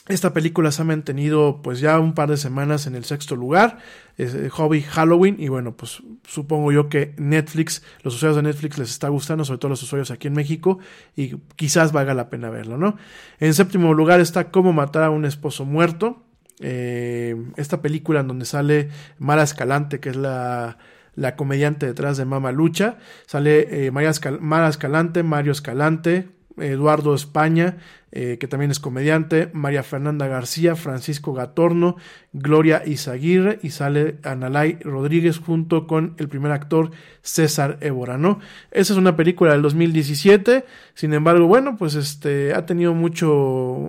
esta 0.07 0.33
película 0.33 0.71
se 0.71 0.83
ha 0.83 0.85
mantenido 0.85 1.61
pues 1.63 1.79
ya 1.79 1.99
un 1.99 2.13
par 2.13 2.29
de 2.29 2.37
semanas 2.37 2.85
en 2.85 2.95
el 2.95 3.05
sexto 3.05 3.35
lugar, 3.35 3.79
es 4.17 4.35
eh, 4.35 4.49
Hobby 4.49 4.81
Halloween 4.81 5.37
y 5.39 5.47
bueno 5.47 5.75
pues 5.75 6.03
supongo 6.27 6.71
yo 6.71 6.89
que 6.89 7.15
Netflix, 7.17 7.81
los 8.03 8.15
usuarios 8.15 8.35
de 8.35 8.43
Netflix 8.43 8.77
les 8.77 8.91
está 8.91 9.09
gustando, 9.09 9.45
sobre 9.45 9.57
todo 9.57 9.69
los 9.69 9.81
usuarios 9.81 10.11
aquí 10.11 10.27
en 10.27 10.33
México 10.33 10.77
y 11.15 11.37
quizás 11.55 11.91
valga 11.91 12.13
la 12.13 12.29
pena 12.29 12.51
verlo, 12.51 12.77
¿no? 12.77 12.97
En 13.39 13.53
séptimo 13.53 13.93
lugar 13.93 14.19
está 14.19 14.51
Cómo 14.51 14.73
matar 14.73 15.03
a 15.03 15.09
un 15.09 15.25
esposo 15.25 15.65
muerto, 15.65 16.23
eh, 16.59 17.35
esta 17.57 17.81
película 17.81 18.19
en 18.19 18.27
donde 18.27 18.45
sale 18.45 18.89
Mara 19.17 19.43
Escalante 19.43 19.99
que 19.99 20.09
es 20.09 20.15
la 20.15 20.77
la 21.15 21.35
comediante 21.35 21.85
detrás 21.85 22.17
de 22.17 22.25
Mama 22.25 22.51
Lucha, 22.51 22.97
sale 23.25 23.87
eh, 23.87 23.91
Mara 23.91 24.67
Escalante, 24.69 25.23
Mario 25.23 25.53
Escalante, 25.53 26.29
Eduardo 26.57 27.13
España, 27.13 27.77
eh, 28.11 28.37
que 28.39 28.47
también 28.47 28.71
es 28.71 28.79
comediante, 28.79 29.49
María 29.51 29.83
Fernanda 29.83 30.27
García, 30.27 30.75
Francisco 30.75 31.33
Gatorno, 31.33 31.97
Gloria 32.31 32.81
Izaguirre 32.85 33.59
y 33.61 33.71
sale 33.71 34.19
Analay 34.23 34.79
Rodríguez 34.81 35.39
junto 35.39 35.85
con 35.85 36.15
el 36.17 36.29
primer 36.29 36.53
actor 36.53 36.91
César 37.21 37.77
Évora, 37.81 38.17
¿no? 38.17 38.39
Esa 38.71 38.93
es 38.93 38.99
una 38.99 39.17
película 39.17 39.51
del 39.51 39.61
2017, 39.61 40.63
sin 40.93 41.13
embargo, 41.13 41.47
bueno, 41.47 41.75
pues 41.77 41.95
este 41.95 42.53
ha 42.53 42.65
tenido 42.65 42.93
mucho, 42.93 43.27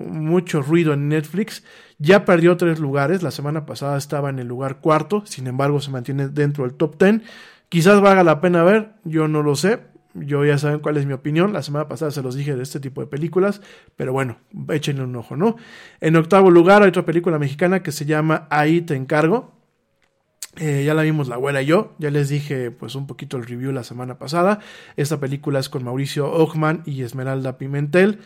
mucho 0.08 0.60
ruido 0.60 0.92
en 0.92 1.08
Netflix, 1.08 1.62
ya 1.98 2.24
perdió 2.24 2.56
tres 2.56 2.80
lugares, 2.80 3.22
la 3.22 3.30
semana 3.30 3.64
pasada 3.64 3.96
estaba 3.96 4.28
en 4.30 4.40
el 4.40 4.48
lugar 4.48 4.80
cuarto, 4.80 5.22
sin 5.24 5.46
embargo 5.46 5.80
se 5.80 5.90
mantiene 5.90 6.28
dentro 6.28 6.64
del 6.64 6.74
top 6.74 6.96
ten, 6.96 7.22
quizás 7.68 8.00
valga 8.00 8.24
la 8.24 8.40
pena 8.40 8.64
ver, 8.64 8.90
yo 9.04 9.28
no 9.28 9.42
lo 9.42 9.54
sé, 9.54 9.80
yo 10.20 10.44
ya 10.44 10.58
saben 10.58 10.80
cuál 10.80 10.96
es 10.96 11.06
mi 11.06 11.12
opinión. 11.12 11.52
La 11.52 11.62
semana 11.62 11.88
pasada 11.88 12.10
se 12.10 12.22
los 12.22 12.34
dije 12.34 12.56
de 12.56 12.62
este 12.62 12.80
tipo 12.80 13.00
de 13.00 13.06
películas. 13.06 13.60
Pero 13.96 14.12
bueno, 14.12 14.38
échenle 14.68 15.02
un 15.02 15.16
ojo, 15.16 15.36
¿no? 15.36 15.56
En 16.00 16.16
octavo 16.16 16.50
lugar 16.50 16.82
hay 16.82 16.88
otra 16.88 17.04
película 17.04 17.38
mexicana 17.38 17.82
que 17.82 17.92
se 17.92 18.06
llama 18.06 18.46
Ahí 18.50 18.80
te 18.80 18.94
encargo. 18.94 19.52
Eh, 20.58 20.84
ya 20.86 20.94
la 20.94 21.02
vimos 21.02 21.28
la 21.28 21.34
abuela 21.34 21.62
y 21.62 21.66
yo. 21.66 21.94
Ya 21.98 22.10
les 22.10 22.28
dije 22.28 22.70
pues 22.70 22.94
un 22.94 23.06
poquito 23.06 23.36
el 23.36 23.44
review 23.44 23.72
la 23.72 23.84
semana 23.84 24.18
pasada. 24.18 24.60
Esta 24.96 25.20
película 25.20 25.58
es 25.58 25.68
con 25.68 25.84
Mauricio 25.84 26.30
Ochman 26.30 26.82
y 26.86 27.02
Esmeralda 27.02 27.58
Pimentel. 27.58 28.20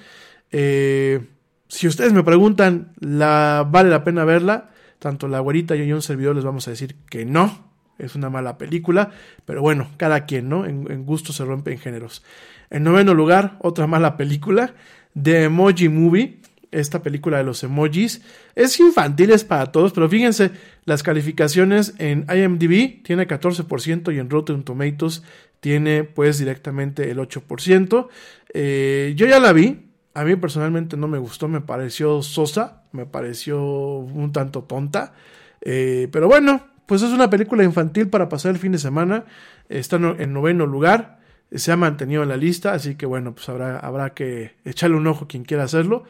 Eh, 0.52 1.26
si 1.68 1.86
ustedes 1.86 2.12
me 2.12 2.24
preguntan, 2.24 2.92
¿la, 2.98 3.66
¿vale 3.68 3.90
la 3.90 4.04
pena 4.04 4.24
verla? 4.24 4.70
Tanto 4.98 5.28
la 5.28 5.38
abuelita 5.38 5.76
y 5.76 5.80
yo 5.80 5.84
y 5.84 5.92
un 5.92 6.02
servidor 6.02 6.34
les 6.34 6.44
vamos 6.44 6.66
a 6.68 6.72
decir 6.72 6.96
que 7.08 7.24
no 7.24 7.69
es 8.00 8.14
una 8.14 8.30
mala 8.30 8.58
película, 8.58 9.10
pero 9.44 9.62
bueno, 9.62 9.90
cada 9.96 10.26
quien, 10.26 10.48
¿no? 10.48 10.66
En, 10.66 11.04
gusto 11.04 11.32
se 11.32 11.44
rompen 11.44 11.78
géneros. 11.78 12.22
En 12.70 12.84
noveno 12.84 13.14
lugar, 13.14 13.56
otra 13.60 13.86
mala 13.86 14.16
película, 14.16 14.74
The 15.20 15.44
Emoji 15.44 15.88
Movie, 15.88 16.40
esta 16.70 17.02
película 17.02 17.38
de 17.38 17.44
los 17.44 17.62
emojis. 17.62 18.22
Es 18.54 18.78
infantil, 18.80 19.30
es 19.30 19.44
para 19.44 19.72
todos, 19.72 19.92
pero 19.92 20.08
fíjense, 20.08 20.50
las 20.84 21.02
calificaciones 21.02 21.94
en 21.98 22.26
IMDb 22.28 23.02
tiene 23.02 23.26
14% 23.26 24.14
y 24.14 24.18
en 24.18 24.30
Rotten 24.30 24.62
Tomatoes 24.62 25.22
tiene 25.60 26.04
pues 26.04 26.38
directamente 26.38 27.10
el 27.10 27.18
8%. 27.18 28.08
Eh, 28.54 29.12
yo 29.16 29.26
ya 29.26 29.40
la 29.40 29.52
vi, 29.52 29.90
a 30.14 30.24
mí 30.24 30.36
personalmente 30.36 30.96
no 30.96 31.08
me 31.08 31.18
gustó, 31.18 31.48
me 31.48 31.60
pareció 31.60 32.22
sosa, 32.22 32.84
me 32.92 33.06
pareció 33.06 33.62
un 33.62 34.32
tanto 34.32 34.62
tonta. 34.64 35.12
Eh, 35.60 36.08
pero 36.10 36.26
bueno, 36.26 36.69
pues 36.90 37.02
es 37.02 37.12
una 37.12 37.30
película 37.30 37.62
infantil 37.62 38.08
para 38.08 38.28
pasar 38.28 38.50
el 38.50 38.58
fin 38.58 38.72
de 38.72 38.78
semana. 38.78 39.22
Está 39.68 39.94
en 39.94 40.32
noveno 40.32 40.66
lugar. 40.66 41.20
Se 41.54 41.70
ha 41.70 41.76
mantenido 41.76 42.24
en 42.24 42.30
la 42.30 42.36
lista, 42.36 42.72
así 42.72 42.96
que 42.96 43.06
bueno, 43.06 43.32
pues 43.32 43.48
habrá, 43.48 43.78
habrá 43.78 44.12
que 44.12 44.56
echarle 44.64 44.96
un 44.96 45.06
ojo 45.06 45.28
quien 45.28 45.44
quiera 45.44 45.62
hacerlo. 45.62 46.02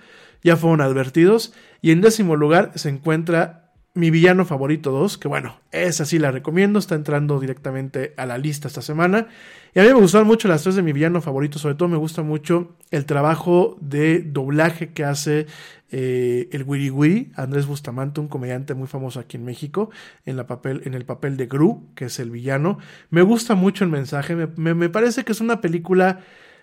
Ya 0.42 0.56
fueron 0.56 0.80
advertidos. 0.80 1.52
Y 1.82 1.90
en 1.90 2.00
décimo 2.00 2.34
lugar 2.34 2.72
se 2.76 2.88
encuentra 2.88 3.69
mi 3.94 4.10
villano 4.10 4.44
favorito 4.44 4.92
2, 4.92 5.18
que 5.18 5.28
bueno, 5.28 5.60
esa 5.72 6.04
sí 6.04 6.18
la 6.18 6.30
recomiendo, 6.30 6.78
está 6.78 6.94
entrando 6.94 7.40
directamente 7.40 8.14
a 8.16 8.24
la 8.24 8.38
lista 8.38 8.68
esta 8.68 8.82
semana. 8.82 9.26
Y 9.74 9.80
a 9.80 9.82
mí 9.82 9.88
me 9.88 9.94
gustaron 9.94 10.26
mucho 10.26 10.48
las 10.48 10.62
tres 10.62 10.76
de 10.76 10.82
mi 10.82 10.92
villano 10.92 11.20
favorito, 11.20 11.58
sobre 11.58 11.74
todo 11.74 11.88
me 11.88 11.96
gusta 11.96 12.22
mucho 12.22 12.76
el 12.90 13.04
trabajo 13.04 13.76
de 13.80 14.20
doblaje 14.20 14.92
que 14.92 15.04
hace 15.04 15.46
eh, 15.90 16.48
el 16.52 16.62
Wiri 16.62 16.90
Wiri, 16.90 17.32
Andrés 17.34 17.66
Bustamante, 17.66 18.20
un 18.20 18.28
comediante 18.28 18.74
muy 18.74 18.86
famoso 18.86 19.18
aquí 19.18 19.36
en 19.36 19.44
México, 19.44 19.90
en, 20.24 20.36
la 20.36 20.46
papel, 20.46 20.82
en 20.84 20.94
el 20.94 21.04
papel 21.04 21.36
de 21.36 21.46
Gru, 21.46 21.88
que 21.96 22.06
es 22.06 22.20
el 22.20 22.30
villano. 22.30 22.78
Me 23.10 23.22
gusta 23.22 23.56
mucho 23.56 23.82
el 23.82 23.90
mensaje, 23.90 24.36
me, 24.36 24.88
parece 24.88 25.24
que 25.24 25.32
es 25.32 25.40
una 25.40 25.60
película, 25.60 26.20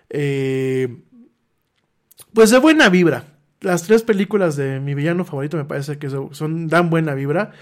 eh, 0.08 1.02
pues 2.32 2.50
de 2.50 2.58
buena 2.58 2.88
vibra. 2.88 3.37
Las 3.60 3.82
tres 3.82 4.02
películas 4.02 4.56
de 4.56 4.80
mi 4.80 4.94
villano 4.94 5.24
favorito 5.24 5.56
me 5.56 5.64
parece 5.64 5.98
que 5.98 6.08
son, 6.10 6.68
dan 6.68 6.90
buena 6.90 7.14
vibra. 7.14 7.52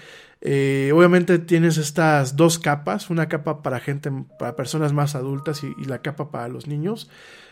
Eh, 0.41 0.91
obviamente 0.93 1.39
tienes 1.39 1.77
estas 1.77 2.35
dos 2.35 2.59
capas, 2.59 3.09
una 3.09 3.27
capa 3.27 3.63
para 3.63 3.79
gente, 3.79 4.11
para 4.37 4.55
personas 4.55 4.93
más 4.93 5.15
adultas 5.15 5.63
y 5.63 5.85
la 5.85 6.01
capa 6.01 6.29
para 6.29 6.47
los 6.47 6.67
niños. 6.67 7.09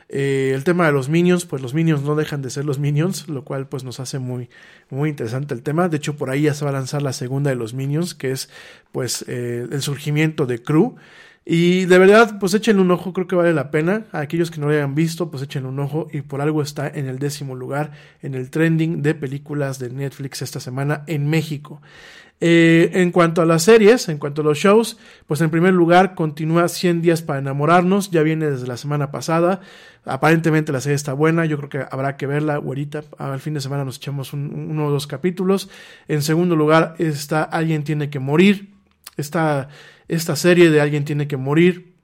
Eh, 0.07 0.51
el 0.53 0.63
tema 0.63 0.85
de 0.85 0.91
los 0.91 1.09
minions, 1.09 1.45
pues 1.45 1.61
los 1.61 1.73
minions 1.73 2.03
no 2.03 2.15
dejan 2.15 2.41
de 2.43 2.51
ser 2.51 2.63
los 2.65 2.77
minions, 2.77 3.27
lo 3.27 3.43
cual 3.43 3.67
pues 3.67 3.83
nos 3.83 3.99
hace 3.99 4.19
muy, 4.19 4.49
muy 4.89 5.09
interesante 5.09 5.53
el 5.53 5.63
tema. 5.63 5.89
De 5.89 5.97
hecho, 5.97 6.15
por 6.15 6.29
ahí 6.29 6.43
ya 6.43 6.53
se 6.53 6.63
va 6.63 6.69
a 6.69 6.73
lanzar 6.73 7.01
la 7.01 7.13
segunda 7.13 7.49
de 7.49 7.55
los 7.55 7.73
minions, 7.73 8.13
que 8.13 8.31
es 8.31 8.49
pues 8.91 9.25
eh, 9.27 9.67
el 9.71 9.81
surgimiento 9.81 10.45
de 10.45 10.61
Crew. 10.61 10.95
Y 11.47 11.85
de 11.85 11.99
verdad, 11.99 12.39
pues 12.39 12.55
echen 12.55 12.79
un 12.79 12.89
ojo, 12.89 13.13
creo 13.13 13.27
que 13.27 13.35
vale 13.35 13.53
la 13.53 13.69
pena. 13.69 14.05
A 14.11 14.21
aquellos 14.21 14.49
que 14.49 14.59
no 14.59 14.65
lo 14.67 14.73
hayan 14.73 14.95
visto, 14.95 15.29
pues 15.29 15.43
echen 15.43 15.67
un 15.67 15.79
ojo. 15.79 16.07
Y 16.11 16.21
por 16.21 16.41
algo 16.41 16.63
está 16.63 16.87
en 16.87 17.05
el 17.05 17.19
décimo 17.19 17.55
lugar 17.55 17.91
en 18.23 18.33
el 18.33 18.49
trending 18.49 19.03
de 19.03 19.13
películas 19.13 19.77
de 19.77 19.91
Netflix 19.91 20.41
esta 20.41 20.59
semana 20.59 21.03
en 21.05 21.29
México. 21.29 21.81
Eh, 22.41 22.89
en 22.93 23.11
cuanto 23.11 23.41
a 23.41 23.45
las 23.45 23.63
series, 23.63 24.09
en 24.09 24.17
cuanto 24.17 24.41
a 24.41 24.43
los 24.43 24.57
shows, 24.57 24.97
pues 25.25 25.39
en 25.39 25.49
primer 25.49 25.73
lugar 25.73 26.15
continúa 26.15 26.67
100 26.67 27.01
días 27.01 27.21
para 27.21 27.39
enamorarnos, 27.39 28.11
ya 28.11 28.23
viene 28.23 28.49
desde 28.49 28.67
la 28.67 28.75
semana 28.75 29.09
pasada, 29.09 29.61
aparentemente 30.03 30.73
la 30.73 30.81
serie 30.81 30.97
está 30.97 31.13
buena, 31.13 31.45
yo 31.45 31.55
creo 31.57 31.69
que 31.69 31.85
habrá 31.89 32.17
que 32.17 32.27
verla, 32.27 32.57
güerita, 32.57 33.03
al 33.17 33.39
fin 33.39 33.53
de 33.53 33.61
semana 33.61 33.85
nos 33.85 33.97
echamos 33.97 34.33
uno 34.33 34.85
o 34.85 34.91
dos 34.91 35.07
capítulos. 35.07 35.69
En 36.09 36.21
segundo 36.21 36.57
lugar 36.57 36.95
está 36.99 37.41
Alguien 37.41 37.85
tiene 37.85 38.09
que 38.09 38.19
morir, 38.19 38.67
esta, 39.15 39.69
esta 40.07 40.35
serie 40.35 40.69
de 40.69 40.81
Alguien 40.81 41.05
tiene 41.05 41.27
que 41.27 41.37
morir 41.37 41.95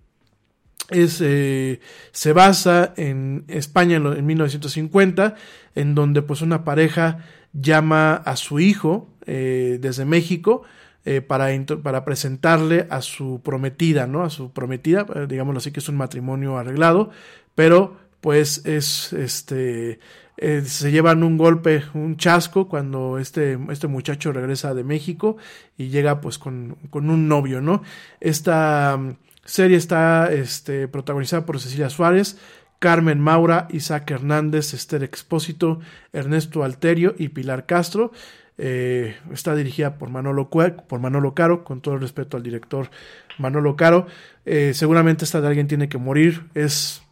es, 0.92 1.22
eh, 1.22 1.80
se 2.12 2.34
basa 2.34 2.94
en 2.98 3.46
España 3.48 3.96
en, 3.96 4.06
en 4.06 4.26
1950, 4.26 5.36
en 5.76 5.96
donde 5.96 6.22
pues 6.22 6.42
una 6.42 6.64
pareja 6.64 7.20
llama 7.54 8.14
a 8.14 8.36
su 8.36 8.60
hijo 8.60 9.10
eh, 9.26 9.78
desde 9.82 10.06
México 10.06 10.64
eh, 11.06 11.22
para, 11.22 11.48
para 11.82 12.06
presentarle 12.06 12.88
a 12.90 13.02
su 13.02 13.42
prometida, 13.44 14.06
¿no? 14.06 14.24
A 14.24 14.30
su 14.30 14.52
prometida, 14.52 15.06
eh, 15.16 15.26
digámoslo 15.28 15.60
así 15.60 15.72
que 15.72 15.80
es 15.80 15.90
un 15.90 15.98
matrimonio 15.98 16.58
arreglado, 16.58 17.10
pero 17.56 17.98
pues 18.22 18.66
es 18.66 19.14
este 19.14 20.00
se 20.38 20.92
llevan 20.92 21.24
un 21.24 21.38
golpe, 21.38 21.84
un 21.94 22.18
chasco 22.18 22.68
cuando 22.68 23.20
este, 23.20 23.60
este 23.70 23.88
muchacho 23.88 24.32
regresa 24.32 24.74
de 24.74 24.84
México 24.84 25.38
y 25.78 25.90
llega 25.90 26.20
pues 26.22 26.40
con, 26.40 26.78
con 26.90 27.10
un 27.10 27.28
novio, 27.28 27.62
¿no? 27.62 27.84
Esta 28.20 28.98
mm, 28.98 29.18
serie 29.46 29.78
está 29.78 30.32
este, 30.32 30.88
protagonizada 30.88 31.46
por 31.46 31.60
Cecilia 31.60 31.90
Suárez, 31.90 32.38
Carmen 32.80 33.20
Maura, 33.20 33.68
Isaac 33.70 34.10
Hernández, 34.10 34.74
Esther 34.74 35.04
Expósito, 35.04 35.80
Ernesto 36.14 36.64
Alterio 36.64 37.14
y 37.18 37.30
Pilar 37.30 37.68
Castro. 37.68 38.12
Eh, 38.58 39.16
está 39.32 39.56
dirigida 39.56 40.00
por 40.00 40.10
Manolo, 40.10 40.50
por 40.50 41.00
Manolo 41.00 41.36
Caro, 41.36 41.64
con 41.64 41.82
todo 41.82 41.94
el 41.94 42.02
respeto 42.02 42.38
al 42.38 42.44
director 42.44 42.90
Manolo 43.38 43.76
Caro. 43.76 44.08
Eh, 44.46 44.74
seguramente 44.74 45.26
esta 45.26 45.42
de 45.42 45.48
alguien 45.48 45.68
tiene 45.68 45.90
que 45.90 46.00
morir. 46.00 46.48
Es 46.56 47.04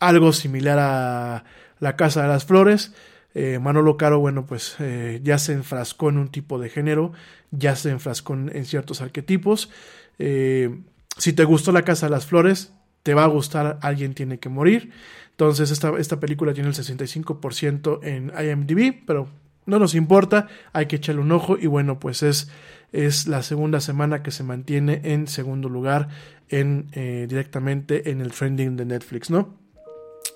algo 0.00 0.32
similar 0.32 0.78
a 0.80 1.44
La 1.80 1.96
Casa 1.96 2.22
de 2.22 2.28
las 2.28 2.44
Flores. 2.44 2.94
Eh, 3.34 3.58
Manolo 3.60 3.96
Caro, 3.96 4.20
bueno, 4.20 4.46
pues 4.46 4.76
ya 5.22 5.38
se 5.38 5.52
enfrascó 5.52 6.08
en 6.08 6.18
un 6.18 6.28
tipo 6.28 6.58
de 6.58 6.68
género, 6.68 7.12
ya 7.50 7.76
se 7.76 7.90
enfrascó 7.90 8.34
en, 8.34 8.64
ciertos 8.64 9.00
arquetipos. 9.00 9.70
si 10.18 11.32
te 11.32 11.44
gustó 11.44 11.72
La 11.72 11.82
Casa 11.82 12.06
de 12.06 12.10
las 12.10 12.26
Flores, 12.26 12.72
te 13.02 13.14
va 13.14 13.24
a 13.24 13.28
gustar 13.28 13.78
Alguien 13.82 14.14
tiene 14.14 14.38
que 14.38 14.48
morir. 14.48 14.90
Entonces 15.30 15.70
esta, 15.70 15.96
esta 15.98 16.20
película 16.20 16.52
tiene 16.52 16.68
el 16.68 16.74
65% 16.74 18.00
en 18.02 18.32
IMDb, 18.36 18.94
pero 19.06 19.28
no 19.66 19.78
nos 19.78 19.94
importa, 19.94 20.48
hay 20.72 20.86
que 20.86 20.96
echarle 20.96 21.22
un 21.22 21.32
ojo 21.32 21.56
y 21.56 21.66
bueno, 21.66 21.98
pues 22.00 22.22
es, 22.22 22.50
es 22.92 23.26
la 23.26 23.42
segunda 23.42 23.80
semana 23.80 24.22
que 24.22 24.32
se 24.32 24.42
mantiene 24.42 25.00
en 25.04 25.28
segundo 25.28 25.68
lugar 25.68 26.08
en, 26.48 26.88
eh, 26.92 27.26
directamente 27.28 28.10
en 28.10 28.20
el 28.20 28.32
trending 28.32 28.76
de 28.76 28.84
Netflix, 28.84 29.30
¿no? 29.30 29.59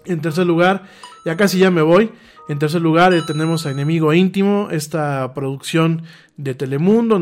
En 0.07 0.21
tercer 0.21 0.47
lugar, 0.47 0.85
ya 1.25 1.37
casi 1.37 1.59
ya 1.59 1.71
me 1.71 1.83
voy. 1.83 2.11
En 2.47 2.59
tercer 2.59 2.83
lugar, 2.83 3.15
eh, 3.15 3.23
tenemos 3.27 3.65
a 3.65 3.71
Enemigo 3.71 4.13
Íntimo, 4.13 4.69
esta 4.71 5.33
producción 5.33 6.03
de 6.37 6.55
Telemundo, 6.55 7.17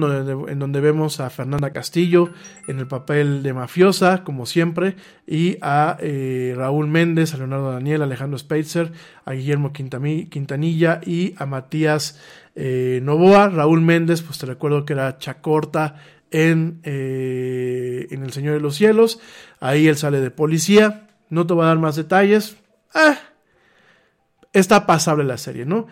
en 0.49 0.59
donde, 0.59 0.81
vemos 0.81 1.21
a 1.21 1.31
Fernanda 1.31 1.71
Castillo 1.71 2.31
en 2.67 2.81
el 2.81 2.89
papel 2.89 3.45
de 3.45 3.53
mafiosa, 3.53 4.25
como 4.25 4.47
siempre, 4.47 4.97
y 5.25 5.59
a 5.61 5.97
eh, 6.01 6.55
Raúl 6.57 6.89
Méndez, 6.89 7.35
a 7.35 7.37
Leonardo 7.37 7.71
Daniel, 7.71 8.03
a 8.03 8.07
Alejandro 8.07 8.37
Speitzer, 8.37 8.91
a 9.25 9.33
Guillermo 9.35 9.73
Quintanilla 9.73 11.01
y 11.07 11.35
a 11.37 11.47
Matías 11.47 12.21
eh, 12.57 12.99
Novoa. 13.05 13.49
Raúl 13.49 13.81
Méndez, 13.81 14.23
pues 14.23 14.39
te 14.39 14.47
recuerdo 14.47 14.85
que 14.85 14.95
era 14.95 15.19
Chacorta 15.19 16.03
en, 16.33 16.81
en 16.83 18.25
El 18.25 18.33
Señor 18.33 18.55
de 18.55 18.61
los 18.61 18.75
Cielos. 18.75 19.21
Ahí 19.61 19.87
él 19.87 19.97
sale 19.97 20.21
de 20.21 20.33
policía. 20.33 21.07
No 21.31 21.47
te 21.47 21.55
voy 21.55 21.63
a 21.63 21.69
dar 21.69 21.79
más 21.79 21.95
detalles. 21.95 22.57
Ah, 22.95 23.19
está 24.53 24.87
pasable 24.87 25.25
la 25.25 25.39
serie, 25.39 25.65
¿no? 25.65 25.87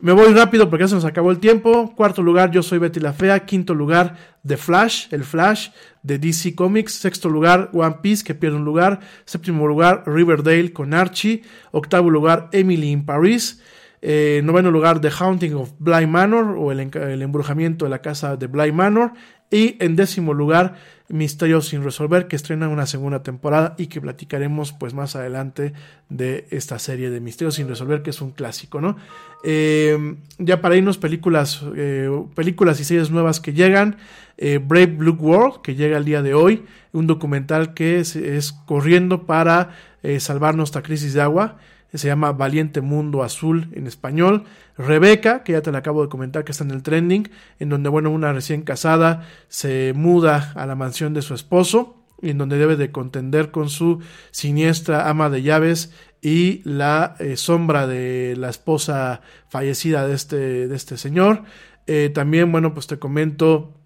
Me 0.00 0.10
voy 0.10 0.32
rápido 0.34 0.68
porque 0.68 0.82
ya 0.82 0.88
se 0.88 0.96
nos 0.96 1.04
acabó 1.04 1.30
el 1.30 1.38
tiempo. 1.38 1.94
Cuarto 1.94 2.22
lugar, 2.22 2.50
Yo 2.50 2.62
soy 2.62 2.78
Betty 2.78 2.98
la 2.98 3.12
Fea. 3.12 3.46
Quinto 3.46 3.72
lugar, 3.72 4.16
The 4.44 4.56
Flash, 4.56 5.06
el 5.12 5.22
Flash 5.22 5.68
de 6.02 6.18
DC 6.18 6.56
Comics. 6.56 6.94
Sexto 6.94 7.28
lugar, 7.28 7.70
One 7.72 7.98
Piece, 8.02 8.24
que 8.24 8.34
pierde 8.34 8.56
un 8.56 8.64
lugar. 8.64 8.98
Séptimo 9.24 9.64
lugar, 9.66 10.02
Riverdale 10.06 10.72
con 10.72 10.92
Archie. 10.92 11.42
Octavo 11.70 12.10
lugar, 12.10 12.48
Emily 12.50 12.90
in 12.90 13.06
Paris. 13.06 13.62
Eh, 14.04 14.40
noveno 14.42 14.72
lugar, 14.72 15.00
The 15.00 15.10
Haunting 15.16 15.54
of 15.54 15.70
Bly 15.78 16.08
Manor 16.08 16.56
o 16.58 16.72
el, 16.72 16.80
el, 16.80 17.22
embrujamiento 17.22 17.84
de 17.84 17.90
la 17.92 18.02
casa 18.02 18.36
de 18.36 18.48
Bly 18.48 18.72
Manor. 18.72 19.12
Y 19.52 19.76
en 19.78 19.94
décimo 19.94 20.34
lugar, 20.34 20.74
Misterios 21.12 21.68
sin 21.68 21.84
resolver, 21.84 22.26
que 22.26 22.36
estrena 22.36 22.70
una 22.70 22.86
segunda 22.86 23.22
temporada 23.22 23.74
y 23.76 23.88
que 23.88 24.00
platicaremos 24.00 24.72
pues 24.72 24.94
más 24.94 25.14
adelante 25.14 25.74
de 26.08 26.46
esta 26.48 26.78
serie 26.78 27.10
de 27.10 27.20
Misterios 27.20 27.56
sin 27.56 27.68
resolver, 27.68 28.00
que 28.02 28.08
es 28.08 28.22
un 28.22 28.30
clásico, 28.30 28.80
¿no? 28.80 28.96
Eh, 29.44 30.16
ya 30.38 30.62
para 30.62 30.74
irnos, 30.74 30.96
películas, 30.96 31.62
eh, 31.76 32.08
películas 32.34 32.80
y 32.80 32.84
series 32.84 33.10
nuevas 33.10 33.40
que 33.40 33.52
llegan. 33.52 33.98
Eh, 34.38 34.58
Brave 34.58 34.86
Blue 34.86 35.18
World, 35.20 35.60
que 35.60 35.74
llega 35.74 35.98
el 35.98 36.06
día 36.06 36.22
de 36.22 36.32
hoy, 36.32 36.64
un 36.92 37.06
documental 37.06 37.74
que 37.74 38.00
es, 38.00 38.16
es 38.16 38.52
corriendo 38.52 39.26
para 39.26 39.76
salvar 40.18 40.56
nuestra 40.56 40.82
crisis 40.82 41.12
de 41.12 41.20
agua 41.20 41.58
se 41.98 42.08
llama 42.08 42.32
Valiente 42.32 42.80
Mundo 42.80 43.22
Azul 43.22 43.68
en 43.72 43.86
español. 43.86 44.44
Rebeca, 44.76 45.42
que 45.42 45.52
ya 45.52 45.62
te 45.62 45.72
la 45.72 45.78
acabo 45.78 46.02
de 46.02 46.08
comentar 46.08 46.44
que 46.44 46.52
está 46.52 46.64
en 46.64 46.70
el 46.70 46.82
trending, 46.82 47.28
en 47.58 47.68
donde, 47.68 47.88
bueno, 47.88 48.10
una 48.10 48.32
recién 48.32 48.62
casada 48.62 49.28
se 49.48 49.92
muda 49.94 50.52
a 50.54 50.66
la 50.66 50.74
mansión 50.74 51.14
de 51.14 51.22
su 51.22 51.34
esposo, 51.34 51.98
y 52.22 52.30
en 52.30 52.38
donde 52.38 52.56
debe 52.56 52.76
de 52.76 52.92
contender 52.92 53.50
con 53.50 53.68
su 53.68 54.00
siniestra 54.30 55.08
ama 55.10 55.28
de 55.28 55.42
llaves 55.42 55.92
y 56.22 56.62
la 56.64 57.16
eh, 57.18 57.36
sombra 57.36 57.88
de 57.88 58.36
la 58.38 58.48
esposa 58.48 59.22
fallecida 59.48 60.06
de 60.06 60.14
este, 60.14 60.68
de 60.68 60.76
este 60.76 60.96
señor. 60.96 61.42
Eh, 61.88 62.10
también, 62.14 62.52
bueno, 62.52 62.74
pues 62.74 62.86
te 62.86 63.00
comento 63.00 63.81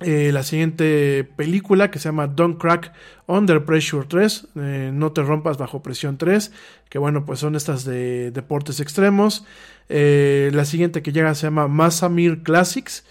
eh, 0.00 0.30
la 0.32 0.42
siguiente 0.42 1.24
película 1.36 1.90
que 1.90 1.98
se 1.98 2.08
llama 2.08 2.26
Don't 2.26 2.60
Crack 2.60 2.92
Under 3.26 3.64
Pressure 3.64 4.06
3, 4.06 4.48
eh, 4.56 4.90
No 4.92 5.12
te 5.12 5.22
rompas 5.22 5.56
bajo 5.56 5.82
presión 5.82 6.18
3, 6.18 6.52
que 6.88 6.98
bueno, 6.98 7.24
pues 7.24 7.40
son 7.40 7.56
estas 7.56 7.84
de 7.84 8.30
deportes 8.30 8.80
extremos. 8.80 9.44
Eh, 9.88 10.50
la 10.52 10.64
siguiente 10.64 11.02
que 11.02 11.12
llega 11.12 11.34
se 11.34 11.46
llama 11.46 11.68
Masamir 11.68 12.42
Classics, 12.42 13.04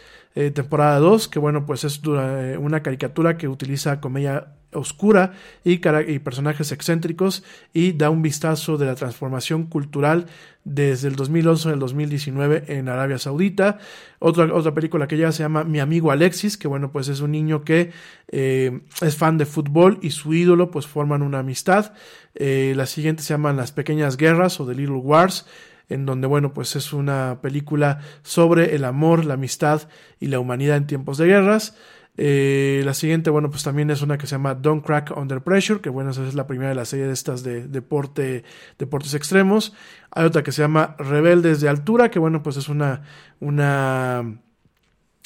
temporada 0.54 1.00
2, 1.00 1.28
que 1.30 1.40
bueno, 1.40 1.66
pues 1.66 1.84
es 1.86 2.02
una 2.04 2.84
caricatura 2.84 3.38
que 3.38 3.48
utiliza 3.48 4.02
comedia 4.02 4.56
oscura 4.76 5.34
y, 5.64 5.80
personajes 6.20 6.72
excéntricos 6.72 7.44
y 7.74 7.94
da 7.94 8.10
un 8.10 8.22
vistazo 8.22 8.78
de 8.78 8.86
la 8.86 8.96
transformación 8.96 9.66
cultural 9.66 10.28
desde 10.64 11.08
el 11.08 11.16
2011 11.16 11.70
al 11.70 11.80
2019 11.80 12.64
en 12.68 12.90
Arabia 12.90 13.18
Saudita. 13.18 13.80
Otra, 14.20 14.52
otra 14.54 14.74
película 14.74 15.08
que 15.08 15.18
ya 15.18 15.32
se 15.32 15.44
llama 15.44 15.64
Mi 15.64 15.80
amigo 15.80 16.12
Alexis, 16.12 16.58
que 16.58 16.68
bueno, 16.68 16.92
pues 16.92 17.08
es 17.08 17.22
un 17.22 17.32
niño 17.32 17.64
que 17.64 17.92
eh, 18.30 18.82
es 19.02 19.16
fan 19.16 19.38
de 19.38 19.46
fútbol 19.46 20.00
y 20.02 20.12
su 20.12 20.34
ídolo 20.34 20.72
pues 20.72 20.88
forman 20.88 21.22
una 21.22 21.40
amistad. 21.40 21.94
Eh, 22.34 22.74
la 22.76 22.86
siguiente 22.86 23.24
se 23.24 23.34
llama 23.34 23.54
Las 23.54 23.72
pequeñas 23.72 24.18
guerras 24.18 24.60
o 24.60 24.66
The 24.66 24.76
Little 24.76 24.98
Wars 24.98 25.46
en 25.90 26.06
donde, 26.06 26.28
bueno, 26.28 26.54
pues 26.54 26.76
es 26.76 26.94
una 26.94 27.40
película 27.42 28.00
sobre 28.24 28.76
el 28.76 28.86
amor, 28.86 29.26
la 29.26 29.36
amistad 29.36 29.88
y 30.20 30.28
la 30.28 30.40
humanidad 30.40 30.78
en 30.78 30.88
tiempos 30.88 31.18
de 31.18 31.28
guerras. 31.28 31.76
Eh, 32.18 32.82
la 32.86 32.94
siguiente, 32.94 33.30
bueno, 33.30 33.50
pues 33.50 33.64
también 33.64 33.90
es 33.90 34.02
una 34.02 34.18
que 34.18 34.26
se 34.26 34.36
llama 34.36 34.56
Don't 34.56 34.86
Crack 34.86 35.16
Under 35.18 35.42
Pressure, 35.42 35.82
que 35.82 35.90
bueno, 35.90 36.12
esa 36.12 36.26
es 36.26 36.34
la 36.34 36.48
primera 36.48 36.70
de 36.70 36.76
la 36.76 36.86
serie 36.86 37.08
de 37.08 37.14
estas 37.14 37.44
de 37.44 37.68
deporte, 37.68 38.44
deportes 38.80 39.14
extremos. 39.14 39.74
Hay 40.12 40.26
otra 40.26 40.42
que 40.42 40.54
se 40.54 40.62
llama 40.62 40.96
Rebeldes 40.98 41.60
de 41.60 41.68
Altura, 41.68 42.10
que 42.10 42.20
bueno, 42.20 42.42
pues 42.42 42.56
es 42.56 42.70
una, 42.70 43.02
una, 43.42 44.40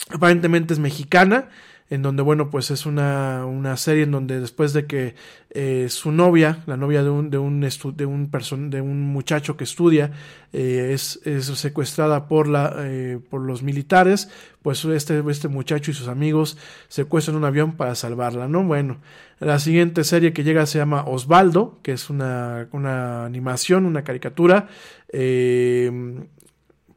aparentemente 0.10 0.73
es 0.73 0.80
mexicana, 0.80 1.49
en 1.90 2.03
donde, 2.03 2.22
bueno, 2.22 2.52
pues 2.52 2.70
es 2.70 2.86
una, 2.86 3.45
una 3.45 3.76
serie 3.76 4.03
en 4.03 4.11
donde 4.11 4.40
después 4.40 4.74
de 4.74 4.86
que 4.86 5.16
eh, 5.49 5.88
su 5.90 6.11
novia, 6.11 6.60
la 6.68 6.78
novia 6.78 7.02
de 7.02 7.10
un, 7.10 7.32
de 7.32 7.40
un, 7.40 7.61
de 7.61 8.06
un, 8.06 8.70
de 8.70 8.82
un 8.82 9.02
muchacho 9.02 9.57
que 9.57 9.64
estudia, 9.64 10.11
eh, 10.53 10.91
es, 10.94 11.20
es, 11.26 11.45
secuestrada 11.45 12.28
por, 12.28 12.48
la, 12.48 12.76
eh, 12.78 13.20
por 13.32 13.41
los 13.41 13.64
militares, 13.64 14.30
pues 14.61 14.86
este, 14.86 15.24
este 15.30 15.48
muchacho 15.48 15.90
y 15.90 15.95
sus 15.95 16.07
amigos 16.07 16.57
secuestran 16.90 17.36
un 17.36 17.45
avión 17.45 17.76
para 17.76 17.95
salvarla, 17.95 18.48
¿no? 18.48 18.64
Bueno, 18.64 18.98
la 19.40 19.57
siguiente 19.57 20.03
serie 20.03 20.32
que 20.32 20.44
llega 20.44 20.68
se 20.68 20.78
llama 20.78 21.06
Osvaldo, 21.07 21.80
que 21.82 21.94
es 21.94 22.11
una, 22.11 22.68
una 22.72 23.26
animación, 23.26 23.86
una 23.86 24.03
caricatura, 24.03 24.68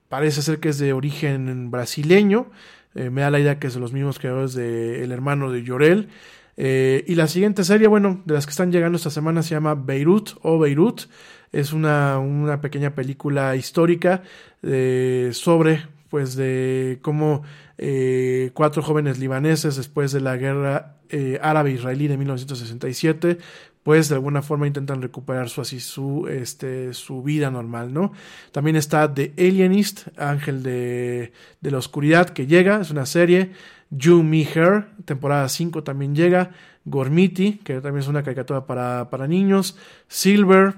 parece 0.09 0.43
ser 0.43 0.61
que 0.61 0.69
es 0.69 0.77
de 0.77 0.93
origen 0.93 1.71
brasileño, 1.71 2.51
eh, 2.95 3.11
me 3.11 3.23
da 3.23 3.31
la 3.31 3.41
idea 3.41 3.59
que 3.59 3.67
es 3.67 3.77
los 3.77 3.93
mismos 3.93 4.19
creadores 4.19 4.55
de 4.55 5.03
El 5.03 5.13
hermano 5.13 5.51
de 5.51 5.63
Llorel. 5.63 6.09
Eh, 6.57 7.05
y 7.07 7.15
la 7.15 7.27
siguiente 7.27 7.65
serie, 7.65 7.89
bueno, 7.89 8.23
de 8.25 8.35
las 8.35 8.47
que 8.47 8.51
están 8.51 8.73
llegando 8.73 8.97
esta 8.97 9.11
semana 9.11 9.43
se 9.43 9.55
llama 9.55 9.75
Beirut 9.75 10.31
o 10.43 10.59
Beirut. 10.59 11.03
Es 11.51 11.73
una, 11.73 12.19
una 12.19 12.61
pequeña 12.61 12.95
película 12.95 13.57
histórica 13.57 14.23
eh, 14.63 15.31
sobre, 15.33 15.87
pues, 16.09 16.37
de 16.37 16.99
cómo 17.03 17.43
cuatro 18.55 18.81
jóvenes 18.81 19.19
libaneses 19.19 19.75
después 19.75 20.13
de 20.13 20.21
la 20.21 20.37
guerra 20.37 20.99
árabe-israelí 21.41 22.07
de 22.07 22.17
1967 22.17 23.39
pues 23.83 24.09
de 24.09 24.15
alguna 24.15 24.43
forma 24.43 24.67
intentan 24.67 25.03
recuperar 25.03 25.49
su 25.49 25.61
así 25.61 25.81
su 25.81 26.29
este 26.29 26.95
su 26.95 27.23
vida 27.23 27.51
normal, 27.51 27.93
¿no? 27.93 28.13
También 28.53 28.77
está 28.77 29.13
The 29.13 29.33
Alienist, 29.39 30.09
Ángel 30.19 30.63
de, 30.63 31.33
de 31.61 31.71
la 31.71 31.79
Oscuridad 31.79 32.31
que 32.31 32.47
llega, 32.47 32.81
es 32.81 32.91
una 32.91 33.07
serie, 33.07 33.53
You 33.91 34.23
Me 34.23 34.43
Her, 34.43 34.87
temporada 35.05 35.49
5 35.49 35.83
también 35.83 36.15
llega, 36.15 36.51
Gormiti, 36.85 37.61
que 37.65 37.81
también 37.81 38.03
es 38.03 38.09
una 38.09 38.23
caricatura 38.23 38.67
para, 38.67 39.11
para 39.11 39.27
niños, 39.27 39.77
Silver, 40.09 40.75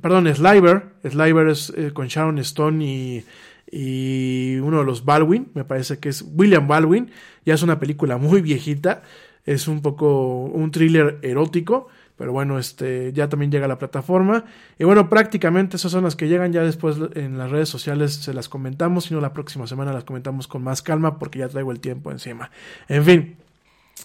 perdón, 0.00 0.32
Sliver, 0.32 0.84
Sliver 1.08 1.48
es 1.48 1.72
eh, 1.76 1.90
con 1.92 2.06
Sharon 2.08 2.38
Stone 2.38 2.84
y 2.84 3.24
y 3.70 4.56
uno 4.56 4.78
de 4.78 4.84
los 4.84 5.04
Baldwin, 5.04 5.48
me 5.54 5.64
parece 5.64 5.98
que 5.98 6.08
es 6.08 6.24
William 6.34 6.68
Baldwin, 6.68 7.10
ya 7.44 7.54
es 7.54 7.62
una 7.62 7.78
película 7.78 8.16
muy 8.16 8.40
viejita, 8.40 9.02
es 9.44 9.68
un 9.68 9.82
poco 9.82 10.44
un 10.44 10.70
thriller 10.70 11.18
erótico, 11.22 11.88
pero 12.16 12.32
bueno, 12.32 12.58
este 12.58 13.12
ya 13.12 13.28
también 13.28 13.50
llega 13.50 13.66
a 13.66 13.68
la 13.68 13.78
plataforma. 13.78 14.44
Y 14.78 14.84
bueno, 14.84 15.08
prácticamente 15.08 15.76
esas 15.76 15.92
son 15.92 16.04
las 16.04 16.16
que 16.16 16.28
llegan. 16.28 16.52
Ya 16.52 16.62
después 16.62 16.96
en 17.14 17.36
las 17.36 17.50
redes 17.50 17.68
sociales 17.68 18.14
se 18.14 18.32
las 18.32 18.48
comentamos. 18.48 19.04
Si 19.04 19.14
no, 19.14 19.20
la 19.20 19.32
próxima 19.32 19.66
semana 19.66 19.92
las 19.92 20.04
comentamos 20.04 20.48
con 20.48 20.62
más 20.62 20.82
calma 20.82 21.18
porque 21.18 21.40
ya 21.40 21.48
traigo 21.48 21.72
el 21.72 21.80
tiempo 21.80 22.10
encima. 22.10 22.50
En 22.88 23.04
fin. 23.04 23.36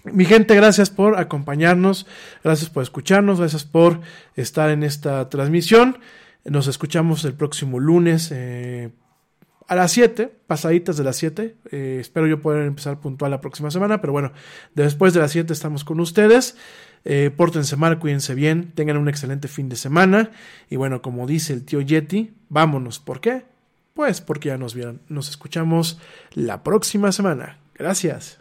Mi 0.04 0.26
gente, 0.26 0.56
gracias 0.56 0.90
por 0.90 1.20
acompañarnos, 1.20 2.08
gracias 2.44 2.70
por 2.70 2.82
escucharnos, 2.82 3.40
gracias 3.40 3.66
por 3.66 4.00
estar 4.36 4.70
en 4.70 4.84
esta 4.84 5.28
transmisión. 5.30 5.98
Nos 6.46 6.68
escuchamos 6.68 7.24
el 7.26 7.34
próximo 7.34 7.78
lunes. 7.80 8.32
Eh, 8.32 8.90
a 9.68 9.76
las 9.76 9.94
7, 9.94 10.30
pasaditas 10.48 10.98
de 10.98 11.04
las 11.06 11.16
7. 11.16 11.56
Eh, 11.72 11.98
espero 12.02 12.28
yo 12.28 12.42
poder 12.42 12.66
empezar 12.66 13.00
puntual 13.00 13.32
la 13.32 13.40
próxima 13.40 13.72
semana, 13.72 14.02
pero 14.02 14.12
bueno, 14.12 14.34
después 14.76 15.14
de 15.14 15.22
las 15.22 15.32
7 15.32 15.54
estamos 15.54 15.86
con 15.86 16.02
ustedes. 16.02 16.58
Eh, 17.04 17.32
pórtense 17.36 17.76
mal, 17.76 18.00
cuídense 18.00 18.36
bien, 18.36 18.72
tengan 18.74 18.98
un 18.98 19.10
excelente 19.10 19.48
fin 19.48 19.70
de 19.70 19.76
semana. 19.76 20.32
Y 20.70 20.76
bueno, 20.76 21.02
como 21.02 21.28
dice 21.28 21.54
el 21.54 21.64
tío 21.64 21.82
Yeti, 21.82 22.34
vámonos. 22.50 23.00
¿Por 23.00 23.22
qué? 23.22 23.46
Pues 23.94 24.22
porque 24.22 24.50
ya 24.50 24.58
nos 24.58 24.74
vieron. 24.74 25.02
Nos 25.10 25.30
escuchamos 25.30 26.00
la 26.34 26.64
próxima 26.64 27.12
semana. 27.12 27.60
Gracias. 27.76 28.41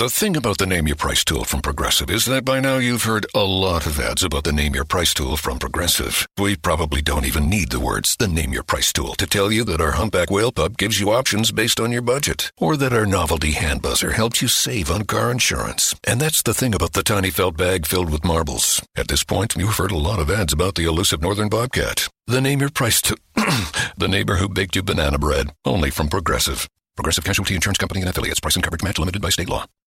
The 0.00 0.08
thing 0.08 0.34
about 0.34 0.56
the 0.56 0.64
Name 0.64 0.86
Your 0.86 0.96
Price 0.96 1.22
tool 1.26 1.44
from 1.44 1.60
Progressive 1.60 2.08
is 2.08 2.24
that 2.24 2.42
by 2.42 2.58
now 2.58 2.78
you've 2.78 3.02
heard 3.02 3.26
a 3.34 3.44
lot 3.44 3.84
of 3.84 4.00
ads 4.00 4.24
about 4.24 4.44
the 4.44 4.50
Name 4.50 4.74
Your 4.74 4.86
Price 4.86 5.12
tool 5.12 5.36
from 5.36 5.58
Progressive. 5.58 6.26
We 6.38 6.56
probably 6.56 7.02
don't 7.02 7.26
even 7.26 7.50
need 7.50 7.70
the 7.70 7.80
words 7.80 8.16
the 8.16 8.26
Name 8.26 8.54
Your 8.54 8.62
Price 8.62 8.94
tool 8.94 9.12
to 9.16 9.26
tell 9.26 9.52
you 9.52 9.62
that 9.64 9.82
our 9.82 9.90
humpback 9.90 10.30
whale 10.30 10.52
pup 10.52 10.78
gives 10.78 10.98
you 10.98 11.10
options 11.10 11.52
based 11.52 11.78
on 11.78 11.92
your 11.92 12.00
budget, 12.00 12.50
or 12.56 12.78
that 12.78 12.94
our 12.94 13.04
novelty 13.04 13.52
hand 13.52 13.82
buzzer 13.82 14.12
helps 14.12 14.40
you 14.40 14.48
save 14.48 14.90
on 14.90 15.04
car 15.04 15.30
insurance. 15.30 15.94
And 16.04 16.18
that's 16.18 16.40
the 16.40 16.54
thing 16.54 16.74
about 16.74 16.94
the 16.94 17.02
tiny 17.02 17.28
felt 17.28 17.58
bag 17.58 17.84
filled 17.84 18.08
with 18.08 18.24
marbles. 18.24 18.80
At 18.96 19.08
this 19.08 19.22
point, 19.22 19.54
you've 19.54 19.76
heard 19.76 19.92
a 19.92 19.98
lot 19.98 20.18
of 20.18 20.30
ads 20.30 20.54
about 20.54 20.76
the 20.76 20.86
elusive 20.86 21.20
northern 21.20 21.50
bobcat. 21.50 22.08
The 22.26 22.40
Name 22.40 22.60
Your 22.60 22.70
Price 22.70 23.02
tool. 23.02 23.18
the 23.98 24.08
neighbor 24.08 24.36
who 24.36 24.48
baked 24.48 24.76
you 24.76 24.82
banana 24.82 25.18
bread. 25.18 25.50
Only 25.66 25.90
from 25.90 26.08
Progressive. 26.08 26.66
Progressive 26.96 27.24
Casualty 27.24 27.54
Insurance 27.54 27.76
Company 27.76 28.00
and 28.00 28.08
affiliates. 28.08 28.40
Price 28.40 28.56
and 28.56 28.64
coverage 28.64 28.82
match 28.82 28.98
limited 28.98 29.20
by 29.20 29.28
state 29.28 29.50
law. 29.50 29.66